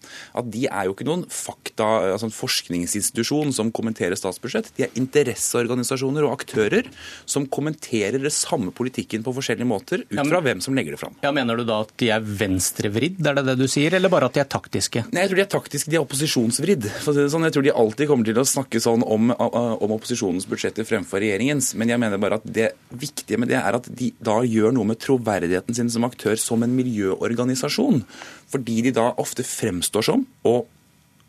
at 0.42 0.50
de 0.54 0.66
er 0.68 0.88
jo 0.90 0.96
ikke 0.96 1.08
noen 1.08 1.26
fakta, 1.32 1.88
altså 2.14 2.30
en 2.30 2.36
forskningsinstitusjon 2.36 3.54
som 3.56 3.72
kommenterer 3.76 4.18
statsbudsjett. 4.20 4.72
De 4.78 4.88
er 4.88 4.96
interesseorganisasjoner 5.00 6.26
og 6.28 6.36
aktører 6.38 6.90
som 7.30 7.48
kommenterer 7.52 8.20
det 8.22 8.34
samme 8.36 8.74
politikken 8.76 9.24
på 9.26 9.34
forskjellige 9.38 9.68
måter 9.70 10.04
ut 10.08 10.18
fra 10.28 10.42
hvem 10.44 10.62
som 10.64 10.76
legger 10.78 10.96
det 10.96 11.02
fram. 11.02 11.16
Ja, 11.24 11.32
Mener 11.38 11.60
du 11.60 11.68
da 11.68 11.82
at 11.86 11.92
de 12.02 12.08
er 12.10 12.24
venstrevridd, 12.26 13.20
er 13.22 13.38
det 13.38 13.44
det 13.52 13.58
du 13.60 13.68
sier, 13.70 13.94
eller 13.94 14.10
bare 14.10 14.26
at 14.30 14.34
de 14.38 14.42
er 14.42 14.50
taktiske? 14.50 15.04
Nei, 15.14 15.22
Jeg 15.24 15.30
tror 15.30 15.38
de 15.38 15.44
er 15.46 15.52
taktiske, 15.54 15.77
de 15.86 15.98
er 15.98 16.04
opposisjonsvridd. 16.04 16.88
Sånn. 17.04 17.46
Jeg 17.46 17.54
tror 17.56 17.66
de 17.66 17.74
alltid 17.84 18.10
kommer 18.10 18.28
til 18.28 18.40
å 18.42 18.46
snakke 18.48 18.82
sånn 18.82 19.04
om, 19.06 19.30
om 19.36 19.94
opposisjonens 19.94 20.48
budsjetter 20.50 20.88
fremfor 20.88 21.22
regjeringens. 21.22 21.74
Men 21.78 21.94
jeg 21.94 22.02
mener 22.02 22.22
bare 22.22 22.40
at 22.42 22.48
det 22.48 22.72
viktige 22.90 23.38
med 23.42 23.52
det 23.52 23.60
er 23.60 23.78
at 23.78 23.90
de 24.00 24.10
da 24.24 24.40
gjør 24.48 24.74
noe 24.76 24.90
med 24.90 25.02
troverdigheten 25.04 25.78
sin 25.78 25.92
som 25.94 26.08
aktør 26.08 26.40
som 26.42 26.66
en 26.66 26.74
miljøorganisasjon. 26.78 28.02
Fordi 28.50 28.80
de 28.88 28.96
da 28.98 29.12
ofte 29.22 29.46
fremstår 29.46 30.08
som, 30.10 30.26
og 30.48 30.66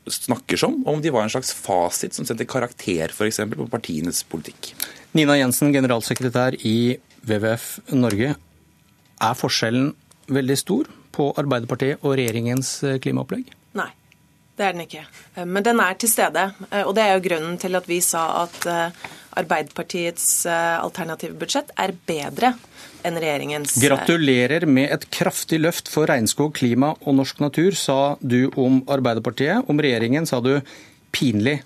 snakker 0.09 0.57
som 0.57 0.81
om 0.89 1.03
de 1.05 1.13
var 1.13 1.27
en 1.27 1.33
slags 1.33 1.53
fasit 1.53 2.17
som 2.17 2.25
setter 2.25 2.49
karakter 2.49 3.13
f.eks. 3.13 3.43
på 3.53 3.69
partienes 3.69 4.23
politikk. 4.25 4.73
Nina 5.17 5.37
Jensen, 5.37 5.73
generalsekretær 5.75 6.57
i 6.65 6.97
WWF 7.27 7.93
Norge. 7.97 8.35
Er 9.19 9.39
forskjellen 9.39 9.93
veldig 10.31 10.57
stor 10.61 10.89
på 11.15 11.31
Arbeiderpartiet 11.41 12.05
og 12.05 12.17
regjeringens 12.19 12.79
eh, 12.87 12.99
klimaopplegg? 13.03 13.58
Det 14.59 14.67
er 14.67 14.75
den 14.75 14.85
ikke. 14.89 15.05
Eh, 15.37 15.47
men 15.47 15.65
den 15.67 15.81
er 15.83 15.99
til 15.99 16.11
stede. 16.11 16.51
Eh, 16.71 16.83
og 16.83 16.95
det 16.99 17.05
er 17.05 17.15
jo 17.17 17.25
grunnen 17.29 17.59
til 17.63 17.79
at 17.79 17.89
vi 17.89 18.01
sa 18.05 18.25
at 18.45 18.67
Arbeiderpartiets 19.39 20.49
alternative 20.51 21.37
budsjett 21.39 21.69
er 21.79 21.93
bedre 22.09 22.57
enn 23.07 23.19
regjeringens. 23.21 23.77
Gratulerer 23.79 24.67
med 24.67 24.91
et 24.97 25.05
kraftig 25.15 25.61
løft 25.63 25.91
for 25.93 26.11
regnskog, 26.11 26.57
klima 26.59 26.95
og 27.05 27.21
norsk 27.21 27.39
natur, 27.45 27.77
sa 27.79 28.17
du 28.19 28.49
om 28.59 28.81
Arbeiderpartiet. 28.91 29.69
Om 29.71 29.79
regjeringen 29.85 30.27
sa 30.27 30.41
du 30.43 30.57
pinlig 31.15 31.61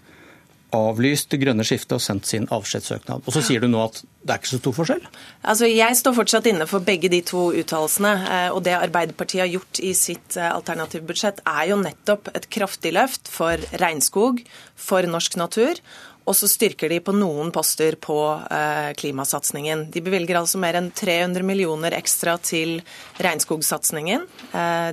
avlyst 0.76 1.30
det 1.32 1.40
grønne 1.42 1.64
skiftet 1.66 1.96
og 1.96 2.02
sendt 2.02 2.28
sin 2.28 2.46
avskjedssøknad. 2.52 3.24
Og 3.26 3.34
så 3.34 3.42
sier 3.44 3.62
du 3.62 3.68
nå 3.70 3.82
at 3.84 4.00
det 4.22 4.34
er 4.34 4.40
ikke 4.40 4.52
så 4.52 4.60
stor 4.60 4.76
forskjell? 4.76 5.02
Altså, 5.42 5.66
Jeg 5.66 5.98
står 5.98 6.14
fortsatt 6.16 6.46
inne 6.50 6.68
for 6.70 6.84
begge 6.86 7.10
de 7.12 7.20
to 7.26 7.48
uttalelsene. 7.58 8.12
Eh, 8.22 8.48
og 8.54 8.62
det 8.66 8.76
Arbeiderpartiet 8.78 9.44
har 9.44 9.52
gjort 9.52 9.82
i 9.82 9.92
sitt 9.98 10.38
eh, 10.38 10.52
alternative 10.52 11.06
budsjett, 11.08 11.42
er 11.46 11.72
jo 11.72 11.80
nettopp 11.82 12.32
et 12.36 12.48
kraftig 12.52 12.94
løft 12.96 13.30
for 13.32 13.60
regnskog, 13.82 14.44
for 14.78 15.06
norsk 15.10 15.38
natur 15.40 15.78
og 16.22 16.36
så 16.38 16.46
styrker 16.46 16.86
de 16.92 17.00
på 17.02 17.10
noen 17.16 17.48
poster 17.50 17.96
på 17.98 18.14
eh, 18.46 18.92
klimasatsingen. 18.94 19.88
De 19.90 20.02
bevilger 20.06 20.38
altså 20.38 20.60
mer 20.62 20.78
enn 20.78 20.92
300 20.94 21.42
millioner 21.42 21.96
ekstra 21.96 22.36
til 22.38 22.76
regnskogsatsingen. 23.18 24.28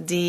De 0.09 0.23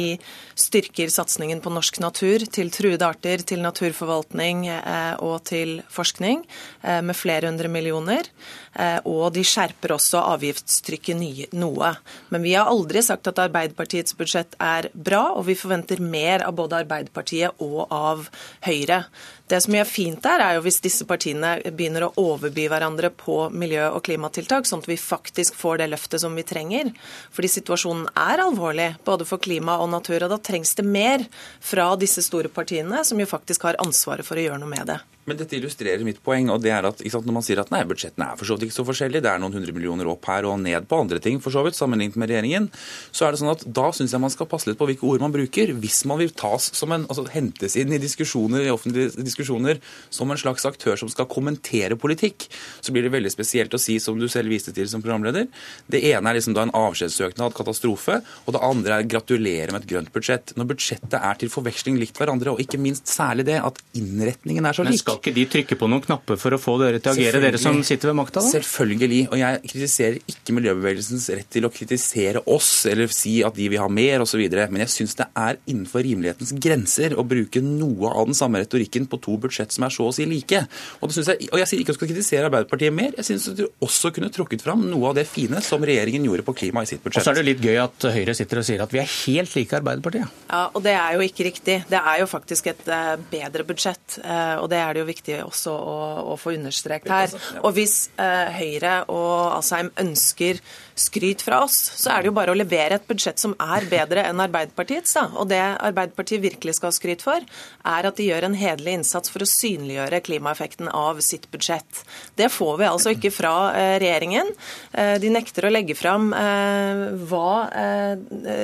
styrker 0.61 1.11
satsingen 1.13 1.63
på 1.65 1.73
norsk 1.73 2.01
natur, 2.03 2.45
til 2.53 2.71
truede 2.75 3.07
arter, 3.07 3.43
til 3.47 3.63
naturforvaltning 3.65 4.67
eh, 4.71 5.15
og 5.25 5.43
til 5.49 5.79
forskning 5.93 6.45
eh, 6.83 7.01
med 7.03 7.17
flere 7.17 7.51
hundre 7.51 7.71
millioner. 7.73 8.29
Eh, 8.75 8.99
og 9.09 9.33
de 9.35 9.43
skjerper 9.47 9.97
også 9.97 10.23
avgiftstrykket 10.37 11.51
noe. 11.59 11.95
Men 12.31 12.45
vi 12.47 12.55
har 12.55 12.71
aldri 12.71 13.03
sagt 13.03 13.31
at 13.31 13.41
Arbeiderpartiets 13.43 14.15
budsjett 14.19 14.55
er 14.63 14.91
bra, 14.95 15.31
og 15.35 15.49
vi 15.49 15.59
forventer 15.59 16.03
mer 16.05 16.47
av 16.47 16.55
både 16.61 16.85
Arbeiderpartiet 16.85 17.65
og 17.65 17.87
av 17.91 18.29
Høyre. 18.67 19.05
Det 19.51 19.59
som 19.65 19.75
gjør 19.75 19.89
fint 19.89 20.21
der, 20.23 20.43
er 20.45 20.57
jo 20.57 20.63
hvis 20.63 20.79
disse 20.85 21.05
partiene 21.09 21.57
begynner 21.75 22.05
å 22.07 22.13
overby 22.23 22.69
hverandre 22.71 23.11
på 23.11 23.49
miljø- 23.51 23.89
og 23.91 24.05
klimatiltak, 24.07 24.69
sånn 24.69 24.85
at 24.85 24.87
vi 24.87 24.95
faktisk 25.01 25.57
får 25.59 25.81
det 25.81 25.89
løftet 25.91 26.23
som 26.23 26.37
vi 26.39 26.45
trenger. 26.47 26.93
Fordi 27.35 27.51
situasjonen 27.57 28.07
er 28.15 28.45
alvorlig, 28.45 28.93
både 29.03 29.27
for 29.27 29.43
klima 29.43 29.81
og 29.83 29.91
natur. 29.91 30.23
og 30.23 30.31
Da 30.37 30.39
trengs 30.51 30.75
det 30.77 30.85
mer 30.87 31.25
fra 31.63 31.93
disse 32.01 32.25
store 32.27 32.51
partiene, 32.53 33.05
som 33.07 33.21
jo 33.23 33.29
faktisk 33.31 33.69
har 33.69 33.81
ansvaret 33.83 34.27
for 34.27 34.39
å 34.39 34.45
gjøre 34.49 34.61
noe 34.61 34.75
med 34.75 34.91
det. 34.91 35.01
Men 35.31 35.39
dette 35.39 35.55
illustrerer 35.55 36.03
mitt 36.03 36.19
poeng. 36.27 36.49
og 36.51 36.59
det 36.65 36.73
er 36.75 36.87
at 36.89 36.99
sant, 36.99 37.27
Når 37.27 37.37
man 37.37 37.45
sier 37.47 37.61
at 37.63 37.71
nei, 37.71 37.85
budsjettene 37.87 38.33
er 38.33 38.39
for 38.39 38.49
så 38.49 38.57
vidt 38.57 38.67
ikke 38.67 38.81
så 38.81 38.85
forskjellige, 38.89 39.23
det 39.23 39.31
er 39.31 39.39
noen 39.39 39.55
hundre 39.55 39.75
millioner 39.77 40.09
opp 40.11 40.27
her 40.27 40.49
og 40.49 40.59
ned 40.59 40.89
på 40.91 40.99
andre 41.05 41.21
ting 41.23 41.39
for 41.39 41.55
så 41.55 41.63
vidt, 41.63 41.79
sammenlignet 41.79 42.19
med 42.19 42.33
regjeringen, 42.33 42.67
så 43.15 43.29
er 43.29 43.31
det 43.31 43.41
sånn 43.43 43.53
at 43.53 43.63
da 43.63 43.93
syns 43.95 44.11
jeg 44.11 44.23
man 44.25 44.33
skal 44.35 44.49
passe 44.51 44.67
litt 44.67 44.79
på 44.81 44.89
hvilke 44.91 45.07
ord 45.07 45.23
man 45.23 45.35
bruker. 45.35 45.71
Hvis 45.79 46.01
man 46.11 46.19
vil 46.19 46.35
tas 46.35 46.67
som 46.75 46.91
en, 46.97 47.07
altså 47.07 47.29
hentes 47.31 47.77
inn 47.79 47.95
i 47.95 48.01
diskusjoner, 48.03 48.67
i 48.67 48.73
offentlige 48.75 49.23
diskusjoner 49.23 49.79
som 50.11 50.31
en 50.35 50.41
slags 50.41 50.67
aktør 50.67 50.99
som 50.99 51.13
skal 51.13 51.31
kommentere 51.31 51.99
politikk, 52.01 52.49
så 52.83 52.91
blir 52.91 53.07
det 53.07 53.15
veldig 53.15 53.31
spesielt 53.31 53.77
å 53.77 53.81
si, 53.81 54.01
som 54.03 54.19
du 54.19 54.27
selv 54.27 54.51
viste 54.51 54.75
til 54.75 54.91
som 54.91 55.05
programleder, 55.05 55.47
det 55.87 56.03
ene 56.11 56.33
er 56.33 56.41
liksom 56.41 56.59
da 56.59 56.67
en 56.67 56.75
avskjedssøknad, 56.75 57.55
katastrofe, 57.55 58.19
og 58.47 58.57
det 58.57 58.65
andre 58.67 58.99
er 58.99 59.09
gratulere 59.15 59.71
med 59.71 59.85
et 59.85 59.91
grønt 59.95 60.11
budsjett. 60.15 60.57
Når 60.59 60.73
budsjettet 60.75 61.19
er 61.21 61.39
til 61.39 61.53
forveksling 61.53 62.03
likt 62.03 62.19
hverandre, 62.19 62.57
og 62.57 62.65
ikke 62.65 62.81
minst 62.83 63.07
særlig 63.11 63.47
det 63.53 63.61
at 63.63 63.79
innretningen 63.95 64.67
er 64.67 64.77
så 64.77 64.87
lik 64.87 65.20
ikke 65.21 65.35
de 65.37 65.47
trykke 65.53 65.77
på 65.79 65.89
noen 65.91 66.03
knapper 66.05 66.39
for 66.41 66.57
å 66.57 66.61
få 66.61 66.77
dere 66.81 67.01
til 67.03 67.13
å 67.13 67.15
agere, 67.15 67.43
dere 67.45 67.61
som 67.61 67.79
sitter 67.87 68.11
ved 68.11 68.19
makta? 68.19 68.43
Selvfølgelig. 68.45 69.21
Og 69.31 69.41
jeg 69.41 69.61
kritiserer 69.67 70.19
ikke 70.33 70.57
miljøbevegelsens 70.57 71.29
rett 71.37 71.51
til 71.53 71.69
å 71.69 71.73
kritisere 71.75 72.43
oss 72.51 72.71
eller 72.91 73.13
si 73.15 73.39
at 73.47 73.57
de 73.57 73.69
vil 73.71 73.83
ha 73.83 73.89
mer 73.93 74.25
osv. 74.25 74.43
Men 74.61 74.85
jeg 74.85 74.95
syns 74.95 75.17
det 75.21 75.29
er 75.39 75.61
innenfor 75.71 76.05
rimelighetens 76.07 76.55
grenser 76.57 77.17
å 77.19 77.27
bruke 77.27 77.63
noe 77.65 78.11
av 78.11 78.31
den 78.31 78.39
samme 78.39 78.63
retorikken 78.63 79.09
på 79.11 79.21
to 79.23 79.37
budsjett 79.41 79.75
som 79.75 79.87
er 79.87 79.95
så 79.95 80.09
å 80.09 80.15
si 80.17 80.27
like. 80.29 80.65
Og, 81.01 81.13
jeg, 81.15 81.51
og 81.51 81.61
jeg 81.63 81.71
sier 81.71 81.83
ikke 81.83 81.95
at 81.95 81.99
du 81.99 82.01
skal 82.01 82.13
kritisere 82.13 82.51
Arbeiderpartiet 82.51 82.97
mer. 82.97 83.15
Jeg 83.21 83.29
syns 83.31 83.51
du 83.59 83.67
også 83.85 84.13
kunne 84.17 84.33
trukket 84.35 84.65
fram 84.65 84.87
noe 84.89 85.13
av 85.13 85.19
det 85.21 85.27
fine 85.31 85.61
som 85.65 85.85
regjeringen 85.87 86.27
gjorde 86.27 86.47
på 86.47 86.57
klima 86.63 86.85
i 86.85 86.91
sitt 86.91 87.05
budsjett. 87.05 87.23
Og 87.23 87.29
så 87.29 87.35
er 87.35 87.41
det 87.41 87.49
litt 87.53 87.65
gøy 87.65 87.81
at 87.83 88.09
Høyre 88.17 88.37
sitter 88.37 88.63
og 88.63 88.67
sier 88.67 88.85
at 88.85 88.95
vi 88.95 89.03
er 89.03 89.11
helt 89.11 89.57
like 89.59 89.79
Arbeiderpartiet. 89.81 90.41
Ja, 90.51 90.65
og 90.73 90.85
det 90.87 90.97
er 90.97 91.17
jo 91.17 91.27
ikke 91.27 91.47
riktig. 91.51 91.79
Det 91.91 92.01
er 92.01 92.23
jo 92.23 92.29
faktisk 92.31 92.71
et 92.73 92.89
eh, 92.91 93.15
bedre 93.31 93.67
budsjett. 93.69 94.19
Eh, 94.23 94.57
og 94.61 94.71
det 94.73 94.81
er 94.81 94.97
det 94.97 95.05
jo 95.05 95.10
viktig 95.11 95.41
også 95.45 95.75
å, 95.75 95.97
å 96.33 96.39
få 96.41 96.55
understreket 96.57 97.13
her. 97.13 97.35
Og 97.65 97.75
hvis 97.77 97.97
eh, 98.21 98.51
Høyre 98.57 98.95
og 99.13 99.59
Asheim 99.59 99.93
ønsker 100.01 100.63
skryt 101.01 101.43
fra 101.45 101.63
oss, 101.65 101.79
så 101.97 102.13
er 102.13 102.23
det 102.23 102.31
jo 102.31 102.37
bare 102.37 102.53
å 102.53 102.59
levere 102.59 102.99
et 102.99 103.07
budsjett 103.09 103.41
som 103.41 103.55
er 103.63 103.87
bedre 103.91 104.25
enn 104.29 104.43
Arbeiderpartiets. 104.43 105.15
Da. 105.17 105.27
Og 105.41 105.49
det 105.51 105.61
Arbeiderpartiet 105.61 106.43
virkelig 106.45 106.77
skal 106.77 106.91
ha 106.91 106.97
skryt 106.97 107.25
for, 107.25 107.45
er 107.89 108.09
at 108.09 108.19
de 108.21 108.29
gjør 108.29 108.49
en 108.49 108.57
hederlig 108.59 108.99
innsats 109.01 109.33
for 109.33 109.45
å 109.45 109.49
synliggjøre 109.49 110.23
klimaeffekten 110.27 110.91
av 110.93 111.23
sitt 111.25 111.49
budsjett. 111.53 112.03
Det 112.37 112.51
får 112.53 112.81
vi 112.83 112.89
altså 112.91 113.15
ikke 113.15 113.33
fra 113.35 113.55
eh, 113.79 113.95
regjeringen. 114.03 114.53
Eh, 114.93 115.17
de 115.23 115.33
nekter 115.33 115.67
å 115.67 115.73
legge 115.73 115.97
fram 115.99 116.31
eh, 116.37 117.07
hva 117.31 117.49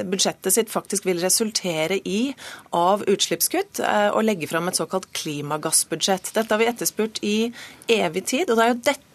budsjettet 0.07 0.55
sitt 0.55 0.71
faktisk 0.73 1.07
vil 1.09 1.21
resultere 1.23 1.99
i 2.05 2.35
av 2.77 3.03
utslippskutt, 3.09 3.81
og 4.15 4.25
legge 4.25 4.49
fram 4.51 4.69
et 4.69 4.79
såkalt 4.79 5.09
klimagassbudsjett. 5.17 6.33
Dette 6.37 6.53
har 6.53 6.61
vi 6.61 6.69
etterspurt 6.71 7.21
i 7.27 7.37
evig 7.93 8.25
tid, 8.29 8.51
og 8.51 8.59
det 8.59 8.65
er 8.65 8.73
jo 8.73 8.81
dette 8.91 9.06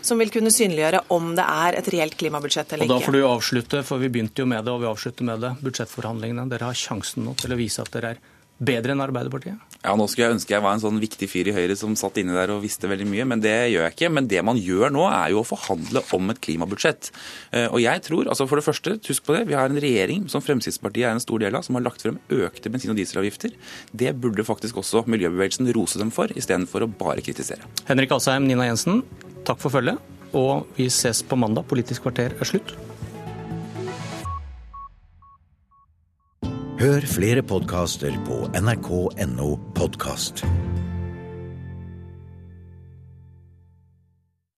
som 0.00 0.18
vil 0.22 0.32
kunne 0.34 0.52
synliggjøre 0.54 1.04
om 1.14 1.34
det 1.38 1.44
er 1.44 1.78
et 1.80 1.92
reelt 1.94 2.16
klimabudsjett 2.20 2.74
eller 2.74 2.86
ikke. 2.86 2.94
Og 2.94 3.00
Da 3.00 3.06
får 3.06 3.18
du 3.18 3.22
avslutte, 3.26 3.84
for 3.86 4.02
vi 4.02 4.10
begynte 4.12 4.44
jo 4.44 4.48
med 4.50 4.64
det, 4.64 4.72
og 4.72 4.82
vi 4.84 4.90
avslutter 4.90 5.28
med 5.28 5.44
det. 5.44 5.54
Budsjettforhandlingene. 5.64 6.48
Dere 6.52 6.70
har 6.70 6.78
sjansen 6.78 7.26
nå 7.26 7.36
til 7.38 7.54
å 7.54 7.60
vise 7.60 7.84
at 7.84 7.92
dere 7.94 8.16
er 8.16 8.26
bedre 8.58 8.94
enn 8.94 9.02
Arbeiderpartiet? 9.02 9.58
Ja, 9.84 9.92
Nå 9.94 10.08
skulle 10.10 10.26
jeg 10.26 10.36
ønske 10.38 10.54
jeg 10.56 10.62
var 10.64 10.74
en 10.74 10.82
sånn 10.82 10.98
viktig 10.98 11.28
fyr 11.30 11.50
i 11.50 11.54
Høyre 11.54 11.76
som 11.78 11.94
satt 11.98 12.18
inne 12.18 12.34
der 12.34 12.50
og 12.50 12.64
visste 12.64 12.90
veldig 12.90 13.06
mye, 13.06 13.26
men 13.30 13.42
det 13.42 13.54
gjør 13.70 13.84
jeg 13.86 13.94
ikke. 13.94 14.10
Men 14.16 14.26
det 14.30 14.42
man 14.46 14.58
gjør 14.58 14.90
nå, 14.94 15.04
er 15.06 15.30
jo 15.34 15.44
å 15.44 15.46
forhandle 15.46 16.02
om 16.16 16.32
et 16.34 16.40
klimabudsjett. 16.42 17.12
Eh, 17.52 17.68
og 17.68 17.78
jeg 17.84 18.02
tror, 18.08 18.26
altså 18.32 18.48
for 18.50 18.58
det 18.58 18.66
første, 18.66 18.96
husk 19.06 19.28
på 19.28 19.36
det, 19.36 19.44
vi 19.50 19.56
har 19.58 19.70
en 19.70 19.78
regjering 19.78 20.26
som 20.32 20.42
Fremskrittspartiet 20.42 21.06
er 21.06 21.14
en 21.14 21.22
stor 21.22 21.44
del 21.44 21.54
av, 21.54 21.66
som 21.66 21.78
har 21.78 21.86
lagt 21.86 22.02
frem 22.02 22.18
økte 22.34 22.72
bensin- 22.74 22.92
og 22.94 22.98
dieselavgifter. 22.98 23.54
Det 23.94 24.14
burde 24.18 24.46
faktisk 24.46 24.82
også 24.82 25.04
miljøbevegelsen 25.06 25.70
rose 25.78 26.02
dem 26.02 26.10
for, 26.14 26.34
istedenfor 26.34 26.88
å 26.88 26.90
bare 26.98 27.22
kritisere. 27.22 27.62
Henrik 27.86 28.18
Asheim, 28.18 28.50
Nina 28.50 28.66
Jensen, 28.66 29.04
takk 29.48 29.64
for 29.64 29.74
følget. 29.74 29.98
Og 30.36 30.68
vi 30.76 30.90
ses 30.92 31.22
på 31.24 31.38
mandag. 31.40 31.66
Politisk 31.68 32.04
kvarter 32.06 32.36
er 32.36 32.48
slutt. 32.48 32.76
Hør 36.78 37.02
flere 37.10 37.42
podkaster 37.42 38.14
på 38.28 38.44
nrk.no 38.54 39.48
podkast. 39.74 40.44